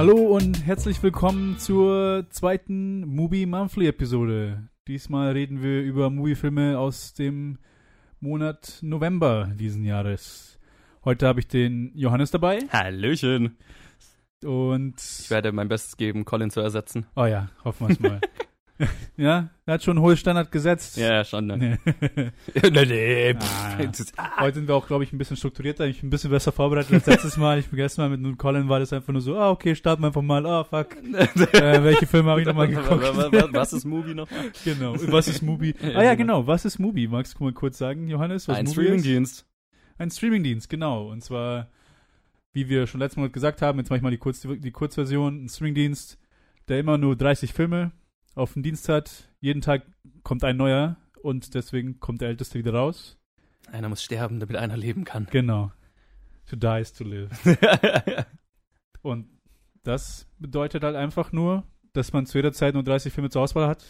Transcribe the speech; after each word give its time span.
Hallo 0.00 0.34
und 0.34 0.64
herzlich 0.64 1.02
willkommen 1.02 1.58
zur 1.58 2.24
zweiten 2.30 3.06
Movie 3.06 3.44
Monthly 3.44 3.86
Episode. 3.88 4.70
Diesmal 4.88 5.32
reden 5.32 5.62
wir 5.62 5.82
über 5.82 6.08
Moviefilme 6.08 6.78
aus 6.78 7.12
dem 7.12 7.58
Monat 8.18 8.78
November 8.80 9.52
diesen 9.54 9.84
Jahres. 9.84 10.58
Heute 11.04 11.26
habe 11.26 11.40
ich 11.40 11.48
den 11.48 11.92
Johannes 11.94 12.30
dabei 12.30 12.60
Hallöchen. 12.72 13.58
und 14.42 14.94
Ich 14.96 15.28
werde 15.28 15.52
mein 15.52 15.68
Bestes 15.68 15.98
geben, 15.98 16.24
Colin 16.24 16.48
zu 16.48 16.60
ersetzen. 16.60 17.04
oh 17.14 17.26
ja, 17.26 17.50
hoffen 17.62 17.88
wir 17.88 17.92
es 17.92 18.00
mal. 18.00 18.20
ja, 19.16 19.50
er 19.66 19.74
hat 19.74 19.82
schon 19.82 19.96
einen 19.96 20.04
hohen 20.04 20.16
Standard 20.16 20.50
gesetzt. 20.50 20.96
Ja, 20.96 21.24
schon. 21.24 21.46
Ne? 21.46 21.56
Nee. 21.56 22.70
nee. 22.70 23.34
Ah. 23.38 23.90
pff. 23.92 24.12
Heute 24.38 24.54
sind 24.56 24.68
wir 24.68 24.74
auch, 24.74 24.86
glaube 24.86 25.04
ich, 25.04 25.12
ein 25.12 25.18
bisschen 25.18 25.36
strukturierter. 25.36 25.86
Ich 25.86 26.00
bin 26.00 26.08
ein 26.08 26.10
bisschen 26.10 26.30
besser 26.30 26.52
vorbereitet 26.52 26.92
als 26.92 27.06
letztes 27.06 27.36
Mal. 27.36 27.58
Ich 27.58 27.68
bin 27.68 27.76
gestern 27.76 28.04
Mal 28.04 28.16
mit 28.16 28.20
nun 28.20 28.38
Colin 28.38 28.68
war 28.68 28.78
das 28.78 28.92
einfach 28.92 29.12
nur 29.12 29.22
so, 29.22 29.36
ah, 29.36 29.50
okay, 29.50 29.74
starten 29.74 30.02
wir 30.02 30.08
einfach 30.08 30.22
mal. 30.22 30.46
Ah, 30.46 30.64
fuck. 30.64 30.96
äh, 31.14 31.84
welche 31.84 32.06
Filme 32.06 32.30
habe 32.30 32.40
ich 32.40 32.46
nochmal 32.46 32.68
geguckt? 32.68 33.52
was, 33.52 33.72
ist 33.72 33.84
Movie 33.84 34.14
nochmal? 34.14 34.50
genau. 34.64 34.94
Was 34.98 35.28
ist 35.28 35.42
Mubi? 35.42 35.74
Ah 35.94 36.02
ja, 36.02 36.14
genau. 36.14 36.46
Was 36.46 36.64
ist 36.64 36.78
Mubi? 36.78 37.08
Magst 37.08 37.38
du 37.38 37.44
mal 37.44 37.52
kurz 37.52 37.78
sagen, 37.78 38.08
Johannes? 38.08 38.48
Was 38.48 38.56
Ein? 38.56 38.66
Streamingdienst. 38.66 39.46
Ein 39.98 40.10
Streamingdienst, 40.10 40.70
genau. 40.70 41.10
Und 41.10 41.22
zwar, 41.22 41.68
wie 42.52 42.68
wir 42.68 42.86
schon 42.86 43.00
letztes 43.00 43.18
Mal 43.18 43.30
gesagt 43.30 43.60
haben, 43.60 43.78
jetzt 43.78 43.90
mache 43.90 43.98
ich 43.98 44.02
mal 44.02 44.10
die, 44.10 44.18
Kurz, 44.18 44.40
die 44.40 44.70
Kurzversion. 44.70 45.44
Ein 45.44 45.48
Streamingdienst, 45.48 46.18
der 46.68 46.80
immer 46.80 46.96
nur 46.96 47.16
30 47.16 47.52
Filme 47.52 47.92
auf 48.34 48.54
dem 48.54 48.62
Dienst 48.62 48.88
hat. 48.88 49.28
Jeden 49.40 49.60
Tag 49.60 49.82
kommt 50.22 50.44
ein 50.44 50.56
neuer 50.56 50.96
und 51.22 51.54
deswegen 51.54 52.00
kommt 52.00 52.20
der 52.20 52.28
älteste 52.28 52.58
wieder 52.58 52.74
raus. 52.74 53.18
Einer 53.70 53.88
muss 53.88 54.02
sterben, 54.02 54.40
damit 54.40 54.56
einer 54.56 54.76
leben 54.76 55.04
kann. 55.04 55.26
Genau. 55.30 55.72
To 56.46 56.56
die 56.56 56.80
is 56.80 56.92
to 56.92 57.04
live. 57.04 57.30
Und 59.02 59.28
das 59.84 60.26
bedeutet 60.38 60.82
halt 60.82 60.96
einfach 60.96 61.30
nur, 61.30 61.64
dass 61.92 62.12
man 62.12 62.26
zu 62.26 62.38
jeder 62.38 62.52
Zeit 62.52 62.74
nur 62.74 62.82
30 62.82 63.12
Filme 63.12 63.30
zur 63.30 63.42
Auswahl 63.42 63.68
hat. 63.68 63.84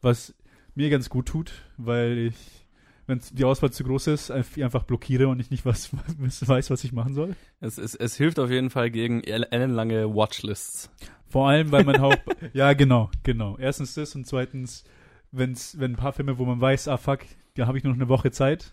Was 0.00 0.34
mir 0.74 0.90
ganz 0.90 1.08
gut 1.08 1.26
tut, 1.26 1.52
weil 1.76 2.18
ich, 2.18 2.66
wenn 3.06 3.20
die 3.32 3.44
Auswahl 3.44 3.70
zu 3.70 3.84
groß 3.84 4.08
ist, 4.08 4.30
einfach 4.30 4.84
blockiere 4.84 5.28
und 5.28 5.40
ich 5.40 5.50
nicht 5.50 5.64
was 5.64 5.90
weiß, 5.92 6.70
was 6.70 6.84
ich 6.84 6.92
machen 6.92 7.14
soll. 7.14 7.36
es, 7.60 7.78
es, 7.78 7.94
es 7.94 8.16
hilft 8.16 8.38
auf 8.38 8.50
jeden 8.50 8.70
Fall 8.70 8.90
gegen 8.90 9.22
ellenlange 9.22 10.14
Watchlists. 10.14 10.90
Vor 11.28 11.48
allem, 11.48 11.70
weil 11.72 11.84
man 11.84 12.00
Haupt. 12.00 12.22
ja, 12.52 12.72
genau, 12.72 13.10
genau. 13.22 13.56
Erstens 13.58 13.94
das 13.94 14.14
und 14.14 14.26
zweitens, 14.26 14.84
wenn's, 15.30 15.78
wenn 15.78 15.92
ein 15.92 15.96
paar 15.96 16.12
Filme, 16.12 16.38
wo 16.38 16.44
man 16.44 16.60
weiß, 16.60 16.88
ah 16.88 16.96
fuck, 16.96 17.20
da 17.54 17.66
habe 17.66 17.76
ich 17.78 17.84
nur 17.84 17.92
noch 17.92 18.00
eine 18.00 18.08
Woche 18.08 18.30
Zeit, 18.30 18.72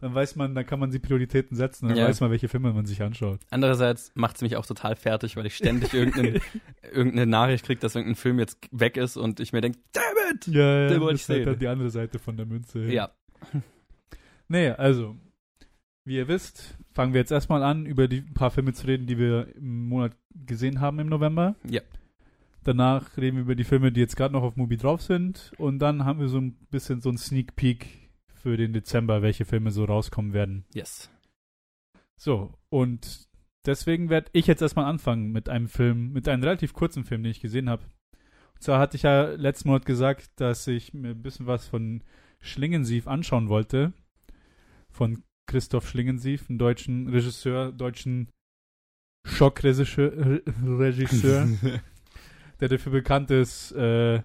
dann 0.00 0.14
weiß 0.14 0.36
man, 0.36 0.54
dann 0.54 0.66
kann 0.66 0.80
man 0.80 0.90
die 0.90 0.98
Prioritäten 0.98 1.56
setzen, 1.56 1.88
dann 1.88 1.96
Ja. 1.96 2.06
weiß 2.08 2.20
man, 2.20 2.30
welche 2.30 2.48
Filme 2.48 2.72
man 2.72 2.84
sich 2.84 3.00
anschaut. 3.02 3.40
Andererseits 3.50 4.10
macht 4.14 4.36
es 4.36 4.42
mich 4.42 4.56
auch 4.56 4.66
total 4.66 4.96
fertig, 4.96 5.36
weil 5.36 5.46
ich 5.46 5.56
ständig 5.56 5.94
irgendeine, 5.94 6.40
irgendeine 6.92 7.26
Nachricht 7.26 7.64
kriege, 7.64 7.80
dass 7.80 7.94
irgendein 7.94 8.16
Film 8.16 8.38
jetzt 8.38 8.58
weg 8.72 8.96
ist 8.96 9.16
und 9.16 9.38
ich 9.40 9.52
mir 9.52 9.60
denke, 9.60 9.78
damn 9.92 10.04
it! 10.34 10.46
Ja, 10.48 10.88
Den 10.88 10.94
ja 10.94 11.00
wollte 11.00 11.12
das 11.14 11.28
ich 11.28 11.36
ist 11.38 11.46
halt 11.46 11.62
die 11.62 11.68
andere 11.68 11.90
Seite 11.90 12.18
von 12.18 12.36
der 12.36 12.46
Münze. 12.46 12.84
Ja, 12.86 13.10
Nee, 14.48 14.70
also, 14.70 15.16
wie 16.04 16.16
ihr 16.16 16.28
wisst, 16.28 16.78
fangen 16.92 17.12
wir 17.12 17.20
jetzt 17.20 17.32
erstmal 17.32 17.62
an, 17.62 17.86
über 17.86 18.08
die 18.08 18.20
paar 18.20 18.50
Filme 18.50 18.72
zu 18.72 18.86
reden, 18.86 19.06
die 19.06 19.18
wir 19.18 19.54
im 19.56 19.88
Monat 19.88 20.12
gesehen 20.34 20.80
haben 20.80 20.98
im 20.98 21.08
November. 21.08 21.56
Ja. 21.68 21.80
Danach 22.62 23.16
reden 23.16 23.36
wir 23.36 23.42
über 23.42 23.54
die 23.54 23.64
Filme, 23.64 23.92
die 23.92 24.00
jetzt 24.00 24.16
gerade 24.16 24.32
noch 24.32 24.42
auf 24.42 24.56
Movie 24.56 24.76
drauf 24.76 25.02
sind. 25.02 25.52
Und 25.58 25.78
dann 25.78 26.04
haben 26.04 26.20
wir 26.20 26.28
so 26.28 26.38
ein 26.38 26.56
bisschen 26.70 27.00
so 27.00 27.10
ein 27.10 27.18
Sneak 27.18 27.56
Peek 27.56 28.10
für 28.32 28.56
den 28.56 28.72
Dezember, 28.72 29.22
welche 29.22 29.44
Filme 29.44 29.70
so 29.70 29.84
rauskommen 29.84 30.32
werden. 30.32 30.64
yes. 30.74 31.10
So, 32.16 32.54
und 32.68 33.28
deswegen 33.66 34.08
werde 34.08 34.30
ich 34.32 34.46
jetzt 34.46 34.62
erstmal 34.62 34.84
anfangen 34.84 35.32
mit 35.32 35.48
einem 35.48 35.68
Film, 35.68 36.12
mit 36.12 36.28
einem 36.28 36.42
relativ 36.42 36.72
kurzen 36.72 37.04
Film, 37.04 37.22
den 37.22 37.32
ich 37.32 37.40
gesehen 37.40 37.68
habe. 37.68 37.82
Und 38.54 38.62
zwar 38.62 38.78
hatte 38.78 38.96
ich 38.96 39.02
ja 39.02 39.30
letzten 39.30 39.68
Monat 39.68 39.84
gesagt, 39.84 40.30
dass 40.36 40.66
ich 40.68 40.94
mir 40.94 41.10
ein 41.10 41.22
bisschen 41.22 41.46
was 41.46 41.66
von 41.66 42.04
Schlingensief 42.40 43.08
anschauen 43.08 43.48
wollte. 43.48 43.92
Von 44.90 45.24
Christoph 45.46 45.88
Schlingensief, 45.88 46.48
einem 46.48 46.58
deutschen 46.58 47.08
Regisseur, 47.08 47.72
deutschen 47.72 48.28
Schockregisseur, 49.26 50.40
Regisseur, 50.62 51.48
der 52.60 52.68
dafür 52.68 52.92
bekannt 52.92 53.30
ist, 53.30 53.72
äh, 53.72 54.22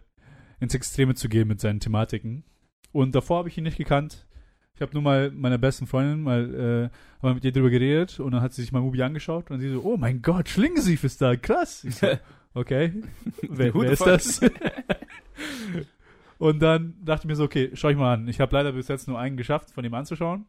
ins 0.59 0.75
Extreme 0.75 1.15
zu 1.15 1.29
gehen 1.29 1.47
mit 1.47 1.61
seinen 1.61 1.79
Thematiken. 1.79 2.43
Und 2.91 3.15
davor 3.15 3.39
habe 3.39 3.49
ich 3.49 3.57
ihn 3.57 3.63
nicht 3.63 3.77
gekannt. 3.77 4.27
Ich 4.75 4.81
habe 4.81 4.93
nur 4.93 5.03
mal 5.03 5.31
meiner 5.31 5.57
besten 5.57 5.87
Freundin 5.87 6.21
mal 6.21 6.89
äh, 6.91 7.25
wir 7.25 7.33
mit 7.33 7.43
ihr 7.43 7.51
drüber 7.51 7.69
geredet 7.69 8.19
und 8.19 8.31
dann 8.31 8.41
hat 8.41 8.53
sie 8.53 8.61
sich 8.61 8.71
mal 8.71 8.79
Movie 8.79 9.03
angeschaut 9.03 9.51
und 9.51 9.59
sie 9.59 9.69
so, 9.69 9.83
oh 9.83 9.97
mein 9.97 10.21
Gott, 10.21 10.47
Schlingensief 10.47 11.03
ist 11.03 11.21
da, 11.21 11.35
krass. 11.35 11.83
Ich 11.83 11.95
so, 11.95 12.07
okay, 12.53 12.93
wer, 13.41 13.73
wer 13.73 13.91
ist 13.91 14.05
das? 14.05 14.39
und 16.37 16.59
dann 16.59 16.95
dachte 17.03 17.23
ich 17.23 17.27
mir 17.27 17.35
so, 17.35 17.43
okay, 17.43 17.71
schau 17.73 17.89
ich 17.89 17.97
mal 17.97 18.13
an. 18.13 18.27
Ich 18.29 18.39
habe 18.39 18.55
leider 18.55 18.71
bis 18.71 18.87
jetzt 18.87 19.09
nur 19.09 19.19
einen 19.19 19.35
geschafft, 19.35 19.71
von 19.71 19.83
ihm 19.83 19.93
anzuschauen. 19.93 20.45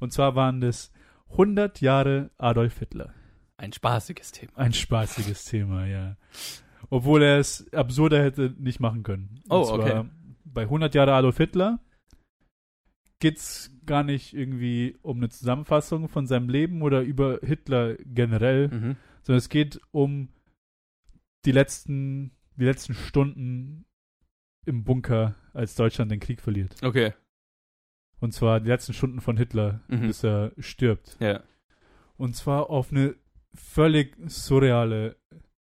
Und 0.00 0.12
zwar 0.12 0.34
waren 0.34 0.60
das 0.60 0.92
100 1.30 1.80
Jahre 1.80 2.30
Adolf 2.38 2.78
Hitler. 2.78 3.12
Ein 3.56 3.72
spaßiges 3.72 4.32
Thema. 4.32 4.52
Ein 4.56 4.72
spaßiges 4.72 5.44
Thema, 5.44 5.86
ja. 5.86 6.16
Obwohl 6.90 7.22
er 7.22 7.38
es 7.38 7.72
absurder 7.72 8.22
hätte 8.22 8.54
nicht 8.58 8.80
machen 8.80 9.02
können. 9.02 9.40
Und 9.48 9.50
Oh, 9.56 9.64
zwar 9.64 9.78
okay. 10.00 10.08
Bei 10.44 10.62
100 10.62 10.94
Jahre 10.94 11.14
Adolf 11.14 11.36
Hitler 11.38 11.80
geht's 13.18 13.70
gar 13.86 14.02
nicht 14.04 14.34
irgendwie 14.34 14.96
um 15.02 15.18
eine 15.18 15.28
Zusammenfassung 15.28 16.08
von 16.08 16.26
seinem 16.26 16.48
Leben 16.48 16.82
oder 16.82 17.00
über 17.02 17.38
Hitler 17.42 17.94
generell, 18.04 18.68
Mhm. 18.68 18.96
sondern 19.22 19.38
es 19.38 19.48
geht 19.48 19.80
um 19.90 20.28
die 21.44 21.52
letzten, 21.52 22.32
die 22.56 22.64
letzten 22.64 22.94
Stunden 22.94 23.86
im 24.66 24.84
Bunker, 24.84 25.34
als 25.54 25.76
Deutschland 25.76 26.10
den 26.10 26.20
Krieg 26.20 26.40
verliert. 26.40 26.76
Okay, 26.82 27.14
Und 28.20 28.32
zwar 28.32 28.60
die 28.60 28.68
letzten 28.68 28.92
Stunden 28.94 29.20
von 29.20 29.36
Hitler, 29.36 29.80
Mhm. 29.88 30.06
bis 30.08 30.24
er 30.24 30.52
stirbt. 30.58 31.16
ja. 31.20 31.40
Und 32.18 32.34
zwar 32.34 32.70
auf 32.70 32.90
eine 32.92 33.14
völlig 33.54 34.16
surreale 34.26 35.16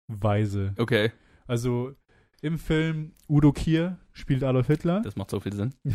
Weise. 0.06 0.75
Okay, 0.78 1.12
Also 1.47 1.94
im 2.41 2.59
Film 2.59 3.12
Udo 3.28 3.53
Kier 3.53 3.98
spielt 4.12 4.42
Adolf 4.44 4.66
Hitler. 4.69 5.00
das 5.03 5.16
macht 5.16 5.31
so 5.31 5.41
viel 5.41 5.53
Sinn. 5.53 5.75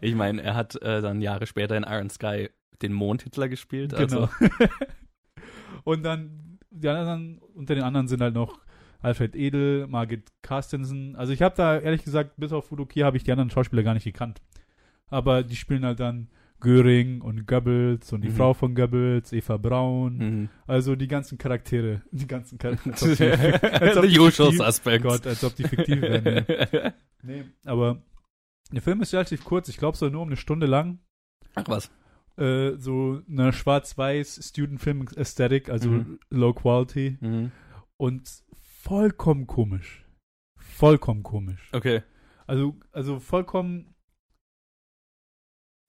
Ich 0.00 0.14
meine, 0.14 0.42
er 0.42 0.54
hat 0.54 0.80
äh, 0.82 1.00
dann 1.02 1.20
Jahre 1.20 1.46
später 1.46 1.76
in 1.76 1.82
Iron 1.84 2.10
Sky 2.10 2.48
den 2.82 2.92
Mond-Hitler 2.92 3.48
gespielt. 3.48 3.94
genau. 3.96 4.28
Also, 4.28 4.28
Und 5.84 6.02
dann 6.04 6.58
die 6.70 6.88
anderen, 6.88 7.38
unter 7.54 7.74
den 7.74 7.84
anderen 7.84 8.08
sind 8.08 8.20
halt 8.20 8.34
noch 8.34 8.58
Alfred 9.00 9.36
Edel, 9.36 9.86
Margit 9.86 10.30
Carstensen. 10.42 11.14
Also 11.16 11.32
ich 11.32 11.42
habe 11.42 11.54
da 11.56 11.78
ehrlich 11.78 12.04
gesagt, 12.04 12.32
bis 12.36 12.52
auf 12.52 12.70
Udo 12.72 12.86
Kier 12.86 13.04
habe 13.04 13.16
ich 13.16 13.24
die 13.24 13.32
anderen 13.32 13.50
Schauspieler 13.50 13.82
gar 13.82 13.94
nicht 13.94 14.04
gekannt. 14.04 14.40
Aber 15.10 15.42
die 15.42 15.56
spielen 15.56 15.84
halt 15.84 16.00
dann 16.00 16.28
Göring 16.60 17.20
und 17.20 17.46
Goebbels 17.46 18.12
und 18.12 18.22
die 18.22 18.30
Mhm. 18.30 18.36
Frau 18.36 18.54
von 18.54 18.74
Goebbels, 18.74 19.32
Eva 19.32 19.56
Braun. 19.58 20.16
mhm. 20.16 20.48
Also 20.66 20.96
die 20.96 21.08
ganzen 21.08 21.36
Charaktere. 21.36 22.02
Die 22.10 22.26
ganzen 22.26 22.56
Charaktere. 22.58 22.92
als 23.80 23.96
ob 23.98 24.02
die- 24.08 24.18
als 24.18 24.40
ob 24.40 24.48
die 24.48 24.60
fiktiv-. 24.90 25.02
Gott, 25.02 25.26
als 25.26 25.44
ob 25.44 25.56
die 25.56 25.64
fiktiv 25.64 26.00
wären. 26.00 26.24
ne? 26.24 26.94
Nee, 27.22 27.44
aber 27.64 28.02
der 28.70 28.82
Film 28.82 29.00
ist 29.00 29.14
relativ 29.14 29.44
kurz. 29.44 29.68
Ich 29.70 29.78
glaube, 29.78 29.96
so 29.96 30.08
nur 30.10 30.20
um 30.22 30.28
eine 30.28 30.36
Stunde 30.36 30.66
lang. 30.66 30.98
Ach 31.54 31.64
was. 31.68 31.90
Äh, 32.36 32.72
so 32.78 33.22
eine 33.30 33.52
schwarz-weiß 33.52 34.40
Student-Film-Aesthetic, 34.48 35.70
also 35.70 35.88
Mhm. 35.90 36.18
Low 36.30 36.52
Quality. 36.52 37.16
Mhm. 37.20 37.52
Und 37.96 38.28
vollkommen 38.60 39.46
komisch. 39.46 40.04
Vollkommen 40.58 41.22
komisch. 41.22 41.70
Okay. 41.72 42.02
Also, 42.46 42.76
also 42.92 43.20
vollkommen. 43.20 43.93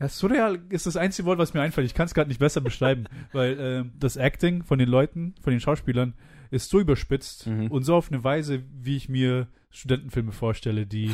Ja, 0.05 0.09
surreal 0.09 0.59
ist 0.69 0.85
das 0.85 0.97
einzige 0.97 1.25
Wort, 1.25 1.39
was 1.39 1.53
mir 1.53 1.61
einfällt. 1.61 1.87
Ich 1.87 1.93
kann 1.95 2.05
es 2.05 2.13
gerade 2.13 2.27
nicht 2.27 2.39
besser 2.39 2.61
beschreiben, 2.61 3.05
weil 3.33 3.59
äh, 3.59 3.85
das 3.99 4.17
Acting 4.17 4.63
von 4.63 4.77
den 4.77 4.87
Leuten, 4.89 5.33
von 5.41 5.51
den 5.51 5.59
Schauspielern, 5.59 6.13
ist 6.51 6.69
so 6.69 6.79
überspitzt 6.79 7.47
Mhm. 7.47 7.71
und 7.71 7.83
so 7.83 7.95
auf 7.95 8.11
eine 8.11 8.23
Weise, 8.23 8.63
wie 8.71 8.95
ich 8.97 9.09
mir 9.09 9.47
Studentenfilme 9.71 10.31
vorstelle, 10.31 10.85
die 10.85 11.13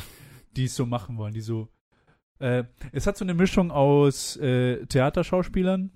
die 0.58 0.66
es 0.66 0.76
so 0.76 0.86
machen 0.86 1.18
wollen, 1.18 1.34
die 1.34 1.40
so. 1.42 1.70
Äh, 2.40 2.66
es 2.92 3.08
hat 3.08 3.16
so 3.18 3.24
eine 3.24 3.34
Mischung 3.34 3.72
aus 3.72 4.36
äh, 4.38 4.86
Theaterschauspielern, 4.88 5.92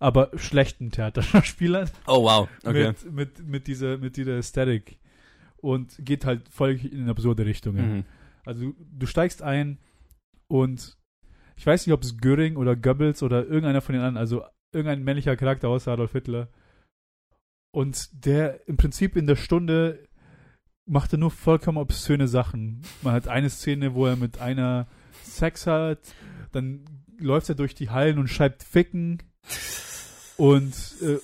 aber 0.00 0.30
schlechten 0.36 0.90
Theaterschauspielern 0.90 1.88
Oh 2.08 2.24
wow. 2.24 2.48
Okay. 2.64 2.88
mit, 2.88 3.12
mit, 3.12 3.46
mit 3.46 3.66
dieser 3.68 3.98
mit 3.98 4.16
dieser 4.16 4.32
Aesthetic 4.32 4.98
und 5.58 5.94
geht 6.04 6.24
halt 6.24 6.48
voll 6.48 6.72
in 6.72 7.08
absurde 7.08 7.46
Richtungen. 7.46 7.96
Mhm. 7.98 8.04
Also 8.44 8.72
du 8.98 9.06
steigst 9.06 9.42
ein 9.42 9.78
und 10.48 10.96
ich 11.56 11.66
weiß 11.66 11.86
nicht, 11.86 11.94
ob 11.94 12.02
es 12.02 12.16
Göring 12.18 12.56
oder 12.56 12.76
Goebbels 12.76 13.22
oder 13.22 13.44
irgendeiner 13.44 13.80
von 13.80 13.94
den 13.94 14.02
anderen, 14.02 14.16
also 14.18 14.44
irgendein 14.72 15.02
männlicher 15.04 15.36
Charakter 15.36 15.68
außer 15.68 15.92
Adolf 15.92 16.12
Hitler. 16.12 16.48
Und 17.74 18.08
der 18.26 18.66
im 18.68 18.76
Prinzip 18.76 19.16
in 19.16 19.26
der 19.26 19.36
Stunde 19.36 20.06
machte 20.86 21.16
nur 21.16 21.30
vollkommen 21.30 21.78
obszöne 21.78 22.28
Sachen. 22.28 22.82
Man 23.02 23.14
hat 23.14 23.28
eine 23.28 23.48
Szene, 23.50 23.94
wo 23.94 24.06
er 24.06 24.16
mit 24.16 24.40
einer 24.40 24.86
Sex 25.24 25.66
hat, 25.66 26.00
dann 26.52 26.84
läuft 27.18 27.48
er 27.48 27.54
durch 27.54 27.74
die 27.74 27.90
Hallen 27.90 28.18
und 28.18 28.28
schreibt 28.28 28.62
Ficken 28.62 29.22
und 30.36 30.74
äh, 31.02 31.18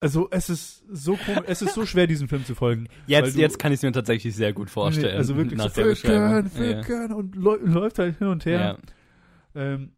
Also 0.00 0.28
es 0.30 0.48
ist 0.50 0.84
so 0.90 1.16
komisch, 1.16 1.42
es 1.46 1.62
ist 1.62 1.74
so 1.74 1.84
schwer, 1.86 2.06
diesem 2.06 2.28
Film 2.28 2.44
zu 2.44 2.54
folgen. 2.54 2.88
Jetzt, 3.06 3.36
du- 3.36 3.40
jetzt 3.40 3.58
kann 3.58 3.72
ich 3.72 3.78
es 3.78 3.82
mir 3.82 3.92
tatsächlich 3.92 4.34
sehr 4.34 4.52
gut 4.52 4.70
vorstellen. 4.70 5.12
Nee, 5.12 5.18
also 5.18 5.36
wirklich 5.36 5.60
so 5.60 5.68
Völkern, 5.68 6.44
Beschreibung. 6.44 6.50
Völkern 6.84 7.12
und 7.12 7.36
läu- 7.36 7.58
läuft 7.64 7.98
halt 7.98 8.18
hin 8.18 8.26
und 8.28 8.44
Ja. 8.44 8.50
her. 8.50 8.60
Ja. 8.60 8.78
Ähm, 9.58 9.96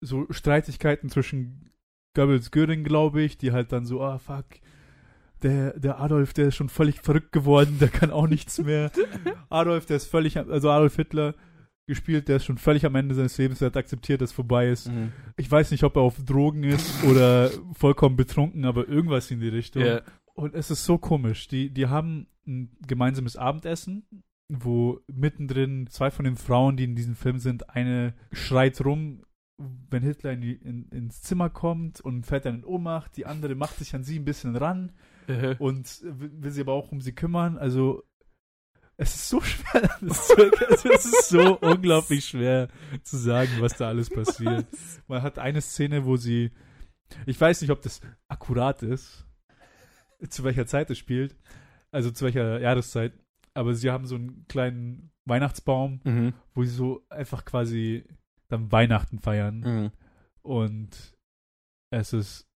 so 0.00 0.26
Streitigkeiten 0.30 1.08
zwischen 1.08 1.70
Goebbels 2.14 2.50
Göring, 2.50 2.84
glaube 2.84 3.22
ich, 3.22 3.38
die 3.38 3.52
halt 3.52 3.72
dann 3.72 3.86
so, 3.86 4.02
ah 4.02 4.18
fuck, 4.18 4.46
der, 5.42 5.78
der 5.78 6.00
Adolf, 6.00 6.32
der 6.32 6.48
ist 6.48 6.56
schon 6.56 6.68
völlig 6.68 7.00
verrückt 7.00 7.32
geworden, 7.32 7.78
der 7.78 7.88
kann 7.88 8.10
auch 8.10 8.26
nichts 8.26 8.58
mehr. 8.58 8.90
Adolf, 9.48 9.86
der 9.86 9.96
ist 9.96 10.06
völlig, 10.06 10.38
also 10.38 10.70
Adolf 10.70 10.96
Hitler 10.96 11.34
gespielt, 11.86 12.28
der 12.28 12.36
ist 12.36 12.44
schon 12.44 12.58
völlig 12.58 12.84
am 12.84 12.94
Ende 12.96 13.14
seines 13.14 13.38
Lebens, 13.38 13.60
der 13.60 13.66
hat 13.66 13.76
akzeptiert, 13.76 14.20
dass 14.20 14.30
es 14.30 14.34
vorbei 14.34 14.68
ist. 14.70 14.88
Mhm. 14.88 15.12
Ich 15.36 15.50
weiß 15.50 15.70
nicht, 15.70 15.84
ob 15.84 15.96
er 15.96 16.02
auf 16.02 16.16
Drogen 16.24 16.64
ist 16.64 17.04
oder 17.04 17.50
vollkommen 17.74 18.16
betrunken, 18.16 18.64
aber 18.64 18.88
irgendwas 18.88 19.30
in 19.30 19.40
die 19.40 19.48
Richtung. 19.48 19.84
Ja. 19.84 20.00
Und 20.34 20.54
es 20.54 20.70
ist 20.70 20.84
so 20.84 20.98
komisch. 20.98 21.48
Die, 21.48 21.70
die 21.70 21.86
haben 21.86 22.26
ein 22.46 22.76
gemeinsames 22.86 23.36
Abendessen, 23.36 24.04
wo 24.48 25.00
mittendrin 25.08 25.86
zwei 25.88 26.10
von 26.10 26.24
den 26.24 26.36
Frauen, 26.36 26.76
die 26.76 26.84
in 26.84 26.94
diesem 26.94 27.16
Film 27.16 27.38
sind, 27.38 27.70
eine 27.70 28.14
schreit 28.32 28.84
rum, 28.84 29.24
wenn 29.58 30.02
Hitler 30.02 30.32
in 30.32 30.40
die, 30.42 30.52
in, 30.52 30.88
ins 30.90 31.22
Zimmer 31.22 31.50
kommt 31.50 32.00
und 32.00 32.26
fällt 32.26 32.44
dann 32.44 32.56
in 32.56 32.64
Ohnmacht. 32.64 33.16
Die 33.16 33.26
andere 33.26 33.54
macht 33.54 33.76
sich 33.76 33.94
an 33.94 34.04
sie 34.04 34.18
ein 34.18 34.24
bisschen 34.24 34.54
ran 34.56 34.92
und 35.58 36.00
will, 36.02 36.30
will 36.42 36.50
sie 36.50 36.60
aber 36.60 36.74
auch 36.74 36.92
um 36.92 37.00
sie 37.00 37.14
kümmern. 37.14 37.56
Also 37.58 38.04
es 38.98 39.14
ist 39.16 39.28
so 39.28 39.40
schwer. 39.42 39.90
Ist, 40.02 40.36
wirklich- 40.36 40.70
also, 40.70 40.88
es 40.90 41.04
ist 41.06 41.28
so 41.30 41.56
unglaublich 41.60 42.26
schwer 42.26 42.68
zu 43.02 43.16
sagen, 43.16 43.50
was 43.60 43.76
da 43.76 43.88
alles 43.88 44.10
passiert. 44.10 44.66
Man 45.08 45.22
hat 45.22 45.38
eine 45.38 45.60
Szene, 45.62 46.04
wo 46.04 46.16
sie, 46.16 46.52
ich 47.24 47.40
weiß 47.40 47.62
nicht, 47.62 47.70
ob 47.70 47.82
das 47.82 48.00
akkurat 48.28 48.82
ist, 48.82 49.26
zu 50.28 50.44
welcher 50.44 50.66
Zeit 50.66 50.90
es 50.90 50.98
spielt, 50.98 51.34
also 51.90 52.10
zu 52.10 52.24
welcher 52.26 52.60
Jahreszeit, 52.60 53.12
aber 53.56 53.74
sie 53.74 53.90
haben 53.90 54.06
so 54.06 54.14
einen 54.16 54.46
kleinen 54.48 55.10
Weihnachtsbaum, 55.24 56.00
Mhm. 56.04 56.32
wo 56.54 56.62
sie 56.62 56.70
so 56.70 57.04
einfach 57.08 57.44
quasi 57.44 58.04
dann 58.48 58.70
Weihnachten 58.70 59.18
feiern 59.18 59.60
Mhm. 59.60 59.90
und 60.42 61.14
es 61.90 62.12
ist 62.12 62.46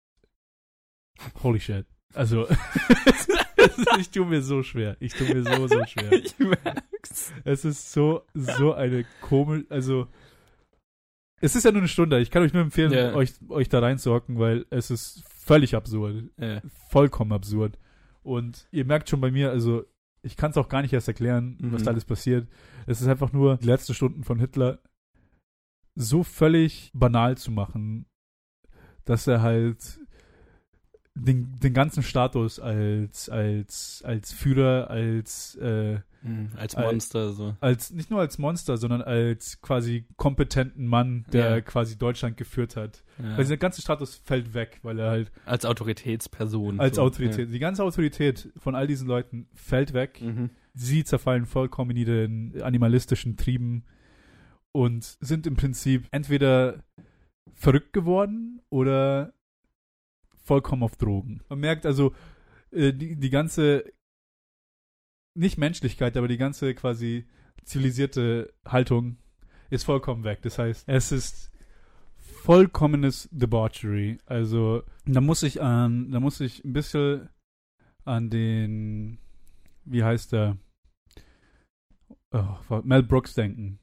holy 1.42 1.60
shit. 1.60 1.86
Also 2.14 2.46
ich 3.98 4.10
tue 4.10 4.26
mir 4.26 4.42
so 4.42 4.62
schwer. 4.62 4.96
Ich 5.00 5.12
tue 5.14 5.28
mir 5.34 5.42
so, 5.42 5.66
so 5.68 5.84
schwer. 5.86 6.12
Ich 6.12 6.38
merk's. 6.38 7.32
Es 7.44 7.64
ist 7.64 7.92
so, 7.92 8.22
so 8.34 8.74
eine 8.74 9.04
komische, 9.20 9.66
also 9.70 10.06
es 11.40 11.56
ist 11.56 11.64
ja 11.64 11.72
nur 11.72 11.80
eine 11.80 11.88
Stunde. 11.88 12.20
Ich 12.20 12.30
kann 12.30 12.42
euch 12.42 12.52
nur 12.52 12.62
empfehlen, 12.62 12.92
Ja. 12.92 13.14
euch, 13.14 13.32
euch 13.48 13.68
da 13.68 13.78
reinzuhocken, 13.80 14.38
weil 14.38 14.66
es 14.70 14.90
ist 14.90 15.22
völlig 15.28 15.74
absurd. 15.74 16.24
Ja. 16.38 16.60
Vollkommen 16.90 17.32
absurd. 17.32 17.78
Und 18.22 18.68
ihr 18.70 18.84
merkt 18.84 19.08
schon 19.08 19.20
bei 19.20 19.30
mir, 19.30 19.50
also 19.50 19.84
ich 20.22 20.36
kann 20.36 20.50
es 20.50 20.56
auch 20.56 20.68
gar 20.68 20.82
nicht 20.82 20.92
erst 20.92 21.08
erklären, 21.08 21.56
was 21.60 21.80
Mhm. 21.80 21.84
da 21.84 21.90
alles 21.92 22.04
passiert. 22.04 22.48
Es 22.86 23.00
ist 23.00 23.08
einfach 23.08 23.32
nur 23.32 23.56
die 23.56 23.66
letzten 23.66 23.94
Stunden 23.94 24.24
von 24.24 24.38
Hitler 24.38 24.80
so 25.94 26.22
völlig 26.22 26.90
banal 26.94 27.36
zu 27.36 27.50
machen, 27.50 28.06
dass 29.04 29.26
er 29.26 29.42
halt 29.42 30.00
den, 31.14 31.58
den 31.60 31.74
ganzen 31.74 32.02
Status 32.02 32.58
als, 32.60 33.28
als, 33.28 34.02
als 34.04 34.32
Führer, 34.32 34.88
als, 34.90 35.56
äh, 35.56 36.00
Mhm. 36.22 36.50
Als 36.54 36.74
Al- 36.74 36.84
Monster 36.84 37.32
so. 37.32 37.56
als, 37.60 37.92
nicht 37.92 38.10
nur 38.10 38.20
als 38.20 38.36
Monster, 38.36 38.76
sondern 38.76 39.00
als 39.00 39.58
quasi 39.62 40.04
kompetenten 40.18 40.86
Mann, 40.86 41.24
der 41.32 41.48
Ja. 41.50 41.60
quasi 41.62 41.96
Deutschland 41.96 42.36
geführt 42.36 42.76
hat. 42.76 43.02
Ja. 43.22 43.38
Weil 43.38 43.46
sein 43.46 43.58
ganzer 43.58 43.80
Status 43.80 44.16
fällt 44.16 44.52
weg, 44.52 44.80
weil 44.82 44.98
er 44.98 45.08
halt 45.08 45.32
Als 45.46 45.64
Autoritätsperson. 45.64 46.78
als 46.78 46.96
so. 46.96 47.02
Autorität, 47.04 47.50
die 47.50 47.58
ganze 47.58 47.82
Autorität 47.84 48.52
von 48.58 48.74
all 48.74 48.86
diesen 48.86 49.08
Leuten 49.08 49.48
fällt 49.54 49.94
weg. 49.94 50.20
Ja. 50.20 50.30
Mhm. 50.30 50.50
Sie 50.74 51.04
zerfallen 51.04 51.46
vollkommen 51.46 51.92
in 51.92 51.96
ihren 51.96 52.62
animalistischen 52.62 53.38
Trieben 53.38 53.84
und 54.72 55.16
sind 55.20 55.46
im 55.46 55.56
Prinzip 55.56 56.06
entweder 56.10 56.84
verrückt 57.54 57.94
geworden 57.94 58.60
oder 58.68 59.32
vollkommen 60.50 60.82
auf 60.82 60.96
Drogen. 60.96 61.42
Man 61.48 61.60
merkt 61.60 61.86
also, 61.86 62.12
äh, 62.72 62.92
die, 62.92 63.14
die 63.14 63.30
ganze, 63.30 63.84
nicht 65.38 65.58
Menschlichkeit, 65.58 66.16
aber 66.16 66.26
die 66.26 66.38
ganze 66.38 66.74
quasi 66.74 67.24
zivilisierte 67.62 68.52
Haltung 68.66 69.18
ist 69.70 69.84
vollkommen 69.84 70.24
weg. 70.24 70.40
Das 70.42 70.58
heißt, 70.58 70.88
es 70.88 71.12
ist 71.12 71.52
vollkommenes 72.16 73.28
Debauchery. 73.30 74.18
Also, 74.26 74.82
da 75.06 75.20
muss 75.20 75.44
ich 75.44 75.62
an, 75.62 76.10
da 76.10 76.18
muss 76.18 76.40
ich 76.40 76.64
ein 76.64 76.72
bisschen 76.72 77.28
an 78.04 78.28
den, 78.28 79.18
wie 79.84 80.02
heißt 80.02 80.32
der? 80.32 80.58
Oh, 82.32 82.80
Mel 82.82 83.04
Brooks 83.04 83.34
denken. 83.34 83.78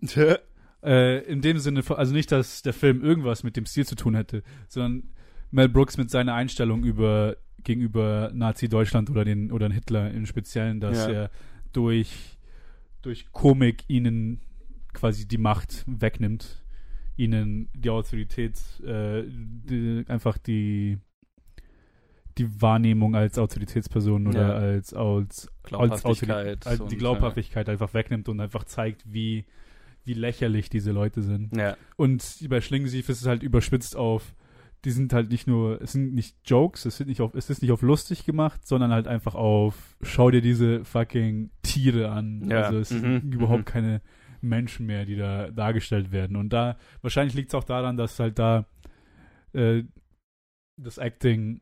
Äh, 0.84 1.22
in 1.30 1.42
dem 1.42 1.60
Sinne, 1.60 1.84
also 1.90 2.12
nicht, 2.12 2.32
dass 2.32 2.62
der 2.62 2.72
Film 2.72 3.04
irgendwas 3.04 3.44
mit 3.44 3.56
dem 3.56 3.66
Stil 3.66 3.86
zu 3.86 3.94
tun 3.94 4.16
hätte, 4.16 4.42
sondern 4.66 5.14
Mel 5.52 5.68
Brooks 5.68 5.96
mit 5.96 6.10
seiner 6.10 6.34
Einstellung 6.34 6.82
über 6.82 7.36
gegenüber 7.62 8.30
Nazi-Deutschland 8.34 9.08
oder 9.10 9.24
den 9.24 9.52
oder 9.52 9.68
den 9.68 9.72
Hitler 9.72 10.10
im 10.10 10.26
Speziellen, 10.26 10.80
dass 10.80 11.06
Ja. 11.06 11.12
er 11.12 11.30
durch 11.72 12.38
durch 13.02 13.30
Komik 13.32 13.84
ihnen 13.88 14.40
quasi 14.92 15.26
die 15.26 15.38
Macht 15.38 15.84
wegnimmt, 15.86 16.64
ihnen 17.16 17.68
die 17.74 17.90
Autorität, 17.90 18.58
äh, 18.84 19.24
die, 19.28 20.04
einfach 20.08 20.38
die 20.38 20.98
die 22.38 22.62
Wahrnehmung 22.62 23.14
als 23.14 23.38
Autoritätsperson 23.38 24.26
oder 24.26 24.48
Ja. 24.48 24.54
als 24.54 24.94
als 24.94 25.48
Glaubhaftigkeit. 25.64 26.66
als 26.66 26.80
und, 26.80 26.90
die 26.90 26.96
Glaubhaftigkeit 26.96 27.68
einfach 27.68 27.92
wegnimmt 27.92 28.28
und 28.28 28.40
einfach 28.40 28.64
zeigt, 28.64 29.04
wie, 29.12 29.44
wie 30.04 30.14
lächerlich 30.14 30.70
diese 30.70 30.92
Leute 30.92 31.22
sind. 31.22 31.54
Ja. 31.54 31.76
Und 31.96 32.46
bei 32.48 32.60
Schlingensief 32.62 33.08
ist 33.10 33.20
es 33.20 33.26
halt 33.26 33.42
überspitzt 33.42 33.96
auf, 33.96 34.34
die 34.84 34.90
sind 34.90 35.12
halt 35.12 35.30
nicht 35.30 35.46
nur, 35.46 35.80
es 35.80 35.92
sind 35.92 36.12
nicht 36.14 36.36
Jokes, 36.44 36.84
es, 36.86 36.96
sind 36.96 37.08
nicht 37.08 37.20
auf, 37.20 37.34
es 37.34 37.48
ist 37.50 37.62
nicht 37.62 37.70
auf 37.70 37.82
lustig 37.82 38.24
gemacht, 38.24 38.66
sondern 38.66 38.90
halt 38.92 39.06
einfach 39.06 39.34
auf, 39.36 39.96
schau 40.02 40.30
dir 40.30 40.40
diese 40.42 40.84
fucking 40.84 41.50
Tiere 41.62 42.10
an. 42.10 42.48
Ja. 42.50 42.62
Also 42.62 42.78
es 42.78 42.90
Mhm. 42.90 43.20
sind 43.20 43.34
überhaupt 43.34 43.60
Mhm. 43.60 43.64
keine 43.66 44.02
Menschen 44.40 44.86
mehr, 44.86 45.04
die 45.04 45.14
da 45.16 45.50
dargestellt 45.52 46.10
werden. 46.10 46.36
Und 46.36 46.50
da, 46.52 46.76
wahrscheinlich 47.00 47.34
liegt 47.34 47.50
es 47.50 47.54
auch 47.54 47.62
daran, 47.64 47.96
dass 47.96 48.18
halt 48.18 48.38
da 48.40 48.66
äh, 49.54 49.84
das 50.80 50.98
Acting, 50.98 51.60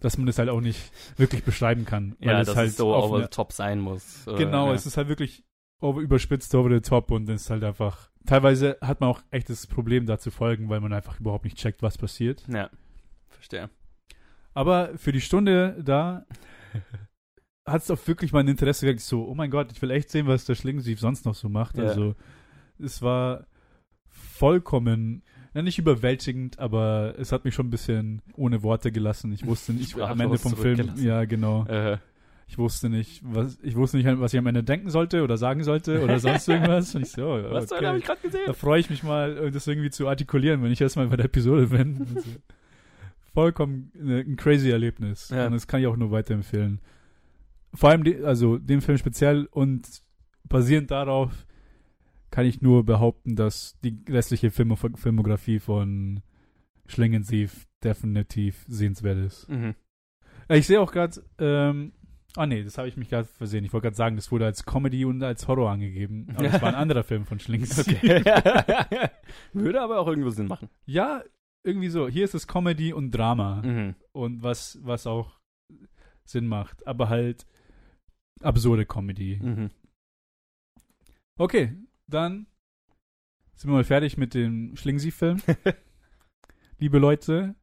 dass 0.00 0.16
man 0.16 0.26
das 0.26 0.38
halt 0.38 0.48
auch 0.48 0.60
nicht 0.62 0.90
wirklich 1.18 1.44
beschreiben 1.44 1.84
kann. 1.84 2.16
Ja, 2.18 2.40
es 2.40 2.48
dass 2.48 2.56
halt 2.56 2.70
es 2.70 2.76
so 2.78 2.94
over 2.96 3.20
the 3.22 3.28
top 3.28 3.52
sein 3.52 3.78
muss. 3.80 4.26
Äh, 4.26 4.34
Genau, 4.36 4.68
ja. 4.68 4.74
es 4.74 4.86
ist 4.86 4.96
halt 4.96 5.08
wirklich 5.08 5.44
over, 5.80 6.00
überspitzt 6.00 6.54
over 6.54 6.70
the 6.74 6.80
top 6.80 7.10
und 7.10 7.28
es 7.28 7.42
ist 7.42 7.50
halt 7.50 7.62
einfach. 7.62 8.10
Teilweise 8.26 8.78
hat 8.80 9.00
man 9.00 9.10
auch 9.10 9.22
echt 9.30 9.50
das 9.50 9.66
Problem, 9.66 10.06
da 10.06 10.18
zu 10.18 10.30
folgen, 10.30 10.68
weil 10.68 10.80
man 10.80 10.92
einfach 10.92 11.20
überhaupt 11.20 11.44
nicht 11.44 11.58
checkt, 11.58 11.82
was 11.82 11.98
passiert. 11.98 12.44
Ja, 12.48 12.70
verstehe. 13.28 13.68
Aber 14.54 14.96
für 14.96 15.12
die 15.12 15.20
Stunde 15.20 15.82
da 15.84 16.26
hat 17.66 17.82
es 17.82 17.90
auch 17.90 18.06
wirklich 18.06 18.32
mein 18.32 18.48
Interesse 18.48 18.86
geweckt. 18.86 19.00
So, 19.00 19.26
oh 19.26 19.34
mein 19.34 19.50
Gott, 19.50 19.72
ich 19.72 19.80
will 19.80 19.90
echt 19.90 20.10
sehen, 20.10 20.26
was 20.26 20.44
der 20.44 20.54
Schlingensief 20.54 21.00
sonst 21.00 21.24
noch 21.24 21.34
so 21.34 21.48
macht. 21.48 21.78
Ja. 21.78 21.84
Also, 21.84 22.14
es 22.78 23.02
war 23.02 23.46
vollkommen, 24.08 25.22
ja, 25.54 25.62
nicht 25.62 25.78
überwältigend, 25.78 26.58
aber 26.58 27.14
es 27.18 27.32
hat 27.32 27.44
mich 27.44 27.54
schon 27.54 27.66
ein 27.66 27.70
bisschen 27.70 28.22
ohne 28.34 28.62
Worte 28.62 28.92
gelassen. 28.92 29.32
Ich 29.32 29.46
wusste 29.46 29.72
nicht, 29.72 29.98
am 30.00 30.20
Ende 30.20 30.38
vom 30.38 30.56
Film, 30.56 30.92
ja, 30.96 31.24
genau. 31.24 31.64
Äh, 31.66 31.98
Ich 32.46 32.58
wusste 32.58 32.90
nicht, 32.90 33.22
was 33.24 33.58
ich 33.62 33.74
wusste 33.74 33.96
nicht, 33.96 34.06
was 34.20 34.32
ich 34.32 34.38
am 34.38 34.46
Ende 34.46 34.62
denken 34.62 34.90
sollte 34.90 35.22
oder 35.22 35.36
sagen 35.36 35.64
sollte 35.64 36.02
oder 36.02 36.18
sonst 36.18 36.48
irgendwas. 36.48 36.94
Und 36.94 37.02
ich 37.02 37.12
so, 37.12 37.26
oh, 37.26 37.42
was 37.50 37.70
Hölle 37.70 37.88
habe 37.88 37.96
okay. 37.96 37.98
ich 37.98 38.04
gerade 38.04 38.20
gesehen? 38.20 38.42
Da 38.46 38.52
freue 38.52 38.80
ich 38.80 38.90
mich 38.90 39.02
mal, 39.02 39.50
das 39.50 39.66
irgendwie 39.66 39.90
zu 39.90 40.08
artikulieren, 40.08 40.62
wenn 40.62 40.70
ich 40.70 40.80
erstmal 40.80 41.06
bei 41.08 41.16
der 41.16 41.26
Episode 41.26 41.68
bin. 41.68 42.06
So. 42.06 42.30
Vollkommen 43.32 43.90
äh, 43.96 44.20
ein 44.20 44.36
crazy 44.36 44.70
Erlebnis. 44.70 45.30
Ja. 45.30 45.46
Und 45.46 45.52
das 45.52 45.66
kann 45.66 45.80
ich 45.80 45.86
auch 45.86 45.96
nur 45.96 46.10
weiterempfehlen. 46.10 46.80
Vor 47.72 47.90
allem, 47.90 48.04
die, 48.04 48.22
also 48.22 48.58
den 48.58 48.80
Film 48.80 48.98
speziell 48.98 49.46
und 49.50 50.02
basierend 50.44 50.90
darauf 50.90 51.46
kann 52.30 52.46
ich 52.46 52.62
nur 52.62 52.84
behaupten, 52.84 53.36
dass 53.36 53.78
die 53.82 53.98
restliche 54.08 54.50
Filmo 54.50 54.76
Filmografie 54.76 55.58
von 55.60 56.20
Schlingensief 56.86 57.66
definitiv 57.82 58.64
sehenswert 58.68 59.18
ist. 59.18 59.48
Mhm. 59.48 59.74
Äh, 60.48 60.58
Ich 60.58 60.66
sehe 60.66 60.80
auch 60.80 60.92
gerade, 60.92 61.22
ähm, 61.38 61.92
ah 62.36 62.46
nee, 62.46 62.62
das 62.62 62.78
habe 62.78 62.88
ich 62.88 62.96
mich 62.96 63.08
gerade 63.08 63.26
versehen. 63.26 63.64
Ich 63.64 63.72
wollte 63.72 63.84
gerade 63.84 63.96
sagen, 63.96 64.16
das 64.16 64.30
wurde 64.32 64.46
als 64.46 64.64
Comedy 64.64 65.04
und 65.04 65.22
als 65.22 65.46
Horror 65.48 65.70
angegeben. 65.70 66.26
Aber 66.34 66.44
das 66.44 66.60
war 66.60 66.68
ein 66.68 66.74
anderer 66.74 67.04
Film 67.04 67.24
von 67.26 67.38
Schlingensief. 67.38 67.84
Okay. 68.04 68.22
Würde 69.52 69.80
aber 69.80 69.98
auch 70.00 70.06
irgendwo 70.06 70.30
Sinn 70.30 70.46
machen. 70.46 70.68
Ja, 70.86 71.22
irgendwie 71.64 71.88
so. 71.88 72.08
Hier 72.08 72.24
ist 72.24 72.34
es 72.34 72.46
Comedy 72.46 72.92
und 72.92 73.10
Drama. 73.12 73.62
Mhm. 73.62 73.94
Und 74.12 74.42
was, 74.42 74.78
was 74.82 75.06
auch 75.06 75.38
Sinn 76.24 76.46
macht. 76.46 76.86
Aber 76.86 77.08
halt 77.08 77.46
absurde 78.40 78.84
Comedy. 78.86 79.38
Mhm. 79.42 79.70
Okay, 81.36 81.74
dann 82.06 82.46
sind 83.54 83.70
wir 83.70 83.74
mal 83.74 83.84
fertig 83.84 84.16
mit 84.16 84.34
dem 84.34 84.76
Schlingensief-Film. 84.76 85.40
Liebe 86.78 86.98
Leute. 86.98 87.54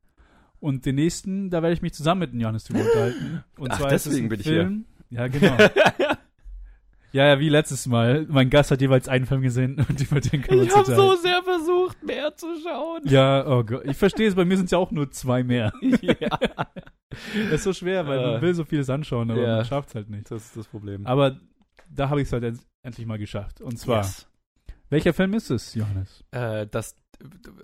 Und 0.61 0.85
den 0.85 0.95
nächsten, 0.95 1.49
da 1.49 1.61
werde 1.61 1.73
ich 1.73 1.81
mich 1.81 1.93
zusammen 1.93 2.19
mit 2.19 2.31
dem 2.33 2.39
Johannes 2.39 2.63
drüber 2.65 2.81
unterhalten. 2.81 3.43
Und 3.57 3.71
Ach, 3.71 3.79
zwar 3.79 3.91
ist 3.91 4.05
es 4.05 4.11
deswegen 4.11 4.27
ein 4.27 4.29
bin 4.29 4.39
ich 4.39 4.45
Film. 4.47 4.85
Ja, 5.09 5.27
genau. 5.27 5.57
ja, 7.11 7.25
ja, 7.27 7.39
wie 7.39 7.49
letztes 7.49 7.87
Mal. 7.87 8.25
Mein 8.29 8.49
Gast 8.49 8.71
hat 8.71 8.79
jeweils 8.79 9.07
einen 9.09 9.25
Film 9.25 9.41
gesehen 9.41 9.83
und 9.89 9.99
über 9.99 10.21
den 10.21 10.41
können 10.43 10.61
wir 10.61 10.67
ich 10.67 10.75
habe 10.75 10.95
so 10.95 11.15
sehr 11.15 11.41
versucht, 11.43 12.01
mehr 12.03 12.33
zu 12.35 12.47
schauen. 12.63 13.01
Ja, 13.05 13.45
oh 13.47 13.63
Gott. 13.63 13.83
Ich 13.85 13.97
verstehe 13.97 14.27
es, 14.27 14.35
bei 14.35 14.45
mir 14.45 14.55
sind 14.55 14.65
es 14.65 14.71
ja 14.71 14.77
auch 14.77 14.91
nur 14.91 15.11
zwei 15.11 15.43
mehr. 15.43 15.73
ja. 16.01 16.15
Das 17.33 17.55
ist 17.55 17.63
so 17.65 17.73
schwer, 17.73 18.07
weil 18.07 18.21
man 18.21 18.41
will 18.41 18.53
so 18.53 18.63
vieles 18.63 18.89
anschauen, 18.89 19.29
aber 19.31 19.41
Ja. 19.41 19.55
man 19.57 19.65
schafft 19.65 19.89
es 19.89 19.95
halt 19.95 20.09
nicht. 20.09 20.31
Das 20.31 20.45
ist 20.45 20.55
das 20.55 20.65
Problem. 20.67 21.05
Aber 21.05 21.37
da 21.89 22.07
habe 22.09 22.21
ich 22.21 22.27
es 22.27 22.31
halt 22.31 22.43
end 22.45 22.59
endlich 22.83 23.05
mal 23.05 23.17
geschafft. 23.17 23.59
Und 23.59 23.77
zwar, 23.77 23.97
Yes. 24.03 24.29
welcher 24.89 25.11
Film 25.13 25.33
ist 25.33 25.49
es, 25.49 25.75
Johannes? 25.75 26.23
Äh, 26.31 26.67
das, 26.67 26.95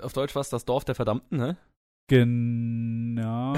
auf 0.01 0.11
Deutsch 0.11 0.35
war 0.35 0.41
es 0.41 0.49
das 0.49 0.65
Dorf 0.65 0.83
der 0.83 0.95
Verdammten, 0.95 1.37
ne? 1.37 1.55
Genau. 2.09 3.53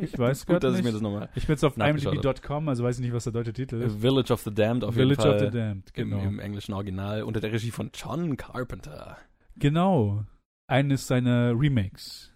ich 0.00 0.18
weiß 0.18 0.46
Gut, 0.46 0.62
dass 0.64 0.72
nicht. 0.72 0.80
ich 0.80 0.84
mir 0.86 0.92
das 0.92 1.02
nochmal. 1.02 1.28
ich 1.34 1.46
bin 1.46 1.54
jetzt 1.54 1.64
auf 1.64 1.76
imdb.com, 1.76 2.68
also 2.68 2.82
weiß 2.84 2.96
ich 2.98 3.04
nicht, 3.04 3.12
was 3.14 3.24
der 3.24 3.32
deutsche 3.32 3.52
Titel 3.52 3.76
ist. 3.82 4.00
Village 4.00 4.32
of 4.32 4.40
the 4.42 4.52
Damned 4.52 4.84
auf 4.84 4.94
Village 4.94 5.22
jeden 5.22 5.34
of 5.34 5.38
Fall. 5.40 5.52
the 5.52 5.58
Damned, 5.58 5.94
genau. 5.94 6.18
Im, 6.20 6.28
Im 6.30 6.38
englischen 6.40 6.72
Original 6.72 7.22
unter 7.22 7.40
der 7.40 7.52
Regie 7.52 7.70
von 7.70 7.90
John 7.94 8.36
Carpenter. 8.36 9.18
Genau. 9.56 10.24
Eines 10.66 11.06
seiner 11.06 11.52
Remakes 11.58 12.32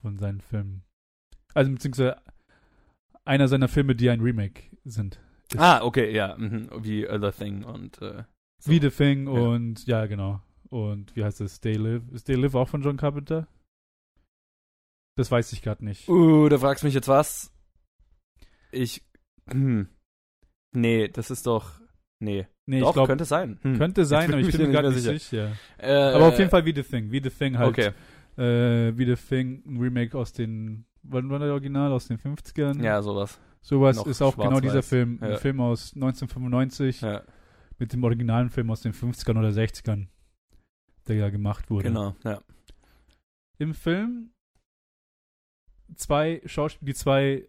von 0.00 0.18
seinen 0.18 0.40
Filmen. 0.40 0.82
Also 1.54 1.72
beziehungsweise 1.72 2.16
einer 3.24 3.48
seiner 3.48 3.68
Filme, 3.68 3.94
die 3.96 4.08
ein 4.10 4.20
Remake 4.20 4.62
sind. 4.84 5.20
Ist 5.52 5.58
Ah, 5.60 5.82
okay, 5.82 6.14
ja. 6.14 6.36
Mhm. 6.38 6.68
Wie 6.80 7.06
uh, 7.08 7.18
The 7.20 7.30
Thing 7.30 7.64
und 7.64 8.00
äh, 8.00 8.22
so. 8.58 8.70
Wie 8.70 8.80
The 8.80 8.90
Thing 8.90 9.26
Ja. 9.26 9.32
und 9.40 9.86
ja, 9.86 10.06
genau. 10.06 10.40
Und 10.70 11.14
wie 11.16 11.24
heißt 11.24 11.40
es? 11.40 11.56
Stay 11.56 11.74
Live. 11.74 12.02
Ist 12.12 12.22
Stay 12.22 12.34
Live 12.34 12.54
auch 12.54 12.68
von 12.68 12.82
John 12.82 12.96
Carpenter? 12.96 13.46
Das 15.16 15.30
weiß 15.30 15.52
ich 15.52 15.62
gerade 15.62 15.84
nicht. 15.84 16.08
Uh, 16.08 16.48
da 16.48 16.58
fragst 16.58 16.82
du 16.82 16.86
mich 16.86 16.94
jetzt 16.94 17.08
was. 17.08 17.52
Ich. 18.70 19.02
Hm. 19.50 19.88
Nee, 20.74 21.08
das 21.08 21.30
ist 21.30 21.46
doch. 21.46 21.80
Nee. 22.20 22.46
Nee, 22.66 22.80
doch, 22.80 22.88
ich 22.88 22.92
glaube, 22.94 23.08
könnte 23.08 23.24
sein. 23.24 23.58
Hm. 23.62 23.76
könnte 23.78 24.04
sein, 24.04 24.30
aber 24.32 24.40
ich 24.40 24.50
bin 24.52 24.62
mir 24.66 24.72
gerade 24.72 24.90
nicht 24.92 25.04
mehr 25.04 25.18
sicher. 25.18 25.52
Äh, 25.78 25.92
Aber 25.92 26.28
auf 26.28 26.38
jeden 26.38 26.50
Fall 26.50 26.64
wie 26.64 26.74
The 26.74 26.82
Thing. 26.84 27.10
Wie 27.10 27.20
The 27.22 27.30
Thing 27.30 27.58
halt. 27.58 27.70
Okay. 27.70 27.90
Äh, 28.38 28.96
wie 28.96 29.04
The 29.04 29.16
Thing, 29.16 29.62
ein 29.66 29.78
Remake 29.78 30.16
aus 30.16 30.32
den, 30.32 30.86
wann 31.02 31.28
war 31.28 31.40
der 31.40 31.50
Original? 31.52 31.92
Aus 31.92 32.06
den 32.06 32.18
50ern? 32.18 32.82
Ja, 32.82 33.02
sowas. 33.02 33.38
Sowas 33.60 33.96
noch 33.96 34.06
ist 34.06 34.22
auch 34.22 34.36
genau 34.36 34.60
dieser 34.60 34.82
Film. 34.82 35.18
Ein 35.20 35.32
Ja. 35.32 35.36
Film 35.36 35.60
aus 35.60 35.92
1995 35.94 37.00
Ja, 37.02 37.22
mit 37.78 37.92
dem 37.92 38.02
originalen 38.04 38.48
Film 38.48 38.70
aus 38.70 38.80
den 38.80 38.92
50ern 38.92 39.38
oder 39.38 39.50
60ern, 39.50 40.06
der 41.08 41.16
ja 41.16 41.28
gemacht 41.30 41.68
wurde. 41.68 41.88
genau. 41.88 42.14
Ja. 42.24 42.40
Im 43.58 43.74
Film 43.74 44.30
zwei 45.96 46.40
Schauspieler, 46.46 46.86
die 46.88 46.94
zwei 46.94 47.48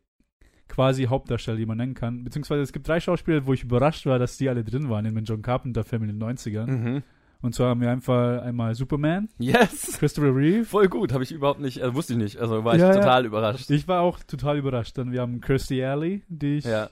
quasi 0.67 1.05
Hauptdarsteller, 1.05 1.57
die 1.57 1.65
man 1.65 1.77
nennen 1.77 1.93
kann. 1.93 2.23
Beziehungsweise 2.23 2.62
es 2.62 2.73
gibt 2.73 2.88
drei 2.88 3.00
Schauspieler, 3.00 3.45
wo 3.45 3.53
ich 3.53 3.63
überrascht 3.63 4.05
war, 4.05 4.17
dass 4.19 4.38
die 4.38 4.50
alle 4.50 4.63
drin 4.63 4.89
waren 4.89 5.05
in 5.05 5.13
den 5.15 5.25
John 5.25 5.41
Carpenter-Film 5.41 6.03
in 6.03 6.17
den 6.19 6.23
90ern. 6.23 6.65
Mhm. 6.65 7.03
Und 7.41 7.53
zwar 7.53 7.69
haben 7.69 7.81
wir 7.81 7.91
einfach 7.91 8.41
einmal 8.41 8.73
Superman, 8.73 9.27
Yes! 9.38 9.97
Christopher 10.00 10.33
Reeve. 10.33 10.63
Voll 10.63 10.88
gut, 10.88 11.12
habe 11.12 11.23
ich 11.23 11.31
überhaupt 11.33 11.59
nicht, 11.59 11.81
äh, 11.81 11.93
wusste 11.93 12.13
ich 12.13 12.19
nicht. 12.19 12.38
Also 12.38 12.63
war 12.63 12.77
Ja, 12.77 12.89
ich 12.89 12.95
ja. 12.95 13.01
total 13.01 13.25
überrascht. 13.25 13.69
Ich 13.69 13.88
war 13.88 14.00
auch 14.01 14.19
total 14.23 14.57
überrascht. 14.57 14.97
Dann 14.97 15.12
wir 15.12 15.19
haben 15.21 15.41
Kirstie 15.41 15.83
Alley, 15.83 16.23
die 16.29 16.57
ich, 16.59 16.65
ja. 16.65 16.89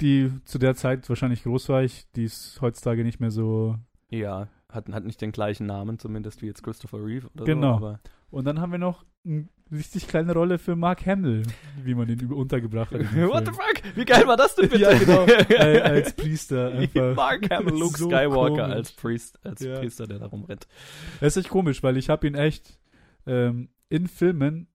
die 0.00 0.32
zu 0.46 0.58
der 0.58 0.74
Zeit 0.74 1.06
wahrscheinlich 1.08 1.42
groß 1.42 1.68
war. 1.68 1.82
Ich, 1.82 2.10
die 2.16 2.24
ist 2.24 2.60
heutzutage 2.60 3.04
nicht 3.04 3.20
mehr 3.20 3.30
so. 3.30 3.76
Ja, 4.08 4.48
hat, 4.72 4.88
hat 4.88 5.04
nicht 5.04 5.20
den 5.20 5.30
gleichen 5.32 5.66
Namen 5.66 5.98
zumindest 5.98 6.40
wie 6.42 6.46
jetzt 6.46 6.62
Christopher 6.62 7.04
Reeve 7.04 7.28
oder 7.34 7.44
Genau. 7.44 7.78
so. 7.78 7.86
Aber 7.86 8.00
Und 8.30 8.46
dann 8.46 8.60
haben 8.60 8.72
wir 8.72 8.78
noch 8.78 9.04
eine 9.26 9.46
richtig 9.72 10.06
kleine 10.08 10.32
Rolle 10.32 10.58
für 10.58 10.76
Mark 10.76 11.04
Hamill, 11.06 11.42
wie 11.82 11.94
man 11.94 12.08
ihn 12.08 12.32
untergebracht 12.32 12.92
hat. 12.92 13.00
What 13.14 13.46
the 13.46 13.52
fuck? 13.52 13.96
Wie 13.96 14.04
geil 14.04 14.26
war 14.26 14.36
das 14.36 14.54
denn 14.54 14.68
bitte? 14.68 14.82
Ja, 14.82 14.96
genau. 14.98 15.24
äh, 15.48 15.80
als 15.80 16.12
Priester 16.14 16.72
einfach. 16.72 17.14
Mark 17.16 17.50
Hamill, 17.50 17.74
Luke 17.78 17.98
So 17.98 18.06
Skywalker 18.06 18.62
komisch. 18.62 18.76
als 18.76 18.92
Priest, 18.92 19.38
als 19.44 19.60
Ja. 19.62 19.78
Priester, 19.78 20.06
der 20.06 20.18
da 20.18 20.26
rumrennt. 20.26 20.66
Das 21.20 21.36
ist 21.36 21.44
echt 21.44 21.50
komisch, 21.50 21.82
weil 21.82 21.96
ich 21.96 22.08
habe 22.10 22.26
ihn 22.26 22.34
echt 22.34 22.78
ähm, 23.26 23.68
in 23.88 24.06
Filmen 24.06 24.68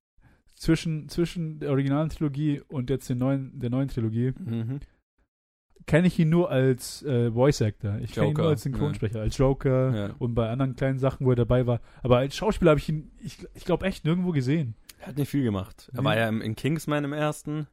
zwischen, 0.55 1.07
zwischen 1.07 1.59
der 1.59 1.69
originalen 1.69 2.09
Trilogie 2.09 2.61
und 2.67 2.89
jetzt 2.89 3.09
den 3.09 3.17
neuen, 3.19 3.57
der 3.59 3.69
neuen 3.69 3.87
Trilogie 3.87 4.33
Mhm. 4.37 4.79
Kenne 5.89 6.07
ich 6.07 6.19
ihn 6.19 6.29
nur 6.29 6.51
als 6.51 7.01
äh, 7.03 7.31
Voice 7.31 7.61
Actor. 7.63 7.97
Ich 8.03 8.11
kenne 8.13 8.27
ihn 8.27 8.33
nur 8.33 8.47
als 8.49 8.61
Synchronsprecher, 8.61 9.21
als 9.21 9.37
Joker 9.37 9.95
Ja. 9.95 10.09
und 10.19 10.35
bei 10.35 10.47
anderen 10.49 10.75
kleinen 10.75 10.99
Sachen, 10.99 11.25
wo 11.25 11.31
er 11.31 11.35
dabei 11.35 11.65
war. 11.65 11.81
Aber 12.03 12.17
als 12.19 12.35
Schauspieler 12.35 12.71
habe 12.71 12.79
ich 12.79 12.87
ihn, 12.89 13.11
ich, 13.19 13.39
ich 13.55 13.65
glaube, 13.65 13.85
echt 13.87 14.05
nirgendwo 14.05 14.31
gesehen. 14.31 14.75
Er 14.99 15.07
hat 15.07 15.17
nicht 15.17 15.29
viel 15.29 15.43
gemacht. 15.43 15.89
Er 15.93 16.01
Nee. 16.01 16.05
war 16.05 16.15
ja 16.17 16.29
im, 16.29 16.41
in 16.41 16.55
Kingsman 16.55 17.03
im 17.03 17.13
ersten, 17.13 17.67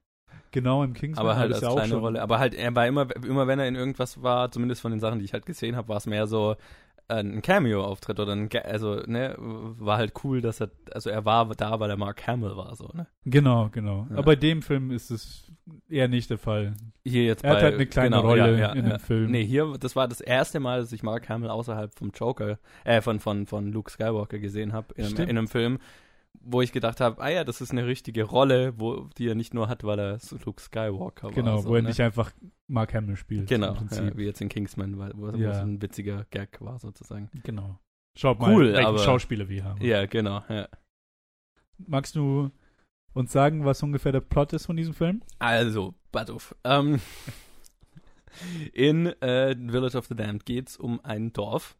Genau 0.52 0.82
im 0.82 0.94
Kingsman. 0.94 1.26
aber 1.26 1.36
halt 1.36 1.52
als 1.52 1.64
auch 1.64 1.76
kleine. 1.76 1.96
Rolle. 1.96 2.22
Aber 2.22 2.38
halt, 2.38 2.54
er 2.54 2.74
war 2.74 2.86
immer, 2.86 3.06
immer 3.26 3.46
wenn 3.46 3.58
er 3.58 3.68
in 3.68 3.74
irgendwas 3.74 4.22
war, 4.22 4.50
zumindest 4.50 4.80
von 4.80 4.90
den 4.92 5.00
Sachen, 5.00 5.18
die 5.18 5.24
ich 5.26 5.32
halt 5.34 5.44
gesehen 5.44 5.76
habe, 5.76 5.88
war 5.88 5.98
es 5.98 6.06
mehr 6.06 6.26
so 6.26 6.56
ein 7.08 7.42
Cameo-Auftritt 7.42 8.18
oder 8.18 8.32
ein, 8.32 8.48
also, 8.64 8.96
ne, 9.06 9.34
war 9.38 9.98
halt 9.98 10.12
cool, 10.24 10.40
dass 10.40 10.60
er, 10.60 10.70
also 10.92 11.10
er 11.10 11.24
war 11.24 11.48
da, 11.54 11.78
weil 11.78 11.90
er 11.90 11.96
Mark 11.96 12.26
Hamill 12.26 12.56
war, 12.56 12.74
so, 12.74 12.90
ne. 12.94 13.06
Genau, 13.24 13.68
genau. 13.70 14.06
Ja. 14.10 14.16
Aber 14.16 14.24
bei 14.24 14.36
dem 14.36 14.62
Film 14.62 14.90
ist 14.90 15.10
es 15.10 15.52
eher 15.88 16.08
nicht 16.08 16.30
der 16.30 16.38
Fall. 16.38 16.74
Hier 17.04 17.24
jetzt 17.24 17.44
Er 17.44 17.50
hat 17.50 17.58
bei, 17.58 17.64
halt 17.64 17.74
eine 17.74 17.86
kleine 17.86 18.16
genau, 18.16 18.28
Rolle 18.28 18.52
ja, 18.52 18.68
ja, 18.68 18.72
in 18.72 18.88
dem 18.88 18.98
Film. 18.98 19.30
Nee, 19.30 19.44
hier, 19.44 19.76
das 19.78 19.94
war 19.94 20.08
das 20.08 20.20
erste 20.20 20.58
Mal, 20.58 20.80
dass 20.80 20.92
ich 20.92 21.02
Mark 21.02 21.28
Hamill 21.28 21.50
außerhalb 21.50 21.94
vom 21.94 22.10
Joker, 22.10 22.58
äh, 22.84 23.00
von, 23.00 23.20
von, 23.20 23.46
von 23.46 23.72
Luke 23.72 23.90
Skywalker 23.90 24.38
gesehen 24.38 24.72
habe 24.72 24.94
in, 24.94 25.16
in 25.16 25.30
einem 25.30 25.48
Film, 25.48 25.78
wo 26.42 26.60
ich 26.62 26.72
gedacht 26.72 27.00
habe, 27.00 27.20
ah 27.22 27.28
ja, 27.28 27.44
das 27.44 27.60
ist 27.60 27.70
eine 27.72 27.86
richtige 27.86 28.24
Rolle, 28.24 28.74
wo, 28.78 29.08
die 29.18 29.28
er 29.28 29.34
nicht 29.34 29.54
nur 29.54 29.68
hat, 29.68 29.84
weil 29.84 29.98
er 29.98 30.18
so 30.18 30.36
Luke 30.44 30.60
Skywalker 30.62 31.30
Genau, 31.30 31.54
war. 31.56 31.62
so, 31.62 31.68
wo 31.70 31.74
er 31.76 31.82
ne? 31.82 31.88
nicht 31.88 32.00
einfach 32.00 32.32
Mark 32.68 32.94
Hamill 32.94 33.16
spielt. 33.16 33.48
Genau, 33.48 33.74
ja, 33.74 34.16
wie 34.16 34.24
jetzt 34.24 34.40
in 34.40 34.48
Kingsman, 34.48 34.98
weil- 34.98 35.12
wo, 35.14 35.30
Ja. 35.30 35.50
es 35.52 35.58
ein 35.58 35.80
witziger 35.82 36.26
Gag 36.30 36.60
war 36.60 36.78
sozusagen. 36.78 37.30
Genau. 37.44 37.78
Schaut 38.18 38.40
mal, 38.40 38.54
Cool, 38.54 38.72
welchen 38.72 38.86
aber- 38.86 38.98
Schauspieler 38.98 39.48
wir 39.48 39.64
haben. 39.64 39.80
Ja, 39.84 40.06
genau, 40.06 40.42
ja. 40.48 40.68
Magst 41.78 42.16
du 42.16 42.50
uns 43.12 43.32
sagen, 43.32 43.64
was 43.64 43.82
ungefähr 43.82 44.12
der 44.12 44.20
Plot 44.20 44.52
ist 44.54 44.66
von 44.66 44.76
diesem 44.76 44.94
Film? 44.94 45.22
Also, 45.38 45.94
Baduf. 46.12 46.54
Ähm, 46.64 47.00
in 48.72 49.06
äh, 49.22 49.54
Village 49.54 49.96
of 49.96 50.06
the 50.06 50.14
Damned 50.14 50.44
geht's 50.46 50.76
um 50.76 51.00
ein 51.04 51.32
Dorf 51.32 51.76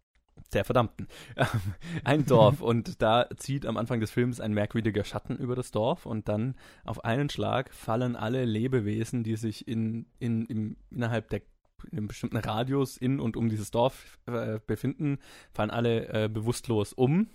der 0.53 0.65
Verdammten. 0.65 1.09
Ein 2.05 2.27
Dorf 2.27 2.61
und 2.61 3.03
da 3.03 3.29
zieht 3.37 3.67
am 3.67 3.77
Anfang 3.77 4.01
des 4.01 4.11
Films 4.11 4.41
ein 4.41 4.53
merkwürdiger 4.53 5.05
Schatten 5.05 5.37
über 5.37 5.57
das 5.57 5.71
Dorf 5.71 6.07
und 6.07 6.29
dann 6.29 6.55
auf 6.85 7.05
einen 7.05 7.31
Schlag 7.31 7.73
fallen 7.75 8.17
alle 8.17 8.45
Lebewesen, 8.45 9.25
die 9.25 9.37
sich 9.37 9.67
in, 9.67 10.07
in, 10.19 10.47
im, 10.47 10.77
innerhalb 10.91 11.31
der 11.31 11.43
in 11.91 11.99
einem 11.99 12.09
bestimmten 12.09 12.39
Radius 12.39 12.97
in 12.97 13.21
und 13.21 13.37
um 13.37 13.49
dieses 13.49 13.71
Dorf 13.71 14.19
äh, 14.27 14.59
befinden, 14.67 15.19
fallen 15.53 15.71
alle 15.71 16.09
äh, 16.09 16.29
bewusstlos 16.29 16.93
um. 16.93 17.29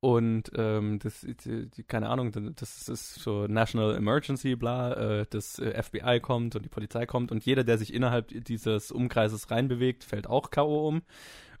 Und 0.00 0.52
ähm, 0.54 0.98
das, 0.98 1.22
die, 1.22 1.70
die, 1.70 1.82
keine 1.82 2.10
Ahnung, 2.10 2.30
das 2.54 2.88
ist 2.88 3.14
so 3.14 3.46
National 3.46 3.96
Emergency, 3.96 4.54
bla, 4.54 4.92
äh, 4.92 5.26
das 5.30 5.58
äh, 5.58 5.82
FBI 5.82 6.20
kommt 6.20 6.54
und 6.54 6.64
die 6.64 6.68
Polizei 6.68 7.06
kommt 7.06 7.32
und 7.32 7.44
jeder, 7.44 7.64
der 7.64 7.78
sich 7.78 7.94
innerhalb 7.94 8.28
dieses 8.44 8.92
Umkreises 8.92 9.50
reinbewegt, 9.50 10.04
fällt 10.04 10.28
auch 10.28 10.50
K.O. 10.50 10.86
um 10.86 11.02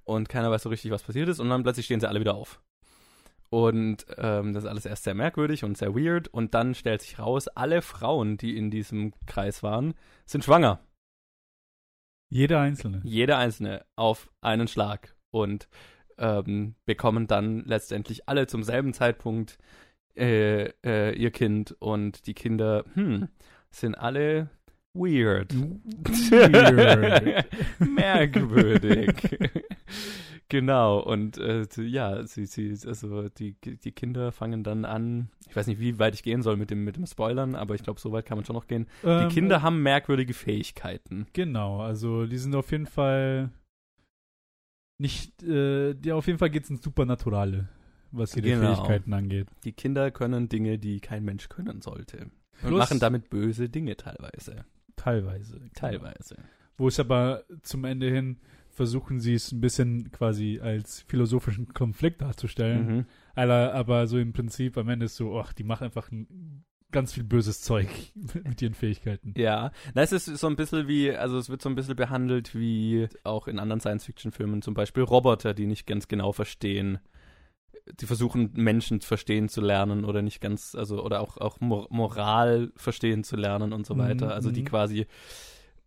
und 0.06 0.28
keiner 0.28 0.50
weiß 0.50 0.62
so 0.62 0.68
richtig, 0.70 0.90
was 0.90 1.02
passiert 1.02 1.28
ist 1.28 1.40
und 1.40 1.50
dann 1.50 1.62
plötzlich 1.62 1.86
stehen 1.86 2.00
sie 2.00 2.08
alle 2.08 2.20
wieder 2.20 2.34
auf. 2.34 2.62
Und 3.48 4.06
ähm, 4.16 4.52
das 4.52 4.64
ist 4.64 4.70
alles 4.70 4.86
erst 4.86 5.04
sehr 5.04 5.14
merkwürdig 5.14 5.64
und 5.64 5.76
sehr 5.76 5.94
weird 5.94 6.28
und 6.28 6.54
dann 6.54 6.74
stellt 6.74 7.02
sich 7.02 7.18
raus, 7.18 7.48
alle 7.48 7.82
Frauen, 7.82 8.38
die 8.38 8.56
in 8.56 8.70
diesem 8.70 9.12
Kreis 9.26 9.62
waren, 9.62 9.94
sind 10.24 10.44
schwanger. 10.44 10.80
Jeder 12.28 12.60
Einzelne. 12.60 13.02
Jede 13.04 13.36
einzelne 13.36 13.84
auf 13.94 14.30
einen 14.40 14.66
Schlag 14.66 15.14
und 15.30 15.68
ähm, 16.18 16.74
bekommen 16.86 17.26
dann 17.26 17.64
letztendlich 17.66 18.28
alle 18.28 18.46
zum 18.46 18.62
selben 18.62 18.94
Zeitpunkt 18.94 19.58
äh, 20.16 20.70
äh, 20.84 21.14
ihr 21.14 21.30
Kind 21.30 21.76
und 21.78 22.26
die 22.26 22.34
Kinder, 22.34 22.84
hm, 22.94 23.28
sind 23.70 23.94
alle 23.94 24.50
weird. 24.94 25.54
Weird. 25.54 27.46
Merkwürdig. 27.78 29.38
genau, 30.48 30.98
und 31.00 31.38
äh, 31.38 31.66
ja, 31.82 32.26
sie, 32.26 32.46
sie, 32.46 32.76
also 32.86 33.28
die, 33.28 33.54
die 33.60 33.92
Kinder 33.92 34.32
fangen 34.32 34.62
dann 34.64 34.84
an, 34.84 35.28
ich 35.48 35.56
weiß 35.56 35.66
nicht, 35.66 35.80
wie 35.80 35.98
weit 35.98 36.14
ich 36.14 36.22
gehen 36.22 36.42
soll 36.42 36.56
mit 36.56 36.70
dem, 36.70 36.84
mit 36.84 36.96
dem 36.96 37.06
Spoilern, 37.06 37.54
aber 37.54 37.74
ich 37.74 37.82
glaube, 37.82 38.00
so 38.00 38.12
weit 38.12 38.26
kann 38.26 38.38
man 38.38 38.44
schon 38.44 38.56
noch 38.56 38.66
gehen. 38.66 38.86
Die 39.02 39.08
Ähm, 39.08 39.28
Kinder 39.28 39.62
haben 39.62 39.82
merkwürdige 39.82 40.34
Fähigkeiten. 40.34 41.26
Genau, 41.32 41.80
also 41.80 42.26
die 42.26 42.38
sind 42.38 42.54
auf 42.54 42.70
jeden 42.72 42.86
Fall 42.86 43.50
nicht, 44.98 45.42
äh, 45.42 45.94
die 45.94 46.12
auf 46.12 46.26
jeden 46.26 46.38
Fall 46.38 46.50
geht 46.50 46.64
es 46.64 46.70
ins 46.70 46.82
Supernaturale, 46.82 47.68
was 48.12 48.34
ihre 48.36 48.48
Genau. 48.48 48.74
Fähigkeiten 48.74 49.12
angeht. 49.12 49.48
Die 49.64 49.72
Kinder 49.72 50.10
können 50.10 50.48
Dinge, 50.48 50.78
die 50.78 51.00
kein 51.00 51.24
Mensch 51.24 51.48
können 51.48 51.80
sollte. 51.82 52.30
Und 52.62 52.68
Plus- 52.68 52.78
machen 52.78 52.98
damit 53.00 53.28
böse 53.28 53.68
Dinge 53.68 53.96
teilweise. 53.96 54.64
Teilweise. 54.96 55.60
Teilweise. 55.74 56.36
Wo 56.78 56.88
es 56.88 56.98
aber 56.98 57.44
zum 57.62 57.84
Ende 57.84 58.10
hin 58.10 58.38
versuchen 58.76 59.20
sie 59.20 59.34
es 59.34 59.52
ein 59.52 59.60
bisschen 59.60 60.12
quasi 60.12 60.60
als 60.62 61.00
philosophischen 61.08 61.72
Konflikt 61.72 62.20
darzustellen. 62.20 62.86
Mhm. 62.86 63.06
Aber, 63.34 63.72
aber 63.72 64.06
so 64.06 64.18
im 64.18 64.32
Prinzip 64.32 64.76
am 64.76 64.88
Ende 64.90 65.06
ist 65.06 65.16
so, 65.16 65.38
ach, 65.40 65.54
die 65.54 65.64
machen 65.64 65.84
einfach 65.84 66.12
ein, 66.12 66.64
ganz 66.92 67.14
viel 67.14 67.24
böses 67.24 67.62
Zeug 67.62 67.88
mit 68.44 68.60
ihren 68.60 68.74
Fähigkeiten. 68.74 69.32
Ja, 69.36 69.72
na, 69.94 70.02
es 70.02 70.12
ist 70.12 70.26
so 70.26 70.46
ein 70.46 70.56
bisschen 70.56 70.88
wie, 70.88 71.10
also 71.10 71.38
es 71.38 71.48
wird 71.48 71.62
so 71.62 71.70
ein 71.70 71.74
bisschen 71.74 71.96
behandelt 71.96 72.54
wie 72.54 73.08
auch 73.24 73.48
in 73.48 73.58
anderen 73.58 73.80
Science-Fiction-Filmen, 73.80 74.60
zum 74.60 74.74
Beispiel 74.74 75.02
Roboter, 75.02 75.54
die 75.54 75.66
nicht 75.66 75.86
ganz 75.86 76.06
genau 76.06 76.32
verstehen. 76.32 76.98
Die 78.00 78.06
versuchen, 78.06 78.50
Menschen 78.54 79.00
verstehen 79.00 79.48
zu 79.48 79.62
lernen 79.62 80.04
oder 80.04 80.20
nicht 80.20 80.40
ganz, 80.40 80.74
also, 80.74 81.02
oder 81.02 81.20
auch, 81.20 81.38
auch 81.38 81.60
Mor 81.60 81.86
Moral 81.90 82.72
verstehen 82.76 83.24
zu 83.24 83.36
lernen 83.36 83.72
und 83.72 83.86
so 83.86 83.94
Mhm, 83.94 83.98
weiter. 83.98 84.34
Also 84.34 84.50
die 84.50 84.62
mhm. 84.62 84.66
quasi 84.66 85.06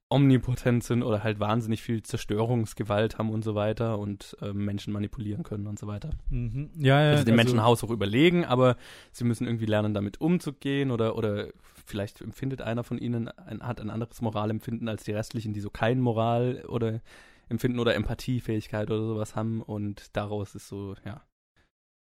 omnipotent 0.10 0.84
sind 0.84 1.04
oder 1.04 1.24
halt 1.24 1.40
wahnsinnig 1.40 1.84
viel 1.84 2.02
Zerstörungsgewalt 2.02 3.20
haben 3.20 3.30
und 3.30 3.44
so 3.44 3.54
weiter 3.54 4.00
und 4.00 4.36
ähm, 4.42 4.66
Menschen 4.66 4.92
manipulieren 4.92 5.44
können 5.44 5.68
und 5.68 5.78
so 5.78 5.86
weiter. 5.86 6.10
Mhm. 6.30 6.72
Ja, 6.76 7.02
ja. 7.02 7.12
Also 7.12 7.26
den 7.26 7.36
Menschen 7.36 7.64
Haus 7.64 7.84
auch 7.84 7.92
überlegen, 7.92 8.44
aber 8.44 8.76
sie 9.12 9.24
müssen 9.24 9.46
irgendwie 9.46 9.68
lernen, 9.68 9.94
damit 9.94 10.20
umzugehen 10.20 10.90
oder, 10.90 11.16
oder 11.16 11.50
vielleicht 11.86 12.22
empfindet 12.22 12.62
einer 12.62 12.84
von 12.84 12.98
ihnen, 12.98 13.28
ein, 13.28 13.62
hat 13.62 13.80
ein 13.80 13.92
anderes 13.92 14.22
Moralempfinden 14.22 14.90
als 14.90 15.04
die 15.04 15.12
restlichen, 15.12 15.54
die 15.54 15.62
so 15.62 15.70
kein 15.70 16.02
Moral 16.02 16.66
oder 16.68 17.02
Empfinden 17.48 17.80
oder 17.80 17.96
Empathiefähigkeit 17.96 18.90
oder 18.90 19.06
sowas 19.06 19.36
haben 19.36 19.62
und 19.62 20.16
daraus 20.16 20.56
ist 20.56 20.68
so, 20.68 20.96
ja, 21.06 21.22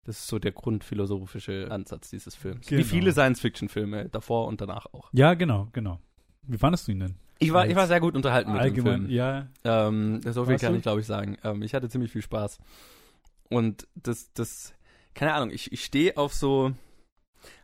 das 0.04 0.20
ist 0.20 0.28
so 0.28 0.38
der 0.38 0.52
grundphilosophische 0.52 1.68
Ansatz 1.70 2.10
dieses 2.10 2.34
Films. 2.34 2.68
Genau. 2.68 2.80
Wie 2.80 2.84
viele 2.84 3.12
Science-Fiction-Filme 3.12 4.08
davor 4.08 4.46
und 4.46 4.60
danach 4.60 4.86
auch. 4.86 5.10
Ja, 5.12 5.34
genau, 5.34 5.68
genau. 5.72 6.00
Wie 6.42 6.56
fandest 6.56 6.88
du 6.88 6.92
ihn 6.92 7.00
denn? 7.00 7.14
Ich 7.42 7.52
war, 7.52 7.66
ich 7.66 7.74
war 7.74 7.86
sehr 7.86 8.00
gut 8.00 8.14
unterhalten 8.14 8.52
mit 8.52 8.60
dem 8.60 8.64
Allgemein, 8.64 9.00
Film. 9.02 9.10
ja. 9.10 9.46
Ähm, 9.64 10.20
so 10.22 10.44
viel 10.44 10.52
Warst 10.52 10.64
kann 10.64 10.72
du? 10.72 10.78
ich, 10.78 10.82
glaube 10.82 11.00
ich, 11.00 11.06
sagen. 11.06 11.38
Ähm, 11.42 11.62
ich 11.62 11.74
hatte 11.74 11.88
ziemlich 11.88 12.12
viel 12.12 12.22
Spaß. 12.22 12.58
Und 13.48 13.88
das, 13.94 14.32
das, 14.34 14.74
keine 15.14 15.32
Ahnung, 15.34 15.50
ich, 15.50 15.72
ich 15.72 15.84
stehe 15.84 16.16
auf 16.16 16.34
so, 16.34 16.72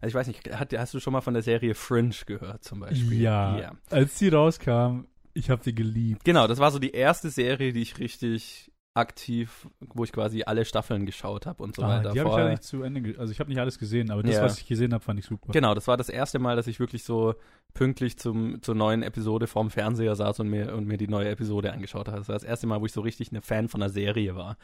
also 0.00 0.08
ich 0.08 0.14
weiß 0.14 0.26
nicht, 0.26 0.50
hat, 0.58 0.72
hast 0.76 0.94
du 0.94 1.00
schon 1.00 1.12
mal 1.12 1.20
von 1.20 1.34
der 1.34 1.42
Serie 1.42 1.74
Fringe 1.74 2.14
gehört 2.24 2.64
zum 2.64 2.80
Beispiel? 2.80 3.20
Ja. 3.20 3.58
Ja. 3.58 3.72
Als 3.90 4.18
die 4.18 4.28
rauskam, 4.28 5.04
ich 5.34 5.50
habe 5.50 5.62
die 5.62 5.74
geliebt. 5.74 6.24
Genau, 6.24 6.46
das 6.46 6.58
war 6.58 6.70
so 6.70 6.78
die 6.78 6.92
erste 6.92 7.28
Serie, 7.30 7.72
die 7.72 7.82
ich 7.82 7.98
richtig 7.98 8.72
aktiv, 8.96 9.68
wo 9.80 10.04
ich 10.04 10.12
quasi 10.12 10.42
alle 10.44 10.64
Staffeln 10.64 11.06
geschaut 11.06 11.46
habe 11.46 11.62
und 11.62 11.76
so 11.76 11.82
Ah, 11.82 11.98
weiter. 11.98 12.12
die 12.12 12.20
habe 12.20 12.30
ich 12.30 12.36
ja 12.36 12.48
nicht 12.48 12.62
zu 12.64 12.82
Ende, 12.82 13.18
also 13.18 13.30
ich 13.30 13.40
habe 13.40 13.50
nicht 13.50 13.58
alles 13.60 13.78
gesehen, 13.78 14.10
aber 14.10 14.22
das, 14.22 14.34
Ja. 14.36 14.42
was 14.42 14.58
ich 14.58 14.66
gesehen 14.66 14.92
habe, 14.94 15.04
fand 15.04 15.18
ich 15.20 15.26
super. 15.26 15.52
Genau, 15.52 15.74
das 15.74 15.86
war 15.86 15.96
das 15.96 16.08
erste 16.08 16.38
Mal, 16.38 16.56
dass 16.56 16.66
ich 16.66 16.80
wirklich 16.80 17.04
so 17.04 17.34
pünktlich 17.74 18.18
zum, 18.18 18.62
zur 18.62 18.74
neuen 18.74 19.02
Episode 19.02 19.46
vorm 19.46 19.70
Fernseher 19.70 20.16
saß 20.16 20.40
und 20.40 20.48
mir, 20.48 20.74
und 20.74 20.86
mir 20.86 20.96
die 20.96 21.08
neue 21.08 21.28
Episode 21.28 21.72
angeschaut 21.72 22.08
habe. 22.08 22.18
Das 22.18 22.28
war 22.28 22.34
das 22.34 22.44
erste 22.44 22.66
Mal, 22.66 22.80
wo 22.80 22.86
ich 22.86 22.92
so 22.92 23.02
richtig 23.02 23.30
ein 23.32 23.42
Fan 23.42 23.68
von 23.68 23.82
einer 23.82 23.90
Serie 23.90 24.34
war. 24.34 24.56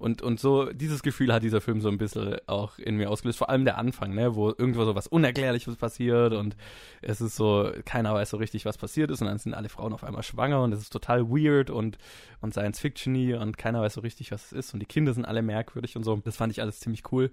Und, 0.00 0.22
und 0.22 0.40
so, 0.40 0.72
dieses 0.72 1.02
Gefühl 1.02 1.30
hat 1.30 1.42
dieser 1.42 1.60
Film 1.60 1.82
so 1.82 1.90
ein 1.90 1.98
bisschen 1.98 2.38
auch 2.46 2.78
in 2.78 2.96
mir 2.96 3.10
ausgelöst. 3.10 3.38
Vor 3.38 3.50
allem 3.50 3.66
der 3.66 3.76
Anfang, 3.76 4.14
ne, 4.14 4.34
wo 4.34 4.48
irgendwo 4.48 4.86
so 4.86 4.94
was 4.94 5.06
Unerklärliches 5.06 5.76
passiert 5.76 6.32
und 6.32 6.56
es 7.02 7.20
ist 7.20 7.36
so, 7.36 7.70
keiner 7.84 8.14
weiß 8.14 8.30
so 8.30 8.38
richtig, 8.38 8.64
was 8.64 8.78
passiert 8.78 9.10
ist 9.10 9.20
und 9.20 9.26
dann 9.26 9.36
sind 9.36 9.52
alle 9.52 9.68
Frauen 9.68 9.92
auf 9.92 10.02
einmal 10.02 10.22
schwanger 10.22 10.62
und 10.62 10.72
es 10.72 10.80
ist 10.80 10.90
total 10.90 11.28
weird 11.28 11.68
und, 11.68 11.98
und 12.40 12.54
Science-Fiction-y 12.54 13.34
und 13.34 13.58
keiner 13.58 13.82
weiß 13.82 13.92
so 13.92 14.00
richtig, 14.00 14.32
was 14.32 14.46
es 14.46 14.52
ist 14.52 14.72
und 14.72 14.80
die 14.80 14.86
Kinder 14.86 15.12
sind 15.12 15.26
alle 15.26 15.42
merkwürdig 15.42 15.98
und 15.98 16.04
so. 16.04 16.16
Das 16.16 16.38
fand 16.38 16.50
ich 16.50 16.62
alles 16.62 16.80
ziemlich 16.80 17.12
cool. 17.12 17.30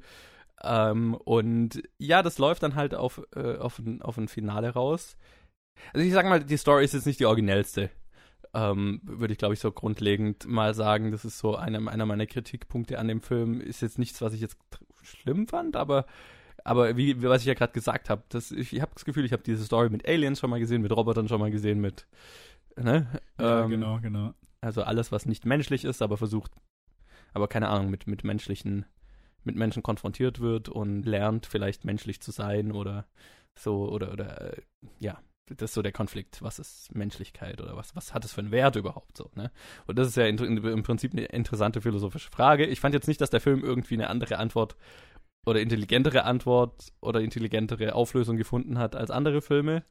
Ähm, 0.62 1.16
und 1.16 1.82
ja, 2.00 2.22
das 2.22 2.38
läuft 2.38 2.64
dann 2.64 2.76
halt 2.76 2.96
auf, 2.96 3.22
äh, 3.34 3.56
auf, 3.56 3.80
ein, 3.80 4.02
auf 4.02 4.18
ein 4.18 4.28
Finale 4.28 4.72
raus. 4.72 5.16
Also 5.94 6.06
ich 6.06 6.12
sag 6.12 6.26
mal, 6.26 6.44
die 6.44 6.58
Story 6.58 6.84
ist 6.84 6.94
jetzt 6.94 7.06
nicht 7.06 7.22
die 7.22 7.28
originellste. 7.28 7.92
Ähm, 8.54 9.02
würde 9.04 9.34
ich, 9.34 9.38
glaube 9.38 9.54
ich, 9.54 9.60
so 9.60 9.72
grundlegend 9.72 10.48
mal 10.48 10.74
sagen. 10.74 11.12
Das 11.12 11.26
ist 11.26 11.40
so 11.40 11.56
einer, 11.56 11.86
einer 11.92 12.06
meiner 12.06 12.26
Kritikpunkte 12.26 12.98
an 13.00 13.08
dem 13.08 13.22
Film. 13.22 13.62
Ist 13.62 13.82
jetzt 13.82 14.00
nichts, 14.00 14.22
was 14.22 14.34
ich 14.34 14.42
jetzt 14.42 14.58
schlimm 15.04 15.48
fand, 15.48 15.76
aber, 15.76 16.06
aber 16.64 16.98
wie, 16.98 17.22
was 17.24 17.42
ich 17.42 17.48
ja 17.48 17.54
gerade 17.54 17.74
gesagt 17.74 18.10
habe, 18.10 18.24
ich, 18.34 18.74
ich 18.74 18.82
habe 18.82 18.92
das 18.94 19.06
Gefühl, 19.06 19.26
ich 19.26 19.32
habe 19.32 19.44
diese 19.44 19.64
Story 19.64 19.90
mit 19.90 20.08
Aliens 20.08 20.40
schon 20.40 20.50
mal 20.50 20.60
gesehen, 20.60 20.82
mit 20.82 20.96
Robotern 20.96 21.28
schon 21.28 21.40
mal 21.40 21.52
gesehen, 21.52 21.80
mit, 21.80 22.08
ne? 22.76 23.08
Ja, 23.40 23.64
Ähm, 23.64 23.70
genau, 23.70 24.00
genau. 24.00 24.34
also 24.62 24.84
alles, 24.84 25.12
was 25.12 25.26
nicht 25.26 25.46
menschlich 25.46 25.86
ist, 25.86 26.02
aber 26.02 26.18
versucht, 26.18 26.52
aber 27.34 27.48
keine 27.48 27.70
Ahnung, 27.70 27.90
mit, 27.90 28.08
mit 28.08 28.24
menschlichen, 28.24 28.86
mit 29.44 29.56
Menschen 29.56 29.84
konfrontiert 29.84 30.40
wird 30.40 30.70
und 30.70 31.04
lernt, 31.04 31.46
vielleicht 31.46 31.86
menschlich 31.86 32.22
zu 32.22 32.32
sein 32.32 32.72
oder 32.72 33.08
so, 33.58 33.90
oder, 33.90 34.12
oder, 34.12 34.54
äh, 34.58 34.62
ja, 35.00 35.22
das 35.50 35.72
ist 35.72 35.74
so 35.74 35.82
der 35.82 35.92
Konflikt. 35.92 36.42
Was 36.42 36.60
ist 36.60 36.94
Menschlichkeit 36.94 37.62
oder 37.62 37.76
was, 37.76 37.96
was 37.96 38.14
hat 38.14 38.26
es 38.26 38.34
für 38.34 38.42
einen 38.42 38.52
Wert 38.52 38.76
überhaupt 38.76 39.18
so, 39.18 39.30
ne? 39.36 39.52
Und 39.86 39.98
das 39.98 40.08
ist 40.10 40.18
ja 40.18 40.26
in, 40.26 40.38
in, 40.38 40.58
im 40.58 40.84
Prinzip 40.84 41.14
eine 41.14 41.26
interessante 41.26 41.82
philosophische 41.82 42.30
Frage. 42.30 42.66
Ich 42.66 42.80
fand 42.80 42.94
jetzt 42.94 43.08
nicht, 43.08 43.22
dass 43.22 43.30
der 43.30 43.42
Film 43.42 43.64
irgendwie 43.64 43.96
eine 43.96 44.10
andere 44.10 44.38
Antwort 44.38 44.76
oder 45.46 45.62
intelligentere 45.62 46.26
Antwort 46.26 46.92
oder 47.00 47.22
intelligentere 47.22 47.96
Auflösung 47.96 48.36
gefunden 48.36 48.78
hat 48.78 48.96
als 48.96 49.10
andere 49.10 49.42
Filme. 49.42 49.84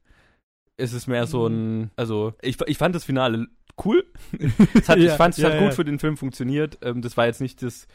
Es 0.76 0.92
ist 0.92 1.06
mehr 1.06 1.26
so 1.26 1.46
ein, 1.46 1.90
also 1.96 2.34
ich, 2.42 2.60
ich 2.66 2.76
fand 2.76 2.94
das 2.94 3.04
Finale 3.04 3.46
cool. 3.82 4.04
es 4.74 4.88
hat, 4.88 4.98
Ja, 4.98 5.12
ich 5.12 5.16
fand 5.16 5.34
es 5.34 5.40
ja, 5.40 5.48
hat 5.48 5.58
gut 5.58 5.68
ja. 5.68 5.74
für 5.74 5.84
den 5.84 5.98
Film 5.98 6.18
funktioniert. 6.18 6.78
Ähm, 6.82 7.00
das 7.00 7.16
war 7.16 7.24
jetzt 7.24 7.40
nicht 7.40 7.62
das, 7.62 7.88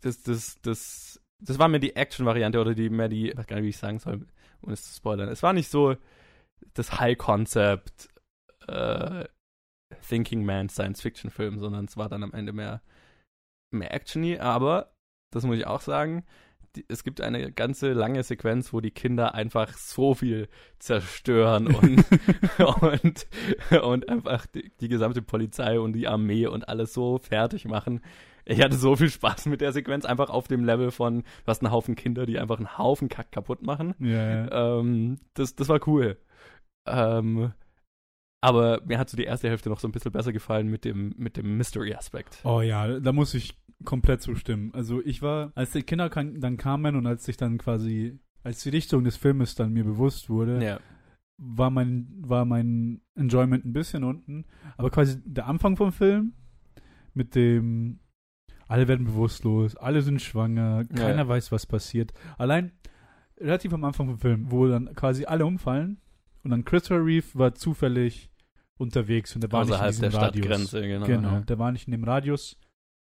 das, 0.00 0.22
das, 0.22 0.60
das, 0.62 1.20
das 1.38 1.58
war 1.60 1.68
mir 1.68 1.78
die 1.78 1.94
Action-Variante 1.94 2.60
oder 2.60 2.74
die 2.74 2.90
mehr 2.90 3.08
die, 3.08 3.30
ich 3.30 3.36
weiß 3.36 3.46
gar 3.46 3.56
nicht, 3.56 3.66
wie 3.66 3.70
ich 3.70 3.78
sagen 3.78 4.00
soll, 4.00 4.26
um 4.60 4.72
es 4.72 4.82
zu 4.82 4.96
spoilern. 4.96 5.28
Es 5.28 5.44
war 5.44 5.52
nicht 5.52 5.70
so 5.70 5.94
das 6.74 6.98
High-Concept 6.98 8.08
äh, 8.66 9.24
Thinking 10.08 10.44
Man 10.44 10.68
Science-Fiction-Film, 10.68 11.58
sondern 11.58 11.86
es 11.86 11.96
war 11.96 12.08
dann 12.08 12.22
am 12.22 12.32
Ende 12.32 12.52
mehr, 12.52 12.82
mehr 13.70 13.92
actiony, 13.94 14.38
aber 14.38 14.92
das 15.30 15.44
muss 15.44 15.56
ich 15.56 15.66
auch 15.66 15.80
sagen, 15.80 16.24
die, 16.76 16.84
es 16.88 17.02
gibt 17.02 17.20
eine 17.20 17.50
ganze 17.52 17.92
lange 17.92 18.22
Sequenz, 18.22 18.72
wo 18.72 18.80
die 18.80 18.90
Kinder 18.90 19.34
einfach 19.34 19.72
so 19.74 20.14
viel 20.14 20.48
zerstören 20.78 21.74
und, 21.74 22.04
und, 22.82 23.26
und 23.82 24.08
einfach 24.08 24.46
die, 24.46 24.70
die 24.80 24.88
gesamte 24.88 25.22
Polizei 25.22 25.80
und 25.80 25.94
die 25.94 26.08
Armee 26.08 26.46
und 26.46 26.68
alles 26.68 26.92
so 26.92 27.18
fertig 27.18 27.64
machen. 27.64 28.00
Ich 28.44 28.62
hatte 28.62 28.76
so 28.76 28.96
viel 28.96 29.10
Spaß 29.10 29.46
mit 29.46 29.60
der 29.60 29.72
Sequenz, 29.72 30.04
einfach 30.04 30.30
auf 30.30 30.48
dem 30.48 30.64
Level 30.64 30.90
von, 30.90 31.22
du 31.22 31.46
hast 31.46 31.62
einen 31.62 31.72
Haufen 31.72 31.94
Kinder, 31.94 32.26
die 32.26 32.38
einfach 32.38 32.56
einen 32.56 32.78
Haufen 32.78 33.08
Kack 33.08 33.32
kaputt 33.32 33.62
machen. 33.62 33.94
Ja. 33.98 34.78
Ähm, 34.78 35.18
das, 35.34 35.54
das 35.54 35.68
war 35.68 35.86
cool. 35.86 36.16
Ähm, 36.90 37.52
aber 38.42 38.80
mir 38.86 38.98
hat 38.98 39.10
so 39.10 39.16
die 39.16 39.24
erste 39.24 39.48
Hälfte 39.48 39.68
noch 39.68 39.80
so 39.80 39.88
ein 39.88 39.92
bisschen 39.92 40.12
besser 40.12 40.32
gefallen 40.32 40.68
mit 40.68 40.84
dem, 40.84 41.14
mit 41.18 41.36
dem 41.36 41.56
Mystery-Aspekt. 41.58 42.40
Oh 42.44 42.62
ja, 42.62 42.98
da 43.00 43.12
muss 43.12 43.34
ich 43.34 43.58
komplett 43.84 44.22
zustimmen. 44.22 44.72
Also 44.74 45.02
ich 45.04 45.20
war, 45.22 45.52
als 45.54 45.72
die 45.72 45.82
Kinder 45.82 46.08
kan- 46.10 46.40
dann 46.40 46.56
kamen 46.56 46.96
und 46.96 47.06
als 47.06 47.26
ich 47.28 47.36
dann 47.36 47.58
quasi, 47.58 48.18
als 48.42 48.62
die 48.62 48.70
Richtung 48.70 49.04
des 49.04 49.16
Filmes 49.16 49.54
dann 49.54 49.72
mir 49.72 49.84
bewusst 49.84 50.30
wurde, 50.30 50.62
Ja. 50.64 50.80
war 51.38 51.70
mein, 51.70 52.08
war 52.20 52.44
mein 52.46 53.02
Enjoyment 53.14 53.64
ein 53.66 53.72
bisschen 53.74 54.04
unten. 54.04 54.46
Aber 54.78 54.90
quasi 54.90 55.20
der 55.24 55.46
Anfang 55.46 55.76
vom 55.76 55.92
Film 55.92 56.32
mit 57.12 57.34
dem, 57.34 58.00
alle 58.68 58.86
werden 58.88 59.04
bewusstlos, 59.04 59.76
alle 59.76 60.00
sind 60.00 60.22
schwanger, 60.22 60.84
Ja. 60.90 60.96
keiner 60.96 61.28
weiß, 61.28 61.52
was 61.52 61.66
passiert. 61.66 62.12
Allein 62.38 62.72
relativ 63.38 63.72
am 63.74 63.84
Anfang 63.84 64.06
vom 64.08 64.18
Film, 64.18 64.50
wo 64.50 64.66
dann 64.66 64.94
quasi 64.94 65.24
alle 65.26 65.44
umfallen 65.46 66.00
und 66.42 66.50
dann 66.50 66.64
Christopher 66.64 67.04
Reeve 67.04 67.26
war 67.34 67.54
zufällig 67.54 68.30
unterwegs 68.78 69.34
und 69.34 69.42
der 69.42 69.52
war 69.52 69.62
Außerhalb 69.62 69.88
nicht 69.88 69.96
in 69.96 70.00
der 70.02 70.08
diesem 70.10 70.22
Radius. 70.22 70.46
Stadtgrenze, 70.68 70.88
genau. 70.88 71.06
Genau, 71.06 71.32
Ja. 71.34 71.40
der 71.40 71.58
war 71.58 71.70
nicht 71.72 71.86
in 71.86 71.92
dem 71.92 72.04
Radius. 72.04 72.56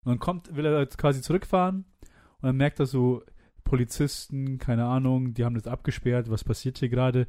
Und 0.06 0.12
dann 0.12 0.20
kommt, 0.20 0.56
will 0.56 0.66
er 0.66 0.80
jetzt 0.82 0.98
quasi 0.98 1.22
zurückfahren 1.22 1.86
und 2.04 2.44
dann 2.44 2.56
merkt 2.58 2.80
er 2.80 2.86
so, 2.86 3.24
Polizisten, 3.64 4.60
keine 4.60 4.86
Ahnung, 4.86 5.34
die 5.34 5.46
haben 5.46 5.56
das 5.56 5.66
abgesperrt, 5.68 6.30
was 6.30 6.44
passiert 6.44 6.78
hier 6.78 6.90
gerade? 6.90 7.26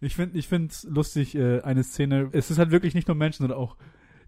Ich 0.00 0.16
finde 0.16 0.38
ich 0.38 0.48
find's 0.48 0.84
lustig, 0.84 1.34
äh, 1.34 1.60
eine 1.60 1.84
Szene, 1.84 2.30
es 2.32 2.50
ist 2.50 2.58
halt 2.58 2.70
wirklich 2.70 2.94
nicht 2.94 3.08
nur 3.08 3.14
Menschen, 3.16 3.42
sondern 3.42 3.58
auch 3.58 3.76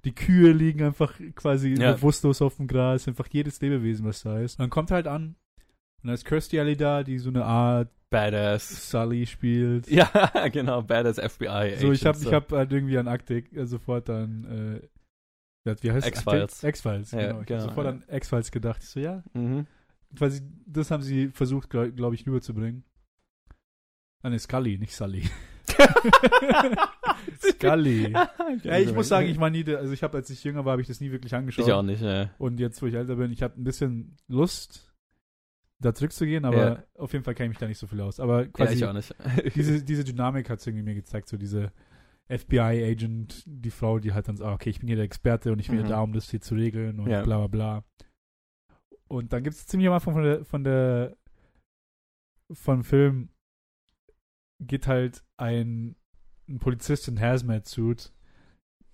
die 0.04 0.14
Kühe 0.14 0.52
liegen 0.52 0.82
einfach 0.82 1.14
quasi 1.34 1.70
Ja. 1.80 1.92
bewusstlos 1.92 2.42
auf 2.42 2.56
dem 2.56 2.66
Gras, 2.66 3.08
einfach 3.08 3.28
jedes 3.30 3.60
Lebewesen, 3.62 4.04
was 4.04 4.22
da 4.22 4.38
ist. 4.40 4.58
Und 4.58 4.64
dann 4.64 4.70
kommt 4.70 4.90
er 4.90 4.96
halt 4.96 5.06
an 5.06 5.36
und 6.02 6.08
da 6.08 6.12
ist 6.12 6.26
Kirstie 6.26 6.60
Alley 6.60 6.76
da, 6.76 7.02
die 7.02 7.18
so 7.18 7.30
eine 7.30 7.44
Art 7.46 7.88
Badass. 8.14 8.90
Sully 8.90 9.26
spielt. 9.26 9.90
Ja, 9.90 10.08
genau, 10.52 10.82
Badass 10.82 11.18
FBI. 11.18 11.76
So, 11.78 11.92
ich 11.92 12.06
habe 12.06 12.18
ich 12.18 12.32
hab 12.32 12.50
halt 12.52 12.72
irgendwie 12.72 12.96
an 12.98 13.08
Akte 13.08 13.38
äh, 13.38 13.66
sofort 13.66 14.08
an, 14.10 14.80
äh, 15.64 15.74
wie 15.82 15.92
heißt 15.92 16.06
X-Files. 16.06 16.62
X-Files, 16.62 17.10
Ja, 17.12 17.28
genau. 17.28 17.40
Ich 17.40 17.46
genau, 17.46 17.60
hab 17.62 17.68
sofort 17.70 17.86
ja. 17.86 17.92
an 17.92 18.04
X-Files 18.08 18.50
gedacht. 18.50 18.82
Ich 18.82 18.88
so, 18.90 19.00
ja, 19.00 19.22
Mhm. 19.32 19.66
quasi, 20.16 20.42
das 20.66 20.90
haben 20.90 21.02
sie 21.02 21.28
versucht, 21.28 21.70
glaube 21.70 21.92
glaub 21.92 22.12
ich, 22.14 22.26
rüberzubringen. 22.26 22.84
Ah, 24.22 24.30
ne, 24.30 24.38
Scully, 24.38 24.78
nicht 24.78 24.94
Sully. 24.94 25.24
Scully. 27.40 28.12
Ja, 28.62 28.78
ich 28.78 28.92
muss 28.92 29.08
sagen, 29.08 29.28
ich 29.28 29.38
war 29.40 29.50
nie, 29.50 29.64
also 29.74 29.92
ich 29.92 30.02
habe, 30.02 30.16
als 30.18 30.30
ich 30.30 30.44
jünger 30.44 30.64
war, 30.64 30.72
habe 30.72 30.82
ich 30.82 30.88
das 30.88 31.00
nie 31.00 31.10
wirklich 31.10 31.34
angeschaut. 31.34 31.66
Ich 31.66 31.72
auch 31.72 31.82
nicht, 31.82 32.02
ja. 32.02 32.30
Und 32.38 32.60
jetzt, 32.60 32.80
wo 32.82 32.86
ich 32.86 32.94
älter 32.94 33.16
bin, 33.16 33.32
ich 33.32 33.42
habe 33.42 33.60
ein 33.60 33.64
bisschen 33.64 34.16
Lust, 34.28 34.93
da 35.82 35.92
zurückzugehen, 35.94 36.44
aber 36.44 36.68
Ja. 36.78 36.84
auf 36.98 37.12
jeden 37.12 37.24
Fall 37.24 37.34
kenne 37.34 37.46
ich 37.46 37.50
mich 37.50 37.58
da 37.58 37.66
nicht 37.68 37.78
so 37.78 37.86
viel 37.86 38.00
aus. 38.00 38.20
Aber 38.20 38.42
Ja, 38.42 38.48
quasi 38.48 38.86
nicht. 38.92 39.14
diese, 39.54 39.82
diese 39.84 40.04
Dynamik 40.04 40.48
hat 40.50 40.60
es 40.60 40.66
irgendwie 40.66 40.84
mir 40.84 40.94
gezeigt, 40.94 41.28
so 41.28 41.36
diese, 41.36 41.72
FBI-Agent, 42.28 43.42
die 43.46 43.70
Frau, 43.70 43.98
die 43.98 44.12
halt 44.14 44.28
dann 44.28 44.36
sagt, 44.38 44.50
okay, 44.54 44.70
ich 44.70 44.78
bin 44.78 44.86
hier 44.86 44.96
der 44.96 45.04
Experte 45.04 45.52
und 45.52 45.58
ich 45.58 45.66
bin 45.68 45.76
Mhm. 45.76 45.80
hier 45.82 45.88
da, 45.90 46.00
um 46.00 46.12
das 46.14 46.30
hier 46.30 46.40
zu 46.40 46.54
regeln 46.54 46.98
und 47.00 47.10
Ja. 47.10 47.22
bla 47.22 47.38
bla 47.38 47.46
bla. 47.48 47.84
Und 49.08 49.32
dann 49.34 49.44
gibt 49.44 49.56
es 49.56 49.66
ziemlich 49.66 49.86
am 49.88 49.94
Anfang 49.94 50.14
von 50.14 50.22
der, 50.22 50.44
von 50.46 50.64
der 50.64 51.16
von 52.52 52.82
Film 52.82 53.28
geht 54.60 54.86
halt 54.86 55.22
ein, 55.36 55.96
ein 56.48 56.58
Polizist 56.58 57.08
in 57.08 57.20
Hazmat-Suit 57.20 58.12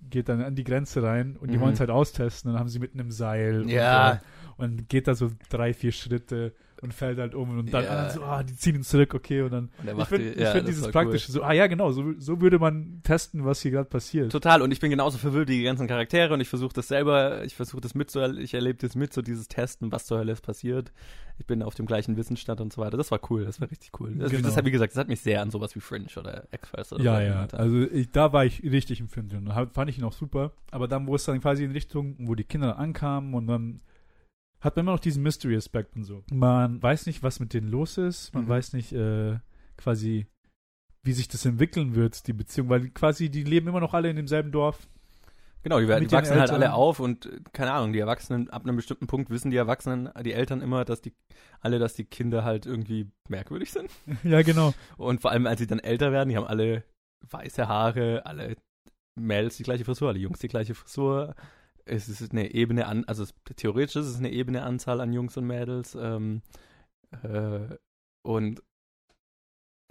geht 0.03 0.29
dann 0.31 0.41
an 0.41 0.55
die 0.55 0.65
Grenze 0.65 1.03
rein 1.03 1.37
und 1.37 1.51
die 1.53 1.59
Mhm. 1.59 1.63
wollen 1.63 1.75
es 1.75 1.81
halt 1.81 1.91
austesten. 1.91 2.51
Dann 2.51 2.59
haben 2.59 2.69
sie 2.71 2.79
mitten 2.79 2.99
im 2.99 3.11
Seil 3.11 3.69
Ja. 3.69 4.13
und, 4.13 4.21
so, 4.21 4.65
und 4.65 4.89
geht 4.89 5.07
da 5.07 5.15
so 5.15 5.31
drei, 5.51 5.75
vier 5.75 5.93
Schritte 5.93 6.55
und 6.83 6.95
fällt 6.95 7.19
halt 7.19 7.35
um 7.35 7.59
und 7.59 7.73
dann 7.73 7.85
Ja. 7.85 7.91
anderen 7.91 8.11
so, 8.11 8.23
ah, 8.23 8.43
die 8.43 8.55
ziehen 8.57 8.75
ihn 8.77 8.83
zurück, 8.83 9.15
okay, 9.15 9.43
und 9.43 9.51
dann 9.53 9.71
Und 9.83 9.99
ich 10.01 10.07
finde 10.07 10.41
ja, 10.41 10.53
find 10.53 10.69
dieses 10.69 10.89
Praktische 10.91 11.31
so, 11.31 11.43
ah 11.43 11.53
ja, 11.53 11.67
genau, 11.67 11.93
so, 11.93 12.15
so 12.19 12.41
würde 12.41 12.59
man 12.59 13.01
testen, 13.03 13.45
was 13.45 13.61
hier 13.61 13.71
gerade 13.73 13.89
passiert. 13.89 14.33
Total, 14.33 14.63
und 14.63 14.71
ich 14.73 14.81
bin 14.81 14.91
genauso 14.91 15.19
verwirrt 15.19 15.49
wie 15.49 15.59
die 15.59 15.63
ganzen 15.65 15.87
Charaktere 15.87 16.33
und 16.35 16.41
ich 16.41 16.49
versuche 16.49 16.73
das 16.75 16.89
selber, 16.89 17.45
ich 17.45 17.55
versuche 17.55 17.81
das 17.81 17.95
mitzuerleben, 17.95 18.43
ich 18.43 18.55
erlebe 18.55 18.79
das 18.79 18.95
mit, 18.95 19.13
so 19.13 19.23
dieses 19.23 19.49
Testen, 19.49 19.93
was 19.93 20.07
zur 20.07 20.19
Hölle 20.19 20.33
ist 20.33 20.41
passiert. 20.43 20.93
Ich 21.39 21.47
bin 21.47 21.63
auf 21.63 21.75
dem 21.75 21.87
gleichen 21.87 22.19
Wissensstand 22.19 22.61
und 22.61 22.71
so 22.71 22.83
weiter. 22.83 22.99
Das 22.99 23.11
war 23.11 23.19
cool, 23.31 23.47
das 23.47 23.63
war 23.63 23.71
richtig 23.71 23.99
cool. 23.99 24.15
Das, 24.15 24.31
Genau. 24.31 24.47
das 24.47 24.57
hat, 24.59 24.67
wie 24.67 24.71
gesagt, 24.71 24.93
das 24.93 24.99
hat 24.99 25.09
mich 25.09 25.21
sehr 25.21 25.41
an 25.41 25.51
sowas 25.51 25.75
wie 25.75 25.81
Fringe 25.81 26.07
oder 26.19 26.45
X-Files 26.53 26.93
oder 26.93 27.03
Ja, 27.03 27.17
so 27.17 27.23
ja, 27.57 27.59
also 27.59 27.81
ich, 27.81 28.11
da 28.11 28.35
war 28.35 28.45
ich 28.45 28.63
richtig 28.63 29.01
im 29.01 29.09
Film 29.09 29.29
drin. 29.31 29.47
Da 29.47 29.67
fand 29.73 29.89
ich 29.89 29.97
ihn 29.97 30.05
auch 30.05 30.13
super. 30.13 30.53
Aber 30.71 30.87
dann, 30.87 31.07
wo 31.07 31.15
es 31.15 31.25
dann 31.25 31.41
quasi 31.41 31.65
in 31.65 31.71
Richtung, 31.71 32.15
wo 32.19 32.35
die 32.35 32.45
Kinder 32.45 32.79
ankamen 32.79 33.33
und 33.33 33.47
dann 33.47 33.81
hat 34.61 34.77
man 34.77 34.85
immer 34.85 34.93
noch 34.93 35.01
diesen 35.01 35.23
Mystery-Aspekt 35.23 35.97
und 35.97 36.05
so. 36.05 36.23
Man 36.31 36.83
weiß 36.83 37.07
nicht, 37.07 37.23
was 37.23 37.41
mit 37.41 37.55
denen 37.55 37.69
los 37.69 37.99
ist. 37.99 38.35
Man 38.35 38.45
Mhm. 38.45 38.49
weiß 38.49 38.73
nicht 38.75 38.93
äh, 38.93 39.39
quasi, 39.77 40.27
wie 41.03 41.13
sich 41.13 41.29
das 41.29 41.45
entwickeln 41.47 41.95
wird, 41.95 42.27
die 42.27 42.33
Beziehung. 42.33 42.69
Weil 42.69 42.91
quasi, 42.91 43.31
die 43.31 43.45
leben 43.45 43.69
immer 43.69 43.81
noch 43.81 43.95
alle 43.95 44.11
in 44.11 44.17
demselben 44.17 44.53
Dorf. 44.53 44.87
Genau, 45.63 45.79
die, 45.79 45.89
werden, 45.89 46.09
die 46.09 46.13
wachsen 46.13 46.39
halt 46.41 46.51
alle 46.51 46.73
auf 46.73 47.01
und 47.01 47.29
keine 47.53 47.73
Ahnung, 47.73 47.93
die 47.93 47.99
Erwachsenen, 47.99 48.49
ab 48.49 48.65
einem 48.65 48.77
bestimmten 48.77 49.07
Punkt 49.07 49.29
wissen 49.29 49.51
die 49.51 49.59
Erwachsenen, 49.59 50.09
die 50.25 50.33
Eltern 50.33 50.63
immer, 50.63 50.87
dass 50.87 51.03
die, 51.03 51.13
alle, 51.61 51.79
dass 51.79 51.93
die 51.93 52.05
Kinder 52.05 52.45
halt 52.45 52.65
irgendwie 52.65 53.11
merkwürdig 53.29 53.71
sind. 53.71 53.91
ja, 54.25 54.41
genau. 54.41 54.73
Und 54.97 55.21
vor 55.21 55.31
allem, 55.33 55.47
als 55.47 55.61
sie 55.61 55.67
dann 55.67 55.79
älter 55.79 56.13
werden, 56.13 56.31
die 56.31 56.37
haben 56.39 56.47
alle 56.47 56.85
weiße 57.31 57.69
Haare, 57.69 58.25
alle 58.25 58.57
Mädels 59.17 59.59
die 59.59 59.63
gleiche 59.65 59.85
Frisur, 59.85 60.09
alle 60.09 60.19
Jungs 60.19 60.39
die 60.39 60.49
gleiche 60.49 60.75
Frisur. 60.75 61.35
Es 61.85 62.09
ist 62.09 62.33
eine 62.33 62.53
Ebene 62.53 62.87
an, 62.87 63.05
also 63.05 63.23
es, 63.23 63.35
theoretisch 63.57 63.97
ist 63.97 64.07
es 64.07 64.19
eine 64.19 64.31
ebene 64.31 64.63
Anzahl 64.63 65.01
an 65.01 65.13
Jungs 65.13 65.37
und 65.37 65.47
Mädels. 65.47 65.95
Ähm, 65.95 66.43
äh, 67.23 67.77
und 68.23 68.63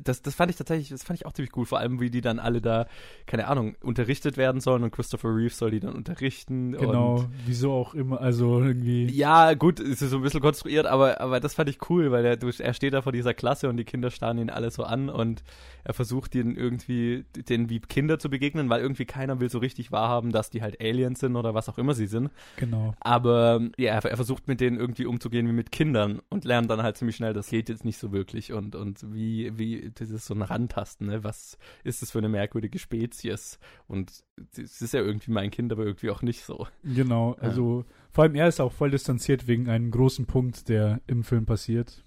das, 0.03 0.21
das 0.21 0.35
fand 0.35 0.51
ich 0.51 0.57
tatsächlich, 0.57 0.89
das 0.89 1.03
fand 1.03 1.19
ich 1.19 1.25
auch 1.25 1.33
ziemlich 1.33 1.55
cool, 1.55 1.65
vor 1.65 1.79
allem 1.79 1.99
wie 1.99 2.09
die 2.09 2.21
dann 2.21 2.39
alle 2.39 2.61
da, 2.61 2.87
keine 3.25 3.47
Ahnung, 3.47 3.75
unterrichtet 3.81 4.37
werden 4.37 4.61
sollen 4.61 4.83
und 4.83 4.91
Christopher 4.91 5.29
Reeve 5.35 5.53
soll 5.53 5.71
die 5.71 5.79
dann 5.79 5.93
unterrichten. 5.93 6.73
Genau. 6.73 7.25
Wieso 7.45 7.73
auch 7.73 7.93
immer, 7.93 8.21
also 8.21 8.61
irgendwie. 8.61 9.09
ja, 9.11 9.53
gut, 9.53 9.79
es 9.79 10.01
ist 10.01 10.11
so 10.11 10.17
ein 10.17 10.23
bisschen 10.23 10.41
konstruiert, 10.41 10.85
aber, 10.85 11.21
aber 11.21 11.39
das 11.39 11.53
fand 11.53 11.69
ich 11.69 11.89
cool, 11.89 12.11
weil 12.11 12.25
er, 12.25 12.37
er 12.41 12.73
steht 12.73 12.93
da 12.93 13.01
vor 13.01 13.11
dieser 13.11 13.33
Klasse 13.33 13.69
und 13.69 13.77
die 13.77 13.85
Kinder 13.85 14.11
starren 14.11 14.37
ihn 14.37 14.49
alle 14.49 14.71
so 14.71 14.83
an 14.83 15.09
und 15.09 15.43
er 15.83 15.93
versucht 15.93 16.35
ihnen 16.35 16.55
irgendwie, 16.55 17.25
denen 17.35 17.69
wie 17.69 17.79
Kinder 17.79 18.19
zu 18.19 18.29
begegnen, 18.29 18.69
weil 18.69 18.81
irgendwie 18.81 19.05
keiner 19.05 19.39
will 19.39 19.49
so 19.49 19.59
richtig 19.59 19.91
wahrhaben, 19.91 20.31
dass 20.31 20.49
die 20.49 20.61
halt 20.61 20.79
Aliens 20.81 21.19
sind 21.19 21.35
oder 21.35 21.53
was 21.53 21.69
auch 21.69 21.77
immer 21.77 21.93
sie 21.93 22.07
sind. 22.07 22.29
Genau. 22.57 22.93
Aber 22.99 23.61
ja, 23.77 23.93
er, 23.93 24.05
er 24.05 24.15
versucht 24.15 24.47
mit 24.47 24.61
denen 24.61 24.77
irgendwie 24.77 25.05
umzugehen 25.05 25.47
wie 25.47 25.53
mit 25.53 25.71
Kindern 25.71 26.21
und 26.29 26.45
lernt 26.45 26.69
dann 26.69 26.83
halt 26.83 26.97
ziemlich 26.97 27.15
schnell, 27.15 27.33
das 27.33 27.49
geht 27.49 27.69
jetzt 27.69 27.85
nicht 27.85 27.97
so 27.97 28.11
wirklich 28.11 28.53
und, 28.53 28.75
und 28.75 29.13
wie, 29.13 29.57
wie, 29.57 29.88
das 29.95 30.09
ist 30.09 30.25
so 30.25 30.33
ein 30.33 30.41
Rantasten, 30.41 31.07
ne? 31.07 31.23
Was 31.23 31.57
ist 31.83 32.01
das 32.01 32.11
für 32.11 32.17
eine 32.19 32.29
merkwürdige 32.29 32.79
Spezies? 32.79 33.59
Und 33.87 34.23
es 34.57 34.81
ist 34.81 34.93
ja 34.93 35.01
irgendwie 35.01 35.31
mein 35.31 35.51
Kind, 35.51 35.71
aber 35.71 35.85
irgendwie 35.85 36.09
auch 36.09 36.21
nicht 36.21 36.43
so. 36.43 36.67
Genau. 36.83 37.33
Also, 37.39 37.85
vor 38.11 38.23
allem 38.23 38.35
er 38.35 38.47
ist 38.47 38.59
auch 38.59 38.71
voll 38.71 38.91
distanziert 38.91 39.47
wegen 39.47 39.69
einem 39.69 39.91
großen 39.91 40.25
Punkt, 40.25 40.69
der 40.69 41.01
im 41.07 41.23
Film 41.23 41.45
passiert. 41.45 42.03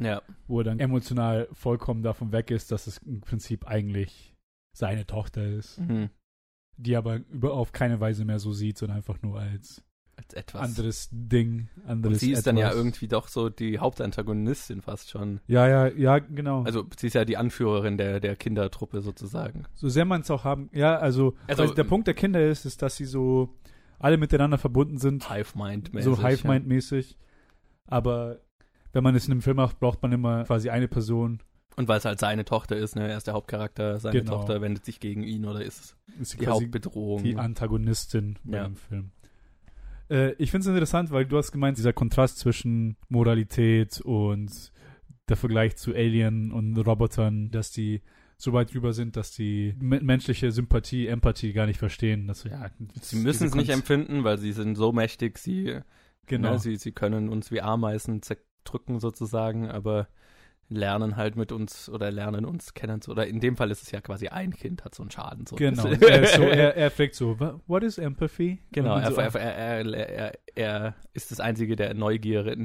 Ja. 0.00 0.22
wo 0.46 0.60
er 0.60 0.64
dann 0.64 0.80
emotional 0.80 1.48
vollkommen 1.52 2.02
davon 2.02 2.32
weg 2.32 2.50
ist, 2.50 2.72
dass 2.72 2.86
es 2.86 2.96
im 2.98 3.20
Prinzip 3.20 3.66
eigentlich 3.66 4.34
seine 4.74 5.06
Tochter 5.06 5.46
ist, 5.46 5.78
Mhm. 5.80 6.08
die 6.78 6.96
aber 6.96 7.16
über, 7.30 7.52
auf 7.52 7.72
keine 7.72 8.00
Weise 8.00 8.24
mehr 8.24 8.38
so 8.38 8.54
sieht, 8.54 8.78
sondern 8.78 8.96
einfach 8.96 9.20
nur 9.20 9.38
als 9.38 9.84
Als 10.24 10.34
etwas. 10.34 10.62
anderes 10.62 11.08
Ding, 11.12 11.68
anderes 11.86 12.14
Und 12.14 12.20
sie 12.20 12.32
ist 12.32 12.46
dann 12.46 12.56
ja 12.56 12.66
etwas. 12.68 12.78
irgendwie 12.78 13.08
doch 13.08 13.28
so 13.28 13.48
die 13.48 13.78
Hauptantagonistin 13.78 14.82
fast 14.82 15.10
schon. 15.10 15.40
Ja, 15.46 15.66
ja, 15.68 15.86
ja, 15.88 16.18
genau. 16.18 16.62
Also 16.64 16.86
sie 16.98 17.08
ist 17.08 17.14
ja 17.14 17.24
die 17.24 17.36
Anführerin 17.36 17.98
der, 17.98 18.20
der 18.20 18.36
Kindertruppe 18.36 19.00
sozusagen. 19.02 19.64
so 19.74 19.88
sehr 19.88 20.04
man 20.04 20.20
es 20.22 20.30
auch 20.30 20.44
haben, 20.44 20.70
ja, 20.72 20.96
also, 20.96 21.34
Also, 21.46 21.72
der 21.74 21.84
Punkt 21.84 22.06
der 22.06 22.14
Kinder 22.14 22.44
ist, 22.46 22.64
ist, 22.64 22.82
dass 22.82 22.96
sie 22.96 23.04
so 23.04 23.56
alle 23.98 24.16
miteinander 24.16 24.58
verbunden 24.58 24.98
sind, 24.98 25.30
Hive-Mind-mäßig. 25.30 26.04
so 26.04 26.22
Hive-Mind-mäßig, 26.26 27.16
aber 27.86 28.40
wenn 28.92 29.02
man 29.04 29.14
es 29.14 29.26
in 29.26 29.32
einem 29.32 29.42
Film 29.42 29.56
macht, 29.56 29.78
braucht 29.80 30.02
man 30.02 30.12
immer 30.12 30.44
quasi 30.44 30.70
eine 30.70 30.88
Person, 30.88 31.38
Ja. 31.40 31.46
Und 31.76 31.88
weil 31.88 31.96
es 31.96 32.04
halt 32.04 32.20
seine 32.20 32.44
Tochter 32.44 32.76
ist, 32.76 32.96
ne? 32.96 33.08
Er 33.08 33.16
ist 33.16 33.26
der 33.26 33.32
Hauptcharakter, 33.32 33.98
seine 33.98 34.20
Genau. 34.20 34.32
Tochter 34.36 34.60
wendet 34.60 34.84
sich 34.84 35.00
gegen 35.00 35.22
ihn 35.22 35.46
oder 35.46 35.64
ist 35.64 35.96
es 36.20 36.32
ist 36.34 36.40
die 36.42 36.46
Hauptbedrohung. 36.46 37.22
die 37.22 37.36
Antagonistin 37.36 38.38
bei 38.44 38.58
Ja. 38.58 38.64
dem 38.64 38.76
Film. 38.76 39.12
Äh, 40.12 40.34
ich 40.34 40.50
finde 40.50 40.62
es 40.62 40.68
interessant, 40.68 41.10
weil 41.10 41.24
du 41.24 41.38
hast 41.38 41.52
gemeint, 41.52 41.78
dieser 41.78 41.92
Kontrast 41.92 42.38
zwischen 42.38 42.96
Moralität 43.08 44.00
und 44.02 44.72
der 45.28 45.36
Vergleich 45.36 45.76
zu 45.76 45.94
Alien 45.94 46.52
und 46.52 46.76
Robotern, 46.78 47.50
dass 47.50 47.72
die 47.72 48.02
so 48.36 48.52
weit 48.52 48.74
drüber 48.74 48.92
sind, 48.92 49.16
dass 49.16 49.32
die 49.32 49.74
me 49.80 50.00
menschliche 50.00 50.50
Sympathie, 50.50 51.06
Empathie 51.06 51.52
gar 51.52 51.66
nicht 51.66 51.78
verstehen. 51.78 52.26
Dass, 52.26 52.44
ja, 52.44 52.70
sie 53.00 53.16
müssen 53.16 53.46
es 53.46 53.54
nicht 53.54 53.70
empfinden, 53.70 54.24
weil 54.24 54.36
sie 54.38 54.52
sind 54.52 54.74
so 54.74 54.92
mächtig, 54.92 55.38
sie, 55.38 55.78
Genau. 56.26 56.52
ne, 56.52 56.58
sie, 56.58 56.76
sie 56.76 56.92
können 56.92 57.28
uns 57.28 57.50
wie 57.50 57.60
Ameisen 57.60 58.20
zerdrücken 58.22 59.00
sozusagen, 59.00 59.68
aber 59.68 60.08
lernen 60.74 61.16
halt 61.16 61.36
mit 61.36 61.52
uns 61.52 61.88
oder 61.88 62.10
lernen 62.10 62.44
uns 62.44 62.74
kennen. 62.74 63.00
Oder 63.08 63.26
in 63.26 63.40
dem 63.40 63.56
Fall 63.56 63.70
ist 63.70 63.82
es 63.82 63.90
ja 63.90 64.00
quasi 64.00 64.28
ein 64.28 64.52
Kind, 64.52 64.84
hat 64.84 64.94
so 64.94 65.02
einen 65.02 65.10
Schaden. 65.10 65.46
So. 65.46 65.56
Genau. 65.56 65.84
er, 65.86 66.22
ist 66.22 66.34
so, 66.34 66.42
er, 66.42 66.76
er 66.76 66.90
fragt 66.90 67.14
so, 67.14 67.38
"Wha- 67.40 67.60
what 67.66 67.82
is 67.82 67.98
empathy? 67.98 68.58
Genau, 68.72 68.96
er, 68.96 69.12
so, 69.12 69.20
er, 69.20 69.34
er, 69.34 69.86
er, 69.86 69.94
er, 69.94 70.32
er 70.54 70.94
ist 71.12 71.30
das 71.30 71.40
Einzige, 71.40 71.76
der 71.76 71.94
Neugierde, 71.94 72.56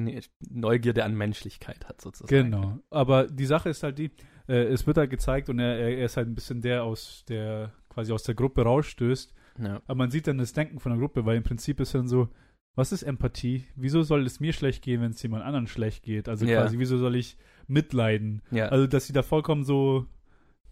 Neugierde 0.50 1.04
an 1.04 1.16
Menschlichkeit 1.16 1.88
hat, 1.88 2.02
sozusagen. 2.02 2.52
Genau. 2.52 2.80
Aber 2.90 3.28
die 3.28 3.46
Sache 3.46 3.70
ist 3.70 3.84
halt 3.84 3.98
die, 3.98 4.12
äh, 4.48 4.64
es 4.66 4.86
wird 4.88 4.98
halt 4.98 5.10
gezeigt 5.10 5.50
und 5.50 5.60
er, 5.60 5.78
er 5.78 5.98
er 5.98 6.06
ist 6.06 6.18
halt 6.18 6.28
ein 6.28 6.36
bisschen 6.36 6.62
der 6.62 6.84
aus 6.84 7.24
der, 7.28 7.74
quasi 7.90 8.12
aus 8.14 8.24
der 8.24 8.36
Gruppe 8.36 8.64
rausstößt. 8.64 9.34
Ja. 9.64 9.82
Aber 9.88 9.96
man 9.96 10.12
sieht 10.12 10.28
dann 10.28 10.38
das 10.38 10.54
Denken 10.54 10.80
von 10.80 10.92
der 10.92 11.00
Gruppe, 11.00 11.26
weil 11.26 11.38
im 11.38 11.44
Prinzip 11.44 11.80
ist 11.80 11.96
dann 11.96 12.08
so, 12.08 12.30
was 12.76 12.92
ist 12.92 13.02
Empathie? 13.02 13.66
Wieso 13.76 14.04
soll 14.04 14.24
es 14.26 14.40
mir 14.40 14.54
schlecht 14.54 14.84
gehen, 14.84 15.02
wenn 15.02 15.10
es 15.12 15.22
jemand 15.24 15.44
anderen 15.44 15.66
schlecht 15.66 16.04
geht? 16.04 16.30
Also 16.30 16.46
Ja. 16.46 16.62
quasi, 16.62 16.78
wieso 16.78 16.98
soll 17.00 17.16
ich 17.16 17.36
mitleiden? 17.68 18.42
ja. 18.52 18.70
Also, 18.70 18.88
dass 18.88 19.08
sie 19.08 19.14
da 19.14 19.24
vollkommen 19.24 19.64
so 19.64 20.06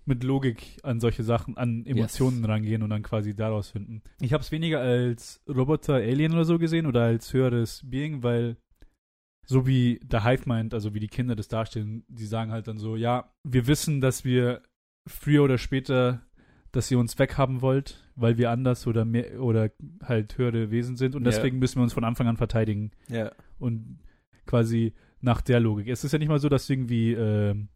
mit 0.06 0.24
Logik 0.24 0.78
an 0.84 1.00
solche 1.00 1.24
Sachen, 1.24 1.58
an 1.58 1.86
Emotionen 1.86 2.46
rangehen 2.46 2.84
und 2.84 2.92
dann 2.92 3.02
quasi 3.02 3.36
daraus 3.36 3.72
finden. 3.72 4.04
Ich 4.22 4.34
habe 4.34 4.42
es 4.44 4.52
weniger 4.52 4.80
als 4.80 5.42
Roboter, 5.50 5.96
Alien 5.96 6.34
oder 6.34 6.46
so 6.46 6.60
gesehen 6.60 6.86
oder 6.86 7.02
als 7.04 7.34
höheres 7.34 7.82
Being, 7.84 8.22
weil 8.22 8.58
so 9.48 9.66
wie 9.68 10.00
der 10.04 10.24
Hive 10.24 10.44
meint, 10.46 10.74
also 10.74 10.94
wie 10.94 11.00
die 11.00 11.08
Kinder 11.08 11.36
das 11.36 11.48
darstellen, 11.48 12.04
die 12.08 12.26
sagen 12.26 12.52
halt 12.52 12.68
dann 12.68 12.78
so, 12.78 12.96
ja, 12.96 13.32
wir 13.44 13.68
wissen, 13.68 14.02
dass 14.02 14.24
wir 14.26 14.62
früher 15.08 15.44
oder 15.44 15.58
später, 15.58 16.22
dass 16.72 16.90
ihr 16.92 17.00
uns 17.00 17.18
weghaben 17.18 17.62
wollt, 17.62 18.08
weil 18.16 18.38
wir 18.38 18.52
anders 18.52 18.86
oder 18.88 19.06
mehr 19.06 19.40
oder 19.42 19.72
halt 20.04 20.38
höhere 20.38 20.72
Wesen 20.72 20.98
sind 20.98 21.16
und 21.16 21.24
Ja. 21.24 21.32
deswegen 21.32 21.60
müssen 21.60 21.78
wir 21.80 21.84
uns 21.84 21.94
von 21.94 22.04
Anfang 22.04 22.28
an 22.28 22.38
verteidigen 22.38 22.92
ja. 23.08 23.32
und 23.60 24.00
quasi 24.46 24.94
nach 25.26 25.42
der 25.42 25.60
Logik. 25.60 25.88
Es 25.90 26.04
ist 26.06 26.12
ja 26.14 26.20
nicht 26.20 26.30
mal 26.30 26.40
so, 26.40 26.48
dass 26.50 26.70
irgendwie 26.70 27.12
ähm, 27.14 27.68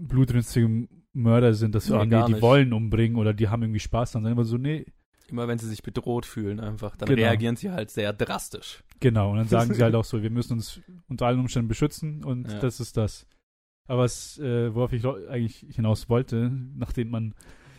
blutrünstige 0.00 0.88
Mörder 1.12 1.52
sind, 1.54 1.74
dass 1.74 1.88
Nee, 1.90 1.98
nee, 1.98 2.06
gar 2.08 2.26
die 2.26 2.32
nicht. 2.34 2.42
wollen 2.42 2.72
umbringen 2.72 3.16
oder 3.18 3.34
die 3.34 3.48
haben 3.48 3.62
irgendwie 3.62 3.80
Spaß 3.80 4.12
dran, 4.12 4.22
sondern 4.22 4.32
immer 4.38 4.44
so, 4.44 4.56
nee, 4.56 4.86
Immer 5.30 5.46
wenn 5.46 5.58
sie 5.58 5.68
sich 5.68 5.82
bedroht 5.82 6.24
fühlen, 6.24 6.58
einfach, 6.58 6.96
dann 6.96 7.06
Genau. 7.06 7.20
reagieren 7.20 7.54
sie 7.54 7.70
halt 7.70 7.90
sehr 7.90 8.14
drastisch. 8.14 8.82
genau. 8.98 9.32
Und 9.32 9.36
dann 9.36 9.46
sagen 9.48 9.74
sie 9.74 9.82
halt 9.82 9.94
auch 9.94 10.04
so, 10.04 10.22
wir 10.22 10.30
müssen 10.30 10.54
uns 10.54 10.80
unter 11.06 11.26
allen 11.26 11.38
Umständen 11.40 11.68
beschützen 11.68 12.24
und 12.24 12.50
Ja. 12.50 12.58
das 12.60 12.80
ist 12.80 12.96
das. 12.96 13.26
Aber 13.88 14.02
was, 14.04 14.38
äh, 14.38 14.74
worauf 14.74 14.92
ich 14.94 15.04
eigentlich 15.04 15.66
hinaus 15.70 16.08
wollte, 16.08 16.50
nachdem 16.76 17.10
man 17.10 17.34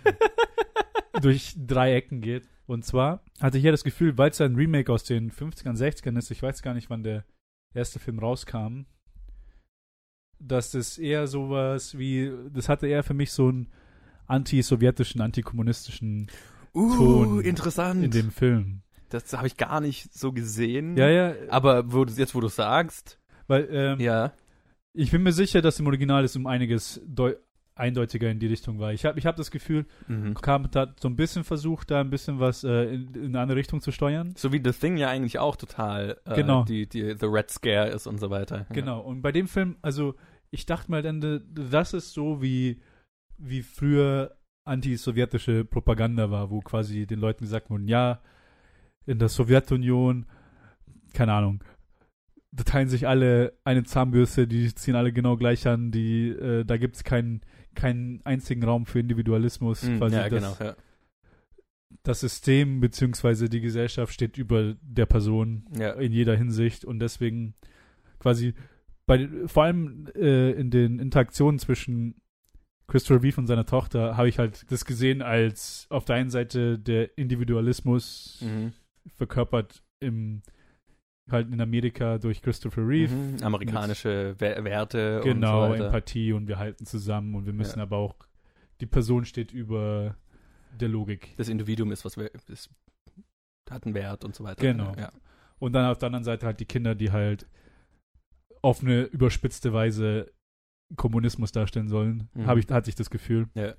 durch 1.21 1.55
drei 1.57 1.93
Ecken 1.95 2.21
geht. 2.21 2.47
Und 2.67 2.85
zwar 2.85 3.23
hatte 3.41 3.57
ich 3.57 3.63
ja 3.63 3.71
das 3.71 3.83
Gefühl, 3.83 4.15
weil 4.17 4.29
es 4.29 4.39
ein 4.41 4.55
Remake 4.55 4.91
aus 4.91 5.03
den 5.03 5.31
50ern, 5.31 5.75
60ern 5.75 6.17
ist, 6.19 6.29
ich 6.29 6.43
weiß 6.43 6.61
gar 6.61 6.75
nicht, 6.75 6.89
wann 6.91 7.01
der 7.01 7.25
erste 7.73 7.99
Film 7.99 8.19
rauskam, 8.19 8.85
dass 10.39 10.71
das 10.71 10.97
eher 10.97 11.27
sowas 11.27 11.97
wie, 11.97 12.31
das 12.53 12.69
hatte 12.69 12.87
eher 12.87 13.03
für 13.03 13.13
mich 13.13 13.31
so 13.31 13.47
einen 13.49 13.67
anti-sowjetischen, 14.27 15.21
antikommunistischen 15.21 16.29
Uh, 16.73 16.95
Ton 16.95 17.41
interessant. 17.41 18.03
in 18.03 18.11
dem 18.11 18.29
Film. 18.29 18.83
das 19.09 19.33
habe 19.33 19.47
ich 19.47 19.57
gar 19.57 19.81
nicht 19.81 20.13
so 20.13 20.31
gesehen. 20.31 20.95
Ja, 20.97 21.09
ja, 21.09 21.33
Aber 21.49 21.91
wo 21.91 22.05
jetzt, 22.05 22.35
wo 22.35 22.41
du 22.41 22.47
sagst, 22.47 23.19
weil 23.47 23.67
ähm, 23.71 23.99
ja. 23.99 24.33
ich 24.93 25.09
bin 25.09 25.23
mir 25.23 25.31
sicher, 25.33 25.63
dass 25.63 25.79
im 25.79 25.87
Original 25.87 26.23
es 26.23 26.35
um 26.35 26.45
einiges 26.45 27.01
eindeutiger 27.79 28.29
in 28.29 28.39
die 28.39 28.47
Richtung 28.47 28.79
war. 28.79 28.93
Ich 28.93 29.05
habe 29.05 29.17
ich 29.17 29.25
hab 29.25 29.35
das 29.35 29.51
Gefühl, 29.51 29.85
Mhm. 30.07 30.33
Carpenter 30.35 30.81
hat 30.81 30.99
so 30.99 31.07
ein 31.07 31.15
bisschen 31.15 31.43
versucht, 31.43 31.89
da 31.91 32.01
ein 32.01 32.09
bisschen 32.09 32.39
was 32.39 32.63
äh, 32.63 32.93
in, 32.93 33.13
in 33.15 33.25
eine 33.27 33.39
andere 33.41 33.57
Richtung 33.57 33.81
zu 33.81 33.91
steuern. 33.91 34.33
So 34.37 34.51
wie 34.51 34.61
The 34.63 34.71
Thing 34.71 34.97
ja 34.97 35.09
eigentlich 35.09 35.39
auch 35.39 35.55
total 35.55 36.17
äh, 36.25 36.35
Genau. 36.35 36.63
die, 36.63 36.87
die 36.87 37.15
The 37.19 37.25
Red 37.25 37.49
Scare 37.49 37.89
ist 37.89 38.05
und 38.07 38.19
so 38.19 38.29
weiter. 38.29 38.57
Ja. 38.69 38.75
Genau. 38.75 38.99
Und 39.01 39.21
bei 39.21 39.31
dem 39.31 39.47
Film, 39.47 39.77
also 39.81 40.15
ich 40.51 40.65
dachte 40.65 40.91
mal 40.91 41.01
dann, 41.01 41.41
das 41.53 41.93
ist 41.93 42.13
so 42.13 42.41
wie, 42.41 42.81
wie 43.37 43.61
früher 43.61 44.35
antisowjetische 44.65 45.65
Propaganda 45.65 46.29
war, 46.31 46.49
wo 46.49 46.59
quasi 46.61 47.05
den 47.07 47.19
Leuten 47.19 47.43
gesagt 47.45 47.69
wurde, 47.69 47.85
ja, 47.85 48.21
in 49.05 49.17
der 49.19 49.29
Sowjetunion, 49.29 50.25
keine 51.13 51.33
Ahnung, 51.33 51.63
da 52.51 52.63
teilen 52.63 52.89
sich 52.89 53.07
alle 53.07 53.53
eine 53.63 53.83
Zahnbürste, 53.83 54.47
die 54.47 54.73
ziehen 54.73 54.95
alle 54.95 55.11
genau 55.13 55.37
gleich 55.37 55.67
an, 55.67 55.91
die, 55.91 56.29
äh, 56.29 56.65
da 56.65 56.77
gibt 56.77 56.95
es 56.95 57.03
keinen 57.03 57.41
keinen 57.75 58.21
einzigen 58.25 58.63
Raum 58.63 58.85
für 58.85 58.99
Individualismus. 58.99 59.83
Mhm, 59.83 59.97
quasi 59.97 60.15
ja, 60.15 60.29
das, 60.29 60.57
genau. 60.59 60.69
Ja. 60.69 60.75
das 62.03 62.19
System 62.19 62.79
beziehungsweise 62.79 63.49
die 63.49 63.61
Gesellschaft 63.61 64.13
steht 64.13 64.37
über 64.37 64.75
der 64.81 65.05
Person 65.05 65.65
Ja. 65.77 65.91
in 65.93 66.11
jeder 66.11 66.35
Hinsicht 66.35 66.85
und 66.85 66.99
deswegen 66.99 67.53
quasi 68.19 68.53
bei 69.05 69.27
vor 69.47 69.63
allem 69.63 70.07
äh, 70.15 70.51
in 70.51 70.69
den 70.71 70.99
Interaktionen 70.99 71.57
zwischen 71.59 72.15
Christopher 72.87 73.21
Reeve 73.23 73.39
und 73.41 73.47
seiner 73.47 73.65
Tochter 73.65 74.17
habe 74.17 74.29
ich 74.29 74.39
halt 74.39 74.69
das 74.71 74.83
gesehen 74.85 75.21
als 75.21 75.85
auf 75.89 76.05
der 76.05 76.15
einen 76.15 76.29
Seite 76.31 76.77
der 76.79 77.17
Individualismus 77.17 78.39
Mhm. 78.41 78.73
verkörpert 79.15 79.83
im 79.99 80.41
halt 81.31 81.51
in 81.51 81.59
Amerika 81.61 82.17
durch 82.17 82.41
Christopher 82.41 82.87
Reeve. 82.87 83.13
Mhm. 83.13 83.43
Amerikanische 83.43 84.35
We 84.39 84.63
Werte 84.63 85.21
Genau, 85.23 85.63
und 85.63 85.67
so 85.67 85.73
weiter. 85.73 85.85
Empathie 85.87 86.33
und 86.33 86.47
wir 86.47 86.59
halten 86.59 86.85
zusammen 86.85 87.35
und 87.35 87.45
wir 87.45 87.53
müssen 87.53 87.79
Ja. 87.79 87.83
aber 87.83 87.97
auch 87.97 88.15
die 88.81 88.85
Person 88.85 89.25
steht 89.25 89.51
über 89.51 90.15
der 90.79 90.87
Logik. 90.89 91.33
Das 91.37 91.49
Individuum 91.49 91.91
ist 91.91 92.05
was 92.05 92.15
ist, 92.17 92.69
hat 93.69 93.85
einen 93.85 93.93
Wert 93.95 94.23
und 94.25 94.35
so 94.35 94.43
weiter. 94.43 94.61
Genau. 94.61 94.93
Ja. 94.97 95.11
Und 95.59 95.73
dann 95.73 95.85
auf 95.85 95.97
der 95.97 96.07
anderen 96.07 96.23
Seite 96.23 96.45
halt 96.45 96.59
die 96.59 96.65
Kinder, 96.65 96.95
die 96.95 97.11
halt 97.11 97.45
auf 98.61 98.81
eine 98.81 99.03
überspitzte 99.03 99.73
Weise 99.73 100.31
Kommunismus 100.95 101.51
darstellen 101.51 101.87
sollen. 101.89 102.29
Mhm. 102.33 102.47
Habe 102.47 102.59
ich, 102.59 102.67
hatte 102.69 102.89
ich 102.89 102.95
das 102.95 103.09
Gefühl. 103.09 103.47
ja. 103.55 103.73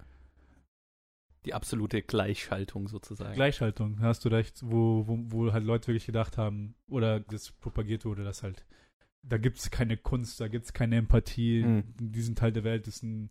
Die 1.46 1.54
absolute 1.54 2.02
Gleichschaltung 2.02 2.86
sozusagen. 2.88 3.34
Gleichhaltung, 3.34 4.00
hast 4.00 4.24
du 4.24 4.28
recht, 4.28 4.60
wo, 4.62 5.06
wo, 5.06 5.18
wo 5.28 5.52
halt 5.52 5.64
Leute 5.64 5.88
wirklich 5.88 6.06
gedacht 6.06 6.36
haben, 6.36 6.74
oder 6.88 7.20
das 7.20 7.50
propagiert 7.52 8.04
wurde, 8.04 8.24
dass 8.24 8.42
halt, 8.42 8.66
da 9.22 9.38
gibt 9.38 9.58
es 9.58 9.70
keine 9.70 9.96
Kunst, 9.96 10.40
da 10.40 10.48
gibt 10.48 10.66
es 10.66 10.72
keine 10.72 10.96
Empathie. 10.96 11.62
Mhm. 11.62 11.84
In 11.98 12.12
diesem 12.12 12.34
Teil 12.34 12.52
der 12.52 12.64
Welt 12.64 12.86
ist 12.88 13.02
ein, 13.02 13.30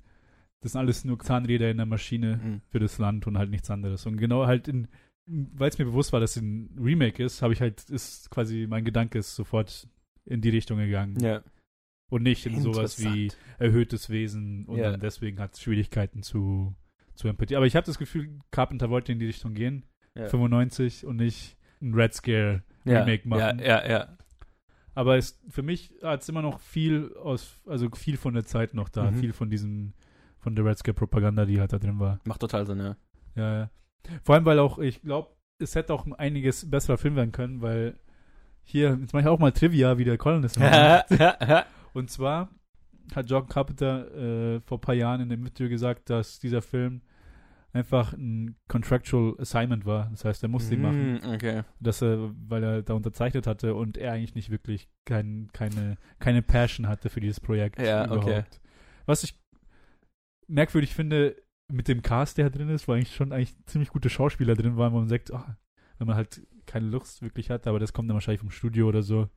das 0.62 0.72
sind 0.74 0.80
alles 0.80 1.06
nur 1.06 1.20
Zahnräder 1.20 1.70
in 1.70 1.78
der 1.78 1.86
Maschine 1.86 2.38
Mhm. 2.44 2.62
für 2.70 2.80
das 2.80 2.98
Land 2.98 3.28
und 3.28 3.38
halt 3.38 3.50
nichts 3.52 3.70
anderes. 3.70 4.06
Und 4.08 4.18
genau 4.18 4.46
halt 4.48 4.68
in, 4.68 4.88
weil 5.28 5.70
es 5.70 5.78
mir 5.78 5.86
bewusst 5.86 6.12
war, 6.12 6.20
dass 6.20 6.36
es 6.36 6.42
ein 6.42 6.76
Remake 6.80 7.24
ist, 7.24 7.44
habe 7.44 7.54
ich 7.54 7.62
halt, 7.62 7.90
ist 7.92 8.32
quasi 8.32 8.66
mein 8.68 8.84
Gedanke 8.86 9.20
ist 9.20 9.36
sofort 9.36 9.88
in 10.26 10.42
die 10.42 10.50
Richtung 10.50 10.80
gegangen. 10.80 11.20
Ja. 11.20 11.44
Und 12.10 12.24
nicht 12.24 12.48
in 12.48 12.60
sowas 12.60 13.00
wie 13.00 13.32
erhöhtes 13.60 14.10
Wesen 14.10 14.66
und 14.66 14.78
Ja. 14.80 14.90
dann 14.92 15.00
deswegen 15.00 15.40
hat 15.40 15.54
es 15.54 15.62
Schwierigkeiten 15.62 16.24
zu, 16.24 16.76
zu 17.20 17.28
Empathie. 17.28 17.56
Aber 17.58 17.66
ich 17.66 17.76
habe 17.76 17.86
das 17.86 17.98
Gefühl, 18.00 18.30
Carpenter 18.52 18.90
wollte 18.90 19.12
in 19.12 19.20
die 19.20 19.26
Richtung 19.28 19.54
gehen, 19.54 19.86
Ja. 20.16 20.28
95 20.28 21.06
und 21.06 21.18
nicht 21.18 21.58
ein 21.82 21.94
Red 21.94 22.14
Scare 22.14 22.64
ja. 22.86 23.02
Remake 23.04 23.28
machen. 23.28 23.60
Ja, 23.60 23.82
ja, 23.84 23.90
ja. 23.90 24.18
Aber 24.96 25.18
es, 25.18 25.40
für 25.50 25.62
mich 25.62 25.94
hat 26.02 26.22
es 26.22 26.30
immer 26.30 26.42
noch 26.42 26.60
viel 26.60 27.14
aus, 27.22 27.60
also 27.66 27.90
viel 27.92 28.18
von 28.18 28.34
der 28.34 28.46
Zeit 28.46 28.74
noch 28.74 28.90
da, 28.90 29.12
Mhm. 29.12 29.16
viel 29.16 29.34
von 29.34 29.50
diesem, 29.50 29.94
von 30.40 30.56
der 30.56 30.66
Red 30.66 30.78
Scare 30.80 30.96
Propaganda, 30.96 31.46
die 31.46 31.60
halt 31.60 31.72
da 31.74 31.78
drin 31.78 32.00
war. 32.00 32.20
Macht 32.26 32.42
total 32.42 32.66
Sinn, 32.66 32.80
ja. 32.80 32.96
Ja, 33.36 33.58
ja. 33.60 33.70
Vor 34.24 34.36
allem, 34.36 34.46
weil 34.46 34.60
auch, 34.60 34.80
ich 34.80 35.02
glaube, 35.02 35.30
es 35.60 35.76
hätte 35.76 35.94
auch 35.94 36.10
einiges 36.18 36.70
besserer 36.70 36.98
Film 36.98 37.16
werden 37.18 37.32
können, 37.34 37.62
weil 37.62 38.00
hier, 38.64 38.98
jetzt 39.00 39.14
mache 39.14 39.24
ich 39.24 39.28
auch 39.28 39.40
mal 39.40 39.52
Trivia, 39.52 39.98
wie 39.98 40.06
der 40.06 40.18
Colonist 40.18 40.58
macht. 40.60 41.06
Und 41.94 42.10
zwar 42.10 42.50
hat 43.14 43.30
John 43.30 43.48
Carpenter 43.48 44.56
äh, 44.56 44.62
vor 44.62 44.78
ein 44.78 44.82
paar 44.82 44.96
Jahren 44.96 45.22
in 45.22 45.30
dem 45.30 45.46
Interview 45.46 45.70
gesagt, 45.70 46.10
dass 46.10 46.40
dieser 46.40 46.62
Film 46.62 47.02
einfach 47.72 48.14
ein 48.14 48.56
Contractual 48.68 49.36
Assignment 49.40 49.86
war. 49.86 50.08
Das 50.10 50.26
heißt, 50.26 50.42
er 50.44 50.50
musste 50.50 50.74
ihn 50.76 50.82
machen, 50.82 51.14
Mhm, 51.24 51.34
Okay. 51.36 51.64
dass 51.80 52.02
er, 52.02 52.32
weil 52.48 52.64
er 52.64 52.82
da 52.82 52.94
unterzeichnet 52.94 53.46
hatte 53.46 53.76
und 53.76 53.98
er 53.98 54.14
eigentlich 54.14 54.36
nicht 54.36 54.50
wirklich 54.50 54.90
kein, 55.06 55.50
keine, 55.54 55.98
keine 56.20 56.42
Passion 56.42 56.88
hatte 56.88 57.10
für 57.10 57.20
dieses 57.20 57.40
Projekt. 57.40 57.80
Ja, 57.80 58.10
okay. 58.12 58.44
Was 59.06 59.24
ich 59.24 59.40
merkwürdig 60.48 60.94
finde, 60.96 61.36
mit 61.72 61.88
dem 61.88 62.02
Cast, 62.02 62.38
der 62.38 62.50
drin 62.50 62.70
ist, 62.70 62.88
wo 62.88 62.94
eigentlich 62.94 63.16
schon 63.16 63.32
eigentlich 63.32 63.56
ziemlich 63.66 63.90
gute 63.90 64.10
Schauspieler 64.10 64.56
drin 64.56 64.78
waren, 64.78 64.94
wo 64.94 64.98
man 64.98 65.08
sagt, 65.08 65.32
ah, 65.34 65.58
wenn 66.00 66.08
man 66.08 66.16
halt 66.16 66.42
keine 66.66 66.88
Lust 66.88 67.22
wirklich 67.22 67.50
hat, 67.52 67.68
aber 67.68 67.80
das 67.80 67.94
kommt 67.94 68.10
dann 68.10 68.16
wahrscheinlich 68.16 68.42
vom 68.42 68.50
Studio 68.52 68.88
oder 68.88 69.04
so. 69.04 69.30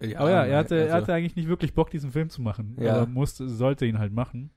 aber 0.00 0.30
ja, 0.30 0.44
er 0.44 0.58
hatte, 0.58 0.76
er 0.76 0.82
also- 0.84 0.94
hatte 0.94 1.14
eigentlich 1.14 1.36
nicht 1.36 1.48
wirklich 1.48 1.74
Bock, 1.74 1.90
diesen 1.90 2.12
Film 2.12 2.30
zu 2.30 2.42
machen. 2.42 2.76
Ja. 2.80 2.94
Aber 2.96 3.06
musste, 3.06 3.48
sollte 3.48 3.86
ihn 3.86 3.98
halt 3.98 4.12
machen. 4.12 4.50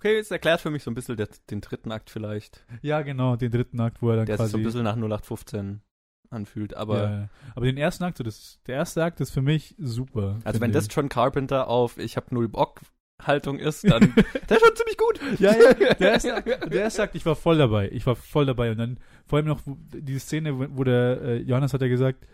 Okay, 0.00 0.16
jetzt 0.16 0.30
erklärt 0.30 0.60
für 0.62 0.70
mich 0.70 0.82
so 0.82 0.90
ein 0.90 0.94
bisschen 0.94 1.16
der, 1.18 1.28
den 1.50 1.60
dritten 1.60 1.92
Akt 1.92 2.08
vielleicht. 2.08 2.64
Ja, 2.80 3.02
genau, 3.02 3.36
den 3.36 3.50
dritten 3.50 3.78
Akt, 3.80 4.00
wo 4.00 4.08
er 4.10 4.16
dann 4.16 4.26
Der 4.26 4.36
sich 4.36 4.40
quasi. 4.44 4.52
so 4.52 4.56
ein 4.58 4.62
bisschen 4.64 4.82
nach 4.84 4.96
0815 4.96 5.82
anfühlt. 6.30 6.74
Aber 6.74 7.02
ja, 7.10 7.28
aber 7.54 7.66
den 7.66 7.76
ersten 7.76 8.04
Akt, 8.04 8.16
so 8.16 8.24
das, 8.24 8.60
der 8.66 8.76
erste 8.76 9.04
Akt 9.04 9.20
ist 9.20 9.30
für 9.30 9.42
mich 9.42 9.74
super. 9.78 10.38
also 10.44 10.60
wenn 10.60 10.72
das 10.72 10.86
ich. 10.86 10.94
John 10.94 11.08
Carpenter 11.10 11.68
auf 11.68 11.98
Ich 11.98 12.16
hab 12.16 12.32
null 12.32 12.48
Bock 12.48 12.80
Haltung 13.20 13.58
ist, 13.58 13.84
dann 13.84 14.14
der 14.48 14.56
ist 14.56 14.64
schon 14.64 14.76
ziemlich 14.76 14.96
gut. 14.96 15.20
Ja, 15.38 15.52
ja, 15.52 15.74
der 15.94 16.12
erste, 16.12 16.34
Akt- 16.34 16.72
der 16.72 16.80
erste 16.82 17.02
Akt, 17.02 17.14
ich 17.14 17.26
war 17.26 17.36
voll 17.36 17.58
dabei. 17.58 17.90
Ich 17.92 18.06
war 18.06 18.16
voll 18.16 18.46
dabei. 18.46 18.70
Und 18.70 18.78
dann 18.78 18.98
vor 19.26 19.36
allem 19.38 19.48
noch 19.48 19.60
die 19.66 20.18
Szene, 20.18 20.58
wo, 20.58 20.66
wo 20.78 20.84
der 20.84 21.20
äh, 21.20 21.36
Johannes 21.42 21.74
hat 21.74 21.82
ja 21.82 21.88
gesagt, 21.88 22.26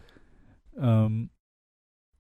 ähm, 0.79 1.31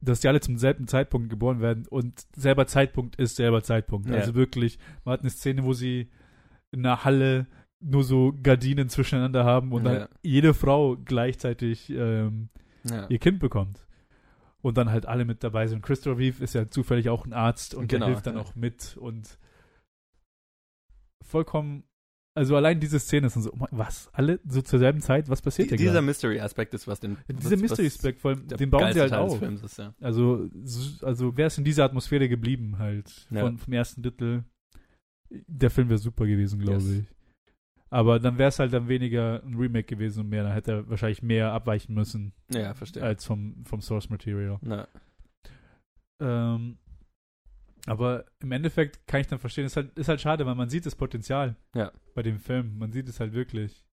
dass 0.00 0.20
die 0.20 0.28
alle 0.28 0.40
zum 0.40 0.58
selben 0.58 0.86
Zeitpunkt 0.86 1.30
geboren 1.30 1.60
werden 1.60 1.86
und 1.88 2.26
selber 2.36 2.66
Zeitpunkt 2.66 3.16
ist 3.16 3.36
selber 3.36 3.62
Zeitpunkt. 3.62 4.08
Ja. 4.08 4.16
Also 4.16 4.34
wirklich, 4.34 4.78
man 5.04 5.14
hat 5.14 5.20
eine 5.20 5.30
Szene, 5.30 5.64
wo 5.64 5.72
sie 5.72 6.10
in 6.70 6.84
einer 6.84 7.04
Halle 7.04 7.46
nur 7.80 8.04
so 8.04 8.32
Gardinen 8.42 8.88
zwischeneinander 8.88 9.44
haben 9.44 9.72
und 9.72 9.84
Ja. 9.86 9.92
dann 10.00 10.08
jede 10.22 10.54
Frau 10.54 10.96
gleichzeitig 10.96 11.90
ähm, 11.90 12.48
Ja. 12.84 13.06
ihr 13.08 13.18
Kind 13.18 13.38
bekommt. 13.38 13.82
Und 14.62 14.76
dann 14.78 14.90
halt 14.90 15.06
alle 15.06 15.24
mit 15.24 15.44
dabei 15.44 15.68
sind. 15.68 15.82
Christopher 15.82 16.18
Reeve 16.18 16.42
ist 16.42 16.54
ja 16.54 16.68
zufällig 16.68 17.08
auch 17.08 17.24
ein 17.24 17.32
Arzt 17.32 17.74
und 17.74 17.86
Genau, 17.88 18.06
der 18.06 18.14
hilft 18.14 18.26
dann 18.26 18.36
auch 18.36 18.54
mit 18.56 18.96
und 18.96 19.38
vollkommen, 21.22 21.84
also 22.36 22.54
allein 22.54 22.78
diese 22.78 22.98
Szene 23.00 23.26
ist 23.26 23.34
dann 23.36 23.42
so, 23.42 23.52
oh 23.52 23.56
mein- 23.56 23.68
was? 23.72 24.08
Alle 24.12 24.38
so 24.46 24.62
zur 24.62 24.78
selben 24.78 25.00
Zeit? 25.00 25.28
Was 25.28 25.42
passiert 25.42 25.70
Die, 25.70 25.76
hier 25.76 25.88
dieser? 25.88 26.02
Mystery-Aspekt 26.02 26.74
ist, 26.74 26.86
was 26.86 27.00
den. 27.00 27.16
Dieser 27.28 27.56
Mystery-Aspekt, 27.56 28.20
vor 28.20 28.30
allem, 28.32 28.46
den 28.46 28.70
bauen 28.70 28.92
sie 28.92 29.00
halt 29.00 29.10
Teil 29.10 29.18
auf. 29.20 29.42
Ist, 29.42 29.78
ja. 29.78 29.94
Also, 30.00 30.48
so- 30.62 31.04
also 31.06 31.36
wäre 31.36 31.48
es 31.48 31.58
in 31.58 31.64
dieser 31.64 31.84
Atmosphäre 31.84 32.28
geblieben 32.28 32.78
halt, 32.78 33.26
Ja. 33.30 33.40
von, 33.40 33.58
vom 33.58 33.72
ersten 33.72 34.02
Drittel, 34.02 34.44
der 35.30 35.70
Film 35.70 35.88
wäre 35.88 35.98
super 35.98 36.26
gewesen, 36.26 36.60
glaube 36.60 36.82
Yes. 36.82 36.90
ich. 37.00 37.04
Aber 37.90 38.18
dann 38.20 38.36
wäre 38.38 38.48
es 38.48 38.58
halt 38.58 38.72
dann 38.72 38.88
weniger 38.88 39.42
ein 39.44 39.54
Remake 39.54 39.84
gewesen 39.86 40.20
und 40.20 40.28
mehr, 40.28 40.42
dann 40.42 40.52
hätte 40.52 40.72
er 40.72 40.88
wahrscheinlich 40.90 41.22
mehr 41.22 41.52
abweichen 41.52 41.94
müssen 41.94 42.32
Ja, 42.52 42.74
verstehe. 42.74 43.02
als 43.02 43.24
vom, 43.24 43.64
vom 43.64 43.80
Source 43.80 44.10
Material. 44.10 44.58
Na, 44.60 44.86
Ähm, 46.20 46.78
aber 47.86 48.24
im 48.40 48.52
Endeffekt 48.52 49.06
kann 49.06 49.20
ich 49.20 49.26
dann 49.26 49.38
verstehen, 49.38 49.64
ist 49.64 49.76
halt, 49.76 49.96
ist 49.98 50.08
halt 50.08 50.20
schade, 50.20 50.44
weil 50.46 50.54
man 50.54 50.68
sieht 50.68 50.86
das 50.86 50.94
Potenzial 50.94 51.56
Ja. 51.74 51.92
bei 52.14 52.22
dem 52.22 52.38
Film. 52.38 52.78
Man 52.78 52.92
sieht 52.92 53.08
es 53.08 53.20
halt 53.20 53.32
wirklich. 53.32 53.86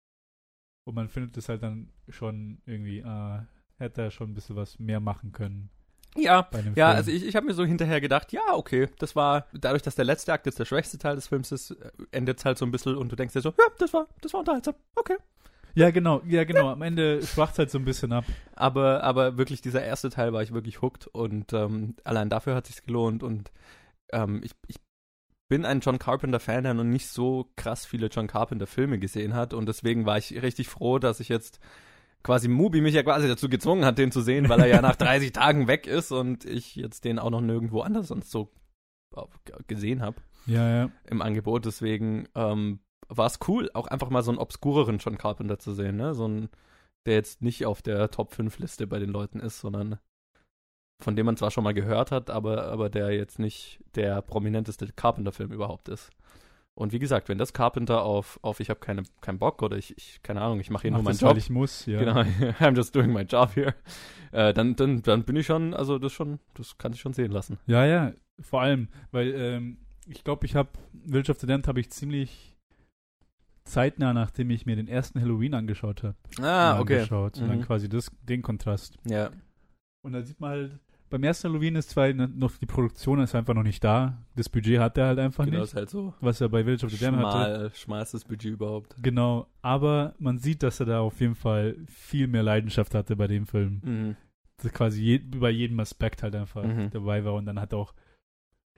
Und 0.85 0.95
man 0.95 1.07
findet 1.07 1.37
es 1.37 1.47
halt 1.47 1.63
dann 1.63 1.93
schon 2.09 2.61
irgendwie, 2.65 3.03
ah, 3.03 3.47
hätte 3.77 4.01
er 4.01 4.11
schon 4.11 4.31
ein 4.31 4.33
bisschen 4.33 4.55
was 4.55 4.79
mehr 4.79 4.99
machen 4.99 5.31
können 5.31 5.69
ja, 6.15 6.47
ja, 6.51 6.59
Film. 6.61 6.75
also 6.77 7.11
ich, 7.11 7.25
ich 7.25 7.35
habe 7.35 7.45
mir 7.45 7.53
so 7.53 7.65
hinterher 7.65 8.01
gedacht, 8.01 8.31
ja, 8.31 8.41
okay, 8.53 8.87
das 8.99 9.15
war, 9.15 9.47
dadurch, 9.53 9.81
dass 9.81 9.95
der 9.95 10.05
letzte 10.05 10.33
Akt 10.33 10.45
jetzt 10.45 10.59
der 10.59 10.65
schwächste 10.65 10.97
Teil 10.97 11.15
des 11.15 11.27
Films 11.27 11.51
ist, 11.51 11.75
endet 12.11 12.39
es 12.39 12.45
halt 12.45 12.57
so 12.57 12.65
ein 12.65 12.71
bisschen 12.71 12.95
und 12.95 13.11
du 13.11 13.15
denkst 13.15 13.33
dir 13.33 13.41
so, 13.41 13.49
ja, 13.49 13.65
das 13.79 13.93
war, 13.93 14.07
das 14.21 14.33
war 14.33 14.41
unterhaltsam, 14.41 14.75
okay. 14.95 15.17
ja, 15.75 15.89
genau, 15.91 16.21
ja, 16.27 16.43
genau. 16.43 16.69
Am 16.69 16.81
Ende 16.81 17.25
schwacht 17.25 17.57
halt 17.57 17.71
so 17.71 17.79
ein 17.79 17.85
bisschen 17.85 18.11
ab. 18.13 18.25
Aber, 18.55 19.03
aber 19.03 19.37
wirklich, 19.37 19.61
dieser 19.61 19.83
erste 19.83 20.09
Teil 20.09 20.33
war 20.33 20.43
ich 20.43 20.53
wirklich 20.53 20.81
hooked 20.81 21.07
und 21.07 21.51
ähm, 21.53 21.95
allein 22.03 22.29
dafür 22.29 22.55
hat 22.55 22.67
sich's 22.67 22.83
gelohnt 22.83 23.23
und 23.23 23.51
ähm, 24.13 24.41
ich, 24.43 24.51
ich 24.67 24.77
bin 25.49 25.65
ein 25.65 25.81
John 25.81 25.99
Carpenter-Fan, 25.99 26.63
der 26.63 26.73
noch 26.73 26.83
nicht 26.83 27.07
so 27.07 27.51
krass 27.55 27.85
viele 27.85 28.07
John 28.07 28.27
Carpenter-Filme 28.27 28.99
gesehen 28.99 29.33
hat 29.33 29.53
und 29.53 29.67
deswegen 29.67 30.05
war 30.05 30.17
ich 30.17 30.41
richtig 30.41 30.67
froh, 30.67 30.99
dass 30.99 31.19
ich 31.19 31.29
jetzt 31.29 31.59
quasi 32.23 32.47
Mubi 32.47 32.81
mich 32.81 32.95
ja 32.95 33.03
quasi 33.03 33.27
dazu 33.27 33.49
gezwungen 33.49 33.85
hat, 33.85 33.97
den 33.97 34.11
zu 34.11 34.21
sehen, 34.21 34.49
weil 34.49 34.61
er 34.61 34.67
ja 34.67 34.81
nach 34.81 34.95
30 34.95 35.31
Tagen 35.31 35.67
weg 35.67 35.87
ist 35.87 36.11
und 36.11 36.45
ich 36.45 36.75
jetzt 36.75 37.03
den 37.05 37.19
auch 37.19 37.29
noch 37.29 37.41
nirgendwo 37.41 37.81
anders 37.81 38.07
sonst 38.07 38.31
so 38.31 38.51
äh, 39.15 39.21
gesehen 39.67 40.01
habe 40.01 40.21
Ja, 40.45 40.69
ja. 40.69 40.91
im 41.09 41.21
Angebot. 41.21 41.65
Deswegen 41.65 42.27
ähm, 42.35 42.79
war 43.09 43.27
es 43.27 43.39
cool, 43.47 43.69
auch 43.73 43.87
einfach 43.87 44.09
mal 44.09 44.23
so 44.23 44.31
einen 44.31 44.39
obskureren 44.39 44.97
John 44.97 45.17
Carpenter 45.17 45.59
zu 45.59 45.73
sehen, 45.73 45.97
ne? 45.97 46.15
So 46.15 46.27
ein, 46.27 46.49
der 47.05 47.15
jetzt 47.15 47.41
nicht 47.41 47.65
auf 47.65 47.81
der 47.81 48.09
Top 48.09 48.33
5 48.33 48.59
Liste 48.59 48.87
bei 48.87 48.99
den 48.99 49.09
Leuten 49.09 49.39
ist, 49.39 49.59
sondern 49.59 49.99
von 51.03 51.15
dem 51.15 51.25
man 51.25 51.37
zwar 51.37 51.51
schon 51.51 51.63
mal 51.63 51.73
gehört 51.73 52.11
hat, 52.11 52.29
aber, 52.29 52.65
aber 52.67 52.89
der 52.89 53.11
jetzt 53.11 53.39
nicht 53.39 53.79
der 53.95 54.21
prominenteste 54.21 54.87
Carpenter-Film 54.95 55.51
überhaupt 55.51 55.89
ist. 55.89 56.09
Und 56.75 56.91
wie 56.91 56.97
gesagt, 56.99 57.29
wenn 57.29 57.37
das 57.37 57.53
Carpenter 57.53 58.01
auf, 58.01 58.39
auf 58.41 58.59
ich 58.59 58.69
habe 58.71 58.79
keine, 58.79 59.03
keinen 59.21 59.37
Bock 59.37 59.61
oder 59.61 59.77
ich, 59.77 59.95
ich, 59.95 60.21
keine 60.23 60.41
Ahnung, 60.41 60.59
ich 60.59 60.71
mache 60.71 60.83
hier 60.83 60.91
Mach 60.91 60.97
nur 60.99 61.03
meinen 61.03 61.13
das, 61.13 61.21
Job. 61.21 61.29
weil 61.31 61.37
ich 61.37 61.49
muss, 61.51 61.85
ja. 61.85 61.99
Genau, 61.99 62.15
I'm 62.59 62.75
just 62.75 62.95
doing 62.95 63.13
my 63.13 63.21
job 63.21 63.53
here. 63.55 63.75
Äh, 64.31 64.53
dann, 64.55 64.75
dann, 64.75 65.03
dann 65.03 65.23
bin 65.23 65.35
ich 65.35 65.45
schon, 65.45 65.75
also 65.75 65.99
das 65.99 66.11
schon, 66.13 66.39
das 66.55 66.77
kann 66.79 66.91
ich 66.93 66.99
schon 67.01 67.13
sehen 67.13 67.31
lassen. 67.31 67.59
Ja, 67.67 67.85
ja, 67.85 68.13
vor 68.39 68.61
allem, 68.61 68.87
weil 69.11 69.33
ähm, 69.35 69.77
ich 70.07 70.23
glaube, 70.23 70.47
ich 70.47 70.55
habe 70.55 70.69
Village 71.05 71.29
of 71.31 71.39
the 71.39 71.45
Damned 71.45 71.67
habe 71.67 71.79
ich 71.79 71.91
ziemlich 71.91 72.57
zeitnah, 73.65 74.13
nachdem 74.13 74.49
ich 74.49 74.65
mir 74.65 74.75
den 74.75 74.87
ersten 74.87 75.21
Halloween 75.21 75.53
angeschaut 75.53 76.03
habe. 76.03 76.15
Ah, 76.41 76.79
okay. 76.79 76.95
Angeschaut. 76.95 77.37
Und 77.37 77.47
dann 77.49 77.59
Mhm. 77.59 77.63
quasi 77.63 77.87
das, 77.87 78.11
den 78.23 78.41
Kontrast. 78.41 78.97
Ja, 79.05 79.29
Und 80.03 80.13
da 80.13 80.21
sieht 80.23 80.39
man 80.41 80.49
halt, 80.49 80.79
beim 81.13 81.23
ersten 81.23 81.47
Halloween 81.49 81.75
ist 81.75 81.91
zwar 81.91 82.11
noch 82.11 82.57
die 82.57 82.65
Produktion 82.65 83.19
ist 83.21 83.35
einfach 83.35 83.53
noch 83.53 83.61
nicht 83.63 83.83
da. 83.83 84.17
Das 84.35 84.49
Budget 84.49 84.79
hat 84.79 84.97
er 84.97 85.07
halt 85.07 85.19
einfach 85.19 85.45
genau, 85.45 85.59
nicht, 85.59 85.67
ist 85.69 85.75
halt 85.75 85.89
so 85.91 86.13
was 86.21 86.41
er 86.41 86.49
bei 86.49 86.63
Village 86.63 86.85
of 86.87 86.91
the 86.91 86.97
Damned 86.97 87.23
hatte. 87.23 87.55
schmal, 87.59 87.71
schmalstes 87.75 88.25
Budget 88.25 88.53
überhaupt. 88.53 88.95
Genau, 89.01 89.47
aber 89.61 90.15
man 90.17 90.39
sieht, 90.39 90.63
dass 90.63 90.79
er 90.79 90.87
da 90.87 91.01
auf 91.01 91.21
jeden 91.21 91.35
Fall 91.35 91.77
viel 91.87 92.25
mehr 92.27 92.41
Leidenschaft 92.41 92.95
hatte 92.95 93.15
bei 93.15 93.27
dem 93.27 93.45
Film. 93.45 93.81
Mhm. 93.83 94.15
Das 94.57 94.71
quasi 94.73 95.01
je, 95.03 95.17
bei 95.19 95.51
jedem 95.51 95.79
Aspekt 95.79 96.23
halt 96.23 96.35
einfach 96.35 96.63
Mhm. 96.63 96.89
dabei 96.91 97.23
war 97.23 97.35
und 97.35 97.45
dann 97.45 97.59
hat 97.59 97.73
er 97.73 97.77
auch 97.79 97.93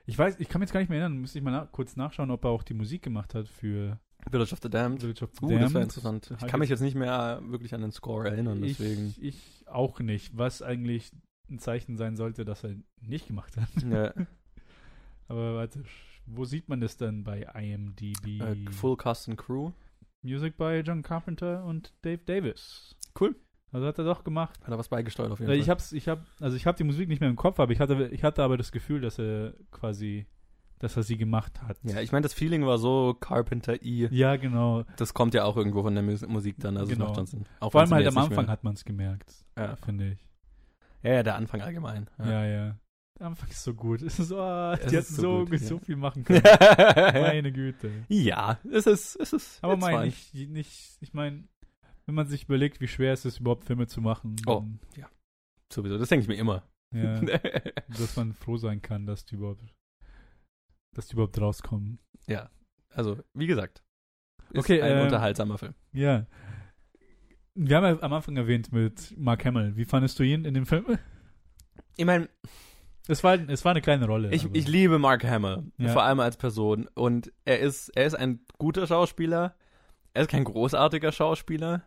ich 0.08 0.19
weiß, 0.19 0.39
ich 0.39 0.50
kann 0.50 0.60
mich 0.60 0.67
jetzt 0.67 0.74
gar 0.74 0.82
nicht 0.82 0.89
mehr 0.89 1.00
erinnern, 1.00 1.19
müsste 1.19 1.39
ich 1.39 1.43
mal 1.43 1.52
nach, 1.52 1.71
kurz 1.71 1.95
nachschauen, 1.95 2.30
ob 2.32 2.43
er 2.43 2.52
auch 2.52 2.62
die 2.63 2.76
Musik 2.76 3.02
gemacht 3.02 3.34
hat 3.34 3.48
für 3.48 3.98
Village 4.30 4.54
of 4.54 4.60
the 4.62 4.69
Damned. 4.69 5.02
Village 5.02 5.24
of 5.24 5.32
the 5.39 5.45
Uh, 5.45 5.50
Damned. 5.50 5.63
das 5.63 5.74
wäre 5.74 5.84
interessant. 5.84 6.34
Ich 6.41 6.48
kann 6.48 6.60
mich 6.60 6.69
jetzt 6.69 6.82
nicht 6.82 6.95
mehr 6.95 7.41
wirklich 7.45 7.74
an 7.74 7.82
den 7.82 7.91
Score 7.91 8.28
erinnern, 8.30 8.62
ich, 8.63 8.78
deswegen. 8.78 9.15
ich 9.19 9.63
auch 9.67 10.00
nicht, 10.02 10.38
was 10.38 10.62
eigentlich 10.62 11.12
ein 11.49 11.60
Zeichen 11.60 11.97
sein 11.97 12.15
sollte, 12.15 12.45
dass 12.45 12.63
er 12.63 12.75
nicht 13.01 13.27
gemacht 13.27 13.55
hat. 13.58 13.69
Ja, 13.84 14.13
Aber 15.27 15.55
warte, 15.55 15.84
wo 16.25 16.45
sieht 16.45 16.69
man 16.69 16.79
das 16.81 16.97
denn 16.97 17.23
bei 17.23 17.41
IMDb? 17.55 18.41
äh, 18.41 18.71
Full 18.71 18.97
Cast 18.97 19.27
and 19.29 19.38
Crew. 19.38 19.71
Music 20.21 20.58
by 20.58 20.81
John 20.86 21.01
Carpenter 21.01 21.63
und 21.65 21.93
Dave 22.01 22.19
Davis. 22.25 22.95
Cool. 23.19 23.36
Also 23.71 23.88
hat 23.88 23.97
er 23.97 24.05
doch 24.05 24.23
gemacht. 24.23 24.60
Hat 24.63 24.69
er 24.71 24.77
was 24.77 24.88
beigesteuert 24.89 25.31
auf 25.31 25.39
jeden 25.39 25.49
Weil 25.49 25.58
Fall. 25.58 25.63
ich 25.63 25.69
hab's, 25.69 25.91
ich 25.91 26.08
hab, 26.08 26.25
also 26.39 26.55
ich 26.55 26.65
habe 26.65 26.77
die 26.77 26.84
Musik 26.84 27.10
nicht 27.10 27.19
mehr 27.19 27.29
im 27.29 27.36
Kopf, 27.36 27.60
aber 27.60 27.71
ich 27.73 27.79
hatte, 27.79 28.08
ich 28.12 28.23
hatte 28.23 28.43
aber 28.43 28.58
das 28.58 28.71
Gefühl, 28.71 29.01
dass 29.01 29.19
er 29.19 29.53
quasi, 29.71 30.25
dass 30.79 30.95
er 30.95 31.03
sie 31.03 31.17
gemacht 31.17 31.62
hat. 31.62 31.77
ja, 31.84 32.01
ich 32.01 32.12
meine, 32.12 32.23
das 32.23 32.34
Feeling 32.34 32.65
war 32.65 32.77
so 32.77 33.13
Carpenter-y. 33.19 34.08
Ja, 34.12 34.36
genau. 34.38 34.84
Das 34.97 35.13
kommt 35.13 35.34
ja 35.34 35.43
auch 35.43 35.58
irgendwo 35.58 35.81
von 35.84 35.93
der 35.93 36.03
Mus 36.03 36.25
Musik 36.25 36.55
dann, 36.60 36.77
also 36.77 36.91
Genau. 36.93 37.05
macht 37.08 37.15
schon 37.17 37.25
Sinn. 37.27 37.45
Auch 37.60 37.71
Vor 37.71 37.81
allem 37.81 37.91
halt 37.91 38.08
am 38.08 38.17
Anfang 38.17 38.47
hat 38.47 38.63
man 38.63 38.73
es 38.75 38.86
gemerkt, 38.86 39.34
Ja. 39.58 39.75
finde 39.75 40.12
ich. 40.12 40.27
Ja, 41.05 41.13
ja, 41.13 41.23
der 41.23 41.35
Anfang 41.35 41.61
allgemein. 41.61 42.09
Ja, 42.17 42.45
ja. 42.45 42.79
Der 43.19 43.27
Anfang 43.27 43.49
ist 43.49 43.63
so 43.63 43.73
gut. 43.73 44.01
Es 44.03 44.19
ist 44.19 44.29
so, 44.29 44.39
ah, 44.39 44.75
die 44.75 44.95
hätten 44.95 45.03
so 45.03 45.45
so, 45.45 45.55
so, 45.57 45.75
ja. 45.75 45.81
viel 45.81 45.95
machen 45.95 46.23
können. 46.23 46.41
Ja, 46.43 47.11
Meine 47.13 47.51
Güte. 47.51 47.91
ja 48.09 48.59
es 48.71 48.87
ist, 48.87 49.15
es 49.15 49.33
ist. 49.33 49.63
Aber 49.63 49.77
mein, 49.77 50.07
ich, 50.09 50.33
nicht, 50.33 50.97
ich 50.99 51.13
meine, 51.13 51.47
wenn 52.05 52.15
man 52.15 52.27
sich 52.27 52.43
überlegt, 52.43 52.81
wie 52.81 52.87
schwer 52.87 53.13
es 53.13 53.23
ist, 53.25 53.39
überhaupt 53.39 53.65
Filme 53.65 53.87
zu 53.87 54.01
machen, 54.01 54.35
Oh. 54.47 54.61
dann, 54.61 54.79
Sowieso, 55.71 55.97
das 55.97 56.09
denke 56.09 56.23
ich 56.23 56.27
mir 56.27 56.35
immer. 56.35 56.63
ja, 56.93 57.19
dass 57.87 58.15
man 58.15 58.33
froh 58.33 58.57
sein 58.57 58.81
kann, 58.81 59.05
dass 59.05 59.25
die 59.25 59.35
überhaupt, 59.35 59.63
dass 60.95 61.07
die 61.07 61.13
überhaupt 61.13 61.39
rauskommen. 61.39 61.99
also, 62.89 63.17
wie 63.33 63.47
gesagt. 63.47 63.83
Ist 64.51 64.59
Okay, 64.59 64.81
ein 64.81 64.97
ähm, 64.97 65.03
unterhaltsamer 65.05 65.57
Film. 65.57 65.73
Ja. 65.91 66.27
Wir 67.57 67.77
haben 67.77 67.85
ja 67.85 68.01
am 68.03 68.13
Anfang 68.13 68.35
erwähnt 68.37 68.71
mit 68.73 69.13
Mark 69.17 69.45
Hamill. 69.45 69.75
Wie 69.75 69.85
fandest 69.85 70.19
du 70.19 70.23
ihn 70.23 70.43
in 70.45 70.53
dem 70.53 70.65
Film? 70.65 70.97
Ich 71.95 72.05
meine, 72.05 72.27
Es 73.07 73.23
war, 73.23 73.35
es 73.49 73.63
war 73.63 73.71
eine 73.71 73.81
kleine 73.81 74.05
Rolle. 74.07 74.33
ich, 74.33 74.47
ich 74.53 74.67
liebe 74.67 74.99
Mark 74.99 75.23
Hamill, 75.23 75.63
Ja. 75.77 75.93
vor 75.93 76.03
allem 76.03 76.19
als 76.19 76.35
Person. 76.37 76.89
Und 76.95 77.31
er 77.45 77.59
ist, 77.59 77.89
er 77.95 78.05
ist 78.05 78.15
ein 78.15 78.41
guter 78.57 78.85
Schauspieler. 78.87 79.55
Er 80.13 80.23
ist 80.23 80.29
kein 80.31 80.43
großartiger 80.43 81.11
Schauspieler. 81.13 81.83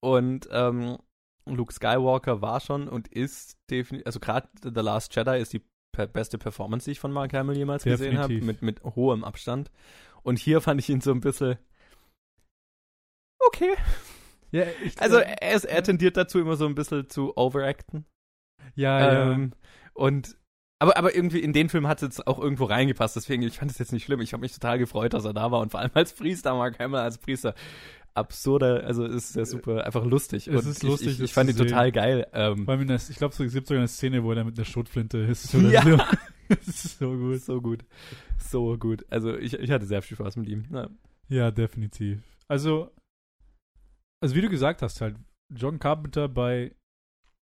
Und 0.00 0.48
ähm, 0.52 0.98
Luke 1.46 1.72
Skywalker 1.72 2.42
war 2.42 2.60
schon 2.60 2.86
und 2.88 3.08
ist 3.08 3.56
definitiv, 3.70 4.06
also 4.06 4.20
gerade 4.20 4.48
The 4.62 4.80
Last 4.80 5.14
Jedi 5.16 5.38
ist 5.40 5.52
die 5.54 5.62
per 5.92 6.06
beste 6.06 6.36
Performance, 6.36 6.84
die 6.84 6.90
ich 6.92 7.00
von 7.00 7.12
Mark 7.12 7.32
Hamill 7.32 7.56
jemals 7.56 7.84
gesehen 7.84 8.18
habe, 8.18 8.34
Definitiv. 8.34 8.60
mit, 8.62 8.82
mit 8.84 8.94
hohem 8.96 9.24
Abstand. 9.24 9.70
Und 10.22 10.38
hier 10.38 10.60
fand 10.60 10.78
ich 10.80 10.90
ihn 10.90 11.00
so 11.00 11.12
ein 11.12 11.20
bisschen 11.20 11.56
okay. 13.38 13.72
Ja, 14.52 14.64
ich, 14.84 15.00
Also 15.00 15.16
er, 15.18 15.54
ist, 15.54 15.64
er 15.64 15.82
tendiert 15.82 16.16
dazu, 16.16 16.38
immer 16.40 16.56
so 16.56 16.66
ein 16.66 16.74
bisschen 16.74 17.08
zu 17.08 17.36
overacten. 17.36 18.04
ja, 18.74 19.00
ja. 19.00 19.32
Ähm, 19.32 19.52
und 19.94 20.36
aber, 20.78 20.98
aber 20.98 21.14
irgendwie 21.14 21.38
in 21.40 21.54
den 21.54 21.70
Film 21.70 21.86
hat 21.86 21.98
es 21.98 22.02
jetzt 22.02 22.26
auch 22.26 22.38
irgendwo 22.38 22.64
reingepasst, 22.64 23.16
deswegen, 23.16 23.42
ich 23.42 23.58
fand 23.58 23.70
es 23.70 23.78
jetzt 23.78 23.92
nicht 23.92 24.04
schlimm. 24.04 24.20
Ich 24.20 24.34
habe 24.34 24.42
mich 24.42 24.52
total 24.52 24.78
gefreut, 24.78 25.14
dass 25.14 25.24
er 25.24 25.32
da 25.32 25.50
war 25.50 25.60
und 25.60 25.70
vor 25.70 25.80
allem 25.80 25.90
als 25.94 26.12
Priester, 26.12 26.54
Mark 26.54 26.78
Hamill 26.78 27.00
als 27.00 27.18
Priester. 27.18 27.54
Absurder, 28.12 28.82
also 28.84 29.04
ist 29.04 29.36
ja 29.36 29.44
super, 29.44 29.84
einfach 29.84 30.02
lustig. 30.04 30.48
Es 30.48 30.64
und 30.64 30.70
ist 30.70 30.82
ich, 30.82 30.88
lustig, 30.88 31.08
ich, 31.18 31.20
ich 31.20 31.34
fand 31.34 31.50
ihn 31.50 31.56
total 31.56 31.92
geil. 31.92 32.26
Ähm, 32.32 32.64
der, 32.66 32.96
ich 32.96 33.16
glaube, 33.16 33.34
es 33.44 33.52
gibt 33.52 33.66
sogar 33.66 33.80
eine 33.80 33.88
Szene, 33.88 34.24
wo 34.24 34.32
er 34.32 34.42
mit 34.42 34.56
einer 34.56 34.64
Schrotflinte 34.64 35.18
ist. 35.18 35.54
Oder 35.54 35.68
Ja. 35.68 35.82
so. 35.82 35.96
das 36.48 36.66
ist 36.66 36.98
so 36.98 37.10
gut. 37.14 37.40
so 37.42 37.60
gut. 37.60 37.84
So 38.38 38.78
gut. 38.78 39.04
Also 39.10 39.36
ich, 39.36 39.52
ich 39.54 39.70
hatte 39.70 39.84
sehr 39.84 40.00
viel 40.00 40.16
Spaß 40.16 40.36
mit 40.36 40.48
ihm. 40.48 40.64
Ja. 40.72 40.88
Ja, 41.28 41.50
definitiv. 41.50 42.22
Also, 42.48 42.90
also 44.20 44.34
wie 44.34 44.40
du 44.40 44.48
gesagt 44.48 44.82
hast, 44.82 45.00
halt, 45.00 45.16
John 45.50 45.78
Carpenter 45.78 46.28
bei 46.28 46.74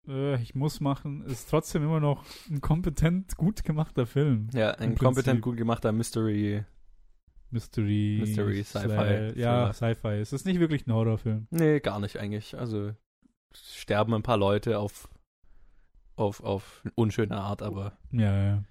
äh, 0.07 0.41
Ich 0.41 0.55
muss 0.55 0.79
machen, 0.79 1.23
ist 1.25 1.49
trotzdem 1.49 1.83
immer 1.83 1.99
noch 1.99 2.23
ein 2.49 2.61
kompetent 2.61 3.35
gut 3.35 3.63
gemachter 3.63 4.05
Film. 4.05 4.49
Ja, 4.53 4.71
ein 4.71 4.95
kompetent 4.95 5.41
gut 5.41 5.57
gemachter 5.57 5.91
Mystery. 5.91 6.63
Mystery. 7.51 8.17
Mystery, 8.21 8.63
Sci-Fi, 8.63 8.87
Sci- 8.87 9.39
Ja. 9.39 9.73
Sci-Fi. 9.73 10.19
Es 10.19 10.33
ist 10.33 10.45
nicht 10.45 10.59
wirklich 10.59 10.85
ein 10.87 10.93
Horrorfilm. 10.93 11.47
Nee, 11.49 11.79
gar 11.79 11.99
nicht 11.99 12.17
eigentlich. 12.17 12.57
Also 12.57 12.91
sterben 13.53 14.13
ein 14.13 14.21
paar 14.23 14.37
Leute 14.37 14.77
auf, 14.77 15.09
auf, 16.15 16.43
auf 16.43 16.83
unschöne 16.95 17.35
Art, 17.37 17.61
aber 17.63 17.97
Ja, 18.11 18.43
ja. 18.45 18.63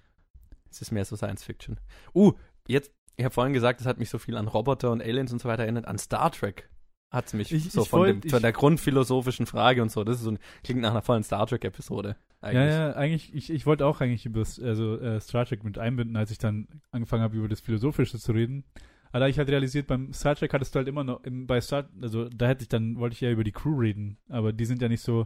es 0.71 0.81
ist 0.81 0.91
mehr 0.91 1.03
so 1.05 1.17
Science 1.17 1.43
Fiction. 1.43 1.77
Uh, 2.15 2.33
jetzt, 2.67 2.91
ich 3.17 3.25
habe 3.25 3.33
vorhin 3.33 3.53
gesagt, 3.53 3.81
es 3.81 3.85
hat 3.85 3.99
mich 3.99 4.09
so 4.09 4.17
viel 4.17 4.37
an 4.37 4.47
Roboter 4.47 4.91
und 4.91 5.01
Aliens 5.01 5.33
und 5.33 5.41
so 5.41 5.49
weiter 5.49 5.63
erinnert. 5.63 5.85
An 5.85 5.97
Star 5.97 6.31
Trek 6.31 6.69
hat 7.11 7.25
es 7.27 7.33
mich 7.33 7.51
Ich- 7.51 7.71
so 7.71 7.83
ich 7.83 7.89
von, 7.89 7.99
wollt- 8.01 8.23
dem, 8.23 8.29
von 8.29 8.41
der 8.41 8.51
grundphilosophischen 8.51 9.45
Frage 9.45 9.81
und 9.81 9.91
so. 9.91 10.03
Das 10.03 10.17
ist 10.17 10.23
so 10.23 10.31
ein, 10.31 10.39
klingt 10.63 10.81
nach 10.81 10.91
einer 10.91 11.01
vollen 11.01 11.23
Star 11.23 11.45
Trek-Episode. 11.47 12.15
Ja, 12.41 12.47
Eigentlich. 12.47 12.69
ja, 12.75 12.91
eigentlich, 12.93 13.33
ich, 13.35 13.49
ich 13.49 13.65
wollte 13.65 13.85
auch 13.85 13.99
eigentlich 13.99 14.25
über 14.25 14.39
das, 14.39 14.59
also, 14.59 14.97
äh, 14.99 15.19
Star 15.19 15.45
Trek 15.45 15.63
mit 15.63 15.77
einbinden, 15.77 16.15
als 16.15 16.31
ich 16.31 16.37
dann 16.37 16.67
angefangen 16.91 17.23
habe, 17.23 17.35
über 17.35 17.47
das 17.49 17.59
Philosophische 17.61 18.17
zu 18.19 18.31
reden. 18.31 18.63
Aber 19.11 19.27
ich 19.27 19.37
halt 19.39 19.49
realisiert, 19.49 19.87
beim 19.87 20.13
Star 20.13 20.35
Trek 20.35 20.53
hattest 20.53 20.73
du 20.75 20.77
halt 20.77 20.87
immer 20.87 21.03
noch, 21.03 21.23
im, 21.23 21.47
bei 21.47 21.59
Star, 21.61 21.89
also 22.01 22.29
da 22.29 22.47
hätte 22.47 22.61
ich 22.61 22.69
dann, 22.69 22.97
wollte 22.99 23.15
ich 23.15 23.21
ja 23.21 23.31
über 23.31 23.43
die 23.43 23.51
Crew 23.51 23.79
reden, 23.79 24.17
aber 24.29 24.53
die 24.53 24.65
sind 24.65 24.81
ja 24.81 24.87
nicht 24.87 25.01
so, 25.01 25.25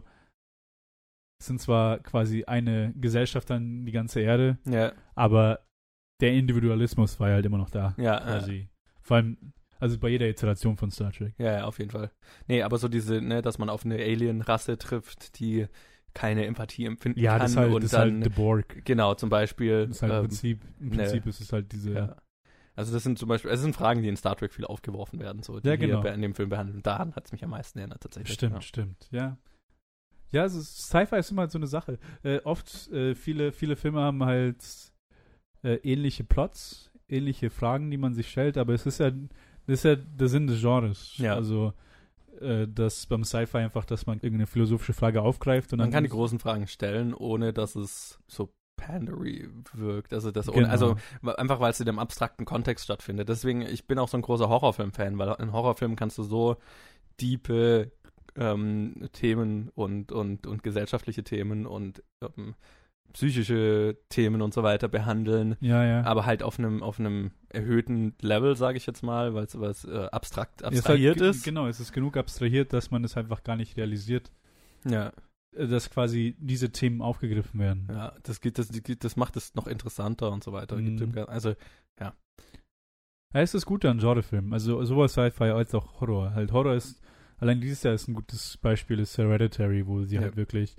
sind 1.42 1.60
zwar 1.60 1.98
quasi 1.98 2.44
eine 2.44 2.92
Gesellschaft 2.96 3.50
an 3.50 3.84
die 3.84 3.92
ganze 3.92 4.20
Erde, 4.20 4.58
Ja, 4.64 4.92
aber 5.14 5.60
der 6.22 6.32
Individualismus 6.32 7.20
war 7.20 7.28
ja 7.28 7.34
halt 7.34 7.44
immer 7.46 7.58
noch 7.58 7.70
da, 7.70 7.94
ja, 7.98 8.04
ja. 8.14 8.20
quasi. 8.20 8.68
Vor 9.02 9.18
allem, 9.18 9.52
also 9.84 9.98
bei 9.98 10.08
jeder 10.08 10.26
Iteration 10.26 10.78
von 10.78 10.90
Star 10.90 11.12
Trek. 11.12 11.34
Ja, 11.36 11.52
ja, 11.58 11.64
auf 11.66 11.78
jeden 11.78 11.90
Fall. 11.90 12.10
Nee, 12.48 12.62
aber 12.62 12.78
so 12.78 12.88
diese, 12.88 13.20
ne, 13.20 13.42
dass 13.42 13.58
man 13.58 13.68
auf 13.68 13.84
eine 13.84 13.96
Alien-Rasse 13.96 14.78
trifft, 14.78 15.38
die 15.38 15.66
keine 16.14 16.46
Empathie 16.46 16.86
empfinden 16.86 17.20
Ja, 17.20 17.32
kann 17.32 17.42
das 17.42 17.50
ist 17.50 17.56
halt, 17.58 17.68
und 17.68 17.82
das 17.82 17.84
ist 17.84 17.92
dann, 17.92 18.14
halt 18.14 18.24
The 18.24 18.30
Borg. 18.30 18.84
genau, 18.86 19.14
zum 19.14 19.28
Beispiel, 19.28 19.86
Das 19.86 19.96
ist 19.96 20.02
halt 20.02 20.12
im 20.12 20.16
ähm, 20.16 20.22
Prinzip, 20.28 20.60
im 20.80 20.88
ne. 20.88 20.96
Prinzip 20.96 21.26
ist 21.26 21.40
es 21.40 21.52
halt 21.52 21.70
diese, 21.72 21.92
ja. 21.92 22.16
Also 22.76 22.92
das 22.92 23.02
sind 23.04 23.18
zum 23.18 23.28
Beispiel, 23.28 23.50
es 23.50 23.60
sind 23.60 23.74
Fragen, 23.76 24.02
die 24.02 24.08
in 24.08 24.16
Star 24.16 24.34
Trek 24.36 24.52
viel 24.54 24.64
aufgeworfen 24.64 25.20
werden, 25.20 25.42
so, 25.42 25.60
die 25.60 25.68
Ja, 25.68 25.76
genau. 25.76 26.02
hier 26.02 26.12
in 26.14 26.22
dem 26.22 26.34
Film 26.34 26.48
behandeln. 26.48 26.82
Daran 26.82 27.14
hat 27.14 27.26
es 27.26 27.32
mich 27.32 27.44
am 27.44 27.50
meisten 27.50 27.78
erinnert, 27.78 28.02
tatsächlich. 28.02 28.34
Stimmt, 28.34 28.54
Ja. 28.54 28.60
stimmt, 28.62 29.08
ja. 29.12 29.36
Ja, 30.32 30.42
also 30.42 30.60
Sci-Fi 30.60 31.16
ist 31.18 31.30
immer 31.30 31.42
halt 31.42 31.52
so 31.52 31.58
eine 31.58 31.66
Sache. 31.68 31.98
Äh, 32.24 32.38
oft, 32.38 32.90
äh, 32.90 33.14
viele, 33.14 33.52
viele 33.52 33.76
Filme 33.76 34.00
haben 34.00 34.24
halt 34.24 34.64
äh, 35.62 35.74
ähnliche 35.84 36.24
Plots, 36.24 36.90
ähnliche 37.08 37.50
Fragen, 37.50 37.90
die 37.90 37.96
man 37.98 38.14
sich 38.14 38.28
stellt, 38.30 38.58
aber 38.58 38.74
es 38.74 38.86
ist 38.86 38.98
ja, 38.98 39.12
das 39.66 39.74
ist 39.80 39.84
ja 39.84 39.96
der 39.96 40.28
Sinn 40.28 40.46
des 40.46 40.60
Genres. 40.60 41.16
Ja. 41.18 41.34
Also, 41.34 41.72
äh, 42.40 42.66
dass 42.68 43.06
beim 43.06 43.24
Sci-Fi 43.24 43.58
einfach, 43.58 43.84
dass 43.84 44.06
man 44.06 44.16
irgendeine 44.18 44.46
philosophische 44.46 44.92
Frage 44.92 45.22
aufgreift 45.22 45.72
und 45.72 45.78
Man 45.78 45.86
dann. 45.88 45.92
kann 45.94 46.04
die 46.04 46.10
großen 46.10 46.38
Fragen 46.38 46.66
stellen, 46.66 47.14
ohne 47.14 47.52
dass 47.52 47.76
es 47.76 48.18
so 48.26 48.52
pandery 48.76 49.48
wirkt. 49.72 50.12
Also, 50.12 50.30
das 50.32 50.48
ohne, 50.48 50.58
Genau. 50.62 50.70
also 50.70 50.96
wa- 51.22 51.32
einfach, 51.32 51.60
weil 51.60 51.70
es 51.70 51.80
in 51.80 51.86
dem 51.86 51.98
abstrakten 51.98 52.44
Kontext 52.44 52.84
stattfindet. 52.84 53.28
Deswegen, 53.28 53.62
ich 53.62 53.86
bin 53.86 53.98
auch 53.98 54.08
so 54.08 54.16
ein 54.18 54.22
großer 54.22 54.48
Horrorfilm-Fan, 54.48 55.16
weil 55.18 55.34
in 55.40 55.52
Horrorfilmen 55.52 55.96
kannst 55.96 56.18
du 56.18 56.22
so 56.24 56.56
diepe 57.20 57.92
ähm, 58.36 59.08
Themen 59.12 59.68
und, 59.76 60.10
und, 60.10 60.46
und 60.48 60.62
gesellschaftliche 60.64 61.22
Themen 61.22 61.66
und 61.66 62.02
ähm, 62.20 62.54
psychische 63.12 63.96
Themen 64.08 64.42
und 64.42 64.52
so 64.54 64.62
weiter 64.62 64.88
behandeln, 64.88 65.56
ja, 65.60 65.84
ja. 65.84 66.02
aber 66.04 66.26
halt 66.26 66.42
auf 66.42 66.58
einem 66.58 66.82
auf 66.82 66.98
einem 66.98 67.30
erhöhten 67.48 68.14
Level, 68.20 68.56
sage 68.56 68.76
ich 68.76 68.86
jetzt 68.86 69.02
mal, 69.02 69.34
weil 69.34 69.44
es 69.44 69.84
äh, 69.84 70.08
abstrakt 70.10 70.62
Es 70.62 70.68
ist 70.68 70.70
halt 70.70 70.76
abstrahiert 70.78 71.20
ist. 71.20 71.44
Genau, 71.44 71.68
es 71.68 71.78
ist 71.78 71.92
genug 71.92 72.16
abstrahiert, 72.16 72.72
dass 72.72 72.90
man 72.90 73.04
es 73.04 73.16
einfach 73.16 73.44
gar 73.44 73.54
nicht 73.56 73.76
realisiert, 73.76 74.32
Ja, 74.84 75.12
äh, 75.56 75.68
dass 75.68 75.90
quasi 75.90 76.34
diese 76.40 76.70
Themen 76.70 77.02
aufgegriffen 77.02 77.60
werden. 77.60 77.86
ja, 77.88 78.14
das 78.24 78.40
geht, 78.40 78.58
das, 78.58 78.68
das 78.98 79.16
macht 79.16 79.36
es 79.36 79.54
noch 79.54 79.68
interessanter 79.68 80.32
und 80.32 80.42
so 80.42 80.52
weiter. 80.52 80.76
Mhm. 80.76 81.14
Also 81.28 81.54
Ja, 82.00 83.40
ist 83.40 83.54
das 83.54 83.66
Gute 83.66 83.90
an 83.90 83.98
Genrefilmen. 83.98 84.52
Also 84.52 84.84
sowohl 84.84 85.08
Sci-Fi 85.08 85.44
als 85.50 85.74
auch 85.74 86.00
Horror. 86.00 86.34
Halt 86.34 86.52
Horror 86.52 86.74
ist, 86.74 87.00
allein 87.38 87.60
dieses 87.60 87.82
Jahr 87.82 87.94
ist 87.94 88.06
ein 88.08 88.14
gutes 88.14 88.56
Beispiel, 88.58 89.00
ist 89.00 89.18
Hereditary, 89.18 89.86
wo 89.86 90.02
sie 90.04 90.16
Ja. 90.16 90.22
halt 90.22 90.36
wirklich, 90.36 90.76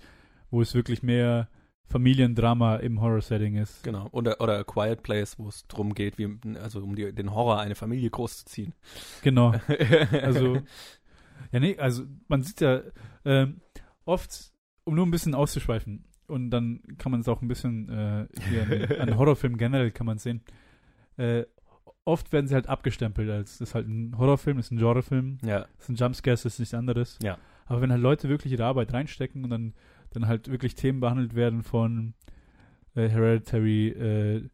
wo 0.51 0.61
es 0.61 0.73
wirklich 0.73 1.03
mehr 1.03 1.49
Familiendrama 1.89 2.77
im 2.77 3.01
Horror-Setting 3.01 3.55
ist. 3.55 3.83
Genau. 3.83 4.07
Oder, 4.11 4.41
oder 4.41 4.59
A 4.59 4.63
Quiet 4.63 5.03
Place, 5.03 5.37
wo 5.37 5.47
es 5.47 5.67
darum 5.67 5.93
geht, 5.93 6.17
wie, 6.17 6.37
also 6.59 6.79
um 6.79 6.95
die, 6.95 7.13
den 7.13 7.33
Horror 7.33 7.59
eine 7.59 7.75
Familie 7.75 8.09
großzuziehen. 8.09 8.73
Genau. 9.21 9.53
Also, 10.11 10.61
ja, 11.51 11.59
nee, 11.59 11.77
also 11.77 12.03
man 12.27 12.41
sieht 12.41 12.61
ja 12.61 12.81
ähm, 13.23 13.61
oft, 14.05 14.51
um 14.83 14.95
nur 14.95 15.05
ein 15.05 15.11
bisschen 15.11 15.35
auszuschweifen, 15.35 16.05
und 16.27 16.49
dann 16.49 16.81
kann 16.97 17.11
man 17.11 17.21
es 17.21 17.27
auch 17.27 17.41
ein 17.41 17.47
bisschen 17.47 17.89
äh, 17.89 18.27
hier 18.49 18.99
an, 18.99 19.09
an 19.09 19.17
Horrorfilmen 19.17 19.57
generell 19.57 19.91
kann 19.91 20.07
man 20.07 20.17
sehen. 20.17 20.41
Äh, 21.17 21.43
oft 22.03 22.31
werden 22.33 22.47
sie 22.47 22.55
halt 22.55 22.67
abgestempelt 22.67 23.29
als 23.29 23.57
das 23.57 23.69
ist 23.69 23.75
halt 23.75 23.87
ein 23.87 24.17
Horrorfilm, 24.17 24.57
das 24.57 24.67
ist 24.67 24.71
ein 24.71 24.77
Genrefilm, 24.77 25.37
ja, 25.43 25.67
das 25.77 25.83
ist 25.83 25.89
ein 25.89 25.95
Jumpscare, 25.95 26.33
das 26.33 26.45
ist 26.45 26.59
nichts 26.59 26.73
anderes. 26.73 27.19
Ja. 27.21 27.37
Aber 27.65 27.81
wenn 27.81 27.91
halt 27.91 28.01
Leute 28.01 28.29
wirklich 28.29 28.53
ihre 28.53 28.65
Arbeit 28.65 28.93
reinstecken 28.93 29.43
und 29.43 29.49
dann, 29.49 29.73
dann 30.15 30.27
halt 30.27 30.49
wirklich 30.49 30.75
Themen 30.75 30.99
behandelt 30.99 31.35
werden 31.35 31.63
von 31.63 32.13
äh, 32.95 33.07
Hereditary, 33.09 33.87
äh, 33.89 34.49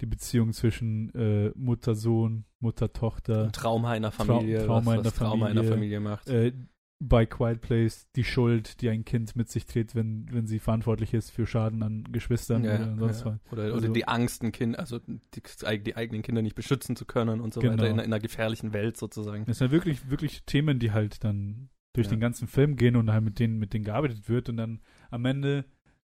die 0.00 0.06
Beziehung 0.06 0.52
zwischen 0.52 1.14
äh, 1.14 1.52
Mutter, 1.56 1.94
Sohn, 1.94 2.44
Mutter, 2.60 2.92
Tochter, 2.92 3.44
ein 3.44 3.52
Trauma 3.52 3.94
in 3.96 4.02
der 4.02 4.10
Familie, 4.12 4.64
Trauma 4.66 4.86
was, 4.92 4.98
in 4.98 5.04
was 5.04 5.14
der 5.14 5.26
Trauma 5.26 5.48
in 5.48 5.54
der 5.54 5.64
Familie. 5.64 5.98
Familie 5.98 6.00
macht. 6.00 6.28
äh, 6.28 6.52
bei 6.98 7.26
Quiet 7.26 7.60
Place 7.60 8.06
die 8.16 8.24
Schuld, 8.24 8.80
die 8.80 8.88
ein 8.88 9.04
Kind 9.04 9.36
mit 9.36 9.50
sich 9.50 9.66
trägt, 9.66 9.94
wenn, 9.94 10.26
wenn 10.32 10.46
sie 10.46 10.58
verantwortlich 10.58 11.12
ist 11.12 11.30
für 11.30 11.46
Schaden 11.46 11.82
an 11.82 12.04
Geschwistern 12.10 12.64
Ja, 12.64 12.74
oder 12.76 12.96
sonst 12.96 13.20
ja. 13.20 13.26
was. 13.26 13.52
Oder, 13.52 13.62
Also- 13.64 13.76
oder 13.76 13.88
die 13.90 14.08
Angst, 14.08 14.42
ein 14.42 14.50
Kind, 14.52 14.78
also 14.78 14.98
die, 14.98 15.42
die 15.82 15.94
eigenen 15.96 16.22
Kinder 16.22 16.40
nicht 16.40 16.54
beschützen 16.54 16.96
zu 16.96 17.04
können 17.04 17.40
und 17.42 17.52
so 17.52 17.60
Genau. 17.60 17.74
weiter 17.74 17.86
in, 17.88 17.96
in 17.98 18.00
einer 18.00 18.18
gefährlichen 18.18 18.72
Welt 18.72 18.96
sozusagen. 18.96 19.44
Das 19.44 19.58
sind 19.58 19.72
wirklich, 19.72 20.08
wirklich 20.10 20.44
Themen, 20.44 20.78
die 20.78 20.92
halt 20.92 21.22
dann 21.22 21.68
durch 21.92 22.06
Ja. 22.06 22.12
den 22.12 22.20
ganzen 22.20 22.48
Film 22.48 22.76
gehen 22.76 22.96
und 22.96 23.10
halt 23.12 23.24
mit 23.24 23.38
denen, 23.40 23.58
mit 23.58 23.74
denen 23.74 23.84
gearbeitet 23.84 24.26
wird 24.30 24.48
und 24.48 24.56
dann 24.56 24.80
am 25.10 25.24
Ende 25.24 25.64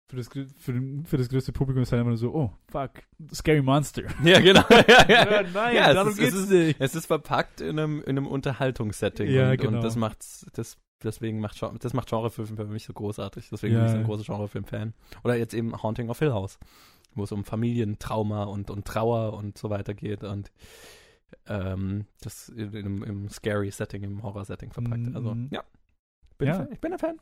für 0.08 0.16
das, 0.16 0.28
für, 0.28 0.72
den, 0.72 1.04
für 1.06 1.16
das 1.18 1.28
größte 1.28 1.52
Publikum 1.52 1.82
ist 1.84 1.92
halt 1.92 2.00
immer 2.00 2.10
nur 2.10 2.16
so, 2.18 2.34
oh, 2.34 2.52
fuck, 2.68 2.90
Scary 3.32 3.62
Monster. 3.62 4.02
Ja, 4.24 4.40
genau. 4.40 4.64
ja, 4.70 5.08
ja. 5.08 5.42
Nein, 5.54 5.76
Ja, 5.76 5.88
es 5.90 5.94
darum 5.94 6.10
ist- 6.10 6.18
geht's 6.18 6.34
es 6.34 6.40
ist- 6.44 6.50
nicht. 6.50 6.80
Es 6.80 6.94
ist 6.96 7.06
verpackt 7.06 7.60
in 7.60 7.78
einem, 7.78 8.00
in 8.02 8.08
einem 8.10 8.26
Unterhaltungssetting 8.26 9.30
Ja, 9.30 9.52
und, 9.52 9.60
genau. 9.60 9.76
und 9.78 9.84
das 9.84 9.94
macht's, 9.94 10.46
das, 10.54 10.78
deswegen 11.04 11.38
macht 11.38 11.62
das 11.80 11.94
macht 11.94 12.08
Genrefilm 12.08 12.56
für 12.56 12.64
mich 12.64 12.84
so 12.86 12.92
großartig. 12.92 13.50
Deswegen 13.50 13.74
Ja. 13.74 13.80
bin 13.80 13.86
ich 13.86 13.92
so 13.92 13.98
ein 13.98 14.04
großer 14.04 14.24
Genrefilm-Fan. 14.24 14.94
Oder 15.22 15.36
jetzt 15.36 15.54
eben 15.54 15.80
Haunting 15.80 16.10
of 16.10 16.18
Hill 16.18 16.32
House, 16.32 16.58
wo 17.14 17.22
es 17.22 17.30
um 17.30 17.44
Familientrauma 17.44 18.44
und, 18.44 18.68
und 18.70 18.84
Trauer 18.86 19.34
und 19.34 19.58
so 19.58 19.70
weiter 19.70 19.94
geht 19.94 20.24
und 20.24 20.50
ähm, 21.46 22.06
das 22.20 22.48
in, 22.48 22.74
in, 22.74 23.02
im 23.04 23.28
scary 23.28 23.70
Setting, 23.70 24.02
im 24.02 24.24
Horror-Setting 24.24 24.72
verpackt. 24.72 25.06
Mhm. 25.06 25.14
Also 25.16 25.36
ja, 25.52 25.62
bin 26.36 26.48
Ja. 26.48 26.54
Fan. 26.54 26.68
ich 26.72 26.80
bin 26.80 26.92
ein 26.92 26.98
Fan. 26.98 27.16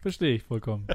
Verstehe 0.00 0.34
ich 0.36 0.42
vollkommen. 0.42 0.86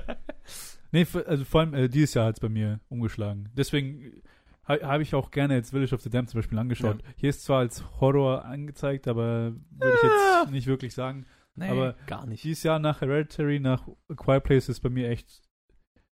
nee, 0.92 1.06
also 1.26 1.44
vor 1.46 1.62
allem 1.62 1.74
äh, 1.74 1.88
dieses 1.90 2.14
Jahr 2.14 2.28
hat 2.28 2.36
es 2.36 2.40
bei 2.40 2.50
mir 2.50 2.80
umgeschlagen. 2.90 3.50
Deswegen 3.56 4.22
ha 4.68 4.78
habe 4.82 5.04
ich 5.04 5.16
auch 5.16 5.32
gerne 5.32 5.56
jetzt 5.56 5.72
Village 5.72 5.94
of 5.94 6.02
the 6.02 6.10
Damned 6.10 6.30
zum 6.30 6.40
Beispiel 6.40 6.58
angeschaut. 6.60 7.00
Hier 7.18 7.30
ist 7.30 7.44
zwar 7.44 7.60
als 7.60 7.84
Horror 8.00 8.46
angezeigt, 8.46 9.08
aber 9.08 9.54
würde 9.72 9.96
ich 9.96 10.04
Ja. 10.04 10.42
jetzt 10.44 10.52
nicht 10.52 10.68
wirklich 10.68 10.94
sagen. 10.94 11.26
Nee, 11.56 11.68
Aber 11.70 11.96
gar 12.08 12.26
nicht. 12.26 12.44
Dieses 12.46 12.64
Jahr 12.64 12.80
nach 12.80 13.02
Hereditary, 13.02 13.60
nach 13.60 13.86
A 14.08 14.16
Quiet 14.16 14.44
Place 14.44 14.70
ist 14.70 14.80
bei 14.80 14.90
mir 14.90 15.10
echt 15.10 15.42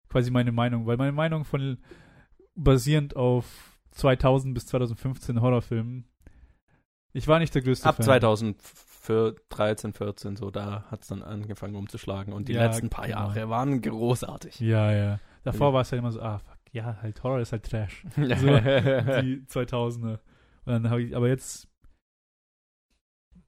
quasi 0.08 0.30
meine 0.32 0.50
Meinung, 0.50 0.86
weil 0.86 0.96
meine 0.96 1.12
Meinung 1.12 1.44
von 1.44 1.78
basierend 2.56 3.14
auf 3.14 3.78
2000 3.92 4.52
bis 4.54 4.66
2015 4.66 5.40
Horrorfilmen, 5.40 6.08
ich 7.12 7.28
war 7.28 7.38
nicht 7.38 7.54
der 7.54 7.62
größte 7.62 7.88
Ab 7.88 7.96
Fan. 7.96 8.04
2013, 9.08 9.92
14, 9.94 10.36
so, 10.36 10.50
da 10.50 10.84
hat 10.90 11.02
es 11.02 11.08
dann 11.08 11.22
angefangen 11.22 11.74
umzuschlagen. 11.76 12.32
Und 12.32 12.48
die 12.48 12.52
Ja, 12.54 12.66
letzten 12.66 12.90
paar 12.90 13.06
genau. 13.06 13.18
Jahre 13.18 13.48
waren 13.48 13.80
großartig. 13.80 14.60
Ja, 14.60 14.92
ja. 14.92 15.20
Davor 15.44 15.68
Ja. 15.68 15.74
war 15.74 15.80
es 15.82 15.92
halt 15.92 16.00
immer 16.00 16.12
so, 16.12 16.20
ah, 16.20 16.38
fuck, 16.38 16.58
ja, 16.72 16.98
halt 17.00 17.22
Horror 17.22 17.40
ist 17.40 17.52
halt 17.52 17.64
Trash. 17.68 18.04
So, 18.16 18.22
Ja. 18.22 19.22
die 19.22 19.42
2000er. 19.46 20.18
Und 20.64 20.72
dann 20.72 20.90
habe 20.90 21.02
ich, 21.02 21.16
aber 21.16 21.28
jetzt 21.28 21.68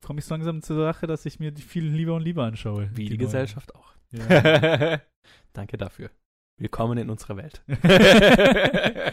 komme 0.02 0.18
ich 0.20 0.24
so 0.24 0.34
langsam 0.34 0.62
zur 0.62 0.76
Sache, 0.78 1.06
dass 1.06 1.26
ich 1.26 1.38
mir 1.40 1.50
die 1.52 1.60
viel 1.62 1.84
lieber 1.84 2.14
und 2.14 2.22
lieber 2.22 2.44
anschaue. 2.44 2.88
Wie 2.94 3.04
die, 3.04 3.10
neuen. 3.10 3.18
Gesellschaft 3.18 3.74
auch. 3.74 3.92
Ja. 4.12 5.00
Danke 5.52 5.76
dafür. 5.76 6.10
Willkommen 6.58 6.96
in 6.98 7.10
unserer 7.10 7.36
Welt. 7.36 7.62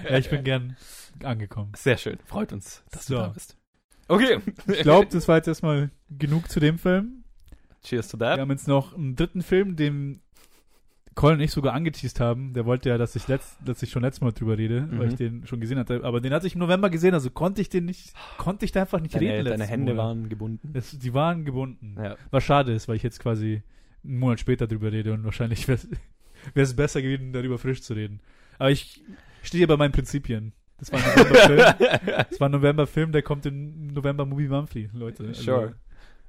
ja, 0.10 0.18
ich 0.18 0.30
bin 0.30 0.44
gern 0.44 0.78
angekommen. 1.24 1.72
Sehr 1.76 1.98
schön. 1.98 2.20
Freut 2.26 2.52
uns, 2.54 2.84
dass 2.92 3.06
So. 3.06 3.16
du 3.16 3.22
da 3.22 3.28
bist. 3.30 3.58
Okay. 4.08 4.40
Ich 4.68 4.82
glaube, 4.82 5.08
das 5.12 5.28
war 5.28 5.36
jetzt 5.38 5.48
erstmal 5.48 5.90
genug 6.10 6.50
zu 6.50 6.60
dem 6.60 6.78
Film. 6.78 7.24
Cheers 7.84 8.08
to 8.10 8.18
Wir 8.20 8.28
that. 8.28 8.40
haben 8.40 8.52
jetzt 8.52 8.68
noch 8.68 8.96
einen 8.96 9.16
dritten 9.16 9.42
Film, 9.42 9.76
den 9.76 10.22
Colin 11.16 11.38
und 11.40 11.44
ich 11.44 11.52
sogar 11.52 11.74
angeteased 11.74 12.20
haben. 12.20 12.54
Der 12.54 12.66
wollte 12.66 12.90
ja, 12.90 12.98
dass 12.98 13.16
ich, 13.16 13.28
letzt, 13.28 13.58
dass 13.66 13.82
ich 13.82 13.90
schon 13.90 14.04
letztes 14.04 14.22
Mal 14.22 14.32
drüber 14.32 14.58
rede, 14.58 14.88
weil 14.92 15.08
Mhm. 15.08 15.12
ich 15.12 15.16
den 15.16 15.48
schon 15.48 15.60
gesehen 15.60 15.80
hatte. 15.80 16.04
Aber 16.04 16.22
den 16.22 16.32
hatte 16.34 16.48
ich 16.48 16.54
im 16.54 16.60
November 16.60 16.90
gesehen, 16.90 17.14
also 17.14 17.30
konnte 17.32 17.60
ich 17.62 17.70
den 17.70 17.86
nicht, 17.86 18.14
konnte 18.38 18.66
ich 18.66 18.72
da 18.72 18.82
einfach 18.82 19.00
nicht 19.00 19.16
Deine, 19.16 19.34
reden. 19.34 19.46
deine 19.46 19.66
Hände 19.66 19.94
Monat. 19.94 20.06
waren 20.06 20.30
gebunden. 20.30 20.70
Das, 20.74 20.98
die 20.98 21.14
waren 21.14 21.44
gebunden. 21.44 21.96
Ja. 21.98 22.16
Was 22.32 22.44
schade 22.44 22.72
ist, 22.74 22.88
weil 22.88 22.96
ich 22.98 23.04
jetzt 23.04 23.20
quasi 23.20 23.62
einen 24.04 24.20
Monat 24.20 24.40
später 24.40 24.68
drüber 24.68 24.92
rede 24.92 25.12
und 25.14 25.24
wahrscheinlich 25.24 25.68
wäre 25.68 25.80
es 26.54 26.76
besser 26.76 27.02
gewesen, 27.02 27.34
darüber 27.34 27.58
frisch 27.58 27.82
zu 27.82 27.94
reden. 27.94 28.20
Aber 28.60 28.70
ich 28.72 29.02
stehe 29.42 29.66
bei 29.68 29.76
meinen 29.78 29.92
Prinzipien. 29.92 30.54
Das 30.80 30.92
war 30.92 31.00
ein 31.00 31.06
November-Film. 31.16 32.28
Das 32.30 32.40
war 32.40 32.50
ein 32.50 32.52
November-Film, 32.52 33.12
der 33.12 33.22
kommt 33.24 33.46
im 33.46 33.88
November 33.88 34.26
Movie 34.26 34.48
Monthly, 34.48 34.90
Leute. 34.94 35.24
Also, 35.28 35.42
Sure. 35.42 35.76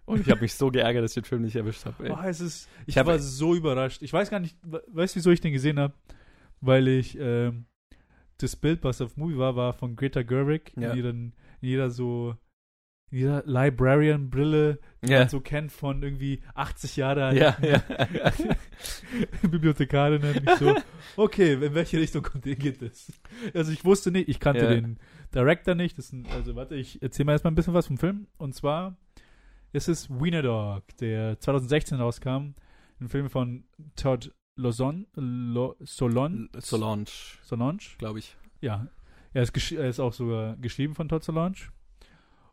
Und 0.07 0.20
ich 0.22 0.30
habe 0.30 0.40
mich 0.40 0.55
so 0.55 0.70
geärgert, 0.70 1.05
dass 1.05 1.11
ich 1.11 1.22
den 1.22 1.24
Film 1.28 1.42
nicht 1.42 1.55
erwischt 1.57 1.84
habe. 1.84 2.11
Oh, 2.11 2.18
es 2.24 2.40
ist, 2.40 2.66
ich, 2.86 2.96
Ich 2.96 3.05
war 3.07 3.18
so 3.18 3.55
überrascht. 3.55 4.01
Ich 4.03 4.11
weiß 4.12 4.30
gar 4.30 4.40
nicht, 4.40 4.57
we- 4.62 4.82
weißt 4.88 5.14
du, 5.14 5.18
wieso 5.18 5.30
ich 5.30 5.42
den 5.42 5.53
gesehen 5.53 5.78
habe? 5.78 5.92
Weil 6.62 6.88
ich 6.88 7.18
ähm, 7.20 7.66
das 8.38 8.57
Bild, 8.57 8.84
was 8.84 9.03
auf 9.03 9.18
Movie 9.18 9.36
war, 9.36 9.55
war 9.55 9.74
von 9.74 9.96
Greta 9.96 10.22
Gerwig 10.22 10.72
Ja. 10.76 10.92
in, 10.92 10.96
ihren, 10.99 11.32
in 11.61 11.68
ihrer 11.68 11.90
so 11.90 12.34
in 13.11 13.18
ihrer 13.18 13.42
Librarian-Brille, 13.46 14.78
die 15.02 15.11
Ja. 15.11 15.20
man 15.20 15.28
so 15.28 15.40
kennt 15.40 15.72
von 15.72 16.02
irgendwie 16.02 16.42
80 16.54 16.96
Jahre 16.96 17.34
Ja, 17.36 17.56
ja. 17.62 17.82
Bibliothekarinnen. 19.42 20.42
Ich 20.44 20.50
so, 20.59 20.74
okay, 21.16 21.54
in 21.54 21.74
welche 21.74 21.98
Richtung 21.98 22.22
kommt- 22.22 22.44
geht 22.44 22.82
das? 22.82 23.12
Also 23.54 23.72
ich 23.72 23.84
wusste 23.84 24.11
nicht, 24.11 24.28
ich 24.28 24.40
kannte 24.40 24.64
Ja. 24.64 24.70
den 24.70 24.98
Director 25.34 25.74
nicht. 25.74 25.98
Ein, 25.98 26.26
also 26.34 26.54
warte, 26.56 26.74
ich 26.76 27.00
erzähle 27.02 27.26
mal 27.26 27.32
erstmal 27.32 27.52
ein 27.52 27.56
bisschen 27.56 27.74
was 27.74 27.86
vom 27.86 27.98
Film. 27.98 28.26
Und 28.38 28.54
zwar 28.54 28.96
ist 29.72 29.88
es 29.88 30.09
Wiener 30.11 30.42
Dog, 30.42 30.84
der 31.00 31.38
2016 31.40 31.98
rauskam. 31.98 32.54
Ein 33.00 33.09
Film 33.09 33.30
von 33.30 33.64
Todd 33.96 34.34
Lozon, 34.56 35.06
Lo, 35.14 35.76
Solon, 35.80 36.48
Solange, 36.59 37.04
Solange. 37.42 37.78
glaube 37.98 38.18
ich. 38.18 38.36
Ja, 38.61 38.88
er 39.32 39.42
ist, 39.42 39.72
er 39.72 39.88
ist 39.88 40.00
auch 40.00 40.12
sogar 40.12 40.56
geschrieben 40.56 40.96
von 40.96 41.09
Todd 41.09 41.22
Solange 41.22 41.54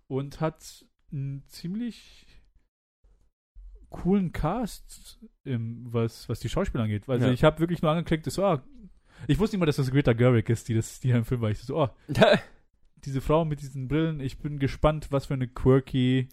und 0.08 0.41
hat 0.41 0.86
einen 1.12 1.43
ziemlich 1.47 2.26
coolen 3.89 4.32
Cast, 4.32 5.20
im, 5.43 5.86
was, 5.93 6.28
was 6.28 6.39
die 6.39 6.49
Schauspieler 6.49 6.84
angeht. 6.84 7.08
Also 7.08 7.28
Ja. 7.28 7.32
ich 7.34 7.43
habe 7.43 7.60
wirklich 7.60 7.82
nur 7.82 7.91
angeklickt, 7.91 8.26
so, 8.30 8.43
ah, 8.43 8.64
ich 9.28 9.39
wusste 9.39 9.56
nicht 9.56 9.60
mal, 9.62 9.66
dass 9.66 9.78
das 9.78 9.91
Greta 9.91 10.14
Gerwig 10.14 10.49
ist, 10.49 10.68
die 10.68 10.74
das, 10.74 10.99
die 10.99 11.12
im 11.12 11.24
Film 11.24 11.41
war. 11.41 11.49
Ich 11.51 11.60
so, 11.60 11.78
oh, 11.82 11.89
diese 13.06 13.22
Frau 13.22 13.45
mit 13.45 13.62
diesen 13.62 13.88
Brillen, 13.88 14.20
ich 14.20 14.39
bin 14.39 14.60
gespannt, 14.60 15.08
was 15.12 15.28
für 15.28 15.36
eine 15.36 15.47
quirky, 15.47 16.28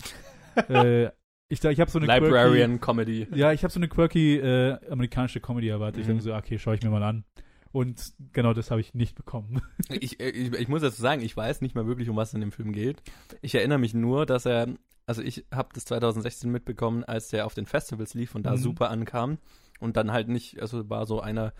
äh, 0.68 1.06
ich, 1.48 1.62
ich 1.62 1.80
habe 1.80 1.90
so 1.90 1.98
eine 1.98 2.06
quirky, 2.08 2.24
Librarian 2.24 2.80
Comedy. 2.80 3.28
ja, 3.34 3.52
ich 3.52 3.62
habe 3.62 3.72
so 3.72 3.78
eine 3.78 3.88
quirky 3.88 4.36
äh, 4.38 4.78
amerikanische 4.90 5.40
Comedy 5.40 5.68
erwartet. 5.68 6.00
Ich 6.00 6.08
Mhm. 6.08 6.12
dachte 6.14 6.22
so, 6.24 6.34
okay, 6.34 6.58
schaue 6.58 6.74
ich 6.74 6.82
mir 6.82 6.90
mal 6.90 7.02
an. 7.02 7.24
Und 7.72 8.12
genau 8.32 8.52
das 8.52 8.70
habe 8.70 8.80
ich 8.80 8.94
nicht 8.94 9.14
bekommen. 9.16 9.62
Ich, 9.90 10.20
ich, 10.20 10.52
ich 10.52 10.68
muss 10.68 10.82
dazu 10.82 11.00
sagen, 11.00 11.22
ich 11.22 11.36
weiß 11.36 11.60
nicht 11.60 11.74
mal 11.74 11.86
wirklich, 11.86 12.08
um 12.08 12.16
was 12.16 12.32
in 12.34 12.40
dem 12.40 12.52
Film 12.52 12.72
geht. 12.72 13.02
Ich 13.42 13.54
erinnere 13.54 13.78
mich 13.78 13.94
nur, 13.94 14.24
dass 14.26 14.46
er, 14.46 14.68
also 15.06 15.22
ich 15.22 15.44
habe 15.52 15.70
das 15.74 15.84
2016 15.86 16.50
mitbekommen, 16.50 17.04
als 17.04 17.28
der 17.28 17.44
auf 17.46 17.54
den 17.54 17.66
Festivals 17.66 18.14
lief 18.14 18.34
und 18.34 18.44
da 18.44 18.52
Mhm. 18.52 18.58
super 18.58 18.90
ankam 18.90 19.38
und 19.80 19.96
dann 19.96 20.12
halt 20.12 20.28
nicht, 20.28 20.60
also 20.62 20.88
war 20.88 21.04
so 21.06 21.20
einer, 21.20 21.52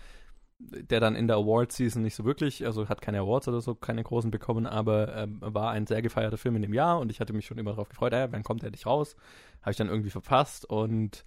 der 0.59 0.99
dann 0.99 1.15
in 1.15 1.27
der 1.27 1.35
Award-Season 1.37 2.01
nicht 2.01 2.15
so 2.15 2.25
wirklich, 2.25 2.65
also 2.65 2.87
hat 2.89 3.01
keine 3.01 3.19
Awards 3.19 3.47
oder 3.47 3.59
so, 3.61 3.75
keine 3.75 4.03
großen 4.03 4.31
bekommen, 4.31 4.65
aber 4.65 5.15
ähm, 5.15 5.39
war 5.41 5.71
ein 5.71 5.85
sehr 5.87 6.01
gefeierter 6.01 6.37
Film 6.37 6.55
in 6.55 6.61
dem 6.61 6.73
Jahr 6.73 6.99
und 6.99 7.11
ich 7.11 7.19
hatte 7.19 7.33
mich 7.33 7.45
schon 7.45 7.57
immer 7.57 7.71
darauf 7.71 7.89
gefreut, 7.89 8.13
äh, 8.13 8.31
wann 8.31 8.43
kommt 8.43 8.63
er 8.63 8.71
nicht 8.71 8.85
raus? 8.85 9.15
Habe 9.61 9.71
ich 9.71 9.77
dann 9.77 9.89
irgendwie 9.89 10.09
verpasst 10.11 10.65
und 10.69 11.23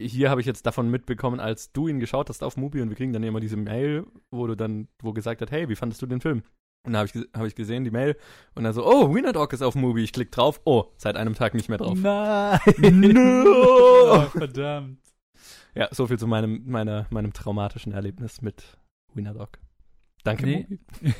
hier 0.00 0.30
habe 0.30 0.40
ich 0.40 0.46
jetzt 0.46 0.64
davon 0.66 0.90
mitbekommen, 0.90 1.40
als 1.40 1.72
du 1.72 1.88
ihn 1.88 2.00
geschaut 2.00 2.28
hast 2.28 2.42
auf 2.42 2.56
Mubi 2.56 2.80
und 2.80 2.88
wir 2.88 2.96
kriegen 2.96 3.12
dann 3.12 3.22
immer 3.22 3.40
diese 3.40 3.56
Mail, 3.56 4.06
wo 4.30 4.46
du 4.46 4.54
dann, 4.54 4.88
wo 5.02 5.12
gesagt 5.12 5.42
hat, 5.42 5.50
hey, 5.50 5.68
wie 5.68 5.76
fandest 5.76 6.00
du 6.02 6.06
den 6.06 6.20
Film? 6.20 6.42
Und 6.86 6.92
da 6.92 7.00
habe 7.00 7.10
ich, 7.12 7.28
hab 7.34 7.46
ich 7.46 7.54
gesehen, 7.56 7.84
die 7.84 7.90
Mail, 7.90 8.16
und 8.54 8.64
dann 8.64 8.72
so, 8.72 8.86
oh, 8.86 9.14
Wiener 9.14 9.32
Dog 9.32 9.52
ist 9.52 9.62
auf 9.62 9.74
Mubi, 9.74 10.04
ich 10.04 10.12
klick 10.12 10.30
drauf, 10.30 10.60
oh, 10.64 10.84
seit 10.96 11.16
einem 11.16 11.34
Tag 11.34 11.54
nicht 11.54 11.68
mehr 11.68 11.78
drauf. 11.78 11.98
Nein! 12.00 12.60
No! 12.78 14.14
Oh, 14.14 14.20
verdammt. 14.30 15.00
Ja, 15.74 15.88
so 15.90 16.06
viel 16.06 16.18
zu 16.18 16.26
meinem, 16.26 16.62
meiner, 16.66 17.06
meinem 17.10 17.32
traumatischen 17.32 17.92
Erlebnis 17.92 18.40
mit 18.40 18.78
Wiener 19.14 19.34
Dog. 19.34 19.58
Danke, 20.22 20.46
Nee. 20.46 20.66
Mubi. 20.68 20.80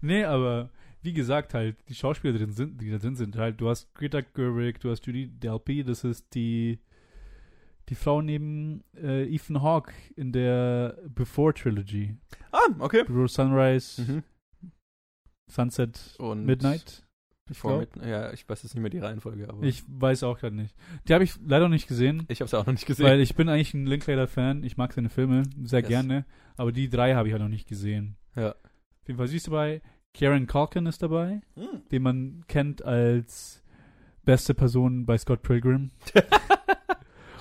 nee, 0.00 0.24
aber 0.24 0.70
wie 1.02 1.12
gesagt, 1.12 1.52
halt, 1.52 1.76
die 1.88 1.94
Schauspieler, 1.94 2.32
die, 2.32 2.38
drin 2.38 2.52
sind, 2.52 2.80
die 2.80 2.90
da 2.90 2.98
drin 2.98 3.16
sind, 3.16 3.36
halt, 3.36 3.60
du 3.60 3.68
hast 3.68 3.92
Greta 3.94 4.20
Gerwig, 4.20 4.80
du 4.80 4.90
hast 4.90 5.04
Judy 5.06 5.28
Delpy, 5.28 5.82
das 5.84 6.04
ist 6.04 6.32
die, 6.34 6.78
die 7.92 7.96
Frau 7.96 8.22
neben 8.22 8.82
äh, 8.96 9.24
Ethan 9.32 9.60
Hawke 9.62 9.92
in 10.16 10.32
der 10.32 10.96
Before 11.14 11.52
Trilogy. 11.52 12.16
Ah, 12.50 12.58
okay. 12.78 13.04
Before 13.04 13.28
Sunrise, 13.28 14.00
Mhm. 14.00 14.22
Sunset, 15.50 16.14
Und 16.18 16.46
Midnight. 16.46 17.04
Glaub. 17.60 17.80
mit, 17.80 18.06
ja, 18.06 18.32
ich 18.32 18.48
weiß 18.48 18.62
jetzt 18.62 18.74
nicht 18.74 18.80
mehr 18.80 18.88
die 18.88 19.00
Reihenfolge, 19.00 19.46
aber 19.50 19.62
ich 19.64 19.82
weiß 19.86 20.22
auch 20.22 20.38
gerade 20.38 20.56
nicht. 20.56 20.74
Die 21.06 21.12
habe 21.12 21.24
ich 21.24 21.34
leider 21.44 21.66
noch 21.66 21.74
nicht 21.74 21.86
gesehen. 21.88 22.24
ich 22.28 22.40
habe 22.40 22.46
es 22.46 22.54
auch 22.54 22.64
noch 22.64 22.72
nicht 22.72 22.86
gesehen. 22.86 23.04
Weil 23.04 23.20
ich 23.20 23.34
bin 23.34 23.50
eigentlich 23.50 23.74
ein 23.74 23.84
Linklater-Fan. 23.84 24.62
Ich 24.64 24.78
mag 24.78 24.94
seine 24.94 25.10
Filme 25.10 25.42
sehr 25.62 25.80
Yes. 25.80 25.88
gerne. 25.88 26.24
Aber 26.56 26.72
die 26.72 26.88
drei 26.88 27.14
habe 27.14 27.28
ich 27.28 27.32
halt 27.34 27.42
noch 27.42 27.50
nicht 27.50 27.68
gesehen. 27.68 28.16
Ja. 28.36 28.52
Auf 28.52 29.06
jeden 29.08 29.18
Fall 29.18 29.28
siehst 29.28 29.48
du 29.48 29.50
dabei. 29.50 29.82
Karen 30.14 30.46
Culkin 30.46 30.86
ist 30.86 31.02
dabei, 31.02 31.42
Hm. 31.56 31.82
den 31.90 32.02
man 32.02 32.44
kennt 32.48 32.82
als 32.82 33.62
beste 34.24 34.54
Person 34.54 35.04
bei 35.04 35.18
Scott 35.18 35.42
Pilgrim. 35.42 35.90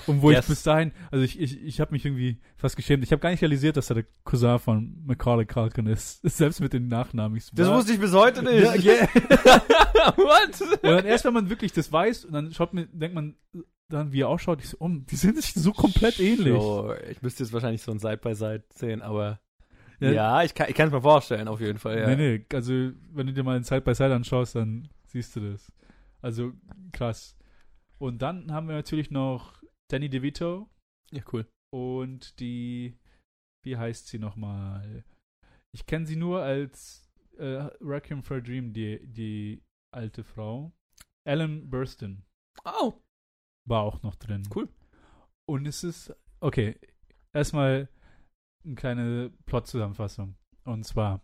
Und 0.07 0.21
wo 0.21 0.31
Yes. 0.31 0.45
ich 0.45 0.49
bis 0.49 0.63
dahin, 0.63 0.91
also 1.11 1.23
ich, 1.23 1.39
ich, 1.39 1.61
ich 1.63 1.79
habe 1.79 1.91
mich 1.91 2.05
irgendwie 2.05 2.39
fast 2.57 2.75
geschämt. 2.75 3.03
Ich 3.03 3.11
habe 3.11 3.19
gar 3.21 3.29
nicht 3.31 3.41
realisiert, 3.41 3.77
dass 3.77 3.89
er 3.89 3.95
der 3.95 4.05
Cousin 4.23 4.59
von 4.59 4.95
Macaulay 5.05 5.45
Culkin 5.45 5.85
ist. 5.87 6.21
Selbst 6.23 6.59
mit 6.61 6.73
den 6.73 6.87
Nachnamen. 6.87 7.37
Ich 7.37 7.49
Das 7.53 7.67
wusste 7.69 7.93
ich 7.93 7.99
bis 7.99 8.13
heute 8.13 8.43
nicht. 8.43 8.63
Ja, 8.63 8.73
yeah. 8.75 9.07
What? 10.17 10.61
Und 10.61 10.83
dann 10.83 11.05
erst, 11.05 11.25
wenn 11.25 11.33
man 11.33 11.49
wirklich 11.49 11.71
das 11.73 11.91
weiß, 11.91 12.25
und 12.25 12.33
dann 12.33 12.51
schaut 12.53 12.73
man, 12.73 12.87
denkt 12.91 13.15
man 13.15 13.35
dann, 13.89 14.13
wie 14.13 14.21
er 14.21 14.29
ausschaut, 14.29 14.59
ich 14.61 14.69
so, 14.69 14.77
um, 14.79 15.05
die 15.05 15.15
sind 15.17 15.35
sich 15.41 15.53
so 15.53 15.73
komplett 15.73 16.19
ähnlich. 16.19 16.53
So, 16.53 16.93
ich 17.09 17.21
müsste 17.21 17.43
jetzt 17.43 17.51
wahrscheinlich 17.53 17.81
so 17.81 17.91
ein 17.91 17.99
Side-by-Side 17.99 18.63
sehen, 18.73 19.01
aber 19.01 19.39
Ja. 19.99 20.11
ja, 20.11 20.43
ich 20.43 20.53
kann 20.55 20.69
ich 20.69 20.79
es 20.79 20.91
mir 20.91 21.01
vorstellen, 21.01 21.47
auf 21.49 21.59
jeden 21.59 21.77
Fall. 21.77 21.99
Ja. 21.99 22.07
Nee, 22.07 22.15
nee, 22.15 22.45
also 22.55 22.71
wenn 23.13 23.27
du 23.27 23.33
dir 23.33 23.43
mal 23.43 23.57
ein 23.57 23.63
Side 23.63 23.81
by 23.81 23.93
Side 23.93 24.15
anschaust, 24.15 24.55
dann 24.55 24.87
siehst 25.07 25.35
du 25.35 25.51
das. 25.51 25.71
Also 26.21 26.53
krass. 26.93 27.35
Und 27.97 28.21
dann 28.21 28.51
haben 28.53 28.67
wir 28.67 28.75
natürlich 28.75 29.11
noch 29.11 29.60
Danny 29.91 30.09
DeVito 30.09 30.69
ja, 31.11 31.21
cool. 31.33 31.45
und 31.73 32.39
die, 32.39 32.97
wie 33.65 33.75
heißt 33.75 34.07
sie 34.07 34.19
nochmal? 34.19 35.03
Ich 35.73 35.85
kenne 35.85 36.05
sie 36.05 36.15
nur 36.15 36.41
als 36.41 37.09
äh, 37.37 37.69
Requiem 37.81 38.23
for 38.23 38.37
a 38.37 38.39
Dream, 38.39 38.71
die, 38.71 39.05
die 39.05 39.61
alte 39.93 40.23
Frau. 40.23 40.71
Ellen 41.27 41.69
Burstyn 41.69 42.23
Oh, 42.63 42.93
war 43.67 43.83
auch 43.83 44.01
noch 44.03 44.15
drin. 44.15 44.47
Cool. 44.53 44.69
Und 45.49 45.65
es 45.65 45.83
ist, 45.83 46.15
okay, 46.39 46.79
erstmal 47.33 47.89
eine 48.65 48.75
kleine 48.75 49.31
Plot-Zusammenfassung. 49.45 50.35
Und 50.63 50.85
zwar 50.85 51.21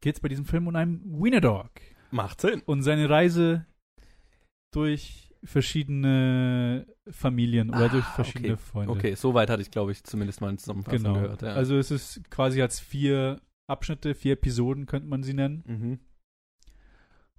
geht 0.00 0.16
es 0.16 0.20
bei 0.20 0.28
diesem 0.28 0.44
Film 0.44 0.68
um 0.68 0.76
einen 0.76 1.22
Wiener 1.22 1.40
Dog 1.40 1.70
macht 2.10 2.40
Sinn. 2.40 2.62
und 2.66 2.82
seine 2.82 3.08
Reise 3.08 3.66
durch 4.72 5.31
verschiedene 5.44 6.86
Familien 7.10 7.70
oder 7.70 7.86
Ah, 7.86 7.88
durch 7.88 8.04
verschiedene 8.04 8.54
okay. 8.54 8.62
Freunde. 8.62 8.92
Okay, 8.92 9.14
soweit 9.14 9.50
hatte 9.50 9.62
ich, 9.62 9.70
glaube 9.70 9.92
ich, 9.92 10.04
zumindest 10.04 10.40
mal 10.40 10.48
eine 10.48 10.58
Zusammenfassung 10.58 10.98
genau. 11.02 11.14
gehört. 11.14 11.42
Ja. 11.42 11.54
Also 11.54 11.76
es 11.76 11.90
ist 11.90 12.30
quasi 12.30 12.62
als 12.62 12.78
vier 12.80 13.40
Abschnitte, 13.68 14.14
vier 14.14 14.34
Episoden 14.34 14.86
könnte 14.86 15.08
man 15.08 15.22
sie 15.22 15.34
nennen. 15.34 15.62
mhm. 15.66 16.00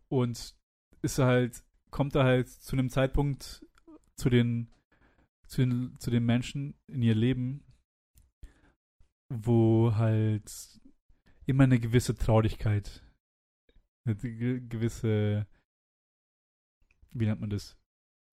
Und 0.09 0.55
ist 1.01 1.17
halt, 1.19 1.63
kommt 1.89 2.13
er 2.15 2.23
halt 2.23 2.47
zu 2.49 2.75
einem 2.75 2.89
Zeitpunkt 2.89 3.65
zu 4.15 4.29
den, 4.29 4.69
zu 5.47 5.61
den, 5.65 5.95
zu 5.99 6.11
den 6.11 6.23
Menschen 6.25 6.75
in 6.87 7.01
ihr 7.01 7.15
Leben, 7.15 7.63
wo 9.29 9.95
halt 9.95 10.79
immer 11.45 11.63
eine 11.63 11.79
gewisse 11.79 12.15
Traurigkeit, 12.15 13.03
eine 14.05 14.15
ge- 14.15 14.61
gewisse, 14.61 15.47
wie 17.11 17.25
nennt 17.25 17.41
man 17.41 17.49
das? 17.49 17.75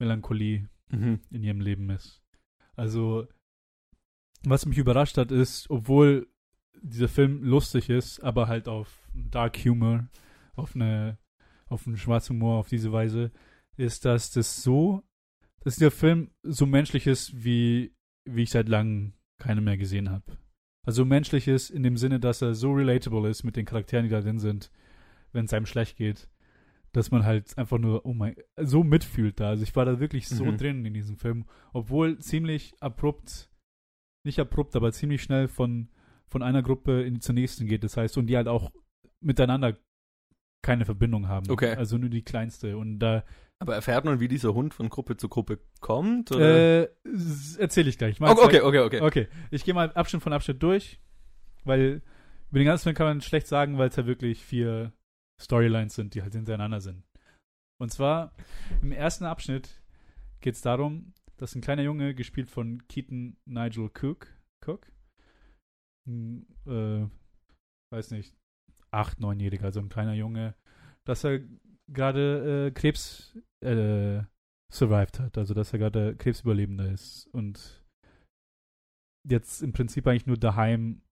Melancholie 0.00 0.68
Mhm. 0.90 1.20
in 1.30 1.44
ihrem 1.44 1.60
Leben 1.60 1.88
ist. 1.90 2.20
Also, 2.74 3.28
was 4.42 4.66
mich 4.66 4.78
überrascht 4.78 5.18
hat, 5.18 5.30
ist, 5.30 5.70
obwohl 5.70 6.26
dieser 6.82 7.08
Film 7.08 7.44
lustig 7.44 7.90
ist, 7.90 8.20
aber 8.20 8.48
halt 8.48 8.66
auf 8.68 9.06
Dark 9.14 9.56
Humor, 9.58 10.08
auf 10.54 10.74
eine, 10.74 11.18
auf 11.66 11.86
einen 11.86 11.96
schwarzen 11.98 12.36
Humor 12.36 12.58
auf 12.58 12.68
diese 12.68 12.90
Weise, 12.90 13.30
ist, 13.76 14.04
dass 14.04 14.30
das 14.32 14.62
so, 14.62 15.02
dass 15.60 15.76
dieser 15.76 15.90
Film 15.90 16.30
so 16.42 16.66
menschlich 16.66 17.06
ist, 17.06 17.44
wie, 17.44 17.94
wie 18.24 18.42
ich 18.44 18.50
seit 18.50 18.68
langem 18.68 19.12
keine 19.38 19.60
mehr 19.60 19.76
gesehen 19.76 20.10
habe. 20.10 20.38
Also 20.86 21.04
menschlich 21.04 21.46
ist 21.46 21.70
in 21.70 21.82
dem 21.82 21.98
Sinne, 21.98 22.18
dass 22.18 22.40
er 22.42 22.54
so 22.54 22.72
relatable 22.72 23.28
ist 23.28 23.44
mit 23.44 23.56
den 23.56 23.66
Charakteren, 23.66 24.04
die 24.06 24.10
da 24.10 24.22
drin 24.22 24.38
sind, 24.38 24.70
wenn 25.32 25.44
es 25.44 25.52
einem 25.52 25.66
schlecht 25.66 25.96
geht, 25.96 26.28
dass 26.92 27.10
man 27.10 27.24
halt 27.24 27.56
einfach 27.56 27.78
nur, 27.78 28.04
oh 28.04 28.12
mein, 28.12 28.34
so 28.56 28.82
mitfühlt 28.82 29.38
da. 29.38 29.50
Also 29.50 29.62
ich 29.62 29.74
war 29.76 29.84
da 29.84 30.00
wirklich 30.00 30.28
so 30.28 30.44
Mhm. 30.44 30.56
drin 30.56 30.84
in 30.84 30.94
diesem 30.94 31.16
Film, 31.16 31.44
obwohl 31.72 32.18
ziemlich 32.18 32.74
abrupt, 32.80 33.50
nicht 34.24 34.40
abrupt, 34.40 34.74
aber 34.76 34.92
ziemlich 34.92 35.22
schnell 35.22 35.48
von, 35.48 35.88
von 36.28 36.42
einer 36.42 36.62
Gruppe 36.62 37.02
in, 37.02 37.20
zur 37.20 37.34
nächsten 37.34 37.66
geht. 37.66 37.84
Das 37.84 37.96
heißt, 37.96 38.18
und 38.18 38.26
die 38.26 38.36
halt 38.36 38.48
auch 38.48 38.72
miteinander 39.20 39.76
keine 40.62 40.84
Verbindung 40.84 41.28
haben. 41.28 41.50
Okay. 41.50 41.74
Also 41.74 41.96
nur 41.96 42.10
die 42.10 42.22
kleinste. 42.22 42.76
Und 42.76 42.98
da 42.98 43.24
Aber 43.60 43.74
erfährt 43.74 44.04
man, 44.04 44.20
wie 44.20 44.28
dieser 44.28 44.52
Hund 44.52 44.74
von 44.74 44.88
Gruppe 44.88 45.16
zu 45.16 45.28
Gruppe 45.28 45.58
kommt? 45.80 46.32
Oder? 46.32 46.82
äh, 46.82 46.88
erzähle 47.58 47.88
ich 47.88 47.98
gleich. 47.98 48.16
Ich 48.16 48.20
okay, 48.20 48.60
okay, 48.60 48.60
okay, 48.62 48.80
okay. 48.80 49.00
Okay, 49.00 49.28
ich 49.50 49.64
gehe 49.64 49.74
mal 49.74 49.92
Abschnitt 49.92 50.22
von 50.22 50.32
Abschnitt 50.32 50.62
durch, 50.62 51.00
weil 51.64 52.02
über 52.50 52.58
den 52.58 52.66
ganzen 52.66 52.84
Film 52.84 52.96
kann 52.96 53.06
man 53.06 53.20
schlecht 53.20 53.46
sagen, 53.46 53.78
weil 53.78 53.88
es 53.88 53.96
ja 53.96 54.06
wirklich 54.06 54.44
vier 54.44 54.92
Storylines 55.40 55.94
sind, 55.94 56.14
die 56.14 56.22
halt 56.22 56.34
hintereinander 56.34 56.80
sind. 56.80 57.04
Und 57.80 57.90
zwar 57.90 58.32
im 58.82 58.92
ersten 58.92 59.24
Abschnitt 59.24 59.82
geht 60.40 60.54
es 60.54 60.60
darum, 60.60 61.14
dass 61.38 61.54
ein 61.54 61.62
kleiner 61.62 61.82
Junge, 61.82 62.14
gespielt 62.14 62.50
von 62.50 62.86
Keaton 62.88 63.36
Nigel 63.46 63.90
Cook, 63.94 64.28
Cook 64.64 64.92
äh, 66.66 67.06
weiß 67.92 68.10
nicht, 68.12 68.34
acht, 68.90 69.20
neunjähriger, 69.20 69.64
also 69.64 69.80
ein 69.80 69.88
kleiner 69.88 70.14
Junge, 70.14 70.54
dass 71.06 71.24
er 71.24 71.40
gerade 71.92 72.66
äh, 72.68 72.70
Krebs 72.70 73.36
äh, 73.64 74.22
survived 74.72 75.18
hat, 75.20 75.38
also 75.38 75.54
dass 75.54 75.72
er 75.72 75.78
gerade 75.78 76.16
Krebsüberlebender 76.16 76.90
ist 76.90 77.26
und 77.32 77.84
jetzt 79.28 79.62
im 79.62 79.72
Prinzip 79.72 80.06
eigentlich 80.06 80.26
nur 80.26 80.38
daheim 80.38 81.02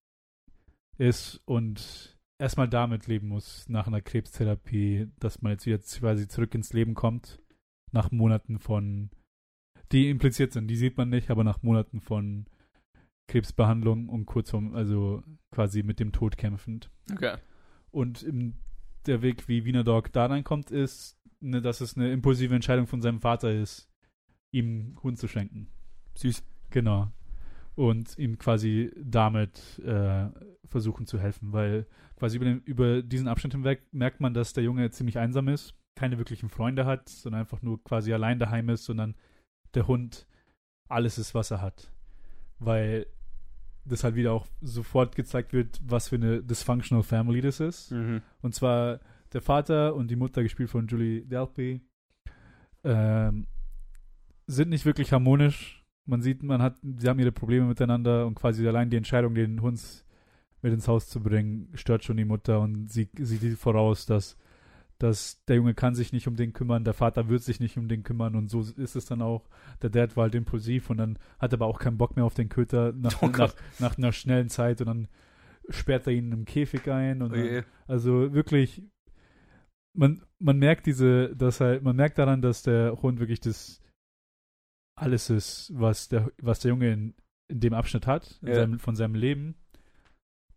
ist 0.97 1.41
und 1.47 2.18
erstmal 2.39 2.69
damit 2.69 3.07
leben 3.07 3.29
muss 3.29 3.69
nach 3.69 3.87
einer 3.87 4.01
Krebstherapie, 4.01 5.09
dass 5.19 5.43
man 5.43 5.53
jetzt 5.53 5.67
wieder 5.67 5.79
quasi 5.79 6.29
zurück 6.29 6.55
ins 6.55 6.73
Leben 6.73 6.95
kommt 6.95 7.41
nach 7.93 8.11
Monaten 8.11 8.59
von 8.59 9.11
die 9.93 10.11
impliziert 10.11 10.53
sind, 10.53 10.69
die 10.69 10.77
sieht 10.77 10.99
man 10.99 11.09
nicht, 11.09 11.31
aber 11.31 11.45
nach 11.45 11.63
Monaten 11.63 12.01
von 12.01 12.47
Krebsbehandlung 13.27 14.09
und 14.09 14.27
kurz 14.27 14.51
vorm, 14.51 14.75
also 14.75 15.23
quasi 15.51 15.83
mit 15.83 15.99
dem 15.99 16.13
Tod 16.13 16.37
kämpfend. 16.37 16.91
okay. 17.11 17.37
Und 17.91 18.23
im, 18.23 18.55
der 19.07 19.23
Weg, 19.23 19.49
wie 19.49 19.65
Wiener 19.65 19.85
Dog 19.85 20.13
da 20.13 20.27
reinkommt, 20.27 20.71
ist, 20.71 21.19
ne, 21.41 21.63
dass 21.63 21.81
es 21.81 21.97
eine 21.97 22.13
impulsive 22.13 22.55
Entscheidung 22.55 22.87
von 22.87 23.01
seinem 23.01 23.21
Vater 23.21 23.51
ist, 23.51 23.89
ihm 24.51 24.99
Hund 25.03 25.19
zu 25.19 25.27
schenken. 25.27 25.69
Süß. 26.17 26.43
Genau. 26.71 27.11
Und 27.79 28.19
ihm 28.19 28.39
quasi 28.39 28.91
damit 29.01 29.79
äh, 29.85 30.27
versuchen 30.65 31.07
zu 31.07 31.21
helfen, 31.21 31.53
weil 31.53 31.87
quasi 32.17 32.37
über, 32.37 32.45
den, 32.45 32.61
über 32.63 33.03
diesen 33.03 33.29
Abschnitt 33.29 33.53
hinweg 33.53 33.83
merkt 33.93 34.19
man, 34.21 34.35
dass 34.35 34.53
der 34.53 34.65
Junge 34.65 34.91
ziemlich 34.91 35.17
einsam 35.17 35.47
ist, 35.47 35.75
keine 35.95 36.19
wirklichen 36.19 36.49
Freunde 36.49 36.87
hat, 36.87 37.09
sondern 37.09 37.43
einfach 37.43 37.63
nur 37.63 37.81
quasi 37.85 38.13
allein 38.13 38.41
daheim 38.41 38.69
ist, 38.69 38.85
sondern 38.85 39.15
der 39.75 39.87
Hund 39.87 40.27
alles 40.89 41.19
ist, 41.19 41.37
was 41.37 41.53
er 41.53 41.63
hat. 41.63 41.93
Weil 42.59 43.07
das 43.85 44.03
halt 44.03 44.17
wieder 44.17 44.33
auch 44.33 44.49
sofort 44.61 45.15
gezeigt 45.15 45.53
wird, 45.53 45.81
was 45.81 46.09
für 46.09 46.17
eine 46.17 46.43
dysfunctional 46.43 47.05
Family 47.05 47.41
das 47.41 47.61
ist. 47.61 47.93
Mhm. 47.93 48.23
Und 48.43 48.57
zwar 48.57 48.99
der 49.33 49.41
Vater 49.41 49.95
und 49.95 50.11
die 50.11 50.17
Mutter, 50.17 50.43
gespielt 50.43 50.71
von 50.71 50.89
Julie 50.89 51.25
Delpy, 51.25 51.81
ähm, 52.83 53.47
sind 54.49 54.71
nicht 54.71 54.85
wirklich 54.85 55.13
harmonisch. 55.13 55.78
Man 56.09 56.23
sieht, 56.23 56.43
man 56.43 56.63
hat, 56.63 56.77
sie 56.83 57.07
haben 57.07 57.19
ihre 57.19 57.33
Probleme 57.33 57.67
miteinander 57.67 58.27
und 58.27 58.35
quasi 58.35 58.67
allein 58.67 58.89
die 58.89 58.97
Entscheidung, 58.97 59.35
den 59.35 59.61
Hund 59.61 60.05
mit 60.63 60.73
ins 60.73 60.89
Haus 60.89 61.09
zu 61.09 61.21
bringen, 61.21 61.69
stört 61.75 62.03
schon 62.03 62.17
die 62.17 62.25
Mutter 62.25 62.61
und 62.61 62.91
sie 62.91 63.09
sieht 63.19 63.59
voraus, 63.59 64.07
dass, 64.07 64.37
dass 64.99 65.45
der 65.45 65.57
Junge 65.57 65.75
kann 65.75 65.95
sich 65.95 66.13
nicht 66.13 66.27
um 66.27 66.35
den 66.35 66.55
kümmern, 66.55 66.83
der 66.83 66.95
Vater 66.95 67.29
wird 67.29 67.43
sich 67.43 67.61
nicht 67.61 67.77
um 67.77 67.89
den 67.89 68.03
kümmern 68.03 68.35
und 68.37 68.49
so 68.49 68.63
ist 68.63 68.97
es 68.97 69.05
dann 69.05 69.21
auch. 69.23 69.49
Der 69.83 69.91
Dad 69.91 70.17
war 70.17 70.25
halt 70.25 70.35
impulsiv 70.35 70.89
und 70.91 70.97
dann 70.97 71.19
hat 71.39 71.53
er 71.53 71.59
aber 71.59 71.67
auch 71.67 71.79
keinen 71.79 71.99
Bock 71.99 72.17
mehr 72.17 72.25
auf 72.25 72.35
den 72.35 72.49
Köter 72.49 72.93
nach, 72.93 73.23
Oh 73.23 73.29
nach, 73.29 73.55
nach 73.79 73.99
einer 73.99 74.13
schnellen 74.13 74.49
Zeit 74.49 74.81
und 74.81 74.87
dann 74.87 75.09
sperrt 75.69 76.07
er 76.07 76.15
ihn 76.15 76.33
im 76.33 76.47
Käfig 76.47 76.89
ein 76.91 77.21
und 77.21 77.33
Oh 77.33 77.37
dann, 77.37 77.65
also 77.87 78.33
wirklich, 78.33 78.83
man, 79.93 80.23
man 80.39 80.59
merkt 80.59 80.87
diese, 80.87 81.37
dass 81.37 81.61
halt, 81.61 81.83
man 81.83 81.97
merkt 81.97 82.19
daran, 82.19 82.41
dass 82.41 82.63
der 82.63 83.01
Hund 83.03 83.21
wirklich 83.21 83.41
das 83.41 83.83
alles 85.01 85.31
ist, 85.31 85.73
was 85.75 86.09
der, 86.09 86.31
was 86.43 86.61
der 86.61 86.71
Junge 86.71 86.93
in, 86.93 87.15
in 87.49 87.61
dem 87.61 87.75
Abschnitt 87.75 88.07
hat, 88.07 88.39
Ja. 88.43 88.55
seinem, 88.55 88.79
von 88.79 88.97
seinem 88.97 89.15
Leben. 89.15 89.55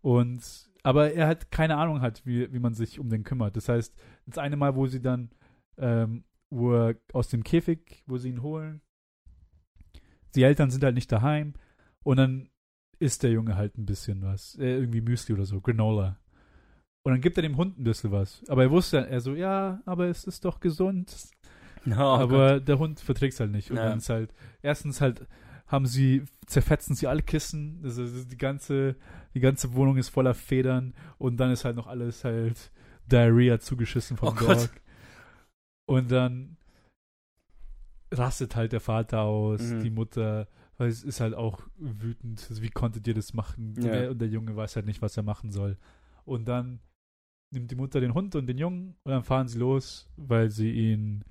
Und 0.00 0.42
aber 0.82 1.12
er 1.12 1.28
hat 1.28 1.50
keine 1.52 1.76
Ahnung 1.76 2.00
hat, 2.00 2.26
wie, 2.26 2.52
wie 2.52 2.58
man 2.58 2.74
sich 2.74 2.98
um 2.98 3.08
den 3.08 3.22
kümmert. 3.22 3.56
Das 3.56 3.68
heißt, 3.68 3.94
das 4.26 4.38
eine 4.38 4.56
Mal, 4.56 4.74
wo 4.74 4.86
sie 4.86 5.00
dann, 5.00 5.30
ähm, 5.78 6.24
wo 6.50 6.72
er 6.74 6.96
aus 7.12 7.28
dem 7.28 7.44
Käfig, 7.44 8.02
wo 8.06 8.18
sie 8.18 8.30
ihn 8.30 8.42
holen, 8.42 8.80
die 10.34 10.42
Eltern 10.42 10.70
sind 10.70 10.82
halt 10.82 10.94
nicht 10.94 11.12
daheim 11.12 11.54
und 12.02 12.16
dann 12.16 12.48
isst 12.98 13.22
der 13.22 13.30
Junge 13.30 13.56
halt 13.56 13.78
ein 13.78 13.86
bisschen 13.86 14.22
was. 14.22 14.56
Äh, 14.56 14.76
irgendwie 14.78 15.00
Müsli 15.00 15.34
oder 15.34 15.44
so, 15.44 15.60
Granola. 15.60 16.18
Und 17.04 17.12
dann 17.12 17.20
gibt 17.20 17.36
er 17.36 17.42
dem 17.42 17.56
Hund 17.56 17.78
ein 17.78 17.84
bisschen 17.84 18.12
was. 18.12 18.42
Aber 18.48 18.62
er 18.62 18.70
wusste, 18.70 19.06
er 19.08 19.20
so, 19.20 19.34
ja, 19.34 19.82
aber 19.86 20.06
es 20.06 20.24
ist 20.24 20.44
doch 20.44 20.60
gesund. 20.60 21.14
Oh, 21.98 22.00
aber 22.00 22.60
der 22.60 22.78
Hund 22.78 23.00
verträgt 23.00 23.34
es 23.34 23.40
halt 23.40 23.50
nicht. 23.50 23.70
Und 23.70 23.76
Ja. 23.78 23.88
dann 23.88 23.98
ist 23.98 24.08
halt, 24.08 24.32
erstens 24.62 25.00
halt 25.00 25.26
haben 25.66 25.86
sie, 25.86 26.24
zerfetzen 26.46 26.94
sie 26.94 27.06
alle 27.06 27.22
Kissen. 27.22 27.80
Also 27.82 28.02
das 28.02 28.12
ist 28.12 28.30
die 28.32 28.36
ganze, 28.38 28.94
die 29.34 29.40
ganze 29.40 29.72
Wohnung 29.74 29.96
ist 29.96 30.10
voller 30.10 30.34
Federn. 30.34 30.94
Und 31.18 31.38
dann 31.38 31.50
ist 31.50 31.64
halt 31.64 31.76
noch 31.76 31.86
alles 31.86 32.24
halt 32.24 32.70
Diarrhea 33.10 33.58
zugeschissen 33.58 34.16
vom 34.16 34.28
Oh 34.28 34.34
Gott. 34.34 34.64
Dog. 34.64 34.70
Und 35.86 36.10
dann 36.10 36.56
rastet 38.12 38.54
halt 38.56 38.72
der 38.72 38.80
Vater 38.80 39.20
aus, 39.22 39.62
Mhm. 39.62 39.82
die 39.82 39.90
Mutter, 39.90 40.48
weil 40.76 40.88
es 40.88 41.02
ist 41.02 41.20
halt 41.20 41.34
auch 41.34 41.60
wütend. 41.76 42.46
Also 42.48 42.62
wie 42.62 42.70
konntet 42.70 43.06
ihr 43.06 43.14
das 43.14 43.32
machen? 43.32 43.74
Ja. 43.80 44.10
und 44.10 44.18
der 44.20 44.28
Junge 44.28 44.54
weiß 44.54 44.76
halt 44.76 44.86
nicht, 44.86 45.00
was 45.02 45.16
er 45.16 45.22
machen 45.22 45.50
soll. 45.50 45.76
Und 46.24 46.46
dann 46.46 46.80
nimmt 47.50 47.70
die 47.70 47.74
Mutter 47.76 48.00
den 48.00 48.14
Hund 48.14 48.34
und 48.34 48.46
den 48.46 48.58
Jungen 48.58 48.94
und 49.04 49.10
dann 49.12 49.24
fahren 49.24 49.48
sie 49.48 49.58
los, 49.58 50.08
weil 50.16 50.50
sie 50.50 50.70
ihn, 50.70 51.24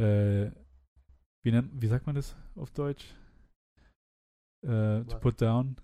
äh, 0.00 0.50
wie, 1.42 1.52
nennt, 1.52 1.70
wie 1.80 1.86
sagt 1.86 2.06
man 2.06 2.14
das 2.16 2.36
auf 2.56 2.70
Deutsch? 2.70 3.14
Äh, 4.62 5.04
to 5.04 5.18
put 5.20 5.40
down. 5.40 5.76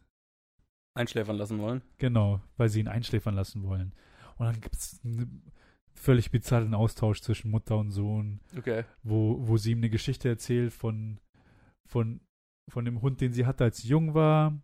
Einschläfern 0.95 1.37
lassen 1.37 1.59
wollen. 1.59 1.83
Genau, 1.99 2.41
weil 2.57 2.69
sie 2.69 2.81
ihn 2.81 2.89
einschläfern 2.89 3.35
lassen 3.35 3.63
wollen. 3.63 3.95
Und 4.39 4.47
dann 4.47 4.61
gibt 4.61 4.77
es 4.77 5.01
einen 5.05 5.53
völlig 5.95 6.31
bizarren 6.31 6.75
Austausch 6.75 7.21
zwischen 7.21 7.51
Mutter 7.51 7.77
und 7.79 7.91
Sohn, 7.91 8.41
Okay. 8.57 8.85
wo, 9.03 9.37
wo 9.47 9.57
sie 9.57 9.73
ihm 9.73 9.79
eine 9.79 9.91
Geschichte 9.91 10.29
erzählt 10.29 10.73
von, 10.73 11.21
von, 11.87 12.21
von 12.71 12.85
dem 12.85 13.01
Hund, 13.03 13.21
den 13.21 13.33
sie 13.33 13.47
hatte, 13.47 13.65
als 13.65 13.79
sie 13.79 13.89
jung 13.89 14.15
war, 14.15 14.59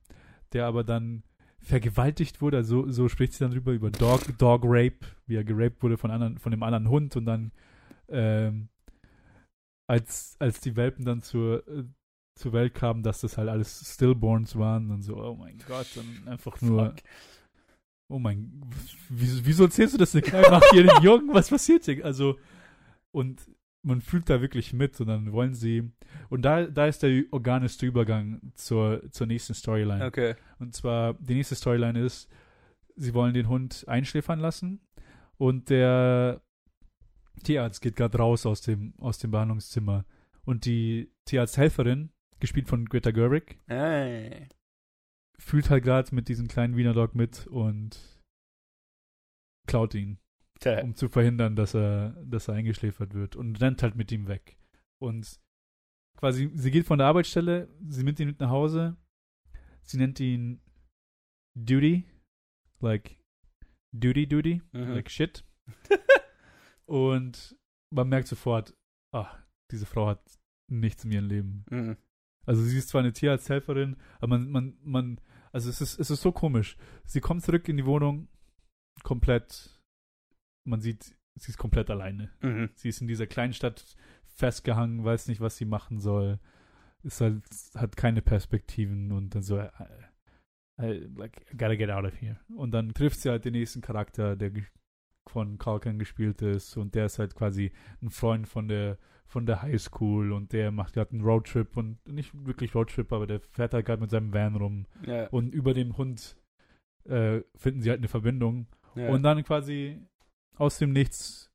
der 0.52 0.66
aber 0.66 0.84
dann 0.84 1.22
vergewaltigt 1.60 2.40
wurde. 2.40 2.58
Also 2.58 2.90
so 2.90 3.08
spricht 3.08 3.32
sie 3.34 3.40
dann 3.44 3.52
drüber, 3.52 3.72
über 3.72 3.90
Dog, 3.90 4.36
Dog 4.38 4.62
Rape, 4.64 5.06
wie 5.26 5.36
er 5.36 5.44
geraped 5.44 5.82
wurde 5.82 5.96
von, 5.96 6.10
anderen, 6.10 6.38
von 6.38 6.50
dem 6.50 6.62
anderen 6.62 6.88
Hund 6.88 7.16
und 7.16 7.24
dann 7.26 7.52
ähm, 8.08 8.68
als, 9.92 10.36
als 10.38 10.58
die 10.60 10.74
Welpen 10.74 11.04
dann 11.04 11.20
zur, 11.20 11.68
äh, 11.68 11.84
zur 12.34 12.54
Welt 12.54 12.72
kamen, 12.72 13.02
dass 13.02 13.20
das 13.20 13.36
halt 13.36 13.50
alles 13.50 13.92
Stillborns 13.94 14.56
waren 14.56 14.90
und 14.90 15.02
so, 15.02 15.22
oh 15.22 15.34
mein 15.34 15.58
Gott, 15.68 15.86
dann 15.94 16.28
einfach 16.32 16.58
nur, 16.62 16.86
Fuck. 16.86 16.96
oh 18.08 18.18
mein, 18.18 18.62
wieso, 19.10 19.44
wieso 19.44 19.64
erzählst 19.64 19.92
du 19.92 19.98
das 19.98 20.14
eine 20.14 20.22
kleinen 20.22 20.54
achtjährigen 20.54 21.02
Jungen? 21.02 21.34
Was 21.34 21.50
passiert 21.50 21.84
hier? 21.84 22.02
Also, 22.06 22.38
und 23.10 23.42
man 23.82 24.00
fühlt 24.00 24.30
da 24.30 24.40
wirklich 24.40 24.72
mit 24.72 24.98
und 24.98 25.08
dann 25.08 25.30
wollen 25.30 25.52
sie, 25.52 25.92
und 26.30 26.40
da, 26.40 26.64
da 26.64 26.86
ist 26.86 27.02
der 27.02 27.24
organischste 27.30 27.84
Übergang 27.84 28.40
zur, 28.54 29.02
zur 29.10 29.26
nächsten 29.26 29.52
Storyline. 29.52 30.06
Okay. 30.06 30.36
Und 30.58 30.74
zwar, 30.74 31.12
die 31.20 31.34
nächste 31.34 31.54
Storyline 31.54 32.00
ist, 32.00 32.30
sie 32.96 33.12
wollen 33.12 33.34
den 33.34 33.48
Hund 33.50 33.84
einschläfern 33.88 34.40
lassen 34.40 34.80
und 35.36 35.68
der 35.68 36.40
Tierarzt 37.42 37.80
geht 37.82 37.96
gerade 37.96 38.18
raus 38.18 38.46
aus 38.46 38.60
dem, 38.62 38.94
aus 38.98 39.18
dem 39.18 39.30
Behandlungszimmer. 39.30 40.04
Und 40.44 40.64
die 40.64 41.12
Tierarzthelferin, 41.26 42.10
gespielt 42.40 42.68
von 42.68 42.86
Greta 42.86 43.10
Gerwig, 43.12 43.58
Hey. 43.68 44.48
fühlt 45.38 45.70
halt 45.70 45.84
gerade 45.84 46.14
mit 46.14 46.28
diesem 46.28 46.48
kleinen 46.48 46.76
Wiener 46.76 46.94
Dog 46.94 47.14
mit 47.14 47.46
und 47.46 47.98
klaut 49.68 49.94
ihn, 49.94 50.18
Tja. 50.60 50.82
um 50.82 50.94
zu 50.96 51.08
verhindern, 51.08 51.54
dass 51.56 51.74
er, 51.74 52.10
dass 52.24 52.48
er 52.48 52.54
eingeschläfert 52.54 53.14
wird 53.14 53.36
und 53.36 53.60
rennt 53.60 53.82
halt 53.82 53.94
mit 53.94 54.10
ihm 54.10 54.26
weg. 54.26 54.56
Und 55.00 55.40
quasi, 56.18 56.50
sie 56.54 56.70
geht 56.70 56.86
von 56.86 56.98
der 56.98 57.06
Arbeitsstelle, 57.06 57.68
sie 57.88 58.02
nimmt 58.02 58.18
ihn 58.20 58.28
mit 58.28 58.40
nach 58.40 58.50
Hause, 58.50 58.96
sie 59.82 59.98
nennt 59.98 60.18
ihn 60.20 60.60
Duty, 61.56 62.04
like 62.80 63.18
Duty 63.92 64.26
Duty, 64.26 64.62
Mhm. 64.72 64.88
like 64.94 65.10
shit. 65.10 65.44
und 66.92 67.56
man 67.90 68.10
merkt 68.10 68.28
sofort, 68.28 68.74
ah, 69.14 69.38
diese 69.70 69.86
Frau 69.86 70.08
hat 70.08 70.20
nichts 70.70 71.04
in 71.06 71.12
ihrem 71.12 71.26
Leben. 71.26 71.64
Mhm. 71.70 71.96
Also 72.44 72.62
sie 72.62 72.76
ist 72.76 72.90
zwar 72.90 73.00
eine 73.00 73.14
Tierarzthelferin, 73.14 73.96
aber 74.18 74.38
man, 74.38 74.50
man, 74.50 74.76
man, 74.82 75.20
also 75.52 75.70
es 75.70 75.80
ist, 75.80 75.98
es 75.98 76.10
ist 76.10 76.20
so 76.20 76.32
komisch. 76.32 76.76
Sie 77.06 77.20
kommt 77.20 77.44
zurück 77.44 77.66
in 77.70 77.78
die 77.78 77.86
Wohnung, 77.86 78.28
komplett, 79.04 79.80
man 80.66 80.82
sieht, 80.82 81.16
sie 81.36 81.52
ist 81.52 81.56
komplett 81.56 81.88
alleine. 81.88 82.30
Mhm. 82.42 82.68
Sie 82.74 82.90
ist 82.90 83.00
in 83.00 83.06
dieser 83.06 83.26
kleinen 83.26 83.54
Stadt 83.54 83.96
festgehangen, 84.26 85.02
weiß 85.02 85.28
nicht, 85.28 85.40
was 85.40 85.56
sie 85.56 85.64
machen 85.64 85.98
soll. 85.98 86.40
Ist 87.04 87.22
halt, 87.22 87.42
hat 87.74 87.96
keine 87.96 88.20
Perspektiven 88.20 89.12
und 89.12 89.34
dann 89.34 89.42
so, 89.42 89.58
I, 89.58 89.70
I, 90.78 91.08
like, 91.16 91.46
I 91.50 91.56
gotta 91.56 91.76
get 91.76 91.88
out 91.88 92.04
of 92.04 92.20
here. 92.20 92.38
Und 92.54 92.72
dann 92.72 92.92
trifft 92.92 93.20
sie 93.20 93.30
halt 93.30 93.46
den 93.46 93.52
nächsten 93.52 93.80
Charakter, 93.80 94.36
der 94.36 94.52
von 95.30 95.58
Kalkan 95.58 95.98
gespielt 95.98 96.42
ist 96.42 96.76
und 96.76 96.94
der 96.94 97.06
ist 97.06 97.18
halt 97.18 97.34
quasi 97.34 97.72
ein 98.02 98.10
Freund 98.10 98.48
von 98.48 98.68
der 98.68 98.98
von 99.26 99.46
der 99.46 99.62
Highschool 99.62 100.30
und 100.32 100.52
der 100.52 100.70
macht 100.72 100.92
gerade 100.92 101.12
einen 101.12 101.22
Roadtrip 101.24 101.76
und 101.78 101.96
nicht 102.06 102.32
wirklich 102.46 102.74
Roadtrip, 102.74 103.10
aber 103.12 103.26
der 103.26 103.40
fährt 103.40 103.72
halt 103.72 103.86
gerade 103.86 104.02
mit 104.02 104.10
seinem 104.10 104.34
Van 104.34 104.56
rum 104.56 104.86
Ja. 105.06 105.26
und 105.28 105.54
über 105.54 105.72
dem 105.72 105.96
Hund 105.96 106.36
äh, 107.08 107.40
finden 107.56 107.80
sie 107.80 107.88
halt 107.88 108.00
eine 108.00 108.08
Verbindung 108.08 108.66
ja. 108.94 109.08
und 109.08 109.22
dann 109.22 109.42
quasi 109.42 109.98
aus 110.58 110.76
dem 110.78 110.92
Nichts 110.92 111.50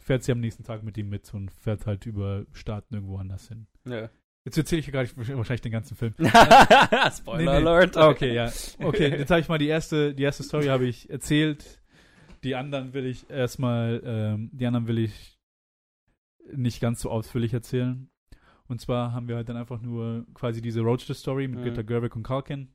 fährt 0.00 0.22
sie 0.22 0.32
am 0.32 0.40
nächsten 0.40 0.64
Tag 0.64 0.82
mit 0.82 0.96
ihm 0.96 1.10
mit 1.10 1.32
und 1.34 1.50
fährt 1.50 1.86
halt 1.86 2.06
über 2.06 2.46
Staaten 2.52 2.94
irgendwo 2.94 3.18
anders 3.18 3.48
hin. 3.48 3.66
ja. 3.86 4.08
Jetzt 4.46 4.56
erzähle 4.56 4.80
ich 4.80 4.90
gar 4.90 5.02
nicht 5.02 5.14
wahrscheinlich 5.18 5.60
den 5.60 5.70
ganzen 5.70 5.94
Film. 5.98 6.14
Spoiler 6.18 7.36
Nee, 7.36 7.44
nee. 7.44 7.48
Alert. 7.50 7.94
Okay, 7.98 8.32
ja. 8.34 8.50
Okay, 8.78 9.08
jetzt 9.18 9.30
habe 9.30 9.40
ich 9.42 9.48
mal 9.50 9.58
die 9.58 9.68
erste, 9.68 10.14
die 10.14 10.22
erste 10.22 10.42
Story 10.44 10.66
habe 10.68 10.86
ich 10.86 11.10
erzählt. 11.10 11.79
Die 12.44 12.54
anderen 12.54 12.92
will 12.94 13.06
ich 13.06 13.28
erstmal, 13.28 14.00
ähm, 14.04 14.50
die 14.52 14.66
anderen 14.66 14.86
will 14.86 14.98
ich 14.98 15.38
nicht 16.52 16.80
ganz 16.80 17.00
so 17.02 17.10
ausführlich 17.10 17.52
erzählen. 17.52 18.10
Und 18.66 18.80
zwar 18.80 19.12
haben 19.12 19.28
wir 19.28 19.36
halt 19.36 19.48
dann 19.48 19.56
einfach 19.56 19.80
nur 19.80 20.26
quasi 20.32 20.62
diese 20.62 20.80
Roadster-Story 20.80 21.48
mit 21.48 21.60
Mhm. 21.60 21.64
Greta 21.64 21.82
Gerwig 21.82 22.14
und 22.16 22.22
Kalkin, 22.22 22.72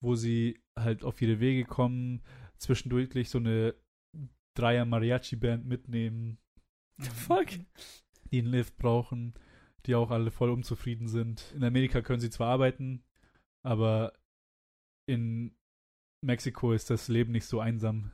wo 0.00 0.14
sie 0.14 0.60
halt 0.78 1.04
auf 1.04 1.20
ihre 1.20 1.40
Wege 1.40 1.64
kommen, 1.64 2.22
zwischendurch 2.58 3.28
so 3.28 3.38
eine 3.38 3.74
Dreier 4.54 4.84
Mariachi-Band 4.84 5.66
mitnehmen, 5.66 6.38
Fuck. 7.00 7.48
die 8.30 8.38
einen 8.38 8.48
Lift 8.50 8.76
brauchen, 8.78 9.34
die 9.86 9.94
auch 9.94 10.10
alle 10.10 10.30
voll 10.30 10.50
unzufrieden 10.50 11.08
sind. 11.08 11.52
In 11.54 11.64
Amerika 11.64 12.00
können 12.00 12.20
sie 12.20 12.30
zwar 12.30 12.48
arbeiten, 12.48 13.04
aber 13.64 14.12
in 15.06 15.54
Mexiko 16.24 16.72
ist 16.72 16.90
das 16.90 17.08
Leben 17.08 17.32
nicht 17.32 17.46
so 17.46 17.60
einsam, 17.60 18.10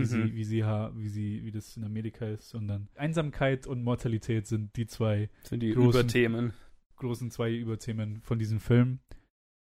wie, 0.00 0.16
Mhm. 0.16 0.26
sie, 0.28 0.34
wie, 0.34 0.44
sie, 0.44 0.64
ha- 0.64 0.92
wie, 0.96 1.08
sie, 1.08 1.44
wie 1.44 1.50
das 1.50 1.76
in 1.76 1.84
Amerika 1.84 2.26
ist, 2.26 2.48
sondern 2.48 2.88
Einsamkeit 2.96 3.66
und 3.66 3.82
Mortalität 3.82 4.46
sind 4.46 4.74
die 4.76 4.86
zwei 4.86 5.28
Sind 5.42 5.60
die 5.62 5.74
Großen- 5.74 5.88
Überthemen. 6.00 6.52
großen 6.96 7.30
zwei 7.30 7.54
Überthemen 7.54 8.20
von 8.22 8.38
diesem 8.38 8.60
Film. 8.60 9.00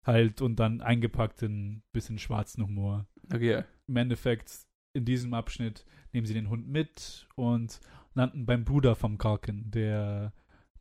Halt 0.06 0.42
und 0.42 0.58
dann 0.58 0.80
eingepackt 0.82 1.42
in 1.44 1.84
bisschen 1.92 2.18
schwarzen 2.18 2.64
Humor. 2.64 3.06
Okay. 3.34 3.64
Im 3.88 3.96
Endeffekt, 3.98 4.62
in 4.96 5.04
diesem 5.04 5.34
Abschnitt 5.34 5.86
nehmen 6.14 6.26
sie 6.26 6.34
den 6.34 6.50
Hund 6.50 6.68
mit 6.68 7.28
und 7.36 7.82
landen 8.14 8.46
beim 8.46 8.64
Bruder 8.64 8.96
vom 8.96 9.18
Kalken, 9.18 9.70
der 9.70 10.32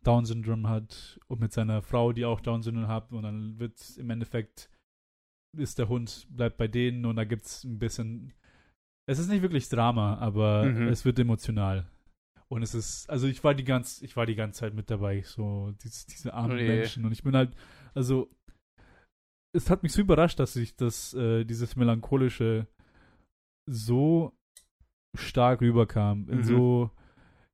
Down-Syndrom 0.04 0.68
hat 0.68 1.18
und 1.26 1.40
mit 1.40 1.52
seiner 1.52 1.82
Frau, 1.82 2.12
die 2.12 2.24
auch 2.24 2.40
Down-Syndrom 2.40 2.86
hat. 2.86 3.12
Und 3.12 3.24
dann 3.24 3.58
wird 3.58 3.80
im 3.98 4.10
Endeffekt, 4.10 4.70
ist 5.56 5.80
der 5.80 5.88
Hund, 5.88 6.28
bleibt 6.30 6.56
bei 6.58 6.68
denen 6.68 7.04
und 7.04 7.16
da 7.16 7.24
gibt 7.24 7.46
es 7.46 7.64
ein 7.64 7.80
bisschen. 7.80 8.32
Es 9.08 9.18
ist 9.18 9.28
nicht 9.28 9.42
wirklich 9.42 9.68
Drama, 9.68 10.16
aber 10.18 10.64
Mhm. 10.64 10.88
es 10.88 11.04
wird 11.04 11.18
emotional. 11.18 11.86
Und 12.48 12.62
es 12.62 12.74
ist, 12.74 13.08
also 13.10 13.26
ich 13.26 13.42
war 13.44 13.54
die 13.54 13.64
ganz, 13.64 14.02
ich 14.02 14.16
war 14.16 14.26
die 14.26 14.34
ganze 14.36 14.60
Zeit 14.60 14.74
mit 14.74 14.90
dabei, 14.90 15.22
so 15.22 15.72
dies, 15.82 16.06
diese 16.06 16.32
armen 16.34 16.56
Oh 16.56 16.60
je. 16.60 16.68
Menschen. 16.68 17.04
Und 17.04 17.12
ich 17.12 17.22
bin 17.22 17.34
halt, 17.36 17.54
also 17.94 18.30
es 19.52 19.70
hat 19.70 19.82
mich 19.82 19.92
so 19.92 20.00
überrascht, 20.02 20.38
dass 20.38 20.52
sich 20.52 20.76
das, 20.76 21.14
äh, 21.14 21.44
dieses 21.44 21.76
melancholische 21.76 22.66
so 23.68 24.32
stark 25.16 25.60
rüberkam, 25.60 26.28
in 26.28 26.38
Mhm. 26.38 26.44
so 26.44 26.90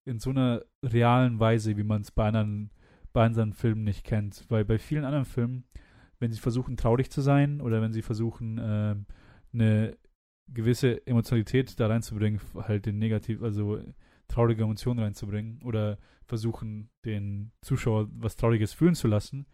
in 0.05 0.19
so 0.19 0.31
einer 0.31 0.65
realen 0.85 1.39
Weise, 1.39 1.77
wie 1.77 1.85
man 1.85 2.01
es 2.03 2.11
bei 2.11 2.27
anderen, 2.27 2.71
bei 3.13 3.25
anderen 3.25 3.53
Filmen 3.53 3.85
nicht 3.85 4.03
kennt. 4.05 4.45
Weil 4.49 4.65
bei 4.65 4.81
vielen 4.81 5.05
anderen 5.05 5.25
Filmen, 5.27 5.63
wenn 6.19 6.33
sie 6.33 6.41
versuchen, 6.41 6.77
traurig 6.77 7.09
zu 7.09 7.21
sein 7.21 7.61
oder 7.61 7.81
wenn 7.81 7.93
sie 7.93 8.03
versuchen, 8.03 8.59
ähm, 8.61 9.07
eine 9.55 9.97
gewisse 10.53 11.07
Emotionalität 11.07 11.79
da 11.81 11.87
reinzubringen, 11.87 12.41
halt 12.55 12.87
den 12.87 12.99
negativ, 12.99 13.43
also 13.43 13.81
traurige 14.29 14.63
Emotionen 14.63 15.01
reinzubringen 15.01 15.61
oder 15.63 15.99
versuchen, 16.25 16.91
den 17.05 17.53
Zuschauer 17.63 18.09
was 18.13 18.37
Trauriges 18.37 18.73
fühlen 18.73 18.95
zu 18.95 19.09
lassen. 19.09 19.47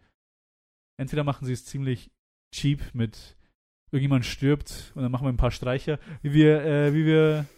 Entweder 0.97 1.23
machen 1.23 1.45
sie 1.45 1.53
es 1.53 1.65
ziemlich 1.65 2.11
cheap 2.53 2.81
mit 2.93 3.37
irgendjemand 3.91 4.25
stirbt 4.25 4.91
und 4.95 5.01
dann 5.03 5.11
machen 5.11 5.25
wir 5.25 5.29
ein 5.29 5.37
paar 5.37 5.51
Streicher, 5.51 5.99
wie 6.21 6.33
wir, 6.33 6.63
äh, 6.63 6.93
wie 6.93 7.05
wir 7.05 7.45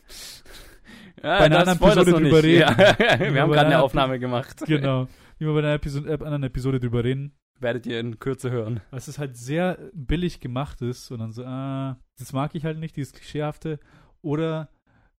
Ja, 1.24 1.38
Bei 1.38 1.46
einer 1.46 1.60
anderen 1.60 1.78
Episode 1.78 2.12
nicht. 2.12 2.24
drüber 2.32 2.44
reden. 2.44 2.62
Ja. 2.62 2.78
Wir 3.20 3.42
haben 3.42 3.52
gerade 3.52 3.68
eine 3.68 3.82
Aufnahme 3.84 4.18
gemacht. 4.18 4.64
genau, 4.66 5.08
wie 5.38 5.46
wir 5.46 5.54
bei 5.54 5.60
einer 5.60 5.74
Episo 5.74 6.04
äh, 6.04 6.14
anderen 6.14 6.44
Episode 6.44 6.80
drüber 6.80 7.04
reden, 7.04 7.34
Werdet 7.62 7.86
ihr 7.86 8.00
in 8.00 8.20
Kürze 8.20 8.52
hören. 8.52 8.82
weil 8.90 9.00
es 9.00 9.18
halt 9.20 9.38
sehr 9.38 9.78
billig 9.94 10.40
gemacht 10.40 10.82
ist 10.82 11.12
und 11.12 11.20
dann 11.20 11.32
so, 11.32 11.46
ah, 11.46 11.98
das 12.18 12.34
mag 12.34 12.56
ich 12.56 12.66
halt 12.66 12.80
nicht, 12.80 12.96
dieses 12.96 13.14
Klischeehafte. 13.14 13.80
Oder 14.22 14.70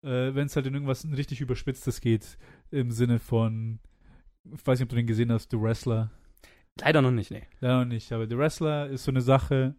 äh, 0.03 0.35
wenn 0.35 0.47
es 0.47 0.57
halt 0.57 0.67
in 0.67 0.75
irgendwas 0.75 1.07
richtig 1.11 1.41
Überspitztes 1.41 2.01
geht, 2.01 2.37
im 2.71 2.91
Sinne 2.91 3.19
von, 3.19 3.79
ich 4.53 4.67
weiß 4.67 4.79
nicht, 4.79 4.87
ob 4.87 4.91
du 4.91 4.97
den 4.97 5.07
gesehen 5.07 5.31
hast, 5.33 5.51
The 5.53 5.61
Wrestler. 5.61 6.11
Leider 6.81 7.03
noch 7.03 7.11
nicht, 7.11 7.31
nee. 7.31 7.43
Ja, 7.61 7.79
noch 7.79 7.85
nicht, 7.85 8.13
aber 8.13 8.27
The 8.29 8.37
Wrestler 8.37 8.89
ist 8.89 9.05
so 9.05 9.11
eine 9.13 9.21
Sache. 9.21 9.75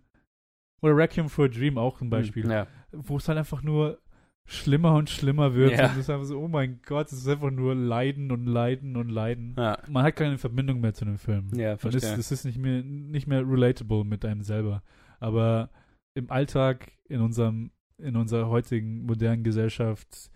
Oder 0.82 0.96
Requiem 0.98 1.30
for 1.30 1.46
a 1.46 1.48
Dream 1.48 1.78
auch 1.78 2.02
ein 2.02 2.10
Beispiel. 2.10 2.44
Hm, 2.44 2.52
Ja. 2.52 2.68
Wo 2.92 3.18
es 3.18 3.28
halt 3.28 3.38
einfach 3.38 3.62
nur 3.64 4.00
schlimmer 4.46 4.94
und 4.96 5.10
schlimmer 5.10 5.54
wird. 5.56 5.72
Ja. 5.72 5.86
Und 5.86 5.92
es 5.94 5.98
ist 6.00 6.10
einfach 6.10 6.26
so, 6.26 6.40
oh 6.40 6.48
mein 6.48 6.80
Gott, 6.86 7.08
es 7.08 7.14
ist 7.20 7.28
einfach 7.28 7.52
nur 7.52 7.76
Leiden 7.76 8.32
und 8.32 8.46
Leiden 8.46 8.98
und 8.98 9.10
Leiden. 9.10 9.56
Ja, 9.58 9.78
Man 9.88 10.04
hat 10.04 10.16
keine 10.16 10.38
Verbindung 10.38 10.82
mehr 10.82 10.94
zu 10.94 11.06
dem 11.06 11.18
Film. 11.18 11.48
ja 11.56 11.70
Man 11.70 11.74
ist, 11.76 11.82
verstehe. 11.82 12.14
es 12.16 12.32
ist 12.32 12.46
nicht 12.46 12.58
mehr, 12.58 12.84
nicht 12.84 13.28
mehr 13.28 13.48
relatable 13.48 14.04
mit 14.04 14.26
einem 14.26 14.42
selber. 14.42 14.84
Aber 15.20 15.70
im 16.14 16.30
Alltag, 16.30 16.92
in 17.08 17.22
unserem, 17.22 17.72
in 17.98 18.16
unserer 18.16 18.50
heutigen 18.50 19.06
modernen 19.06 19.44
Gesellschaft, 19.44 20.30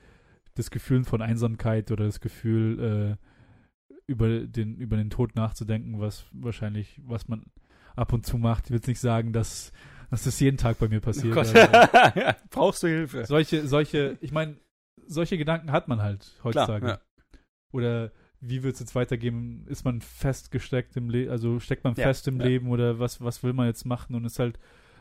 das 0.55 0.72
Gefühl 0.72 1.03
von 1.03 1.22
Einsamkeit 1.22 1.91
oder 1.91 2.05
das 2.05 2.20
Gefühl, 2.20 3.18
äh, 3.20 3.93
über 4.08 4.39
den, 4.39 4.78
über 4.78 4.95
den 4.95 5.10
Tod 5.10 5.36
nachzudenken, 5.36 5.99
was 5.99 6.26
wahrscheinlich, 6.32 6.99
was 7.05 7.28
man 7.28 7.43
ab 7.95 8.14
und 8.14 8.26
zu 8.26 8.38
macht. 8.38 8.66
Ich 8.66 8.70
will 8.72 8.78
jetzt 8.78 8.88
nicht 8.88 9.01
sagen, 9.01 9.34
dass, 9.34 9.74
das 10.10 10.39
jeden 10.39 10.58
Tag 10.58 10.80
bei 10.80 10.88
mir 10.88 10.97
Oh 10.97 11.01
passiert. 11.01 11.34
Gott. 11.34 11.55
aber 11.55 12.36
Brauchst 12.49 12.84
du 12.84 12.88
Hilfe? 12.88 13.26
solche, 13.26 13.68
solche, 13.68 14.18
ich 14.22 14.32
meine, 14.32 14.58
solche 15.05 15.38
Gedanken 15.38 15.72
hat 15.72 15.88
man 15.88 16.01
halt 16.01 16.32
heutzutage. 16.43 16.86
Klar, 16.86 16.99
ja. 17.34 17.39
Oder 17.72 18.12
wie 18.39 18.64
wird 18.64 18.76
es 18.76 18.80
jetzt 18.80 18.95
weitergehen? 18.95 19.66
Ist 19.68 19.84
man 19.84 20.01
festgesteckt 20.01 20.95
im 20.95 21.10
Leben, 21.10 21.32
also 21.32 21.60
steckt 21.60 21.84
man 21.84 21.95
Ja, 21.95 22.03
fest 22.03 22.28
im. 22.28 22.39
Leben 22.39 22.70
oder 22.70 22.99
was, 22.99 23.20
was 23.22 23.43
will 23.43 23.53
man 23.53 23.68
jetzt 23.68 23.86
machen? 23.86 24.16
Und 24.16 24.26
ist 24.26 24.39
halt, 24.39 24.60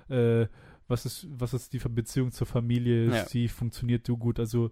äh, 0.09 0.47
was 0.89 1.05
ist, 1.07 1.27
was 1.31 1.53
ist 1.55 1.73
die 1.73 1.79
Beziehung 1.79 2.33
zur 2.33 2.47
Familie? 2.47 3.07
Ist 3.07 3.35
die, 3.35 3.49
funktioniert 3.49 4.07
so 4.07 4.17
gut? 4.17 4.39
Also 4.41 4.71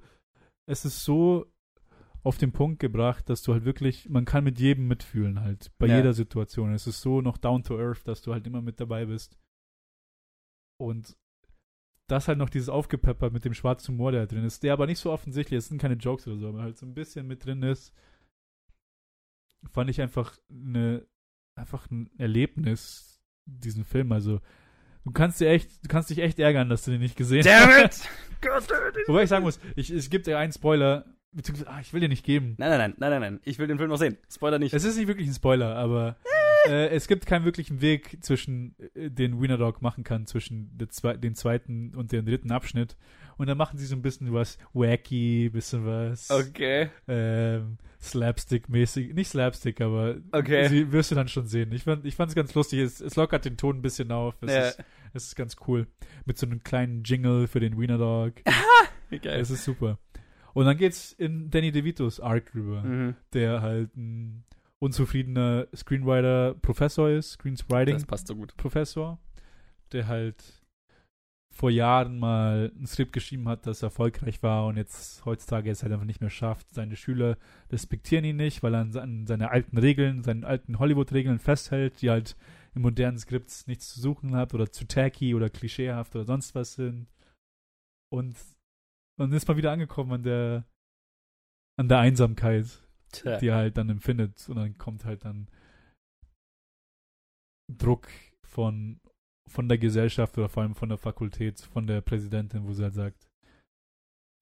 es 0.66 0.84
ist 0.84 1.04
so 1.04 1.46
auf 2.22 2.38
den 2.38 2.52
Punkt 2.52 2.78
gebracht, 2.80 3.28
dass 3.28 3.42
du 3.42 3.52
halt 3.52 3.64
wirklich, 3.66 4.08
man 4.08 4.24
kann 4.24 4.44
mit 4.44 4.58
jedem 4.58 4.86
mitfühlen 4.88 5.40
halt, 5.40 5.70
bei 5.78 5.86
jeder 5.98 6.14
Situation. 6.14 6.72
Es 6.72 6.86
ist 6.86 7.02
so 7.02 7.20
noch 7.20 7.36
down 7.36 7.62
to 7.64 7.78
earth, 7.78 8.06
dass 8.08 8.22
du 8.22 8.32
halt 8.32 8.46
immer 8.46 8.62
mit 8.62 8.80
dabei 8.80 9.04
bist. 9.04 9.36
Und 10.76 11.16
das 12.06 12.28
halt 12.28 12.38
noch 12.38 12.50
dieses 12.50 12.68
Aufgepepper 12.68 13.30
mit 13.30 13.44
dem 13.44 13.54
schwarzen 13.54 13.94
Humor, 13.94 14.12
der 14.12 14.26
da 14.26 14.34
drin 14.34 14.44
ist, 14.44 14.62
der 14.62 14.72
aber 14.72 14.86
nicht 14.86 14.98
so 14.98 15.10
offensichtlich 15.10 15.56
ist, 15.58 15.64
es 15.64 15.68
sind 15.70 15.80
keine 15.80 15.94
Jokes 15.94 16.26
oder 16.26 16.36
so, 16.36 16.48
aber 16.48 16.62
halt 16.62 16.76
so 16.76 16.86
ein 16.86 16.94
bisschen 16.94 17.26
mit 17.26 17.44
drin 17.44 17.62
ist, 17.62 17.94
fand 19.70 19.88
ich 19.88 20.00
einfach 20.00 20.36
eine, 20.50 21.06
einfach 21.54 21.90
ein 21.90 22.10
Erlebnis, 22.18 23.22
diesen 23.46 23.84
Film. 23.84 24.12
Also, 24.12 24.40
du 25.04 25.12
kannst 25.12 25.40
dir 25.40 25.48
echt, 25.48 25.84
du 25.84 25.88
kannst 25.88 26.10
dich 26.10 26.18
echt 26.18 26.38
ärgern, 26.38 26.68
dass 26.68 26.84
du 26.84 26.90
den 26.90 27.00
nicht 27.00 27.16
gesehen 27.16 27.44
Damn 27.44 27.70
hast. 27.70 28.04
it! 28.04 28.10
Gott, 28.42 28.68
Wobei 29.06 29.22
ich 29.22 29.30
sagen 29.30 29.44
muss, 29.44 29.58
ich, 29.74 29.90
es 29.90 30.10
gibt 30.10 30.26
ja 30.26 30.38
einen 30.38 30.52
Spoiler, 30.52 31.06
beziehungsweise, 31.32 31.70
ah, 31.70 31.80
ich 31.80 31.94
will 31.94 32.00
dir 32.00 32.10
nicht 32.10 32.24
geben. 32.24 32.54
Nein, 32.58 32.70
nein, 32.70 32.78
nein, 32.78 32.94
nein, 32.98 33.10
nein, 33.10 33.20
nein. 33.20 33.40
Ich 33.44 33.58
will 33.58 33.66
den 33.66 33.78
Film 33.78 33.88
noch 33.88 33.96
sehen. 33.96 34.18
Spoiler 34.30 34.58
nicht. 34.58 34.74
Es 34.74 34.84
ist 34.84 34.96
nicht 34.98 35.08
wirklich 35.08 35.28
ein 35.28 35.34
Spoiler, 35.34 35.74
aber 35.76 36.16
äh, 36.66 36.88
es 36.88 37.06
gibt 37.08 37.26
keinen 37.26 37.44
wirklichen 37.44 37.80
Weg 37.80 38.18
zwischen, 38.22 38.74
äh, 38.94 39.10
den 39.10 39.40
Wiener 39.40 39.58
Dog 39.58 39.82
machen 39.82 40.04
kann, 40.04 40.26
zwischen 40.26 40.76
zwe 40.90 41.18
den 41.18 41.34
zweiten 41.34 41.94
und 41.94 42.12
dem 42.12 42.24
dritten 42.26 42.50
Abschnitt. 42.52 42.96
Und 43.36 43.48
dann 43.48 43.58
machen 43.58 43.78
sie 43.78 43.86
so 43.86 43.96
ein 43.96 44.02
bisschen 44.02 44.32
was 44.32 44.58
wacky, 44.72 45.50
bisschen 45.50 45.84
was 45.84 46.30
Okay. 46.30 46.88
ähm, 47.08 47.78
Slapstick-mäßig. 48.00 49.12
Nicht 49.14 49.28
Slapstick, 49.28 49.80
aber 49.80 50.16
Okay. 50.32 50.68
sie 50.68 50.92
wirst 50.92 51.10
du 51.10 51.14
dann 51.14 51.28
schon 51.28 51.46
sehen. 51.46 51.72
Ich 51.72 51.82
fand 51.84 52.04
ich 52.04 52.14
fand's 52.16 52.34
ganz 52.34 52.54
lustig. 52.54 52.80
Es, 52.80 53.00
es 53.00 53.16
lockert 53.16 53.44
den 53.44 53.56
Ton 53.56 53.78
ein 53.78 53.82
bisschen 53.82 54.10
auf. 54.12 54.34
Es, 54.42 54.50
Ja. 54.52 54.68
ist, 54.68 54.78
es 55.14 55.24
ist 55.28 55.36
ganz 55.36 55.56
cool. 55.66 55.86
Mit 56.24 56.38
so 56.38 56.46
einem 56.46 56.62
kleinen 56.62 57.02
Jingle 57.04 57.46
für 57.48 57.60
den 57.60 57.78
Wiener 57.78 57.98
Dog. 57.98 58.34
Wie 59.10 59.18
geil. 59.18 59.40
Es 59.40 59.50
ist 59.50 59.64
super. 59.64 59.98
Und 60.52 60.66
dann 60.66 60.76
geht's 60.76 61.12
in 61.12 61.50
Danny 61.50 61.72
DeVitos 61.72 62.20
Arc 62.20 62.54
rüber 62.54 62.82
Mhm. 62.82 63.16
der 63.32 63.60
halt 63.62 63.96
ein 63.96 64.44
unzufriedener 64.84 65.66
Screenwriter-Professor 65.74 67.10
ist, 67.10 67.30
Das 67.30 67.32
Screenwriting-Professor, 67.34 68.06
passt 68.06 68.26
so 68.28 68.36
gut. 68.36 68.54
der 69.92 70.06
halt 70.08 70.62
vor 71.52 71.70
Jahren 71.70 72.18
mal 72.18 72.72
ein 72.76 72.86
Skript 72.86 73.12
geschrieben 73.12 73.48
hat, 73.48 73.64
das 73.66 73.82
erfolgreich 73.82 74.42
war 74.42 74.66
und 74.66 74.76
jetzt 74.76 75.24
heutzutage 75.24 75.70
es 75.70 75.82
halt 75.84 75.92
einfach 75.92 76.04
nicht 76.04 76.20
mehr 76.20 76.30
schafft. 76.30 76.74
Seine 76.74 76.96
Schüler 76.96 77.38
respektieren 77.70 78.24
ihn 78.24 78.36
nicht, 78.36 78.64
weil 78.64 78.74
er 78.74 78.80
an, 78.80 78.90
se- 78.92 79.00
an 79.02 79.26
seine 79.28 79.50
alten 79.52 79.78
Regeln, 79.78 80.24
seinen 80.24 80.42
alten 80.42 80.80
Hollywood-Regeln 80.80 81.38
festhält, 81.38 82.02
die 82.02 82.10
halt 82.10 82.36
in 82.74 82.82
modernen 82.82 83.18
Skripts 83.18 83.68
nichts 83.68 83.88
zu 83.94 84.00
suchen 84.00 84.34
hat 84.34 84.52
oder 84.52 84.72
zu 84.72 84.84
tacky 84.84 85.32
oder 85.32 85.48
klischeehaft 85.48 86.16
oder 86.16 86.24
sonst 86.24 86.56
was 86.56 86.74
sind. 86.74 87.06
Und 88.12 88.36
dann 89.16 89.32
ist 89.32 89.46
man 89.46 89.56
wieder 89.56 89.70
angekommen 89.70 90.10
an 90.12 90.22
der 90.24 90.64
an 91.76 91.88
der 91.88 91.98
Einsamkeit 91.98 92.83
Tja. 93.14 93.38
die 93.38 93.48
er 93.48 93.56
halt 93.56 93.76
dann 93.76 93.90
empfindet 93.90 94.48
und 94.48 94.56
dann 94.56 94.76
kommt 94.78 95.04
halt 95.04 95.24
dann 95.24 95.48
Druck 97.72 98.08
von 98.46 99.00
von 99.46 99.68
der 99.68 99.78
Gesellschaft 99.78 100.38
oder 100.38 100.48
vor 100.48 100.62
allem 100.62 100.74
von 100.74 100.88
der 100.88 100.98
Fakultät, 100.98 101.60
von 101.60 101.86
der 101.86 102.00
Präsidentin, 102.00 102.66
wo 102.66 102.72
sie 102.72 102.82
halt 102.82 102.94
sagt, 102.94 103.28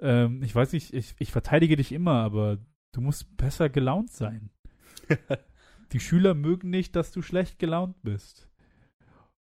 ähm, 0.01 0.43
ich 0.43 0.55
weiß 0.55 0.73
nicht, 0.73 0.93
ich, 0.95 1.15
ich 1.19 1.33
verteidige 1.33 1.77
dich 1.77 1.93
immer, 1.93 2.23
aber 2.23 2.59
du 2.93 3.01
musst 3.01 3.37
besser 3.37 3.69
gelaunt 3.69 4.11
sein. 4.11 4.51
Die 5.93 6.01
Schüler 6.01 6.35
mögen 6.35 6.71
nicht, 6.71 6.97
dass 6.97 7.13
du 7.13 7.23
schlecht 7.23 7.59
gelaunt 7.59 7.97
bist. 8.03 8.49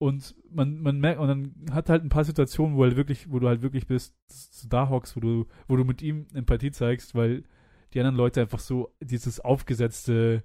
Und 0.01 0.35
man, 0.49 0.81
man 0.81 0.99
merkt, 0.99 1.19
und 1.19 1.27
dann 1.27 1.55
hat 1.71 1.89
halt 1.89 2.03
ein 2.03 2.09
paar 2.09 2.23
Situationen, 2.23 2.75
wo 2.75 2.83
halt 2.83 2.95
wirklich, 2.95 3.29
wo 3.29 3.37
du 3.37 3.47
halt 3.47 3.61
wirklich 3.61 3.85
bist, 3.85 4.15
da 4.67 4.89
hockst, 4.89 5.15
wo 5.15 5.19
du, 5.19 5.47
wo 5.67 5.75
du 5.75 5.83
mit 5.83 6.01
ihm 6.01 6.27
Empathie 6.33 6.71
zeigst, 6.71 7.13
weil 7.13 7.43
die 7.93 7.99
anderen 7.99 8.15
Leute 8.17 8.41
einfach 8.41 8.59
so 8.59 8.93
dieses 9.01 9.39
aufgesetzte, 9.39 10.43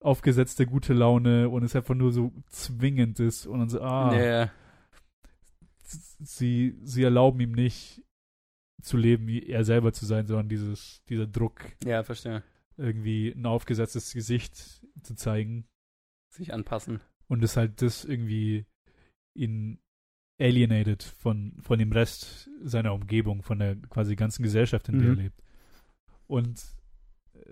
aufgesetzte 0.00 0.66
gute 0.66 0.92
Laune 0.94 1.48
und 1.48 1.62
es 1.62 1.76
einfach 1.76 1.94
nur 1.94 2.12
so 2.12 2.32
zwingend 2.48 3.20
ist 3.20 3.46
und 3.46 3.60
dann 3.60 3.68
so, 3.68 3.80
ah, 3.80 4.14
Ja. 4.20 4.50
sie, 6.20 6.76
sie 6.82 7.02
erlauben 7.02 7.40
ihm 7.40 7.52
nicht 7.52 8.02
zu 8.82 8.96
leben, 8.96 9.26
wie 9.26 9.46
er 9.46 9.64
selber 9.64 9.92
zu 9.92 10.06
sein, 10.06 10.26
sondern 10.26 10.48
dieses, 10.48 11.02
dieser 11.08 11.26
Druck, 11.26 11.60
ja, 11.84 12.02
verstehe. 12.02 12.42
irgendwie 12.76 13.30
ein 13.30 13.46
aufgesetztes 13.46 14.12
Gesicht 14.12 14.82
zu 15.02 15.14
zeigen 15.14 15.66
Sich 16.30 16.52
anpassen. 16.52 17.00
und 17.28 17.44
es 17.44 17.56
halt 17.56 17.80
das 17.82 18.04
irgendwie 18.04 18.66
ihn 19.34 19.78
alienated 20.40 21.02
von, 21.04 21.56
von 21.62 21.78
dem 21.78 21.92
Rest 21.92 22.50
seiner 22.64 22.92
Umgebung, 22.94 23.42
von 23.42 23.60
der 23.60 23.76
quasi 23.76 24.16
ganzen 24.16 24.42
Gesellschaft, 24.42 24.88
in 24.88 24.98
der 24.98 25.08
er 25.08 25.14
Mhm. 25.14 25.20
lebt. 25.20 25.41
Und 26.26 26.62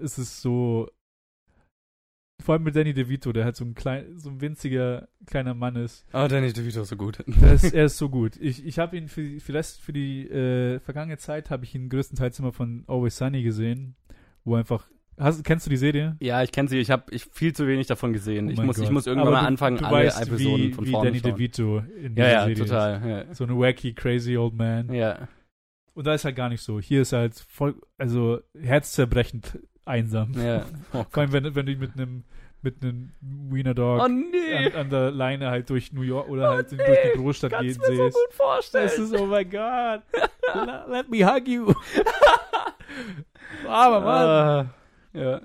es 0.03 0.19
ist 0.19 0.41
so, 0.41 0.89
vor 2.43 2.55
allem 2.55 2.63
mit 2.65 2.75
Danny 2.75 2.95
DeVito, 2.95 3.33
der 3.33 3.45
halt 3.45 3.57
so 3.57 3.65
ein 3.65 3.75
klein, 3.75 4.19
so 4.19 4.31
ein 4.31 4.41
winziger 4.41 5.09
kleiner 5.27 5.53
Mann 5.55 5.77
ist. 5.77 6.07
Oh, 6.13 6.27
Danny 6.29 6.53
DeVito 6.53 6.85
so 6.85 6.97
gut. 6.97 7.19
Er 7.43 7.53
ist, 7.53 7.75
er 7.75 7.85
ist 7.85 7.99
so 7.99 8.09
gut. 8.11 8.37
Ich, 8.41 8.65
ich 8.65 8.79
habe 8.79 8.97
ihn 8.97 9.09
für, 9.09 9.41
für, 9.41 9.53
das, 9.53 9.77
für 9.77 9.93
die 9.93 10.27
äh, 10.29 10.81
vergangene 10.81 11.19
Zeit 11.19 11.51
habe 11.51 11.65
ich 11.65 11.75
ihn 11.75 11.89
größtenteils 11.91 12.39
immer 12.39 12.53
von 12.53 12.85
Always 12.87 13.17
Sunny 13.19 13.43
gesehen, 13.43 13.95
wo 14.45 14.55
einfach 14.55 14.89
Hast, 15.19 15.45
kennst 15.45 15.67
du 15.67 15.71
die 15.71 15.77
Serie? 15.77 16.17
Ja, 16.21 16.43
ich 16.43 16.51
kenne 16.51 16.71
sie. 16.71 16.79
Ich 16.79 16.91
habe 16.91 17.13
ich 17.13 17.27
viel 17.27 17.53
zu 17.55 17.67
wenig 17.69 17.87
davon 17.87 18.15
gesehen. 18.15 18.49
Oh 18.49 18.53
ich, 18.53 18.63
muss, 18.63 18.79
ich 18.79 18.85
Gott. 18.85 18.93
muss 18.95 19.07
irgendwann 19.07 19.27
Aber 19.29 19.37
mal 19.37 19.43
du- 19.43 19.47
anfangen, 19.49 19.77
du 19.77 19.85
alle 19.85 20.07
weißt, 20.07 20.23
Episoden 20.23 20.69
wie, 20.69 20.73
von 20.73 20.87
wie 20.87 20.91
vorne 20.93 21.11
Danny 21.11 21.21
schauen. 21.21 21.33
DeVito 21.37 21.79
in 21.81 22.03
Ja, 22.03 22.09
dieser 22.17 22.31
ja, 22.31 22.41
Serie 22.41 22.55
total. 22.55 23.09
Ja. 23.11 23.21
ist. 23.21 23.37
So 23.37 23.45
eine 23.45 23.59
wacky, 23.59 23.93
crazy 23.93 24.39
old 24.39 24.55
man. 24.55 24.91
ja. 24.95 25.29
Und 25.95 26.07
da 26.07 26.15
ist 26.15 26.25
halt 26.25 26.37
gar 26.37 26.49
nicht 26.49 26.63
so. 26.63 26.81
Hier 26.81 27.03
ist 27.03 27.13
halt 27.13 27.35
voll, 27.49 27.75
also 27.99 28.41
herzzerbrechend 28.59 29.59
einsam. 29.85 30.33
Ja. 30.35 30.65
Oh, 30.93 31.05
Vor 31.11 31.23
allem, 31.23 31.33
wenn, 31.33 31.55
wenn 31.55 31.67
du 31.67 31.77
mit 31.77 31.95
einem 31.95 32.25
mit 32.63 32.83
einem 32.83 33.13
Wiener 33.23 33.73
Dog 33.73 34.03
oh 34.03 34.09
nee. 34.09 34.67
an, 34.67 34.73
an 34.75 34.91
der 34.91 35.11
Leine 35.11 35.49
halt 35.51 35.71
durch 35.71 35.95
New 35.95 36.03
York 36.03 36.29
oder 36.29 36.51
Oh 36.51 36.55
halt 36.57 36.71
nee. 36.73 36.77
durch 36.77 36.99
die 37.15 37.19
Großstadt 37.19 37.53
Kannst 37.53 37.81
gehen 37.81 37.91
mir 37.91 37.97
so 37.97 38.05
siehst. 38.05 38.17
gut 38.17 38.35
vorstellen. 38.35 38.85
Das 38.85 38.99
ist, 38.99 39.15
oh 39.19 39.25
mein 39.27 39.49
Gott. 39.51 40.03
Let- 40.89 41.09
me 41.09 41.25
hug 41.27 41.49
you. 41.49 41.73
Aber 43.67 44.01
Mann. 44.01 44.27
Ah, 44.27 44.75
ja. 45.13 45.41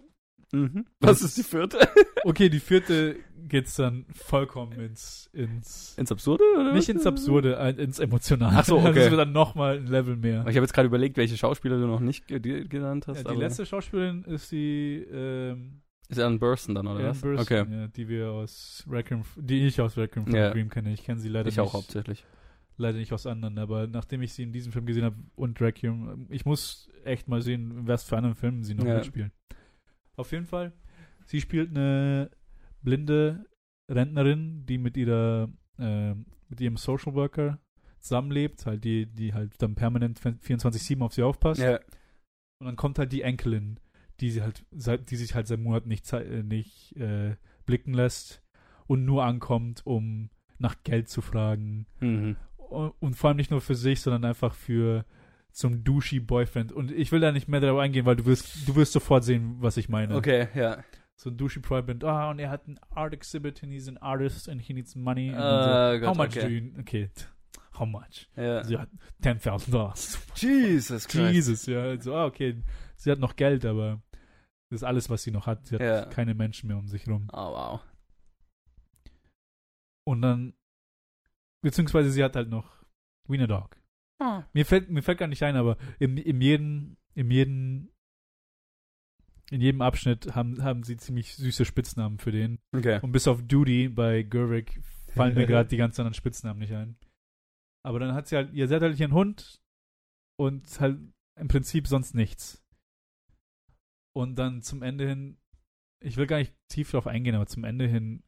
Mhm. 0.52 0.86
Was 1.00 1.22
ist 1.22 1.38
die 1.38 1.44
vierte? 1.44 1.80
Okay, 2.24 2.50
die 2.50 2.60
vierte 2.60 3.18
geht's 3.48 3.76
dann 3.76 4.06
vollkommen 4.14 4.74
ins, 4.74 5.30
ins 5.34 5.98
Ins 5.98 6.12
Absurde? 6.12 6.44
Oder 6.60 6.74
nicht 6.74 6.90
ins 6.90 7.06
Absurde, 7.06 7.58
äh, 7.58 7.72
ins 7.82 8.00
Emotionale. 8.00 8.56
Ach 8.58 8.66
so, 8.66 8.78
okay. 8.78 8.94
Das 8.94 9.10
wird 9.12 9.20
dann 9.20 9.32
nochmal 9.32 9.78
ein 9.78 9.88
Level 9.88 10.16
mehr. 10.16 10.42
Ich 10.48 10.56
habe 10.56 10.62
jetzt 10.66 10.74
gerade 10.74 10.88
überlegt, 10.88 11.18
welche 11.18 11.38
Schauspieler 11.38 11.78
du 11.78 11.88
noch 11.88 12.00
nicht 12.00 12.28
ge 12.28 12.40
ge- 12.40 12.68
genannt 12.68 13.08
hast. 13.08 13.24
Ja, 13.26 13.32
die 13.32 13.38
letzte 13.40 13.66
Schauspielerin 13.66 14.24
ist 14.26 14.52
die 14.52 15.06
ähm, 15.12 15.82
Ist 16.10 16.20
Alan 16.20 16.40
Burstyn 16.40 16.76
dann, 16.76 16.88
oder 16.88 17.00
Ellen 17.00 17.10
was? 17.10 17.22
Burstyn, 17.22 17.60
Okay. 17.62 17.72
ja, 17.74 17.88
die 17.88 18.08
wir 18.08 18.32
aus 18.32 18.84
Requiem, 18.90 19.24
die 19.38 19.66
ich 19.68 19.80
aus 19.82 19.98
Requiem 19.98 20.26
a 20.36 20.50
Dream 20.52 20.70
kenne. 20.70 20.92
Ich 20.94 21.04
kenne 21.04 21.20
sie 21.20 21.30
leider 21.30 21.50
Ich 21.50 21.58
nicht. 21.58 21.66
auch 21.66 21.74
hauptsächlich. 21.74 22.26
leider 22.78 22.98
nicht 22.98 23.14
auseinander, 23.14 23.62
aber 23.62 23.88
nachdem 23.88 24.22
ich 24.22 24.34
sie 24.34 24.44
in 24.44 24.52
diesem 24.52 24.72
Film 24.74 24.86
gesehen 24.86 25.06
habe 25.06 25.16
und 25.36 25.62
Requiem, 25.62 26.28
ich 26.30 26.46
muss 26.46 26.90
echt 27.06 27.28
mal 27.30 27.42
sehen, 27.42 27.88
was 27.88 28.04
für 28.04 28.18
anderen 28.18 28.36
Filmen 28.36 28.64
sie 28.64 28.76
noch 28.76 28.86
Ja. 28.86 28.96
mitspielen. 28.96 29.32
Auf 30.18 30.32
jeden 30.32 30.46
Fall, 30.46 30.74
sie 31.26 31.40
spielt 31.42 31.70
eine 31.72 32.30
blinde 32.86 33.46
Rentnerin, 33.92 34.66
die 34.66 34.78
mit 34.78 34.96
ihrer, 34.96 35.50
äh, 35.78 36.14
mit 36.48 36.62
ihrem 36.62 36.78
Social 36.78 37.14
Worker 37.14 37.60
zusammenlebt, 38.00 38.66
halt 38.66 38.84
die, 38.84 39.08
die 39.08 39.34
halt 39.34 39.62
dann 39.62 39.76
permanent 39.76 40.20
24-7 40.20 41.02
auf 41.02 41.14
sie 41.14 41.24
aufpasst. 41.24 41.62
Ja. 41.62 41.80
Und 42.60 42.68
dann 42.68 42.76
kommt 42.78 43.00
halt 43.00 43.12
die 43.12 43.24
Enkelin, 43.24 43.80
die 44.20 44.32
sie 44.32 44.42
halt, 44.42 44.64
seit, 44.72 45.12
die 45.12 45.18
sich 45.18 45.36
halt 45.36 45.48
seit 45.48 45.60
Monaten 45.60 45.90
nicht, 45.90 46.12
äh, 46.14 46.44
nicht 46.44 46.96
äh, 46.96 47.36
blicken 47.66 47.94
lässt 47.94 48.42
und 48.88 49.04
nur 49.06 49.26
ankommt, 49.26 49.82
um 49.86 50.30
nach 50.58 50.76
Geld 50.84 51.10
zu 51.10 51.22
fragen. 51.22 51.88
Mhm. 52.00 52.38
Und, 52.58 52.94
und 53.00 53.16
vor 53.16 53.30
allem 53.30 53.38
nicht 53.38 53.52
nur 53.52 53.62
für 53.62 53.76
sich, 53.76 54.02
sondern 54.02 54.24
einfach 54.24 54.54
für 54.54 55.06
zum 55.52 55.84
douchey 55.84 56.20
Boyfriend. 56.20 56.72
Und 56.72 56.92
ich 56.92 57.12
will 57.12 57.20
da 57.20 57.32
nicht 57.32 57.48
mehr 57.48 57.60
darauf 57.60 57.80
eingehen, 57.80 58.06
weil 58.06 58.18
du 58.18 58.26
wirst, 58.26 58.68
du 58.68 58.76
wirst 58.76 58.94
sofort 58.94 59.24
sehen, 59.24 59.56
was 59.60 59.78
ich 59.78 59.90
meine. 59.90 60.16
Okay, 60.16 60.48
ja. 60.54 60.84
So 61.18 61.30
ein 61.30 61.38
douchey 61.38 61.60
Boyfriend, 61.62 62.04
ah, 62.04 62.30
und 62.30 62.40
er 62.40 62.50
hat 62.50 62.68
ein 62.68 62.78
Art 62.90 63.14
Exhibit 63.14 63.64
and 63.64 63.72
he's 63.72 63.88
an 63.88 63.98
artist 63.98 64.50
and 64.50 64.62
he 64.62 64.74
needs 64.74 64.96
money. 64.96 65.30
And 65.30 65.38
Äh, 65.40 65.94
so, 65.96 66.00
Gott, 66.06 66.10
how 66.10 66.18
much 66.18 66.38
okay. 66.38 66.42
do 66.42 66.50
you, 66.50 66.80
okay, 66.80 67.10
how 67.80 67.86
much? 67.88 68.30
Ja. 68.36 68.64
Sie 68.66 68.78
hat 68.78 68.90
10.000 69.24 69.72
Dollars. 69.72 70.20
Jesus 70.36 71.08
Christ. 71.08 71.34
Jesus, 71.34 71.66
ja. 71.68 71.82
Also, 71.84 72.16
ah, 72.16 72.26
okay, 72.26 72.62
sie 72.98 73.10
hat 73.12 73.20
noch 73.20 73.36
Geld, 73.38 73.66
aber 73.66 74.02
das 74.70 74.82
ist 74.82 74.84
alles, 74.84 75.10
was 75.10 75.24
sie 75.24 75.32
noch 75.32 75.48
hat. 75.48 75.66
Sie 75.68 75.76
hat 75.76 75.82
Ja. 75.82 76.06
keine 76.06 76.34
Menschen 76.36 76.68
mehr 76.68 76.78
um 76.78 76.88
sich 76.88 77.08
rum. 77.08 77.30
Oh, 77.32 77.52
wow. 77.54 77.82
Und 80.04 80.22
dann, 80.22 80.54
beziehungsweise 81.62 82.12
sie 82.12 82.24
hat 82.24 82.36
halt 82.36 82.50
noch 82.50 82.70
Wiener 83.28 83.48
Dog. 83.48 83.78
Oh. 84.20 84.44
Mir 84.54 84.66
fällt, 84.66 84.90
mir 84.90 85.02
fällt 85.02 85.18
gar 85.18 85.28
nicht 85.28 85.44
ein, 85.44 85.56
aber 85.56 85.78
im, 86.00 86.18
im 86.18 86.42
jeden, 86.42 86.98
im 87.16 87.32
jeden, 87.32 87.90
in 89.52 89.62
jedem 89.62 89.82
Abschnitt 89.82 90.36
haben, 90.36 90.64
haben 90.64 90.84
sie 90.84 90.98
ziemlich 90.98 91.36
süße 91.36 91.66
Spitznamen 91.66 92.18
für 92.18 92.32
den. 92.32 92.60
Okay. 92.76 93.00
Und 93.02 93.12
bis 93.12 93.28
auf 93.28 93.42
Duty 93.42 93.90
bei 93.90 94.24
Gerwig 94.24 94.82
fallen 95.10 95.36
mir 95.36 95.46
gerade 95.48 95.70
die 95.70 95.78
ganzen 95.78 96.02
anderen 96.02 96.16
Spitznamen 96.16 96.60
nicht 96.60 96.74
ein. 96.74 96.98
Aber 97.86 98.00
dann 98.00 98.14
hat 98.14 98.28
sie 98.28 98.36
halt, 98.36 98.54
ihr 98.54 98.68
seid 98.68 98.82
halt 98.82 99.00
ihren 99.00 99.14
Hund 99.14 99.62
und 100.40 100.80
halt 100.80 101.00
im 101.40 101.48
Prinzip 101.48 101.88
sonst 101.88 102.16
nichts. 102.16 102.64
Und 104.16 104.36
dann 104.38 104.62
zum 104.62 104.82
Ende 104.82 105.08
hin, 105.08 105.38
ich 106.04 106.18
will 106.18 106.26
gar 106.26 106.38
nicht 106.38 106.56
tief 106.72 106.92
darauf 106.92 107.08
eingehen, 107.08 107.36
aber 107.36 107.46
zum 107.46 107.64
Ende 107.64 107.86
hin 107.86 108.24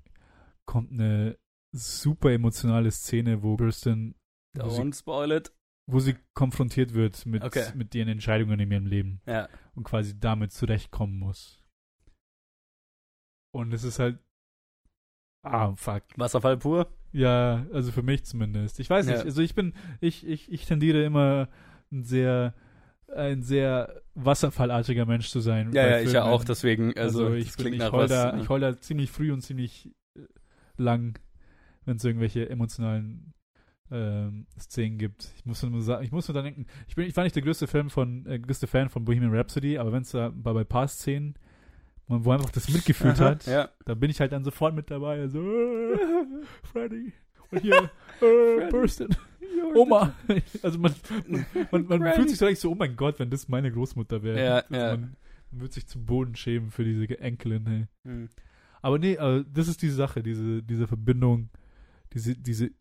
kommt 0.65 0.91
eine 0.91 1.37
super 1.73 2.31
emotionale 2.31 2.91
Szene, 2.91 3.41
wo 3.41 3.55
Kirsten, 3.55 4.15
Don't 4.55 4.97
spoil 4.97 5.31
it. 5.31 5.53
Wo 5.89 5.99
sie 5.99 6.15
konfrontiert 6.33 6.93
wird 6.93 7.25
mit, 7.25 7.43
Okay. 7.43 7.65
mit 7.75 7.95
ihren 7.95 8.09
Entscheidungen 8.09 8.59
in 8.59 8.71
ihrem 8.71 8.85
Leben 8.85 9.21
Ja. 9.25 9.47
und 9.73 9.83
quasi 9.85 10.19
damit 10.19 10.51
zurechtkommen 10.51 11.17
muss. 11.17 11.63
Und 13.51 13.73
es 13.73 13.83
ist 13.83 13.99
halt, 13.99 14.19
ah, 15.43 15.73
fuck. 15.75 16.03
Wasserfall 16.17 16.57
pur. 16.57 16.87
Ja, 17.13 17.65
also 17.73 17.91
für 17.91 18.03
mich 18.03 18.25
zumindest. 18.25 18.79
Ich 18.79 18.89
weiß 18.89 19.05
nicht, 19.05 19.19
Ja. 19.19 19.23
also 19.23 19.41
ich 19.41 19.55
bin, 19.55 19.73
ich, 20.01 20.27
ich, 20.27 20.51
ich 20.51 20.65
tendiere 20.65 21.03
immer 21.03 21.47
ein 21.91 22.03
sehr, 22.03 22.53
ein 23.15 23.41
sehr 23.41 24.01
wasserfallartiger 24.13 25.05
Mensch 25.05 25.29
zu 25.29 25.39
sein. 25.39 25.71
Ja, 25.71 25.87
ja, 25.87 25.99
ich 25.99 26.11
ja 26.11 26.21
Filmen. 26.23 26.27
auch, 26.35 26.43
deswegen, 26.43 26.97
also, 26.97 27.25
Also, 27.27 27.35
ich, 27.35 27.55
bin, 27.55 27.67
klingt 27.67 27.83
ich, 27.83 27.91
heul 27.91 28.07
da, 28.07 28.33
ne? 28.33 28.41
ich 28.41 28.49
heul 28.49 28.59
da 28.59 28.77
ziemlich 28.77 29.09
früh 29.09 29.31
und 29.31 29.41
ziemlich 29.41 29.89
äh, 30.17 30.21
lang, 30.75 31.17
wenn 31.85 31.95
es 31.95 32.03
irgendwelche 32.03 32.49
emotionalen 32.49 33.33
ähm, 33.91 34.45
Szenen 34.59 34.97
gibt. 34.97 35.29
Ich 35.37 35.45
muss 35.45 35.63
nur 35.63 35.81
sagen, 35.81 36.03
ich 36.03 36.11
muss 36.11 36.27
nur 36.27 36.33
dann 36.35 36.45
denken, 36.45 36.65
ich 36.87 36.95
bin, 36.95 37.05
ich 37.07 37.15
war 37.15 37.23
nicht 37.23 37.35
der 37.35 37.43
größte 37.43 37.67
Fan 37.67 37.89
von, 37.89 38.25
äh, 38.25 38.39
größte 38.39 38.67
Fan 38.67 38.89
von 38.89 39.05
Bohemian 39.05 39.33
Rhapsody, 39.33 39.77
aber 39.77 39.91
wenn 39.91 40.01
es 40.01 40.11
da 40.11 40.31
bei, 40.35 40.53
bei 40.53 40.63
paar 40.63 40.87
Szenen, 40.87 41.35
man, 42.07 42.23
wo 42.25 42.31
einfach 42.31 42.49
das 42.51 42.69
mitgefühlt 42.69 43.19
Aha, 43.21 43.29
hat, 43.31 43.45
Ja. 43.47 43.69
da 43.85 43.93
bin 43.93 44.09
ich 44.09 44.19
halt 44.19 44.31
dann 44.31 44.43
sofort 44.43 44.73
mit 44.75 44.89
dabei. 44.91 45.27
So, 45.27 45.39
äh, 45.41 45.97
Freddy. 46.63 47.13
Und 47.51 47.61
hier, 47.61 47.89
äh. 48.21 48.69
Burstin. 48.69 49.09
Oma. 49.75 50.13
Also 50.61 50.79
man, 50.79 50.93
man, 51.71 51.85
man 51.87 51.99
Freddy. 52.01 52.15
fühlt 52.15 52.29
sich 52.29 52.37
so 52.37 52.45
eigentlich 52.45 52.59
so, 52.59 52.71
oh 52.71 52.75
mein 52.75 52.95
Gott, 52.95 53.19
wenn 53.19 53.29
das 53.29 53.47
meine 53.47 53.71
Großmutter 53.71 54.21
wäre. 54.23 54.43
Ja, 54.43 54.55
Also 54.57 54.73
ja. 54.75 54.91
Man, 54.97 55.15
man 55.51 55.61
wird 55.61 55.73
sich 55.73 55.87
zu 55.87 56.03
Boden 56.03 56.35
schämen 56.35 56.71
für 56.71 56.83
diese 56.83 57.19
Enkelin. 57.19 57.65
Hey. 57.65 57.85
Hm. 58.03 58.29
Aber 58.81 58.99
nee, 58.99 59.13
äh, 59.13 59.43
das 59.51 59.67
ist 59.67 59.81
die 59.81 59.89
Sache, 59.89 60.21
diese, 60.23 60.61
diese 60.61 60.87
Verbindung, 60.87 61.49
diese, 62.13 62.35
diese 62.35 62.71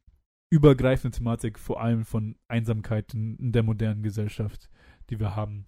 übergreifende 0.57 1.17
Thematik, 1.17 1.59
vor 1.59 1.81
allem 1.81 2.05
von 2.05 2.37
Einsamkeit 2.49 3.13
in, 3.15 3.37
in 3.37 3.53
der 3.53 3.63
modernen 3.63 4.03
Gesellschaft, 4.03 4.71
die 5.11 5.21
wir 5.21 5.37
haben. 5.37 5.67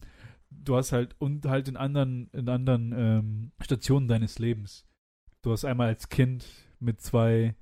Du 0.51 0.77
hast 0.77 0.93
halt, 0.93 1.15
und 1.19 1.45
halt 1.45 1.69
in 1.69 1.77
anderen, 1.77 2.31
in 2.33 2.49
anderen 2.49 2.95
ähm, 2.97 3.53
Stationen 3.61 4.09
deines 4.09 4.39
Lebens. 4.39 4.87
Du 5.43 5.53
hast 5.53 5.65
einmal 5.65 5.89
als 5.89 6.09
Kind 6.09 6.47
mit 6.81 7.01
zwei 7.03 7.55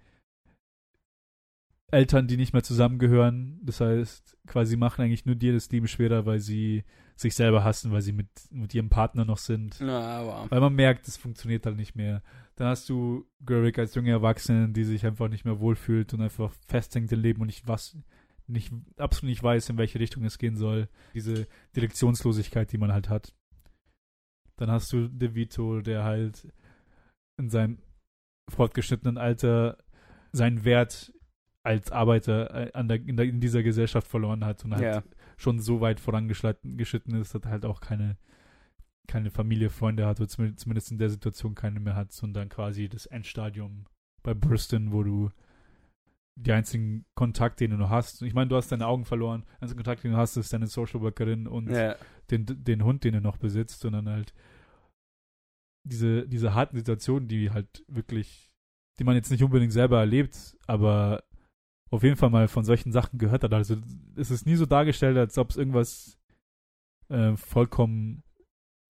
Eltern, 1.91 2.27
die 2.27 2.37
nicht 2.37 2.53
mehr 2.53 2.63
zusammengehören. 2.63 3.61
Das 3.63 3.81
heißt, 3.81 4.37
quasi 4.47 4.77
machen 4.77 5.03
eigentlich 5.03 5.27
nur 5.27 5.37
dir 5.37 5.53
das 5.53 5.71
Leben 5.71 5.87
schwerer, 5.87 6.27
weil 6.27 6.41
sie 6.41 6.85
sich 7.15 7.35
selber 7.35 7.65
hassen, 7.65 7.93
weil 7.93 8.03
sie 8.03 8.13
mit, 8.13 8.29
mit 8.51 8.75
ihrem 8.75 8.91
Partner 8.91 9.25
noch 9.25 9.39
sind. 9.39 9.79
Na, 9.81 10.25
wow. 10.25 10.51
Weil 10.51 10.61
man 10.61 10.75
merkt, 10.75 11.09
es 11.09 11.17
funktioniert 11.17 11.65
halt 11.65 11.77
nicht 11.77 11.95
mehr. 11.95 12.23
Dann 12.57 12.69
hast 12.69 12.89
du 12.89 13.27
Gerwig 13.41 13.79
als 13.79 13.95
junge 13.95 14.11
Erwachsene, 14.11 14.69
die 14.71 14.85
sich 14.85 15.07
einfach 15.07 15.29
nicht 15.29 15.45
mehr 15.45 15.61
wohlfühlt 15.61 16.13
und 16.13 16.21
einfach 16.21 16.53
festhängt 16.67 17.13
im 17.13 17.21
Leben 17.21 17.41
und 17.41 17.47
nicht 17.47 17.67
was, 17.67 17.97
nicht, 18.47 18.73
absolut 18.97 19.31
nicht 19.31 19.43
weiß, 19.43 19.71
in 19.71 19.79
welche 19.79 20.01
Richtung 20.01 20.25
es 20.25 20.39
gehen 20.39 20.57
soll. 20.57 20.89
Diese 21.15 21.47
Direktionslosigkeit, 21.75 22.71
die 22.73 22.79
man 22.79 22.93
halt 22.93 23.09
hat. 23.09 23.35
Dann 24.57 24.71
hast 24.71 24.93
du 24.93 25.09
De 25.09 25.35
Vito, 25.35 25.81
der 25.81 26.05
halt 26.05 26.49
in 27.39 27.51
seinem 27.51 27.79
fortgeschrittenen 28.51 29.19
Alter 29.19 29.79
seinen 30.33 30.65
Wert 30.65 31.13
als 31.67 31.91
Arbeiter 31.91 32.69
äh, 32.69 32.73
an 32.75 32.87
der, 32.89 32.99
in, 33.05 33.17
der, 33.17 33.27
in 33.27 33.41
dieser 33.41 33.63
Gesellschaft 33.63 34.07
verloren 34.07 34.45
hat 34.45 34.65
und 34.65 34.73
halt 34.75 34.83
Ja. 34.85 35.03
schon 35.37 35.59
so 35.59 35.81
weit 35.81 35.99
vorangeschritten 36.01 36.79
ist, 37.21 37.35
dass 37.35 37.45
er 37.45 37.51
halt 37.51 37.65
auch 37.65 37.81
keine, 37.81 38.17
keine 39.09 39.31
Familie, 39.31 39.69
Freunde 39.71 40.07
hat, 40.07 40.21
oder 40.21 40.29
zumindest, 40.29 40.91
in 40.93 40.99
der 40.99 41.11
Situation 41.11 41.55
keine 41.55 41.81
mehr 41.81 41.97
hat, 41.97 42.13
sondern 42.13 42.49
quasi 42.49 42.89
das 42.89 43.07
Endstadium 43.07 43.87
bei 44.23 44.33
Burston, 44.33 44.93
wo 44.93 45.03
du 45.03 45.31
die 46.39 46.53
einzigen 46.53 47.05
Kontakt, 47.15 47.61
den 47.61 47.71
du 47.73 47.77
noch 47.79 47.91
hast. 47.91 48.23
Ich 48.23 48.35
meine, 48.35 48.49
du 48.49 48.57
hast 48.57 48.71
deine 48.71 48.87
Augen 48.87 49.05
verloren. 49.05 49.43
Der 49.55 49.63
einzige 49.63 49.79
Kontakt, 49.79 50.05
den 50.05 50.13
du 50.13 50.19
hast, 50.19 50.37
ist 50.37 50.53
deine 50.53 50.67
Social 50.67 51.01
Workerin 51.01 51.47
und 51.47 51.71
Ja. 51.71 51.97
den, 52.31 52.45
den 52.47 52.85
Hund, 52.85 53.05
den 53.05 53.15
du 53.15 53.21
noch 53.21 53.39
besitzt, 53.39 53.81
sondern 53.81 54.09
halt 54.09 54.35
diese, 55.85 56.29
diese 56.29 56.55
harten 56.55 56.77
Situationen, 56.77 57.29
die 57.29 57.51
halt 57.51 57.85
wirklich, 57.89 58.51
die 58.99 59.05
man 59.05 59.15
jetzt 59.15 59.31
nicht 59.31 59.43
unbedingt 59.43 59.73
selber 59.73 59.99
erlebt, 60.01 60.57
aber 60.67 61.23
auf 61.91 62.03
jeden 62.03 62.17
Fall 62.17 62.31
mal 62.31 62.49
von 62.49 62.65
solchen 62.65 62.93
Sachen 62.93 63.19
gehört 63.19 63.45
hat. 63.45 63.53
Also 63.53 63.77
es 64.17 64.31
ist 64.31 64.47
nie 64.47 64.57
so 64.57 64.67
dargestellt, 64.67 65.17
als 65.17 65.39
ob 65.39 65.51
es 65.51 65.57
irgendwas 65.57 66.19
äh, 67.09 67.37
vollkommen, 67.37 68.23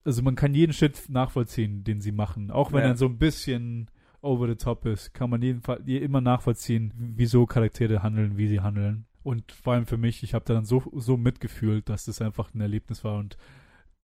also 0.05 0.23
man 0.23 0.35
kann 0.37 0.55
jeden 0.55 0.73
Shit 0.73 1.09
nachvollziehen, 1.09 1.85
den 1.85 2.01
sie 2.01 2.13
machen, 2.13 2.51
auch 2.51 2.73
wenn 2.73 2.81
Ja. 2.81 2.89
er 2.89 2.97
so 2.97 3.07
ein 3.07 3.19
bisschen 3.19 3.91
over 4.23 4.49
the 4.49 4.55
top 4.57 4.87
ist, 4.87 5.13
kann 5.13 5.29
man 5.31 5.43
jeden 5.43 5.61
Fall 5.61 5.87
immer 5.89 6.21
nachvollziehen, 6.21 6.93
wieso 6.97 7.47
Charaktere 7.47 8.03
handeln, 8.03 8.39
wie 8.39 8.49
sie 8.49 8.61
handeln. 8.61 9.07
Und 9.23 9.53
vor 9.53 9.75
allem 9.75 9.87
für 9.87 9.99
mich, 9.99 10.23
ich 10.23 10.35
habe 10.35 10.45
da 10.45 10.55
dann 10.55 10.65
so, 10.65 10.83
so 10.95 11.17
mitgefühlt, 11.17 11.89
dass 11.89 12.07
das 12.07 12.23
einfach 12.23 12.55
ein 12.55 12.61
Erlebnis 12.61 13.05
war 13.05 13.19
und 13.19 13.37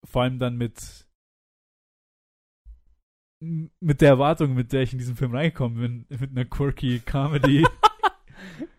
vor 0.03 0.23
allem 0.23 0.39
dann 0.39 0.57
mit 0.57 1.07
mit 3.39 3.99
der 4.01 4.09
Erwartung, 4.09 4.53
mit 4.53 4.71
der 4.71 4.83
ich 4.83 4.93
in 4.93 4.99
diesen 4.99 5.15
Film 5.17 5.35
reingekommen 5.35 5.77
bin, 6.07 6.19
mit 6.19 6.31
einer 6.31 6.45
quirky 6.45 6.99
Comedy, 6.99 7.65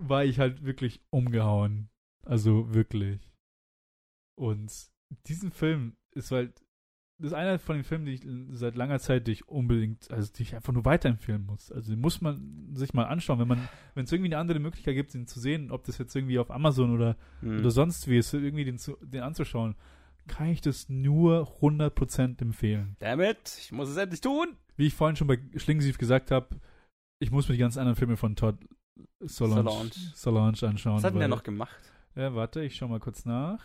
war 0.00 0.24
ich 0.24 0.38
halt 0.38 0.64
wirklich 0.64 1.00
umgehauen. 1.10 1.88
Also 2.24 2.72
wirklich. 2.74 3.20
Und 4.36 4.72
diesen 5.26 5.50
Film 5.50 5.96
ist 6.12 6.30
halt, 6.30 6.64
das 7.18 7.32
ist 7.32 7.36
einer 7.36 7.58
von 7.58 7.76
den 7.76 7.84
Filmen, 7.84 8.06
die 8.06 8.12
ich 8.12 8.26
seit 8.56 8.76
langer 8.76 8.98
Zeit 8.98 9.26
die 9.26 9.32
ich 9.32 9.48
unbedingt, 9.48 10.10
also 10.10 10.32
die 10.32 10.42
ich 10.42 10.54
einfach 10.54 10.72
nur 10.72 10.86
weiterempfehlen 10.86 11.44
muss. 11.44 11.70
Also 11.70 11.92
den 11.92 12.00
muss 12.00 12.20
man 12.22 12.74
sich 12.74 12.94
mal 12.94 13.04
anschauen, 13.04 13.38
wenn 13.38 13.48
man, 13.48 13.68
wenn 13.94 14.04
es 14.04 14.12
irgendwie 14.12 14.28
eine 14.28 14.38
andere 14.38 14.58
Möglichkeit 14.58 14.94
gibt, 14.94 15.12
den 15.12 15.26
zu 15.26 15.38
sehen, 15.38 15.70
ob 15.70 15.84
das 15.84 15.98
jetzt 15.98 16.16
irgendwie 16.16 16.38
auf 16.38 16.50
Amazon 16.50 16.94
oder, 16.94 17.16
Hm. 17.40 17.58
oder 17.58 17.70
sonst 17.70 18.08
wie 18.08 18.16
ist, 18.16 18.32
irgendwie 18.32 18.64
den, 18.64 18.78
zu, 18.78 18.96
den 19.02 19.22
anzuschauen, 19.22 19.76
kann 20.26 20.48
ich 20.48 20.60
das 20.62 20.88
nur 20.88 21.60
100% 21.60 22.40
empfehlen. 22.40 22.96
Damit, 23.00 23.58
ich 23.58 23.72
muss 23.72 23.88
es 23.88 23.96
endlich 23.96 24.20
tun. 24.20 24.56
Wie 24.76 24.86
ich 24.86 24.94
vorhin 24.94 25.16
schon 25.16 25.26
bei 25.26 25.38
Schlingensief 25.56 25.98
gesagt 25.98 26.30
habe, 26.30 26.58
ich 27.18 27.30
muss 27.30 27.48
mir 27.48 27.54
die 27.54 27.60
ganzen 27.60 27.80
anderen 27.80 27.96
Filme 27.96 28.16
von 28.16 28.36
Todd 28.36 28.56
Solange, 29.20 29.62
Solange. 29.62 29.90
Solange 30.14 30.48
anschauen. 30.68 30.96
Was 30.96 31.04
hat 31.04 31.12
denn 31.12 31.20
der 31.20 31.28
noch 31.28 31.42
gemacht? 31.42 31.92
Ja, 32.14 32.34
warte, 32.34 32.62
ich 32.62 32.76
schau 32.76 32.88
mal 32.88 33.00
kurz 33.00 33.24
nach. 33.24 33.64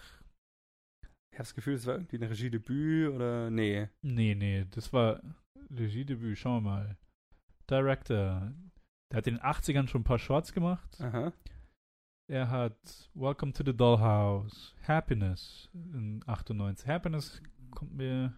Ich 1.32 1.40
habe 1.40 1.44
das 1.48 1.56
Gefühl, 1.56 1.74
es 1.74 1.86
war 1.86 1.96
irgendwie 1.96 2.18
ein 2.18 2.24
Regiedebüt 2.24 3.10
oder. 3.14 3.50
Nee. 3.50 3.90
Nee, 4.02 4.36
nee, 4.36 4.66
das 4.72 4.94
war 4.94 5.22
Regiedebüt, 5.70 6.38
schauen 6.38 6.64
wir 6.64 6.70
mal. 6.70 6.98
Director. 7.70 8.54
Der 9.12 9.18
hat 9.18 9.28
in 9.28 9.36
den 9.36 9.44
80ern 9.44 9.88
schon 9.88 10.02
ein 10.02 10.06
paar 10.06 10.20
Shorts 10.20 10.54
gemacht. 10.54 11.00
Aha. 11.02 11.34
Er 12.32 12.50
hat 12.50 13.10
Welcome 13.14 13.54
to 13.54 13.64
the 13.66 13.76
Dollhouse, 13.76 14.74
Happiness 14.88 15.70
in 15.74 16.24
98. 16.26 16.88
Happiness 16.88 17.42
kommt 17.72 17.94
mir 17.94 18.34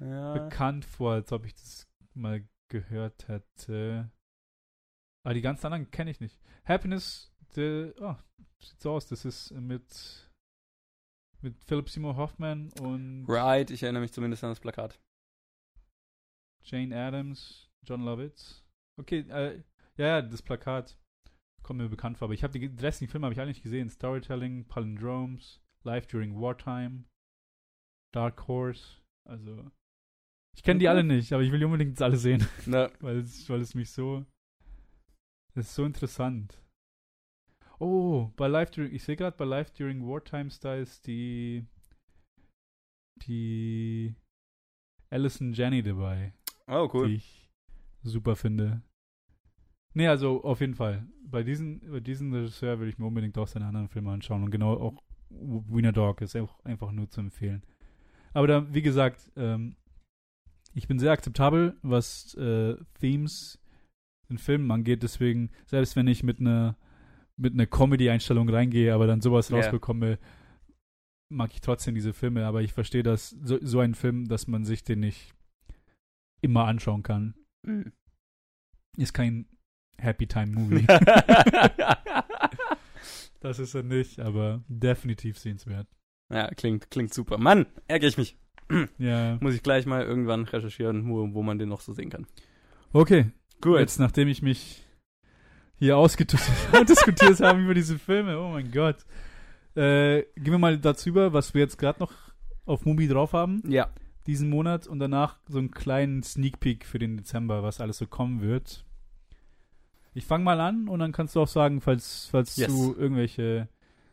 Ja. 0.00 0.32
bekannt 0.32 0.84
vor, 0.84 1.12
als 1.12 1.30
ob 1.32 1.44
ich 1.46 1.54
das 1.54 1.86
mal 2.14 2.44
gehört 2.68 3.28
hätte. 3.28 4.10
Aber 5.26 5.34
die 5.34 5.42
ganzen 5.42 5.66
anderen 5.66 5.90
kenne 5.90 6.12
ich 6.12 6.20
nicht. 6.20 6.38
Happiness, 6.64 7.34
der, 7.56 7.92
oh, 7.98 8.14
sieht 8.62 8.80
so 8.80 8.92
aus, 8.92 9.08
das 9.08 9.24
ist 9.24 9.50
mit, 9.50 10.30
mit 11.42 11.64
Philip 11.64 11.90
Seymour 11.90 12.14
Hoffman 12.14 12.70
und 12.80 13.24
Right, 13.26 13.72
ich 13.72 13.82
erinnere 13.82 14.02
mich 14.02 14.12
zumindest 14.12 14.44
an 14.44 14.50
das 14.50 14.60
Plakat. 14.60 15.00
Jane 16.62 16.94
Addams, 16.94 17.68
John 17.84 18.04
Lovitz. 18.04 18.64
Okay, 19.00 19.26
äh, 19.28 19.64
ja, 19.96 20.06
ja, 20.06 20.22
das 20.22 20.42
Plakat 20.42 20.96
kommt 21.64 21.80
mir 21.80 21.88
bekannt 21.88 22.18
vor, 22.18 22.26
aber 22.26 22.34
ich 22.34 22.44
habe 22.44 22.56
die 22.56 22.66
restlichen 22.66 23.10
Filme 23.10 23.26
habe 23.26 23.34
ich 23.34 23.40
alle 23.40 23.48
nicht 23.48 23.64
gesehen. 23.64 23.90
Storytelling, 23.90 24.68
Palindromes, 24.68 25.60
Life 25.82 26.06
During 26.06 26.40
Wartime, 26.40 27.02
Dark 28.14 28.46
Horse, 28.46 29.00
also 29.28 29.72
ich 30.56 30.62
kenne 30.62 30.78
die 30.78 30.88
alle 30.88 31.02
nicht, 31.02 31.32
aber 31.32 31.42
ich 31.42 31.50
will 31.50 31.58
die 31.58 31.64
unbedingt 31.64 32.00
alle 32.00 32.16
sehen, 32.16 32.46
Na, 32.66 32.92
weil 33.00 33.18
es, 33.18 33.50
weil 33.50 33.60
es 33.60 33.74
mich 33.74 33.90
so 33.90 34.24
das 35.56 35.68
ist 35.68 35.74
so 35.74 35.84
interessant. 35.84 36.62
Oh, 37.78 38.30
bei 38.36 38.46
Life 38.46 38.72
During, 38.72 38.94
ich 38.94 39.02
sehe 39.02 39.16
gerade 39.16 39.36
bei 39.36 39.44
Life 39.44 39.72
During 39.76 40.06
Wartime 40.06 40.48
ist 40.48 41.06
die 41.06 41.66
die 43.26 44.14
Alison 45.10 45.54
Jenny 45.54 45.82
dabei 45.82 46.34
oh, 46.66 46.90
cool. 46.92 47.08
die 47.08 47.14
ich 47.14 47.50
super 48.02 48.36
finde. 48.36 48.82
Nee, 49.94 50.08
also 50.08 50.44
auf 50.44 50.60
jeden 50.60 50.74
Fall. 50.74 51.06
Bei 51.24 51.42
diesen, 51.42 51.80
bei 51.90 52.00
diesen 52.00 52.34
Regisseur 52.34 52.78
würde 52.78 52.90
ich 52.90 52.98
mir 52.98 53.06
unbedingt 53.06 53.38
auch 53.38 53.48
seine 53.48 53.66
anderen 53.66 53.88
Filme 53.88 54.12
anschauen. 54.12 54.44
Und 54.44 54.50
genau 54.50 54.74
auch 54.74 55.02
Wiener 55.30 55.92
Dog 55.92 56.20
ist 56.20 56.36
auch 56.36 56.62
einfach 56.64 56.92
nur 56.92 57.08
zu 57.08 57.20
empfehlen. 57.20 57.64
Aber 58.34 58.46
da, 58.46 58.74
wie 58.74 58.82
gesagt, 58.82 59.32
ähm, 59.36 59.76
ich 60.74 60.86
bin 60.86 60.98
sehr 60.98 61.12
akzeptabel, 61.12 61.78
was 61.80 62.34
äh, 62.34 62.76
Themes 63.00 63.58
in 64.28 64.38
Filmen 64.38 64.70
angeht. 64.70 65.02
Deswegen, 65.02 65.50
selbst 65.66 65.96
wenn 65.96 66.06
ich 66.08 66.22
mit 66.22 66.40
einer 66.40 66.76
mit 67.38 67.52
einer 67.52 67.66
Comedy-Einstellung 67.66 68.48
reingehe, 68.48 68.94
aber 68.94 69.06
dann 69.06 69.20
sowas 69.20 69.50
Ja. 69.50 69.56
rausbekomme, 69.56 70.18
mag 71.28 71.50
ich 71.52 71.60
trotzdem 71.60 71.94
diese 71.94 72.14
Filme. 72.14 72.46
Aber 72.46 72.62
ich 72.62 72.72
verstehe, 72.72 73.02
dass 73.02 73.28
so, 73.30 73.58
so 73.60 73.80
ein 73.80 73.94
Film, 73.94 74.26
dass 74.26 74.46
man 74.46 74.64
sich 74.64 74.84
den 74.84 75.00
nicht 75.00 75.34
immer 76.40 76.64
anschauen 76.64 77.02
kann. 77.02 77.34
Mhm. 77.62 77.92
Ist 78.96 79.12
kein 79.12 79.46
Happy 79.98 80.26
Time 80.26 80.46
Movie. 80.52 80.86
das 83.40 83.58
ist 83.58 83.74
er 83.74 83.82
nicht, 83.82 84.20
aber 84.20 84.62
definitiv 84.68 85.38
sehenswert. 85.38 85.86
ja, 86.32 86.48
klingt, 86.54 86.90
klingt 86.90 87.12
super. 87.12 87.38
Mann, 87.38 87.66
ärgere 87.86 88.08
ich 88.08 88.18
mich. 88.18 88.36
Ja. 88.98 89.38
Muss 89.40 89.54
ich 89.54 89.62
gleich 89.62 89.86
mal 89.86 90.02
irgendwann 90.02 90.44
recherchieren, 90.44 91.08
wo, 91.08 91.32
wo 91.34 91.42
man 91.42 91.58
den 91.58 91.68
noch 91.68 91.80
so 91.80 91.92
sehen 91.92 92.10
kann. 92.10 92.26
Okay, 92.92 93.30
Gut. 93.72 93.80
jetzt 93.80 93.98
nachdem 94.00 94.28
ich 94.28 94.42
mich 94.42 94.84
hier 95.78 95.96
ausdiskutiert 95.98 97.40
habe 97.40 97.60
über 97.60 97.74
diese 97.74 97.98
Filme, 97.98 98.38
oh 98.40 98.50
mein 98.50 98.70
Gott. 98.70 99.04
Äh, 99.74 100.22
gehen 100.36 100.52
wir 100.52 100.58
mal 100.58 100.78
dazu 100.78 101.10
über, 101.10 101.32
was 101.32 101.52
wir 101.52 101.60
jetzt 101.60 101.76
gerade 101.78 102.00
noch 102.00 102.12
auf 102.64 102.84
Mubi 102.86 103.08
drauf 103.08 103.32
haben, 103.34 103.62
Ja. 103.68 103.88
diesen 104.26 104.48
Monat, 104.48 104.86
und 104.86 104.98
danach 105.00 105.38
so 105.48 105.58
einen 105.58 105.70
kleinen 105.70 106.22
Sneak 106.22 106.58
Peek 106.60 106.86
für 106.86 106.98
den 106.98 107.16
Dezember, 107.18 107.62
was 107.62 107.80
alles 107.80 107.98
so 107.98 108.06
kommen 108.06 108.40
wird. 108.40 108.84
Ich 110.14 110.24
fange 110.24 110.44
mal 110.44 110.60
an 110.60 110.88
und 110.88 110.98
dann 111.00 111.12
kannst 111.12 111.36
du 111.36 111.42
auch 111.42 111.48
sagen, 111.48 111.82
falls, 111.82 112.28
falls 112.30 112.56
Yes. 112.56 112.68
du 112.68 112.94
irgendwelche 112.94 113.68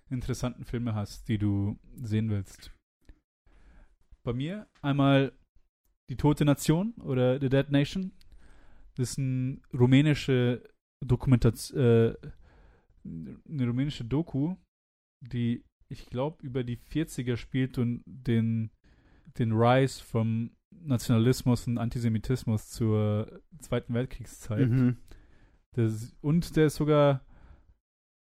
interessanten 0.10 0.66
Filme 0.66 0.94
hast, 0.96 1.30
die 1.30 1.38
du 1.38 1.80
sehen 1.96 2.30
willst. 2.30 2.72
Bei 4.24 4.34
mir 4.34 4.68
einmal 4.82 5.32
Die 6.10 6.18
Tote 6.18 6.44
Nation 6.44 6.94
oder 7.02 7.40
The 7.40 7.48
Dead 7.50 7.72
Nation. 7.72 8.12
Das 8.96 9.12
ist 9.12 9.20
eine 9.20 9.60
rumänische 9.74 10.64
Dokumentation, 11.06 11.80
äh, 11.80 12.16
eine 13.06 13.68
rumänische 13.68 14.06
Doku, 14.06 14.56
die 15.22 15.64
ich 15.90 16.08
glaube 16.08 16.46
über 16.46 16.64
die 16.64 16.78
40er 16.78 17.38
spielt 17.38 17.78
und 17.78 18.04
den, 18.06 18.72
den 19.38 19.52
Rise 19.52 20.04
vom 20.04 20.52
Nationalismus 20.72 21.68
und 21.68 21.78
Antisemitismus 21.78 22.70
zur 22.70 23.42
Zweiten 23.60 23.94
Weltkriegszeit. 23.94 24.70
Mhm. 24.70 24.98
Das, 25.74 26.16
und 26.22 26.56
der 26.56 26.68
ist 26.68 26.76
sogar 26.76 27.26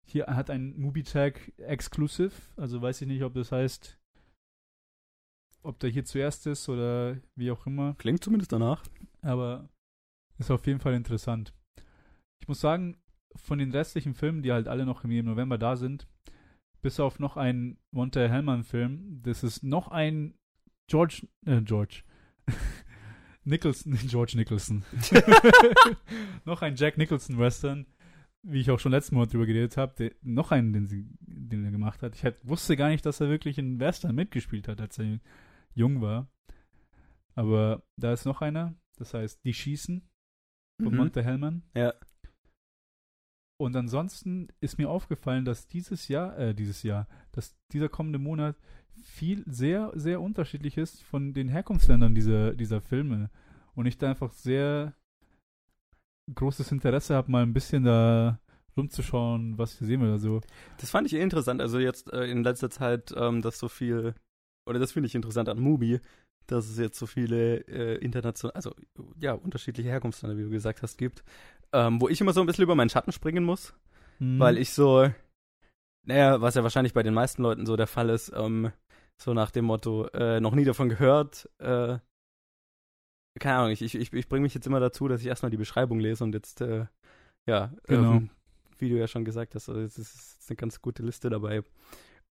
hier 0.09 0.25
hat 0.27 0.49
ein 0.49 0.77
Movie-Tag 0.79 1.51
Exclusive, 1.57 2.31
also 2.55 2.81
weiß 2.81 3.01
ich 3.01 3.07
nicht, 3.07 3.23
ob 3.23 3.33
das 3.33 3.51
heißt, 3.51 3.99
ob 5.63 5.79
der 5.79 5.89
hier 5.89 6.05
zuerst 6.05 6.47
ist 6.47 6.69
oder 6.69 7.17
wie 7.35 7.51
auch 7.51 7.65
immer, 7.67 7.95
Klingt 7.95 8.23
zumindest 8.23 8.53
danach. 8.53 8.85
aber 9.21 9.69
ist 10.37 10.51
auf 10.51 10.65
jeden 10.67 10.79
Fall 10.79 10.93
interessant. 10.93 11.53
Ich 12.39 12.47
muss 12.47 12.61
sagen, 12.61 12.97
von 13.35 13.59
den 13.59 13.71
restlichen 13.71 14.13
Filmen, 14.13 14.41
die 14.41 14.51
halt 14.51 14.67
alle 14.67 14.85
noch 14.85 15.03
im 15.03 15.25
November 15.25 15.57
da 15.57 15.75
sind, 15.75 16.07
bis 16.81 16.99
auf 16.99 17.19
noch 17.19 17.37
einen 17.37 17.79
Monte 17.91 18.29
Hellman-Film, 18.29 19.21
das 19.23 19.43
ist 19.43 19.63
noch 19.63 19.89
ein 19.89 20.35
George, 20.87 21.27
äh, 21.45 21.61
George, 21.61 22.03
Nicholson, 23.43 23.97
George 24.07 24.33
Nicholson. 24.35 24.83
noch 26.45 26.61
ein 26.61 26.75
Jack 26.75 26.97
Nicholson 26.97 27.37
Western, 27.37 27.85
wie 28.43 28.61
ich 28.61 28.71
auch 28.71 28.79
schon 28.79 28.91
letzten 28.91 29.15
Monat 29.15 29.33
drüber 29.33 29.45
geredet 29.45 29.77
habe, 29.77 30.15
noch 30.21 30.51
einen, 30.51 30.73
den, 30.73 30.85
sie, 30.85 31.05
den 31.19 31.65
er 31.65 31.71
gemacht 31.71 32.01
hat. 32.01 32.15
Ich 32.15 32.23
halt, 32.23 32.39
wusste 32.43 32.77
gar 32.77 32.89
nicht, 32.89 33.05
dass 33.05 33.19
er 33.19 33.29
wirklich 33.29 33.57
in 33.57 33.79
Western 33.79 34.15
mitgespielt 34.15 34.67
hat, 34.67 34.79
als 34.79 34.97
er 34.99 35.19
jung 35.73 36.01
war. 36.01 36.29
Aber 37.35 37.83
da 37.97 38.13
ist 38.13 38.25
noch 38.25 38.41
einer, 38.41 38.75
das 38.97 39.13
heißt 39.13 39.43
Die 39.43 39.53
Schießen 39.53 40.07
von 40.81 40.91
Mhm. 40.91 40.97
Monte 40.97 41.23
Hellman. 41.23 41.63
Ja. 41.75 41.93
Und 43.59 43.75
ansonsten 43.75 44.49
ist 44.59 44.77
mir 44.77 44.89
aufgefallen, 44.89 45.43
dass 45.43 45.67
dieses 45.67 46.07
Jahr, 46.07 46.37
äh, 46.37 46.53
dieses 46.53 46.83
Jahr, 46.83 47.07
dass 47.31 47.55
dieser 47.71 47.89
kommende 47.89 48.19
Monat 48.19 48.55
viel, 49.03 49.43
sehr, 49.47 49.91
sehr 49.95 50.21
unterschiedlich 50.21 50.77
ist 50.77 51.03
von 51.03 51.33
den 51.33 51.47
Herkunftsländern 51.49 52.13
dieser, 52.13 52.53
dieser 52.53 52.81
Filme. 52.81 53.29
Und 53.73 53.85
ich 53.87 53.97
da 53.97 54.09
einfach 54.09 54.31
sehr 54.31 54.93
großes 56.33 56.71
Interesse 56.71 57.15
habe, 57.15 57.31
mal 57.31 57.43
ein 57.43 57.53
bisschen 57.53 57.83
da 57.83 58.39
rumzuschauen, 58.75 59.57
was 59.57 59.73
ich 59.73 59.87
sehen 59.87 60.01
will. 60.01 60.11
Also, 60.11 60.41
Das 60.79 60.91
fand 60.91 61.07
ich 61.07 61.13
eh 61.13 61.21
interessant. 61.21 61.61
Also 61.61 61.79
jetzt 61.79 62.11
äh, 62.13 62.25
in 62.29 62.43
letzter 62.43 62.69
Zeit, 62.69 63.11
ähm, 63.17 63.41
dass 63.41 63.57
so 63.57 63.69
viel, 63.69 64.13
oder 64.67 64.77
das 64.77 64.91
finde 64.91 65.07
ich 65.07 65.15
interessant 65.15 65.49
an 65.49 65.59
Mubi, 65.59 65.99
dass 66.51 66.69
es 66.69 66.77
jetzt 66.77 66.97
so 66.97 67.05
viele 67.05 67.59
äh, 67.67 67.97
international, 67.97 68.55
also 68.55 68.73
ja, 69.19 69.33
unterschiedliche 69.33 69.89
Herkunftsländer, 69.89 70.37
wie 70.37 70.43
du 70.43 70.49
gesagt 70.49 70.81
hast, 70.81 70.97
gibt, 70.97 71.23
ähm, 71.73 72.01
wo 72.01 72.09
ich 72.09 72.21
immer 72.21 72.33
so 72.33 72.41
ein 72.41 72.47
bisschen 72.47 72.63
über 72.63 72.75
meinen 72.75 72.89
Schatten 72.89 73.11
springen 73.11 73.43
muss, 73.43 73.73
hm, 74.19 74.39
weil 74.39 74.57
ich 74.57 74.71
so, 74.71 75.09
naja, 76.05 76.41
was 76.41 76.55
ja 76.55 76.63
wahrscheinlich 76.63 76.93
bei 76.93 77.03
den 77.03 77.13
meisten 77.13 77.43
Leuten 77.43 77.65
so 77.65 77.75
der 77.75 77.87
Fall 77.87 78.09
ist, 78.09 78.31
ähm, 78.35 78.71
so 79.17 79.33
nach 79.33 79.51
dem 79.51 79.65
Motto, 79.65 80.07
äh, 80.13 80.39
noch 80.39 80.55
nie 80.55 80.65
davon 80.65 80.89
gehört, 80.89 81.49
äh, 81.59 81.97
keine 83.39 83.57
Ahnung, 83.57 83.71
ich, 83.71 83.81
ich, 83.81 84.13
ich, 84.13 84.27
bringe 84.29 84.43
mich 84.43 84.53
jetzt 84.53 84.67
immer 84.67 84.79
dazu, 84.79 85.07
dass 85.07 85.21
ich 85.21 85.27
erstmal 85.27 85.51
die 85.51 85.57
Beschreibung 85.57 85.99
lese 85.99 86.23
und 86.23 86.33
jetzt, 86.33 86.61
äh, 86.61 86.85
ja, 87.45 87.71
Genau. 87.85 88.15
ähm, 88.15 88.29
wie 88.79 88.89
du 88.89 88.95
ja 88.97 89.07
schon 89.07 89.25
gesagt 89.25 89.55
hast, 89.55 89.69
also 89.69 89.81
es 89.81 89.97
ist 89.97 90.49
eine 90.49 90.55
ganz 90.55 90.81
gute 90.81 91.03
Liste 91.03 91.29
dabei. 91.29 91.63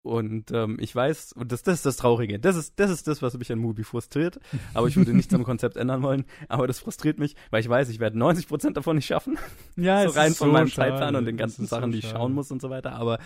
Und 0.05 0.51
ähm, 0.51 0.77
ich 0.81 0.95
weiß, 0.95 1.33
und 1.33 1.51
das, 1.51 1.63
das 1.63 1.77
ist 1.77 1.87
das 1.87 1.97
Traurige, 1.97 2.39
das 2.39 2.57
ist, 2.57 2.79
das 2.79 2.91
ist 2.91 3.09
das, 3.09 3.23
was 3.23 3.39
mich 3.39 3.51
an 3.51 3.59
Mubi 3.59 3.85
frustriert, 3.85 4.39
aber 4.75 4.87
ich 4.87 4.97
würde 4.97 5.15
nichts 5.15 5.33
am 5.33 5.45
Konzept 5.45 5.79
ändern 5.79 6.03
wollen, 6.03 6.27
aber 6.47 6.67
das 6.67 6.79
frustriert 6.79 7.19
mich, 7.19 7.37
weil 7.51 7.63
ich 7.63 7.71
weiß, 7.71 7.89
ich 7.89 8.01
werde 8.01 8.19
90% 8.19 8.75
davon 8.75 8.97
nicht 8.97 9.07
schaffen, 9.07 9.39
ja, 9.77 10.03
so 10.03 10.11
es 10.11 10.17
rein 10.17 10.33
ist 10.33 10.37
von 10.37 10.49
so 10.49 10.53
meinem 10.53 10.69
schade. 10.69 10.91
Zeitplan 10.91 11.17
und 11.17 11.25
den 11.25 11.39
ganzen 11.39 11.63
ist 11.63 11.71
so 11.71 11.77
Sachen, 11.77 11.91
die 11.91 12.01
ich 12.01 12.09
schauen 12.11 12.35
muss 12.35 12.51
und 12.51 12.61
so 12.61 12.69
weiter, 12.69 12.93
aber 12.93 13.19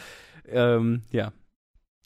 ähm, 0.47 1.03
ja, 1.11 1.33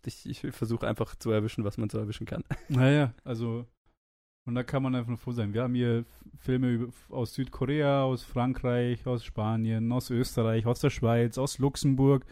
ich, 0.07 0.25
ich 0.25 0.41
versuche 0.55 0.89
einfach 0.89 1.16
zu 1.16 1.31
erwischen, 1.31 1.64
was 1.64 1.77
man 1.77 1.91
zu 1.91 1.99
erwischen 1.99 2.27
kann. 2.27 2.43
Naja, 2.70 3.12
also, 3.25 3.66
und 4.47 4.55
da 4.55 4.62
kann 4.62 4.83
man 4.83 4.95
einfach 4.95 5.11
nur 5.11 5.18
froh 5.18 5.33
sein. 5.33 5.53
Wir 5.53 5.64
haben 5.64 5.75
hier 5.75 6.07
Filme 6.39 6.89
aus 7.11 7.35
Südkorea, 7.35 8.05
aus 8.05 8.23
Frankreich, 8.23 9.07
aus 9.07 9.23
Spanien, 9.23 9.93
aus 9.93 10.09
Österreich, 10.09 10.64
aus 10.64 10.81
der 10.81 10.89
Schweiz, 10.89 11.37
aus 11.37 11.59
Luxemburg. 11.59 12.25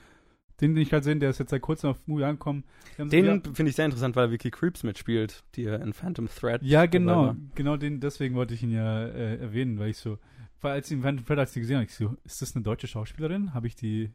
Den, 0.60 0.74
den 0.74 0.82
ich 0.82 0.92
halt 0.92 1.04
sehe, 1.04 1.16
der 1.16 1.30
ist 1.30 1.38
jetzt 1.38 1.50
seit 1.50 1.62
kurzem 1.62 1.90
auf 1.90 2.06
Movie 2.06 2.24
angekommen. 2.24 2.64
Den 2.98 3.10
wir, 3.10 3.54
finde 3.54 3.70
ich 3.70 3.76
sehr 3.76 3.86
interessant, 3.86 4.16
weil 4.16 4.30
Vicky 4.30 4.50
Creeps 4.50 4.82
mitspielt, 4.82 5.42
die 5.54 5.62
ja 5.62 5.76
in 5.76 5.92
Phantom 5.92 6.28
Thread. 6.28 6.62
ja, 6.62 6.86
genau. 6.86 7.34
Genau 7.54 7.76
den, 7.76 8.00
deswegen 8.00 8.34
wollte 8.34 8.54
ich 8.54 8.62
ihn 8.62 8.70
ja 8.72 9.06
äh, 9.06 9.36
erwähnen, 9.36 9.78
weil 9.78 9.90
ich 9.90 9.96
so, 9.96 10.18
weil 10.60 10.72
als 10.72 10.90
ich 10.90 10.96
ihn 10.96 11.02
Phantom 11.02 11.24
Thread, 11.24 11.38
als 11.38 11.56
ich 11.56 11.62
gesehen 11.62 11.76
habe, 11.76 11.86
ich 11.86 11.94
so, 11.94 12.16
ist 12.24 12.42
das 12.42 12.54
eine 12.54 12.62
deutsche 12.62 12.86
Schauspielerin? 12.86 13.54
Habe 13.54 13.66
ich 13.66 13.76
die, 13.76 14.10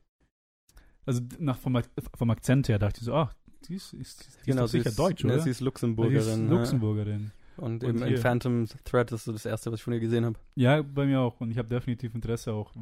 also 1.06 1.22
nach, 1.40 1.58
vom, 1.58 1.80
vom 2.16 2.30
Akzent 2.30 2.70
her 2.70 2.80
dachte 2.80 3.00
ich 3.00 3.06
so, 3.06 3.14
ach, 3.14 3.34
die 3.68 3.76
ist, 3.76 3.94
ist, 3.94 4.28
die 4.46 4.52
Genau, 4.52 4.66
ist 4.66 4.72
sicher 4.72 4.84
sie 4.84 4.90
ist, 4.90 5.00
deutsch, 5.00 5.24
ne, 5.24 5.34
oder? 5.34 5.42
Sie 5.42 5.50
ist 5.50 5.62
Luxemburgerin. 5.62 6.18
ist 6.18 6.38
ne? 6.38 6.50
Luxemburgerin. 6.50 7.32
Und, 7.58 7.84
Und 7.84 8.02
eben 8.02 8.04
in 8.04 8.18
Phantom 8.18 8.66
Thread 8.84 9.12
ist 9.12 9.24
so 9.24 9.32
das 9.32 9.46
erste, 9.46 9.72
was 9.72 9.80
ich 9.80 9.84
von 9.84 9.94
ihr 9.94 10.00
gesehen 10.00 10.26
habe. 10.26 10.38
Ja, 10.56 10.82
bei 10.82 11.06
mir 11.06 11.22
auch. 11.22 11.40
Und 11.40 11.52
ich 11.52 11.58
habe 11.58 11.70
definitiv 11.70 12.14
Interesse, 12.14 12.52
auch 12.52 12.74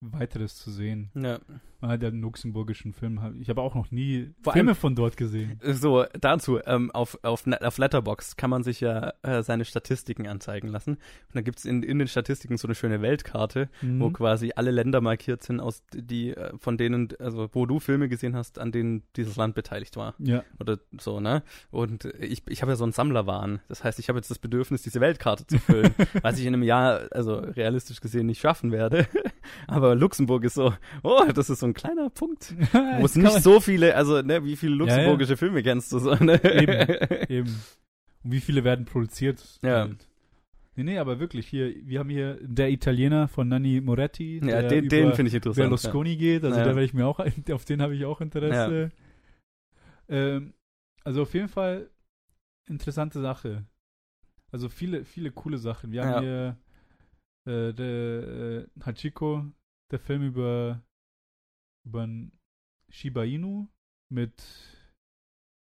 weiteres 0.00 0.56
zu 0.56 0.70
sehen. 0.70 1.10
Ja. 1.14 1.38
Ja 1.82 1.88
einen 2.08 2.20
luxemburgischen 2.22 2.92
Film. 2.92 3.20
Ich 3.40 3.48
habe 3.48 3.60
auch 3.60 3.74
noch 3.74 3.90
nie 3.90 4.30
Vor 4.42 4.52
Filme 4.54 4.70
allem- 4.70 4.76
von 4.76 4.94
dort 4.94 5.16
gesehen. 5.16 5.60
So, 5.62 6.04
dazu, 6.20 6.58
ähm, 6.66 6.90
auf, 6.92 7.18
auf, 7.22 7.44
auf 7.46 7.78
Letterboxd 7.78 8.36
kann 8.36 8.50
man 8.50 8.62
sich 8.62 8.80
ja 8.80 9.12
äh, 9.22 9.42
seine 9.42 9.64
Statistiken 9.64 10.26
anzeigen 10.26 10.68
lassen. 10.68 10.94
Und 10.94 11.00
da 11.34 11.40
gibt's 11.42 11.64
in, 11.64 11.82
in 11.82 11.98
den 11.98 12.08
Statistiken 12.08 12.56
so 12.56 12.66
eine 12.68 12.74
schöne 12.74 13.02
Weltkarte, 13.02 13.68
wo 13.82 14.08
Mhm. 14.08 14.12
quasi 14.12 14.52
alle 14.56 14.70
Länder 14.70 15.00
markiert 15.00 15.42
sind, 15.42 15.60
aus 15.60 15.82
die, 15.94 16.30
äh, 16.30 16.52
von 16.58 16.78
denen, 16.78 17.08
also 17.20 17.48
wo 17.52 17.66
du 17.66 17.78
Filme 17.80 18.08
gesehen 18.08 18.34
hast, 18.36 18.58
an 18.58 18.72
denen 18.72 19.02
dieses 19.16 19.36
Land 19.36 19.54
beteiligt 19.54 19.96
war. 19.96 20.14
Ja. 20.18 20.42
Oder 20.58 20.78
so, 20.98 21.20
ne? 21.20 21.42
Und 21.70 22.06
ich, 22.20 22.42
ich 22.48 22.62
habe 22.62 22.72
ja 22.72 22.76
so 22.76 22.84
einen 22.84 22.92
Sammlerwahn. 22.92 23.60
Das 23.68 23.84
heißt, 23.84 23.98
ich 23.98 24.08
habe 24.08 24.18
jetzt 24.18 24.30
das 24.30 24.38
Bedürfnis, 24.38 24.82
diese 24.82 25.00
Weltkarte 25.00 25.46
zu 25.46 25.58
füllen, 25.58 25.94
was 26.22 26.38
ich 26.38 26.46
in 26.46 26.54
einem 26.54 26.62
Jahr, 26.62 27.08
also 27.12 27.36
realistisch 27.36 28.00
gesehen, 28.00 28.26
nicht 28.26 28.40
schaffen 28.40 28.72
werde. 28.72 29.06
Aber 29.68 29.94
Luxemburg 29.94 30.44
ist 30.44 30.54
so, 30.54 30.72
oh, 31.02 31.22
das 31.34 31.50
ist 31.50 31.60
so 31.60 31.65
ein 31.66 31.74
kleiner 31.74 32.10
Punkt. 32.10 32.54
Wo 32.72 33.04
es 33.04 33.16
nicht 33.16 33.42
so 33.42 33.60
viele, 33.60 33.94
also 33.94 34.22
ne, 34.22 34.44
wie 34.44 34.56
viele 34.56 34.72
ja. 34.72 34.78
luxemburgische 34.78 35.36
Filme 35.36 35.62
kennst 35.62 35.92
du 35.92 35.98
so, 35.98 36.14
ne? 36.14 36.42
Eben. 36.44 37.28
Eben. 37.28 37.60
Und 38.24 38.32
wie 38.32 38.40
viele 38.40 38.64
werden 38.64 38.84
produziert? 38.84 39.58
Ja. 39.62 39.88
Nee, 40.76 40.84
nee, 40.84 40.98
aber 40.98 41.18
wirklich, 41.20 41.46
hier, 41.48 41.74
wir 41.86 42.00
haben 42.00 42.10
hier 42.10 42.38
der 42.42 42.70
Italiener 42.70 43.28
von 43.28 43.48
Nanni 43.48 43.80
Moretti, 43.80 44.40
Ja, 44.44 44.60
der 44.60 44.68
den, 44.68 44.84
über 44.84 44.96
den 44.96 45.14
finde 45.14 45.28
ich 45.28 45.34
interessant. 45.34 45.64
Berlusconi 45.64 46.16
geht, 46.16 46.44
also 46.44 46.58
Ja. 46.58 46.64
da 46.64 46.70
werde 46.70 46.84
ich 46.84 46.92
mir 46.92 47.06
auch, 47.06 47.18
auf 47.50 47.64
den 47.64 47.80
habe 47.80 47.94
ich 47.94 48.04
auch 48.04 48.20
Interesse. 48.20 48.90
Ähm, 50.08 50.52
also 51.02 51.22
auf 51.22 51.32
jeden 51.32 51.48
Fall 51.48 51.88
interessante 52.68 53.20
Sache. 53.20 53.64
Also 54.52 54.68
viele, 54.68 55.04
viele 55.04 55.30
coole 55.30 55.58
Sachen. 55.58 55.92
Wir 55.92 56.04
haben 56.04 56.22
hier 56.22 56.56
äh, 57.46 57.72
der 57.72 58.66
äh, 58.66 58.66
Hachiko, 58.84 59.44
der 59.90 59.98
Film 59.98 60.22
über 60.22 60.82
über 61.86 62.06
ein 62.06 62.32
Shiba 62.92 63.24
Inu 63.24 63.68
mit 64.12 64.34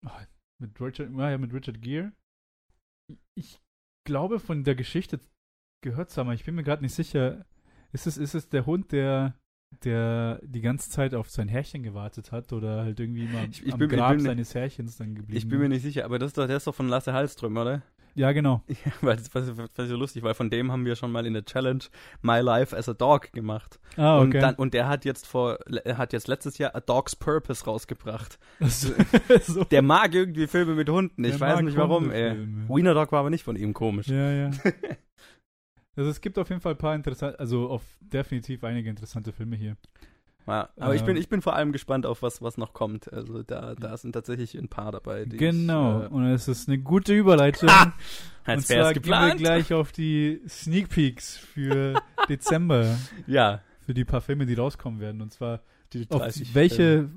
ah, 0.06 0.26
mit 0.60 0.80
Richard, 0.80 1.10
ja, 1.12 1.30
ja, 1.30 1.38
mit 1.38 1.52
Richard 1.52 1.80
Gere. 1.82 2.12
Ich 3.38 3.60
glaube 4.06 4.38
von 4.40 4.64
der 4.64 4.74
Geschichte 4.74 5.20
gehört 5.84 6.10
es 6.10 6.18
aber, 6.18 6.34
ich 6.34 6.44
bin 6.44 6.54
mir 6.54 6.62
gerade 6.64 6.82
nicht 6.82 6.94
sicher. 6.94 7.44
Ist 7.92 8.06
es, 8.06 8.16
ist 8.16 8.34
es 8.34 8.48
der 8.48 8.66
Hund, 8.66 8.92
der 8.92 9.38
der 9.82 10.40
die 10.44 10.60
ganze 10.60 10.88
Zeit 10.88 11.14
auf 11.14 11.28
sein 11.30 11.48
Herrchen 11.48 11.82
gewartet 11.82 12.30
hat 12.30 12.52
oder 12.52 12.84
halt 12.84 13.00
irgendwie 13.00 13.24
immer 13.24 13.42
Ich- 13.44 13.66
ich 13.66 13.72
am 13.72 13.80
bin 13.80 13.88
Grab 13.88 14.12
bin 14.12 14.20
seines 14.20 14.54
Herrchens 14.54 14.96
dann 14.98 15.16
geblieben 15.16 15.36
Ich 15.36 15.48
bin 15.48 15.58
mir 15.58 15.68
nicht 15.68 15.82
sicher, 15.82 16.04
aber 16.04 16.20
das 16.20 16.28
ist 16.28 16.38
doch, 16.38 16.46
der 16.46 16.58
ist 16.58 16.66
doch 16.68 16.74
von 16.74 16.86
Lasse 16.88 17.12
Hallström, 17.12 17.56
oder? 17.56 17.82
Ja, 18.14 18.32
genau. 18.32 18.62
Ja, 18.68 18.92
weil 19.00 19.16
das 19.16 19.34
was 19.34 19.46
so 19.88 19.96
lustig, 19.96 20.22
weil 20.22 20.34
von 20.34 20.50
dem 20.50 20.70
haben 20.70 20.84
wir 20.84 20.96
schon 20.96 21.10
mal 21.10 21.26
in 21.26 21.32
der 21.34 21.44
Challenge 21.44 21.82
My 22.22 22.40
Life 22.40 22.76
as 22.76 22.88
a 22.88 22.94
Dog 22.94 23.32
gemacht. 23.32 23.78
Ah, 23.96 24.18
Und, 24.18 24.28
okay. 24.28 24.40
dann, 24.40 24.54
und 24.56 24.74
der 24.74 24.88
hat 24.88 25.04
jetzt 25.04 25.26
vor, 25.26 25.58
er 25.84 25.98
hat 25.98 26.12
jetzt 26.12 26.28
letztes 26.28 26.58
Jahr 26.58 26.74
A 26.74 26.80
Dog's 26.80 27.16
Purpose 27.16 27.64
rausgebracht. 27.64 28.38
so, 28.60 29.64
Der 29.64 29.82
mag 29.82 30.14
irgendwie 30.14 30.46
Filme 30.46 30.74
mit 30.74 30.88
Hunden. 30.88 31.24
Ich 31.24 31.32
Der 31.32 31.40
weiß 31.40 31.60
nicht 31.62 31.76
warum, 31.76 32.10
ey. 32.10 32.36
Wiener 32.68 32.94
Dog 32.94 33.12
war 33.12 33.20
aber 33.20 33.30
nicht 33.30 33.44
von 33.44 33.56
ihm 33.56 33.72
komisch. 33.74 34.08
Ja, 34.08 34.30
ja. 34.30 34.50
Also 35.96 36.10
es 36.10 36.20
gibt 36.20 36.38
auf 36.38 36.48
jeden 36.48 36.60
Fall 36.60 36.72
ein 36.72 36.78
paar 36.78 36.94
interessante, 36.96 37.38
also 37.38 37.68
auf 37.70 37.82
definitiv 38.00 38.64
einige 38.64 38.90
interessante 38.90 39.32
Filme 39.32 39.54
hier. 39.54 39.76
Ja, 40.46 40.68
aber 40.78 40.94
ich 40.94 41.04
bin, 41.04 41.16
ich 41.16 41.28
bin 41.28 41.40
vor 41.42 41.56
allem 41.56 41.72
gespannt 41.72 42.04
auf 42.06 42.22
was, 42.22 42.42
was 42.42 42.58
noch 42.58 42.72
kommt. 42.72 43.12
Also 43.12 43.42
da, 43.42 43.74
da 43.74 43.96
sind 43.96 44.12
tatsächlich 44.12 44.54
ein 44.54 44.68
paar 44.68 44.92
dabei. 44.92 45.24
Die 45.24 45.36
genau. 45.36 46.00
Ich, 46.00 46.04
äh, 46.06 46.08
Und 46.08 46.26
es 46.26 46.48
ist 46.48 46.68
eine 46.68 46.78
gute 46.78 47.14
Überleitung. 47.14 47.68
Ah, 47.70 47.92
Und 48.46 48.66
zwar 48.66 48.92
gehen 48.92 49.04
wir 49.06 49.34
gleich 49.36 49.72
auf 49.72 49.92
die 49.92 50.42
Sneak 50.48 50.90
Peeks 50.90 51.36
für 51.38 51.94
Dezember, 52.28 52.98
Ja, 53.26 53.60
für 53.80 53.94
die 53.94 54.04
paar 54.04 54.20
Filme, 54.20 54.46
die 54.46 54.54
rauskommen 54.54 55.00
werden. 55.00 55.22
Und 55.22 55.32
zwar 55.32 55.60
die 55.92 56.06
auf 56.10 56.20
30 56.20 56.54
welche 56.54 57.08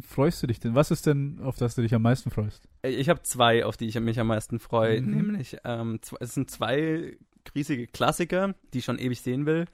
freust 0.00 0.42
du 0.42 0.46
dich 0.46 0.60
denn? 0.60 0.74
Was 0.74 0.90
ist 0.90 1.06
denn, 1.06 1.40
auf 1.42 1.56
das 1.56 1.74
du 1.74 1.82
dich 1.82 1.94
am 1.94 2.02
meisten 2.02 2.30
freust? 2.30 2.68
Filme. 2.82 2.96
Ich 2.96 3.08
habe 3.08 3.22
zwei, 3.22 3.64
auf 3.64 3.76
die 3.76 3.86
ich 3.86 3.98
mich 4.00 4.18
am 4.18 4.26
meisten 4.28 4.58
freue. 4.58 5.00
Mhm. 5.00 5.10
Nämlich, 5.10 5.58
ähm, 5.64 6.00
es 6.20 6.34
sind 6.34 6.50
zwei 6.50 7.16
riesige 7.54 7.86
Klassiker, 7.86 8.54
die 8.72 8.78
ich 8.78 8.84
schon 8.84 8.98
ewig 8.98 9.20
sehen 9.20 9.46
will, 9.46 9.66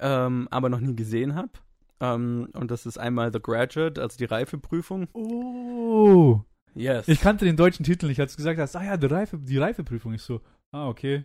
ähm, 0.00 0.48
aber 0.50 0.68
noch 0.68 0.80
nie 0.80 0.96
gesehen 0.96 1.34
habe. 1.34 1.50
Ähm, 2.00 2.48
und 2.52 2.70
das 2.70 2.84
ist 2.86 2.98
einmal 2.98 3.32
The 3.32 3.40
Graduate, 3.40 4.00
also 4.00 4.16
die 4.18 4.24
Reifeprüfung. 4.26 5.08
Oh, 5.14 6.40
Yes. 6.74 7.08
ich 7.08 7.20
kannte 7.20 7.46
den 7.46 7.56
deutschen 7.56 7.84
Titel 7.84 8.06
nicht. 8.06 8.20
Als 8.20 8.32
du 8.32 8.36
gesagt 8.36 8.58
hast, 8.60 8.76
ah 8.76 8.84
ja, 8.84 8.96
die, 8.98 9.06
Reife, 9.06 9.38
die 9.38 9.56
Reifeprüfung. 9.56 10.12
Ich 10.12 10.22
so, 10.22 10.42
ah, 10.72 10.88
okay. 10.88 11.24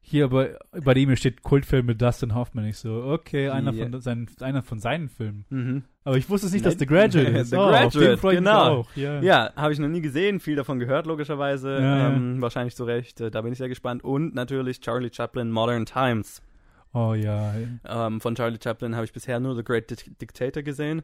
Hier 0.00 0.28
bei, 0.28 0.56
bei 0.84 0.94
dem 0.94 1.08
hier 1.08 1.16
steht 1.16 1.42
Kultfilm 1.42 1.86
mit 1.86 2.00
Dustin 2.00 2.34
Hoffman. 2.34 2.64
Ich 2.66 2.78
so, 2.78 3.04
okay, 3.04 3.48
einer, 3.50 3.72
Ja. 3.72 3.88
von, 3.88 4.00
seinen, 4.00 4.28
einer 4.40 4.62
von 4.62 4.78
seinen 4.78 5.08
Filmen. 5.08 5.44
mhm. 5.50 5.84
Aber 6.04 6.16
ich 6.16 6.30
wusste 6.30 6.46
es 6.46 6.52
nicht, 6.52 6.64
dass. 6.64 6.78
The 6.78 6.86
Graduate 6.86 7.26
ist. 7.38 7.50
The 7.50 7.56
oh, 7.56 7.66
Graduate, 7.68 8.20
genau. 8.36 8.80
auch. 8.80 8.88
Ja. 8.94 9.52
Habe 9.56 9.72
ich 9.72 9.80
noch 9.80 9.88
nie 9.88 10.00
gesehen, 10.00 10.38
viel 10.38 10.54
davon 10.54 10.78
gehört, 10.78 11.06
logischerweise. 11.06 11.72
Ja, 11.72 11.98
ja. 11.98 12.12
ähm, 12.12 12.40
Wahrscheinlich 12.40 12.76
zu 12.76 12.84
Recht, 12.84 13.20
äh, 13.20 13.30
da 13.32 13.42
bin 13.42 13.50
ich 13.52 13.58
sehr 13.58 13.68
gespannt. 13.68 14.04
Und 14.04 14.32
natürlich 14.34 14.80
Charlie 14.80 15.10
Chaplin, 15.12 15.50
Modern 15.50 15.86
Times. 15.86 16.40
Oh 16.96 17.12
ja. 17.12 17.54
Ähm, 17.84 18.22
von 18.22 18.34
Charlie 18.34 18.58
Chaplin 18.62 18.94
habe 18.94 19.04
ich 19.04 19.12
bisher 19.12 19.38
nur 19.38 19.54
The 19.54 19.62
Great 19.62 19.90
Dic- 19.90 20.18
Dictator 20.18 20.62
gesehen. 20.62 21.02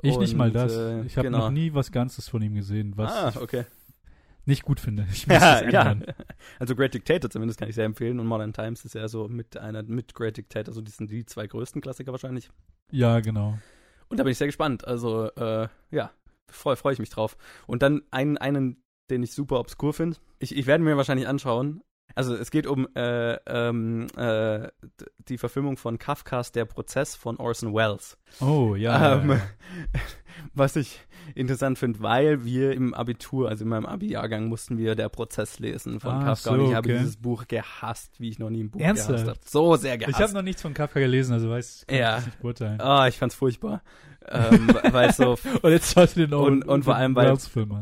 Ich 0.00 0.16
nicht 0.16 0.34
mal 0.34 0.48
Und, 0.48 0.54
das. 0.54 0.74
äh, 0.74 1.02
ich 1.02 1.18
habe 1.18 1.26
genau. 1.28 1.38
noch 1.38 1.50
nie 1.50 1.74
was 1.74 1.92
Ganzes 1.92 2.30
von 2.30 2.40
ihm 2.40 2.54
gesehen, 2.54 2.94
was 2.96 3.12
ah, 3.12 3.28
ich 3.28 3.36
okay. 3.36 3.64
nicht 4.46 4.62
gut 4.62 4.80
finde. 4.80 5.06
Ich 5.12 5.26
muss 5.28 5.36
Ja, 5.38 5.60
das 5.62 5.70
ja. 5.70 5.96
Also 6.58 6.74
Great 6.74 6.94
Dictator 6.94 7.28
zumindest 7.28 7.60
kann 7.60 7.68
ich 7.68 7.74
sehr 7.74 7.84
empfehlen 7.84 8.20
und 8.20 8.26
Modern 8.26 8.54
Times 8.54 8.86
ist 8.86 8.94
ja 8.94 9.06
so 9.06 9.28
mit 9.28 9.58
einer, 9.58 9.82
mit 9.82 10.14
Great 10.14 10.38
Dictator, 10.38 10.72
so 10.72 10.80
die 10.80 10.90
sind 10.90 11.10
die 11.10 11.26
zwei 11.26 11.46
größten 11.46 11.82
Klassiker 11.82 12.12
wahrscheinlich. 12.12 12.48
Ja, 12.90 13.20
genau. 13.20 13.58
Und 14.08 14.18
da 14.18 14.24
bin 14.24 14.32
ich 14.32 14.38
sehr 14.38 14.48
gespannt. 14.48 14.86
Also, 14.86 15.30
äh, 15.32 15.68
ja, 15.90 16.10
freue 16.50 16.76
freu 16.76 16.92
ich 16.92 16.98
mich 17.00 17.10
drauf. 17.10 17.36
Und 17.66 17.82
dann 17.82 18.00
einen, 18.10 18.38
einen, 18.38 18.82
den 19.10 19.22
ich 19.22 19.32
super 19.32 19.60
obskur 19.60 19.92
finde. 19.92 20.16
Ich, 20.38 20.56
ich 20.56 20.66
werde 20.66 20.82
mir 20.82 20.96
wahrscheinlich 20.96 21.28
anschauen. 21.28 21.82
Also 22.14 22.34
es 22.36 22.50
geht 22.50 22.66
um 22.66 22.86
äh, 22.94 23.34
ähm, 23.46 24.06
äh, 24.16 24.68
die 25.28 25.36
Verfilmung 25.38 25.76
von 25.76 25.98
Kafkas 25.98 26.52
Der 26.52 26.64
Prozess 26.64 27.16
von 27.16 27.36
Orson 27.38 27.74
Welles. 27.74 28.16
Oh, 28.40 28.74
ja. 28.76 29.16
ähm, 29.16 29.30
ja, 29.30 29.34
ja. 29.36 29.40
Was 30.54 30.74
ich 30.76 31.00
interessant 31.36 31.78
finde, 31.78 32.00
weil 32.00 32.44
wir 32.44 32.72
im 32.72 32.92
Abitur, 32.92 33.48
also 33.48 33.62
in 33.64 33.70
meinem 33.70 33.86
Abi-Jahrgang, 33.86 34.46
mussten 34.48 34.78
wir 34.78 34.94
Der 34.96 35.08
Prozess 35.08 35.58
lesen 35.60 36.00
von 36.00 36.10
Ah, 36.12 36.24
Kafka. 36.24 36.50
so, 36.50 36.56
und 36.56 36.68
ich 36.68 36.74
habe 36.74 36.88
okay. 36.88 36.98
dieses 36.98 37.16
Buch 37.16 37.46
gehasst, 37.48 38.20
wie 38.20 38.28
ich 38.30 38.38
noch 38.38 38.50
nie 38.50 38.64
ein 38.64 38.70
Buch 38.70 38.80
Ernsthaft? 38.80 39.08
gehasst 39.24 39.28
habe. 39.28 39.38
So 39.44 39.76
sehr 39.76 39.94
Ich 39.94 40.00
gehasst. 40.00 40.20
habe 40.20 40.32
noch 40.34 40.42
nichts 40.42 40.60
von 40.62 40.74
Kafka 40.74 41.00
gelesen, 41.00 41.32
also 41.32 41.50
weiß 41.50 41.84
kann 41.86 41.96
Ja. 41.98 42.18
ich 42.18 42.26
nicht 42.26 42.40
beurteilen. 42.40 42.80
Ah, 42.80 43.06
ich 43.08 43.16
fand's 43.16 43.34
furchtbar. 43.36 43.82
Ähm, 44.28 44.68
weil 44.90 45.12
so 45.12 45.36
Und 45.62 45.70
jetzt 45.70 45.92
schaust 45.92 46.16
du 46.16 46.20
den 46.26 46.32
auch 46.34 46.46
Und- 46.46 46.64
und 46.66 46.84
vor 46.84 46.96
allem, 46.96 47.14
weil-. 47.14 47.28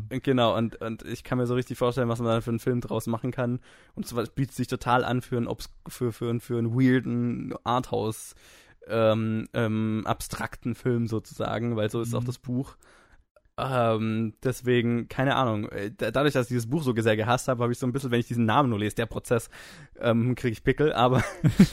Genau, 0.09 0.55
und, 0.57 0.75
und 0.81 1.03
ich 1.05 1.23
kann 1.23 1.37
mir 1.37 1.47
so 1.47 1.55
richtig 1.55 1.77
vorstellen, 1.77 2.09
was 2.09 2.19
man 2.19 2.27
da 2.27 2.41
für 2.41 2.49
einen 2.51 2.59
Film 2.59 2.81
draus 2.81 3.07
machen 3.07 3.31
kann. 3.31 3.59
Und 3.95 4.05
es 4.11 4.29
bietet 4.31 4.55
sich 4.55 4.67
total 4.67 5.03
an 5.05 5.21
für 5.21 5.37
einen, 5.37 5.47
obs- 5.47 5.69
für, 5.87 6.11
für, 6.11 6.29
einen- 6.29 6.39
für 6.41 6.57
einen 6.57 6.73
weirden 6.73 7.53
Arthouse, 7.63 8.35
ähm, 8.87 9.47
ähm, 9.53 10.03
abstrakten 10.05 10.75
Film 10.75 11.07
sozusagen, 11.07 11.75
weil 11.77 11.89
so 11.89 12.01
ist 12.01 12.13
auch 12.13 12.21
Mhm. 12.21 12.25
das 12.25 12.37
Buch. 12.39 12.75
Ähm, 13.55 14.33
deswegen, 14.43 15.07
keine 15.09 15.35
Ahnung, 15.35 15.69
äh, 15.69 15.91
da- 15.95 16.09
dadurch, 16.09 16.33
dass 16.33 16.45
ich 16.45 16.49
dieses 16.49 16.67
Buch 16.67 16.81
so 16.81 16.93
sehr 16.95 17.15
gehasst 17.15 17.47
habe, 17.47 17.61
habe 17.61 17.71
ich 17.71 17.77
so 17.77 17.85
ein 17.85 17.93
bisschen, 17.93 18.09
wenn 18.09 18.19
ich 18.19 18.27
diesen 18.27 18.45
Namen 18.45 18.69
nur 18.71 18.79
lese, 18.79 18.95
der 18.95 19.05
Prozess, 19.05 19.49
ähm, 19.99 20.33
kriege 20.33 20.53
ich 20.53 20.63
Pickel, 20.63 20.91
aber, 20.91 21.23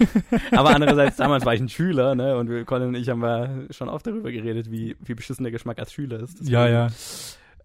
aber 0.52 0.74
andererseits, 0.74 1.16
damals 1.16 1.46
war 1.46 1.54
ich 1.54 1.60
ein 1.60 1.70
Schüler, 1.70 2.14
ne, 2.14 2.36
und 2.36 2.50
wir, 2.50 2.64
Colin 2.66 2.88
und 2.88 2.96
ich 2.96 3.08
haben 3.08 3.22
ja 3.22 3.48
schon 3.70 3.88
oft 3.88 4.06
darüber 4.06 4.30
geredet, 4.30 4.70
wie, 4.70 4.94
wie 5.00 5.14
beschissen 5.14 5.42
der 5.42 5.52
Geschmack 5.52 5.78
als 5.78 5.92
Schüler 5.92 6.20
ist. 6.20 6.46
ja, 6.46 6.68
ja. 6.68 6.88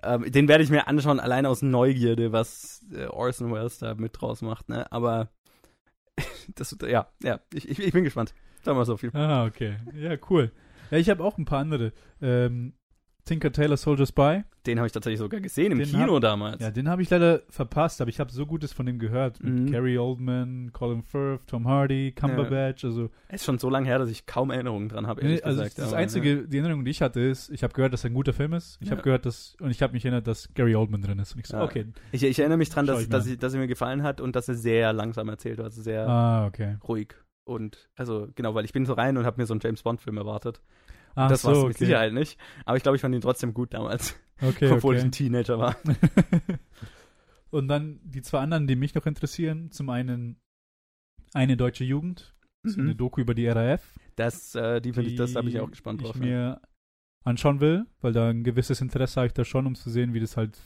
Ähm, 0.04 0.32
den 0.32 0.48
werde 0.48 0.64
ich 0.64 0.70
mir 0.70 0.88
anschauen, 0.88 1.20
allein 1.20 1.46
aus 1.46 1.62
Neugierde, 1.62 2.32
was 2.32 2.86
äh, 2.94 3.08
Orson 3.08 3.52
Welles 3.52 3.80
da 3.80 3.96
mit 3.96 4.12
draus 4.22 4.42
macht, 4.42 4.70
ne? 4.70 4.90
Aber 4.92 5.30
das, 6.56 6.76
ja, 6.88 7.08
ja, 7.24 7.40
ich, 7.54 7.68
ich, 7.68 7.80
ich 7.80 7.92
bin 7.92 8.04
gespannt. 8.04 8.34
Sag 8.64 8.76
mal 8.76 8.86
so 8.86 8.98
viel. 8.98 9.10
Ah, 9.14 9.46
okay. 9.46 9.78
Ja, 9.94 10.16
cool. 10.30 10.52
Ja, 10.92 11.00
ich 11.00 11.10
habe 11.10 11.24
auch 11.24 11.38
ein 11.38 11.46
paar 11.46 11.60
andere. 11.60 11.92
Ähm, 12.22 12.74
Tinker 13.26 13.52
Tailor 13.52 13.78
Soldier 13.78 14.06
Spy. 14.06 14.44
Den 14.68 14.78
habe 14.78 14.86
ich 14.88 14.94
tatsächlich 14.94 15.20
sogar 15.20 15.40
gesehen 15.42 15.72
im 15.72 15.80
Den 15.80 15.88
Kino 15.90 16.20
damals. 16.20 16.62
Ja, 16.62 16.70
den 16.72 16.88
habe 16.88 17.02
ich 17.02 17.10
leider 17.10 17.42
verpasst, 17.50 18.00
aber 18.02 18.10
ich 18.10 18.20
habe 18.20 18.32
so 18.32 18.46
Gutes 18.46 18.72
von 18.72 18.86
dem 18.86 19.00
gehört. 19.00 19.42
Mit 19.44 19.54
Mhm. 19.54 19.72
Gary 19.72 19.98
Oldman, 19.98 20.72
Colin 20.74 21.02
Firth, 21.04 21.42
Tom 21.48 21.68
Hardy, 21.68 22.12
Cumberbatch. 22.12 22.84
Also, 22.86 23.10
Ist 23.30 23.46
schon 23.46 23.58
so 23.58 23.70
lange 23.70 23.88
her, 23.88 23.98
dass 24.00 24.10
ich 24.10 24.26
kaum 24.28 24.52
Erinnerungen 24.52 24.90
dran 24.90 25.08
habe, 25.08 25.24
nee, 25.26 25.42
also 25.42 25.62
gesagt. 25.62 25.80
das 25.80 25.88
aber, 25.90 25.98
einzige, 25.98 26.48
die 26.48 26.58
Erinnerung, 26.60 26.86
die 26.86 26.92
ich 26.92 27.02
hatte, 27.02 27.20
ist, 27.20 27.50
ich 27.50 27.64
habe 27.64 27.74
gehört, 27.74 27.94
dass 27.94 28.04
er 28.04 28.12
ein 28.12 28.14
guter 28.14 28.34
Film 28.34 28.54
ist. 28.54 28.78
Ich 28.80 28.88
Ja. 28.88 28.92
habe 28.92 29.02
gehört, 29.02 29.26
dass 29.26 29.56
und 29.60 29.72
ich 29.72 29.82
habe 29.82 29.94
mich 29.94 30.06
erinnert, 30.06 30.28
dass 30.28 30.54
Gary 30.54 30.76
Oldman 30.76 31.02
drin 31.02 31.18
ist. 31.20 31.34
Und 31.34 31.40
ich 31.40 31.48
so, 31.48 31.58
Ja. 31.58 31.64
okay. 31.64 31.86
Ja. 31.88 32.02
Ich, 32.12 32.24
ich 32.24 32.40
erinnere 32.40 32.60
mich 32.60 32.70
dran, 32.70 32.86
dass, 32.86 33.02
ich 33.02 33.10
dass, 33.10 33.26
ich, 33.26 33.38
dass 33.40 33.54
er 33.56 33.60
mir 33.60 33.68
gefallen 33.68 34.04
hat 34.04 34.22
und 34.22 34.36
dass 34.36 34.48
er 34.48 34.56
sehr 34.56 34.94
langsam 34.94 35.30
erzählt 35.30 35.58
hat, 35.58 35.66
also 35.66 35.82
sehr 35.82 36.08
Ah, 36.08 36.46
okay. 36.46 36.78
ruhig. 36.88 37.16
Und 37.44 37.90
also 37.96 38.28
genau, 38.34 38.56
weil 38.56 38.66
ich 38.66 38.74
bin 38.74 38.86
so 38.88 38.94
rein 38.94 39.18
und 39.18 39.26
habe 39.26 39.40
mir 39.40 39.46
so 39.46 39.54
einen 39.54 39.62
James 39.64 39.84
Bond 39.84 40.02
Film 40.02 40.18
erwartet. 40.18 40.62
Ach 41.16 41.30
das 41.30 41.42
so, 41.42 41.48
war 41.48 41.54
es 41.54 41.60
okay. 41.60 41.68
mit 41.70 41.78
Sicherheit 41.78 42.14
nicht. 42.14 42.40
Aber 42.66 42.78
ich 42.78 42.84
glaube, 42.84 42.96
ich 42.98 43.02
fand 43.02 43.16
ihn 43.16 43.22
trotzdem 43.22 43.54
gut 43.54 43.74
damals, 43.74 44.16
Okay, 44.42 44.70
obwohl 44.72 44.96
ich 44.96 45.00
okay. 45.02 45.08
ein 45.08 45.12
Teenager 45.12 45.58
war. 45.60 45.76
Und 47.52 47.68
dann 47.70 48.00
die 48.04 48.22
zwei 48.22 48.40
anderen, 48.40 48.68
die 48.68 48.76
mich 48.76 48.94
noch 48.96 49.06
interessieren. 49.06 49.72
Zum 49.72 49.90
einen 49.90 50.38
eine 51.34 51.56
deutsche 51.58 51.84
Jugend 51.84 52.34
So 52.64 52.80
Mhm. 52.82 52.88
eine 52.88 52.96
Doku 52.96 53.22
über 53.22 53.34
die 53.36 53.48
RAF. 53.48 53.82
Das, 54.16 54.56
äh, 54.56 54.82
die 54.82 54.92
finde 54.94 55.10
ich, 55.12 55.16
das 55.16 55.34
da 55.34 55.42
bin 55.42 55.50
ich 55.52 55.60
auch 55.60 55.70
gespannt 55.70 56.02
drauf. 56.02 56.16
Ich 56.16 56.22
ja. 56.22 56.28
mir 56.28 56.62
anschauen 57.24 57.60
will, 57.60 57.86
weil 58.02 58.12
da 58.14 58.30
ein 58.30 58.44
gewisses 58.44 58.82
Interesse 58.82 59.18
habe 59.22 59.28
ich 59.28 59.34
da 59.34 59.46
schon, 59.46 59.68
um 59.68 59.76
zu 59.76 59.90
sehen, 59.90 60.14
wie 60.14 60.20
das 60.20 60.36
halt 60.38 60.58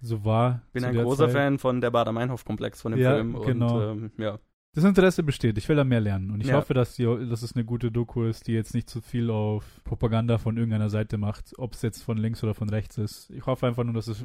so 0.00 0.24
war. 0.24 0.62
bin 0.72 0.84
ein 0.84 0.94
großer 0.94 1.26
Zeit. 1.26 1.32
Fan 1.32 1.58
von 1.58 1.80
der 1.80 1.90
Bader-Meinhof-Komplex 1.90 2.80
von 2.82 2.92
dem 2.92 3.00
Ja, 3.00 3.14
Film. 3.14 3.40
genau. 3.42 3.90
Und, 3.90 4.02
ähm, 4.04 4.12
ja. 4.18 4.38
Das 4.74 4.84
Interesse 4.84 5.22
besteht. 5.22 5.58
Ich 5.58 5.68
will 5.68 5.76
da 5.76 5.84
mehr 5.84 6.00
lernen. 6.00 6.30
Und 6.30 6.40
ich 6.40 6.46
Ja. 6.48 6.54
hoffe, 6.54 6.72
dass, 6.72 6.96
die, 6.96 7.04
dass 7.04 7.42
es 7.42 7.54
eine 7.54 7.64
gute 7.64 7.92
Doku 7.92 8.24
ist, 8.24 8.46
die 8.46 8.52
jetzt 8.52 8.72
nicht 8.74 8.88
zu 8.88 9.02
viel 9.02 9.30
auf 9.30 9.80
Propaganda 9.84 10.38
von 10.38 10.56
irgendeiner 10.56 10.88
Seite 10.88 11.18
macht, 11.18 11.52
ob 11.58 11.74
es 11.74 11.82
jetzt 11.82 12.02
von 12.02 12.16
links 12.16 12.42
oder 12.42 12.54
von 12.54 12.70
rechts 12.70 12.96
ist. 12.96 13.30
Ich 13.30 13.44
hoffe 13.44 13.66
einfach 13.66 13.84
nur, 13.84 13.92
dass 13.92 14.06
es 14.08 14.24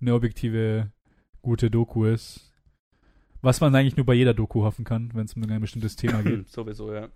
eine 0.00 0.14
objektive, 0.14 0.92
gute 1.42 1.70
Doku 1.70 2.04
ist. 2.04 2.52
Was 3.42 3.60
man 3.60 3.74
eigentlich 3.74 3.96
nur 3.96 4.06
bei 4.06 4.14
jeder 4.14 4.32
Doku 4.32 4.62
hoffen 4.62 4.84
kann, 4.84 5.10
wenn 5.12 5.24
es 5.26 5.34
um 5.34 5.42
ein 5.42 5.60
bestimmtes 5.60 5.96
Thema 5.96 6.22
geht. 6.22 6.48
Sowieso, 6.48 6.92
ja. 6.94 7.08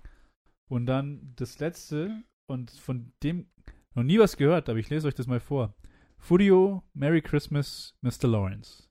Und 0.68 0.86
dann 0.86 1.32
das 1.36 1.60
letzte, 1.60 2.22
und 2.46 2.70
von 2.72 3.12
dem 3.22 3.46
noch 3.94 4.02
nie 4.02 4.18
was 4.18 4.36
gehört, 4.36 4.68
aber 4.68 4.78
ich 4.80 4.90
lese 4.90 5.06
euch 5.06 5.14
das 5.14 5.26
mal 5.28 5.40
vor. 5.40 5.74
Furio, 6.18 6.82
Merry 6.92 7.22
Christmas, 7.22 7.94
Mr. 8.02 8.26
Lawrence. 8.28 8.87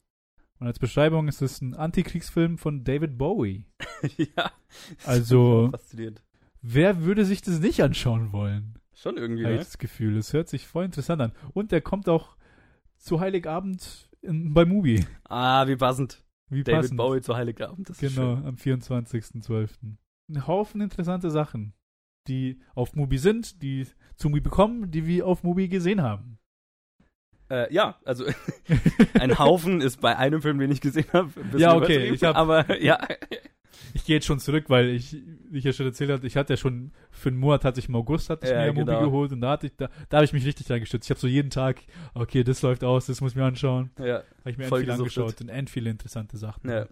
Und 0.60 0.68
als 0.68 0.80
Beschreibung 0.80 1.28
ist 1.28 1.42
es 1.42 1.62
ein 1.62 1.76
Antikriegsfilm 1.76 2.58
von 2.58 2.84
David 2.84 3.18
Bowie. 3.18 3.66
ja. 4.18 4.52
Also- 5.06 5.70
Fasziniert. 5.72 6.24
Wer 6.62 7.04
würde 7.04 7.24
sich 7.26 7.42
das 7.42 7.60
nicht 7.60 7.82
anschauen 7.82 8.32
wollen? 8.34 8.80
Schon 8.94 9.16
irgendwie, 9.18 9.44
Habe 9.44 9.54
ich 9.54 9.60
ne? 9.60 9.66
das 9.66 9.78
Gefühl. 9.78 10.18
Es 10.18 10.34
hört 10.34 10.50
sich 10.50 10.66
voll 10.68 10.86
interessant 10.86 11.22
an. 11.22 11.32
Und 11.54 11.72
der 11.72 11.82
kommt 11.82 12.10
auch 12.10 12.36
zu 12.98 13.20
Heiligabend 13.20 14.10
in, 14.22 14.54
bei 14.54 14.66
Movie. 14.66 15.06
Ah, 15.30 15.68
wie 15.68 15.76
passend. 15.76 16.24
Wie 16.50 16.64
David 16.64 16.82
passend. 16.82 16.98
Bowie 16.98 17.22
zu 17.22 17.36
Heiligabend. 17.36 17.88
Das 17.90 18.02
ist 18.02 18.16
Genau, 18.16 18.34
am 18.34 18.56
24.12. 18.56 19.70
Ein 20.30 20.48
Haufen 20.48 20.82
interessante 20.82 21.30
Sachen, 21.30 21.74
die 22.28 22.60
auf 22.74 22.96
Mubi 22.96 23.20
sind, 23.20 23.62
die 23.62 23.86
zu 24.16 24.30
Mubi 24.30 24.42
bekommen, 24.42 24.90
die 24.90 25.06
wir 25.06 25.28
auf 25.28 25.44
Mubi 25.44 25.68
gesehen 25.68 26.02
haben. 26.02 26.40
Äh, 27.50 27.74
ja, 27.74 27.98
also 28.06 28.26
ein 29.20 29.38
Haufen 29.40 29.82
ist 29.82 30.02
bei 30.02 30.18
einem 30.18 30.42
Film, 30.42 30.60
den 30.60 30.72
ich 30.72 30.82
gesehen 30.82 31.06
habe. 31.14 31.28
ein 31.40 31.44
bisschen 31.46 31.60
Ja, 31.60 31.76
okay, 31.76 32.10
ich 32.10 32.24
hab- 32.24 32.36
aber 32.36 32.82
ja. 32.82 33.00
Ich 33.94 34.04
gehe 34.06 34.16
jetzt 34.18 34.26
schon 34.26 34.40
zurück, 34.40 34.66
weil 34.70 34.90
ich, 34.90 35.16
wie 35.50 35.60
ich 35.60 35.64
ja 35.64 35.72
schon 35.72 35.86
erzählt 35.86 36.10
habe, 36.12 36.26
ich 36.28 36.36
hatte 36.36 36.54
ja 36.54 36.58
schon 36.58 36.92
für 37.10 37.30
einen 37.30 37.38
Monat 37.38 37.64
hatte 37.64 37.80
ich 37.80 37.88
im 37.88 37.96
August 37.96 38.30
hatte 38.30 38.46
ich 38.46 38.52
Ja, 38.52 38.66
mir 38.66 38.74
genau. 38.74 39.02
geholt 39.02 39.32
und 39.32 39.42
da 39.42 39.52
hatte 39.52 39.68
ich 39.68 39.76
da, 39.78 39.90
da 40.10 40.18
habe 40.18 40.26
ich 40.26 40.34
mich 40.34 40.46
richtig 40.46 40.70
reingestützt. 40.70 41.08
Ich 41.08 41.10
habe 41.12 41.20
so 41.20 41.28
jeden 41.28 41.50
Tag, 41.50 41.78
okay, 42.14 42.44
das 42.44 42.62
läuft 42.62 42.84
aus, 42.84 43.06
das 43.06 43.22
muss 43.22 43.32
ich 43.32 43.38
mir 43.38 43.46
anschauen. 43.46 43.92
ja, 44.00 44.24
Habe 44.40 44.52
ich 44.52 44.58
mir 44.58 44.66
Voll 44.66 44.80
end 44.80 44.88
viel 44.88 44.92
angeschaut 44.94 45.40
und 45.42 45.50
end 45.50 45.70
viele 45.70 45.90
interessante 45.90 46.38
Sachen. 46.38 46.70
ja. 46.70 46.86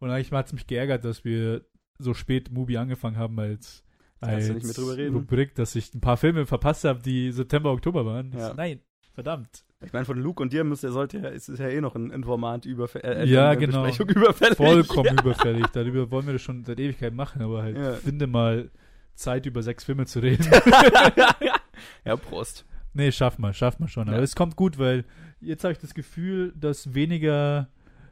Und 0.00 0.10
eigentlich 0.10 0.30
hat 0.30 0.46
es 0.46 0.52
mich 0.52 0.66
geärgert, 0.68 1.04
dass 1.04 1.24
wir 1.24 1.64
so 1.98 2.14
spät 2.14 2.52
Mubi 2.52 2.76
angefangen 2.76 3.16
haben 3.16 3.38
als, 3.40 3.82
als. 4.20 4.48
Rubrik, 4.78 5.56
dass 5.56 5.74
ich 5.74 5.92
ein 5.92 6.00
paar 6.00 6.16
Filme 6.16 6.46
verpasst 6.46 6.84
habe, 6.84 7.02
die 7.02 7.32
September, 7.32 7.72
Oktober 7.72 8.06
waren. 8.06 8.32
Ja. 8.36 8.54
Nein, 8.54 8.80
verdammt. 9.12 9.64
Ich 9.84 9.92
meine, 9.92 10.04
von 10.04 10.18
Luke 10.18 10.42
und 10.42 10.52
dir 10.52 10.64
müsste, 10.64 10.90
sollte 10.90 11.18
ja, 11.18 11.28
ist 11.28 11.48
es 11.48 11.60
ja 11.60 11.68
eh 11.68 11.80
noch 11.80 11.94
ein 11.94 12.10
Informat 12.10 12.66
über 12.66 12.88
äh, 13.04 13.24
Ja, 13.28 13.54
genau. 13.54 13.86
Überfällig. 13.86 14.56
Vollkommen 14.56 15.16
überfällig. 15.22 15.66
Darüber 15.72 16.10
wollen 16.10 16.26
wir 16.26 16.32
das 16.32 16.42
schon 16.42 16.64
seit 16.64 16.80
Ewigkeit 16.80 17.14
machen, 17.14 17.42
aber 17.42 17.62
halt 17.62 17.76
Ja. 17.78 17.92
finde 17.94 18.26
mal 18.26 18.70
Zeit, 19.14 19.46
über 19.46 19.62
sechs 19.62 19.84
Filme 19.84 20.06
zu 20.06 20.18
reden. 20.20 20.46
ja, 22.04 22.16
Prost. 22.16 22.64
nee, 22.92 23.12
schaffen 23.12 23.42
wir, 23.42 23.52
schaffen 23.52 23.84
wir 23.84 23.88
schon. 23.88 24.08
Aber 24.08 24.18
Ja. 24.18 24.22
es 24.24 24.34
kommt 24.34 24.56
gut, 24.56 24.78
weil 24.78 25.04
jetzt 25.40 25.62
habe 25.62 25.72
ich 25.72 25.78
das 25.78 25.94
Gefühl, 25.94 26.52
dass 26.56 26.94
weniger 26.94 27.68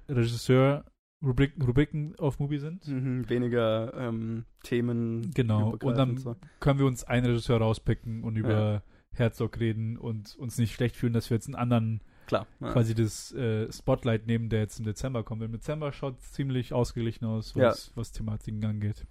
Regisseur-Rubriken 0.08 1.62
Rubriken 1.62 2.14
auf 2.18 2.38
Mubi 2.38 2.58
sind. 2.58 2.86
Mhm, 2.86 3.28
weniger 3.28 3.92
ähm, 3.96 4.44
Themen. 4.62 5.32
Genau. 5.34 5.76
Und 5.82 5.96
dann 5.98 6.16
so. 6.16 6.36
können 6.60 6.78
wir 6.78 6.86
uns 6.86 7.02
einen 7.04 7.26
Regisseur 7.26 7.58
rauspicken 7.58 8.22
und 8.22 8.36
über 8.36 8.82
Herzog 9.18 9.58
reden 9.60 9.96
und 9.96 10.36
uns 10.36 10.58
nicht 10.58 10.74
schlecht 10.74 10.96
fühlen, 10.96 11.12
dass 11.12 11.30
wir 11.30 11.36
jetzt 11.36 11.46
einen 11.46 11.54
anderen 11.54 12.02
Klar. 12.26 12.46
Ja. 12.60 12.72
quasi 12.72 12.94
das 12.94 13.32
äh, 13.34 13.70
Spotlight 13.72 14.26
nehmen, 14.26 14.48
der 14.48 14.60
jetzt 14.60 14.78
im 14.78 14.84
Dezember 14.84 15.22
kommt. 15.22 15.42
Im 15.42 15.52
Dezember 15.52 15.92
schaut 15.92 16.18
es 16.18 16.32
ziemlich 16.32 16.72
ausgeglichen 16.72 17.24
aus, 17.24 17.54
was, 17.54 17.92
was 17.94 18.12
Thematiken 18.12 18.64
angeht. 18.64 19.06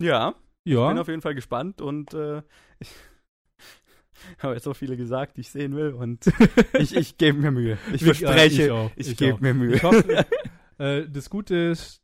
ja, 0.00 0.30
bin 0.64 0.72
Ja, 0.74 1.00
auf 1.00 1.08
jeden 1.08 1.20
Fall 1.22 1.34
gespannt 1.34 1.80
und 1.80 2.14
äh, 2.14 2.42
ich 2.78 2.88
habe 4.38 4.54
jetzt 4.54 4.64
so 4.64 4.74
viele 4.74 4.96
gesagt, 4.96 5.36
die 5.36 5.42
ich 5.42 5.50
sehen 5.50 5.74
will 5.76 5.92
und 5.92 6.26
ich, 6.78 6.96
ich 6.96 7.18
gebe 7.18 7.38
mir 7.38 7.50
Mühe. 7.50 7.78
Ich 7.92 8.00
Ja, 8.00 8.14
verspreche, 8.14 8.90
ich 8.96 9.06
ich, 9.06 9.10
ich 9.12 9.16
gebe 9.18 9.40
mir 9.40 9.54
Mühe. 9.54 9.74
ich 9.76 9.82
hoffe, 9.82 10.26
äh, 10.78 11.06
das 11.08 11.28
Gute 11.30 11.54
ist, 11.56 12.02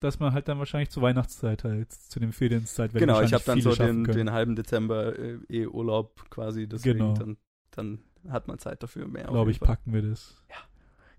dass 0.00 0.18
man 0.18 0.32
halt 0.32 0.48
dann 0.48 0.58
wahrscheinlich 0.58 0.90
zur 0.90 1.02
Weihnachtszeit 1.02 1.62
halt, 1.64 1.92
zu 1.92 2.18
den 2.20 2.32
Ferienzeit, 2.32 2.94
wenn 2.94 3.00
genau, 3.00 3.20
ich 3.20 3.32
habe 3.32 3.44
dann 3.44 3.60
so 3.60 3.74
den, 3.74 4.04
den 4.04 4.32
halben 4.32 4.56
Dezember 4.56 5.18
äh, 5.18 5.38
eh 5.48 5.66
Urlaub 5.66 6.28
quasi, 6.30 6.66
deswegen 6.66 6.98
Genau. 6.98 7.14
dann, 7.14 7.36
dann 7.70 7.98
hat 8.28 8.48
man 8.48 8.58
Zeit 8.58 8.82
dafür 8.82 9.06
mehr. 9.06 9.24
glaube 9.24 9.50
ich, 9.50 9.58
Fall. 9.58 9.68
packen 9.68 9.92
wir 9.92 10.02
das. 10.02 10.42
Ja. 10.48 10.56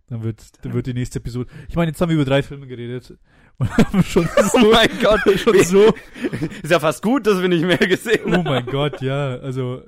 Dann 0.08 0.24
wird, 0.24 0.66
dann 0.66 0.74
wird 0.74 0.88
die 0.88 0.94
nächste 0.94 1.20
Episode. 1.20 1.50
Ich 1.70 1.76
meine, 1.78 1.92
jetzt 1.92 2.02
haben 2.02 2.10
wir 2.10 2.16
über 2.16 2.26
drei 2.26 2.44
Filme 2.44 2.68
geredet 2.68 3.18
und 3.58 3.70
haben 3.78 4.04
schon 4.04 4.26
so, 4.52 4.58
Oh 4.58 4.72
mein 4.72 4.90
Gott, 5.02 5.22
schon 5.40 5.64
so 5.64 5.94
ist 6.64 6.70
ja 6.72 6.80
fast 6.80 7.02
gut, 7.02 7.26
dass 7.28 7.40
wir 7.42 7.48
nicht 7.48 7.64
mehr 7.64 7.78
gesehen 7.78 8.36
Oh 8.36 8.42
mein 8.44 8.66
Gott, 8.66 9.02
ja, 9.02 9.38
also. 9.38 9.84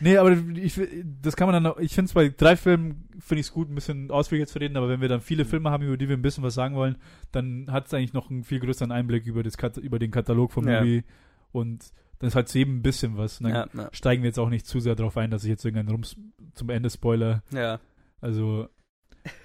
Nee, 0.00 0.16
aber 0.16 0.32
ich, 0.32 0.80
das 1.22 1.36
kann 1.36 1.48
man 1.50 1.62
dann, 1.62 1.74
ich 1.78 1.94
finde 1.94 2.06
es 2.08 2.12
bei 2.14 2.28
drei 2.28 2.56
Filmen, 2.56 3.08
finde 3.18 3.40
ich 3.40 3.46
es 3.46 3.52
gut, 3.52 3.70
ein 3.70 3.74
bisschen 3.74 4.10
ausführlicher 4.10 4.48
zu 4.48 4.58
reden, 4.58 4.76
aber 4.76 4.88
wenn 4.88 5.00
wir 5.00 5.08
dann 5.08 5.20
viele 5.20 5.44
Filme 5.44 5.70
haben, 5.70 5.84
über 5.84 5.96
die 5.96 6.08
wir 6.08 6.16
ein 6.16 6.22
bisschen 6.22 6.42
was 6.44 6.54
sagen 6.54 6.74
wollen, 6.74 6.96
dann 7.32 7.70
hat 7.70 7.86
es 7.86 7.94
eigentlich 7.94 8.12
noch 8.12 8.30
einen 8.30 8.44
viel 8.44 8.60
größeren 8.60 8.92
Einblick 8.92 9.26
über, 9.26 9.42
das, 9.42 9.56
über 9.78 9.98
den 9.98 10.10
Katalog 10.10 10.52
von 10.52 10.66
Ja. 10.68 10.80
Movie 10.80 11.04
und 11.52 11.92
dann 12.18 12.28
ist 12.28 12.34
halt 12.34 12.48
zu 12.48 12.58
jedem 12.58 12.78
ein 12.78 12.82
bisschen 12.82 13.16
was. 13.16 13.40
Und 13.40 13.44
dann 13.50 13.68
Ja, 13.74 13.82
ja, 13.82 13.88
steigen 13.92 14.22
wir 14.22 14.28
jetzt 14.28 14.38
auch 14.38 14.48
nicht 14.48 14.66
zu 14.66 14.80
sehr 14.80 14.94
darauf 14.94 15.16
ein, 15.16 15.30
dass 15.30 15.44
ich 15.44 15.50
jetzt 15.50 15.64
irgendeinen 15.64 15.90
Rums 15.90 16.16
zum 16.54 16.70
Ende 16.70 16.90
spoiler. 16.90 17.42
ja. 17.52 17.78
Also, 18.20 18.68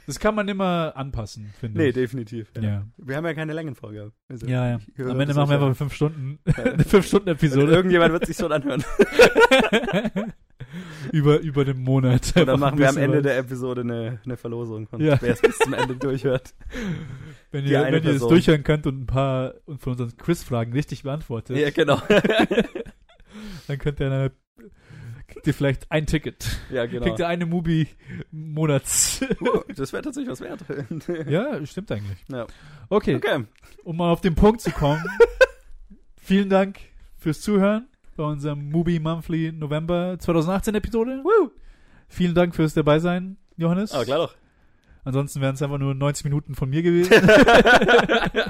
das 0.08 0.20
kann 0.20 0.36
man 0.36 0.48
immer 0.48 0.94
anpassen, 0.96 1.54
finde 1.60 1.80
Nee, 1.80 1.88
ich. 1.90 1.94
definitiv. 1.96 2.52
Ja. 2.56 2.62
Ja. 2.62 2.86
Wir 2.98 3.18
haben 3.18 3.26
ja 3.26 3.34
keine 3.34 3.54
Längenvorgabe. 3.54 4.12
Also, 4.30 4.46
Ja, 4.48 4.68
ja. 4.70 4.80
Am 5.00 5.20
Ende 5.20 5.34
machen 5.34 5.50
wir 5.50 5.62
einfach 5.62 5.76
fünf 5.76 5.94
Stunden, 5.94 6.40
Ja. 6.48 6.64
eine 6.64 6.84
fünf 6.84 7.06
Stunden 7.08 7.30
Also 7.30 7.46
Episode 7.46 7.72
irgendjemand 7.74 8.14
wird 8.14 8.26
sich 8.26 8.38
schon 8.38 8.52
anhören. 8.52 8.84
über, 11.12 11.40
über 11.40 11.66
den 11.66 11.82
Monat. 11.84 12.34
Und 12.36 12.46
dann 12.48 12.60
machen 12.60 12.78
wir 12.80 12.90
am 12.90 12.98
Ende 12.98 13.18
was. 13.18 13.24
der 13.24 13.38
Episode 13.40 13.82
eine, 13.82 14.20
eine 14.26 14.38
Verlosung. 14.38 14.88
Und 14.92 15.02
Ja. 15.02 15.18
wer 15.22 15.34
es 15.34 15.42
bis 15.42 15.58
zum 15.58 15.74
Ende 15.74 15.96
durchhört. 15.96 16.54
Wenn 17.52 17.66
ihr, 17.66 17.80
eine 17.84 17.98
wenn 17.98 18.04
ihr 18.04 18.12
das 18.12 18.12
Person. 18.14 18.30
durchhören 18.30 18.64
könnt 18.64 18.88
und 18.88 19.02
ein 19.02 19.06
paar 19.08 19.56
und 19.66 19.82
von 19.82 19.92
unseren 19.92 20.16
Quiz-Fragen 20.16 20.72
richtig 20.72 21.04
beantwortet, 21.04 21.58
Ja, 21.58 21.70
genau. 21.70 22.02
dann 23.68 23.78
könnt 23.78 24.00
ihr 24.00 24.06
eine, 24.06 24.32
kriegt 25.34 25.48
ihr 25.48 25.54
vielleicht 25.54 25.92
ein 25.92 26.06
Ticket. 26.06 26.46
ja, 26.72 26.86
genau. 26.86 27.04
Kriegt 27.06 27.20
ihr 27.20 27.28
eine 27.28 27.46
Mubi 27.46 27.88
Monats. 28.32 29.22
Oh, 29.42 29.62
das 29.76 29.92
wäre 29.94 30.04
tatsächlich 30.04 30.32
was 30.32 30.42
wert. 30.42 30.64
ja, 31.30 31.66
stimmt 31.66 31.92
eigentlich. 31.92 32.18
Ja. 32.30 32.46
Okay, 32.90 33.16
Okay. 33.16 33.46
um 33.84 33.98
mal 33.98 34.12
auf 34.12 34.22
den 34.22 34.36
Punkt 34.36 34.62
zu 34.62 34.72
kommen. 34.72 35.04
vielen 36.22 36.50
Dank 36.50 36.80
fürs 37.18 37.42
Zuhören 37.42 37.88
bei 38.18 38.24
unserem 38.24 38.70
Mubi 38.70 39.00
Monthly 39.00 39.52
November 39.52 40.18
2018 40.20 40.76
Episode. 40.76 41.22
Woo. 41.24 41.52
Vielen 42.08 42.36
Dank 42.36 42.56
fürs 42.56 42.74
dabei 42.74 43.00
sein, 43.00 43.38
Johannes. 43.58 43.94
Aber 43.94 44.04
klar 44.06 44.18
doch. 44.20 44.36
Ansonsten 45.04 45.42
wären 45.42 45.56
es 45.56 45.62
einfach 45.64 45.80
nur 45.80 45.96
90 45.96 46.26
Minuten 46.26 46.54
von 46.54 46.70
mir 46.70 46.84
gewesen. 46.84 47.12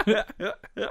ja, 0.05 0.25
ja, 0.37 0.53
ja. 0.75 0.89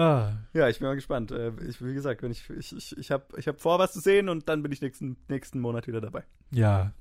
Ah, 0.00 0.32
ja, 0.54 0.68
ich 0.68 0.78
bin 0.78 0.88
mal 0.88 0.94
gespannt. 0.94 1.30
Äh, 1.30 1.52
Ich, 1.68 1.84
wie 1.84 1.94
gesagt, 1.94 2.22
wenn 2.22 2.30
ich, 2.30 2.48
ich, 2.50 2.76
ich, 2.76 2.96
ich 2.98 3.10
habe 3.10 3.24
ich 3.36 3.46
hab 3.48 3.60
vor, 3.60 3.78
was 3.78 3.92
zu 3.92 4.00
sehen 4.00 4.28
und 4.28 4.48
dann 4.48 4.62
bin 4.62 4.72
ich 4.72 4.80
nächsten, 4.80 5.16
nächsten 5.28 5.60
Monat 5.60 5.86
wieder 5.86 6.00
dabei. 6.00 6.24
ja, 6.50 6.92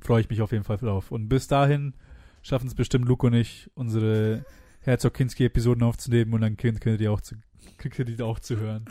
freue 0.00 0.20
ich 0.20 0.28
mich 0.28 0.42
auf 0.42 0.50
jeden 0.52 0.64
Fall 0.64 0.78
drauf. 0.78 1.12
Und 1.12 1.28
bis 1.28 1.46
dahin 1.46 1.94
schaffen 2.42 2.66
es 2.66 2.74
bestimmt 2.74 3.06
Luke 3.06 3.26
und 3.26 3.34
ich, 3.34 3.70
unsere 3.74 4.44
Herzog 4.80 5.14
Kinski-Episoden 5.14 5.82
aufzunehmen 5.82 6.32
und 6.34 6.40
dann 6.40 6.56
könnt, 6.56 6.80
könnt 6.80 6.94
ihr 6.94 6.98
die 6.98 7.08
auch 7.08 7.20
zu, 7.20 7.36
könnt 7.78 7.98
ihr 7.98 8.04
die 8.16 8.22
auch 8.22 8.38
zu 8.40 8.56
hören. 8.56 8.84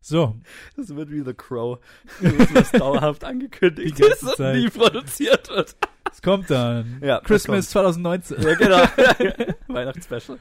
So, 0.00 0.36
Das 0.76 0.94
wird 0.94 1.10
wie 1.10 1.22
The 1.22 1.34
Crow. 1.34 1.78
Das 2.54 2.70
dauerhaft 2.72 3.24
angekündigt 3.24 3.98
ist 3.98 4.22
und 4.22 4.36
Zeit. 4.36 4.56
nie 4.56 4.68
produziert 4.70 5.48
wird. 5.48 5.76
es 6.12 6.22
kommt 6.22 6.48
dann. 6.50 7.00
Ja, 7.02 7.20
Christmas 7.20 7.70
2019. 7.70 8.40
Ja, 8.40 8.54
genau. 8.54 8.84
Weihnachtsspecial. 9.76 10.38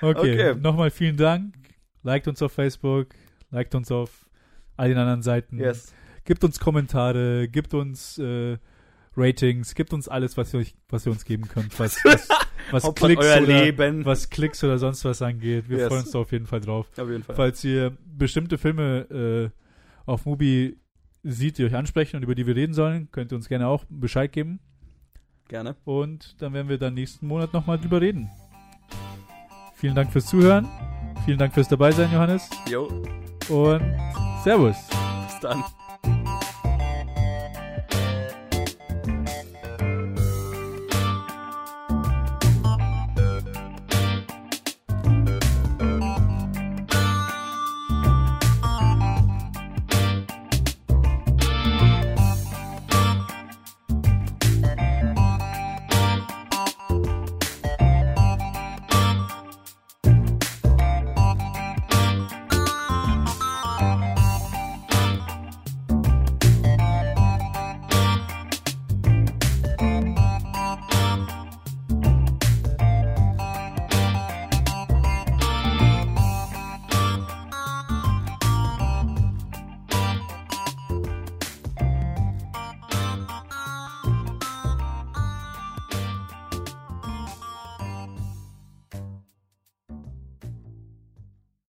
Okay, 0.00 0.50
Okay. 0.50 0.60
nochmal 0.60 0.90
vielen 0.90 1.16
Dank. 1.16 1.54
Liked 2.02 2.28
uns 2.28 2.42
auf 2.42 2.52
Facebook, 2.52 3.08
liked 3.50 3.74
uns 3.74 3.90
auf 3.90 4.26
all 4.76 4.88
den 4.88 4.98
anderen 4.98 5.22
Seiten. 5.22 5.58
Yes. 5.58 5.94
Gibt 6.24 6.42
uns 6.44 6.58
Kommentare, 6.60 7.48
gibt 7.48 7.72
uns 7.74 8.18
äh, 8.18 8.58
Ratings, 9.16 9.74
gibt 9.74 9.92
uns 9.92 10.08
alles, 10.08 10.36
was 10.36 10.52
ihr, 10.54 10.60
euch, 10.60 10.74
was 10.88 11.06
ihr 11.06 11.12
uns 11.12 11.24
geben 11.24 11.46
könnt. 11.48 11.78
Was, 11.78 12.04
was, 12.04 12.28
was 12.70 12.94
Klicks 12.94 13.24
euer 13.24 13.42
oder, 13.42 13.64
Leben. 13.64 14.04
was 14.04 14.28
Klicks 14.28 14.62
oder 14.64 14.78
sonst 14.78 15.04
was 15.04 15.22
angeht. 15.22 15.68
Wir 15.68 15.78
Yes. 15.78 15.88
freuen 15.88 16.00
uns 16.02 16.10
da 16.10 16.18
auf 16.18 16.32
jeden 16.32 16.46
Fall 16.46 16.60
drauf. 16.60 16.88
Auf 16.98 17.08
jeden 17.08 17.22
Fall. 17.22 17.36
Falls 17.36 17.62
ihr 17.64 17.96
bestimmte 18.04 18.58
Filme 18.58 19.52
äh, 19.54 20.10
auf 20.10 20.26
Mubi 20.26 20.78
sieht, 21.22 21.56
die 21.58 21.64
euch 21.64 21.74
ansprechen 21.74 22.16
und 22.16 22.22
über 22.22 22.34
die 22.34 22.46
wir 22.46 22.56
reden 22.56 22.74
sollen, 22.74 23.08
könnt 23.12 23.32
ihr 23.32 23.36
uns 23.36 23.48
gerne 23.48 23.66
auch 23.68 23.84
Bescheid 23.88 24.32
geben. 24.32 24.60
Gerne. 25.48 25.76
Und 25.84 26.40
dann 26.42 26.52
werden 26.54 26.68
wir 26.68 26.78
dann 26.78 26.94
nächsten 26.94 27.26
Monat 27.26 27.52
nochmal 27.52 27.78
drüber 27.78 28.00
reden. 28.00 28.30
Vielen 29.84 29.94
Dank 29.96 30.10
fürs 30.10 30.24
Zuhören. 30.24 30.66
Vielen 31.26 31.36
Dank 31.36 31.52
fürs 31.52 31.68
Dabeisein, 31.68 32.10
Johannes. 32.10 32.48
Jo, 32.70 32.88
Und 33.50 33.82
Servus. 34.42 34.76
bis 35.26 35.40
dann. 35.40 35.62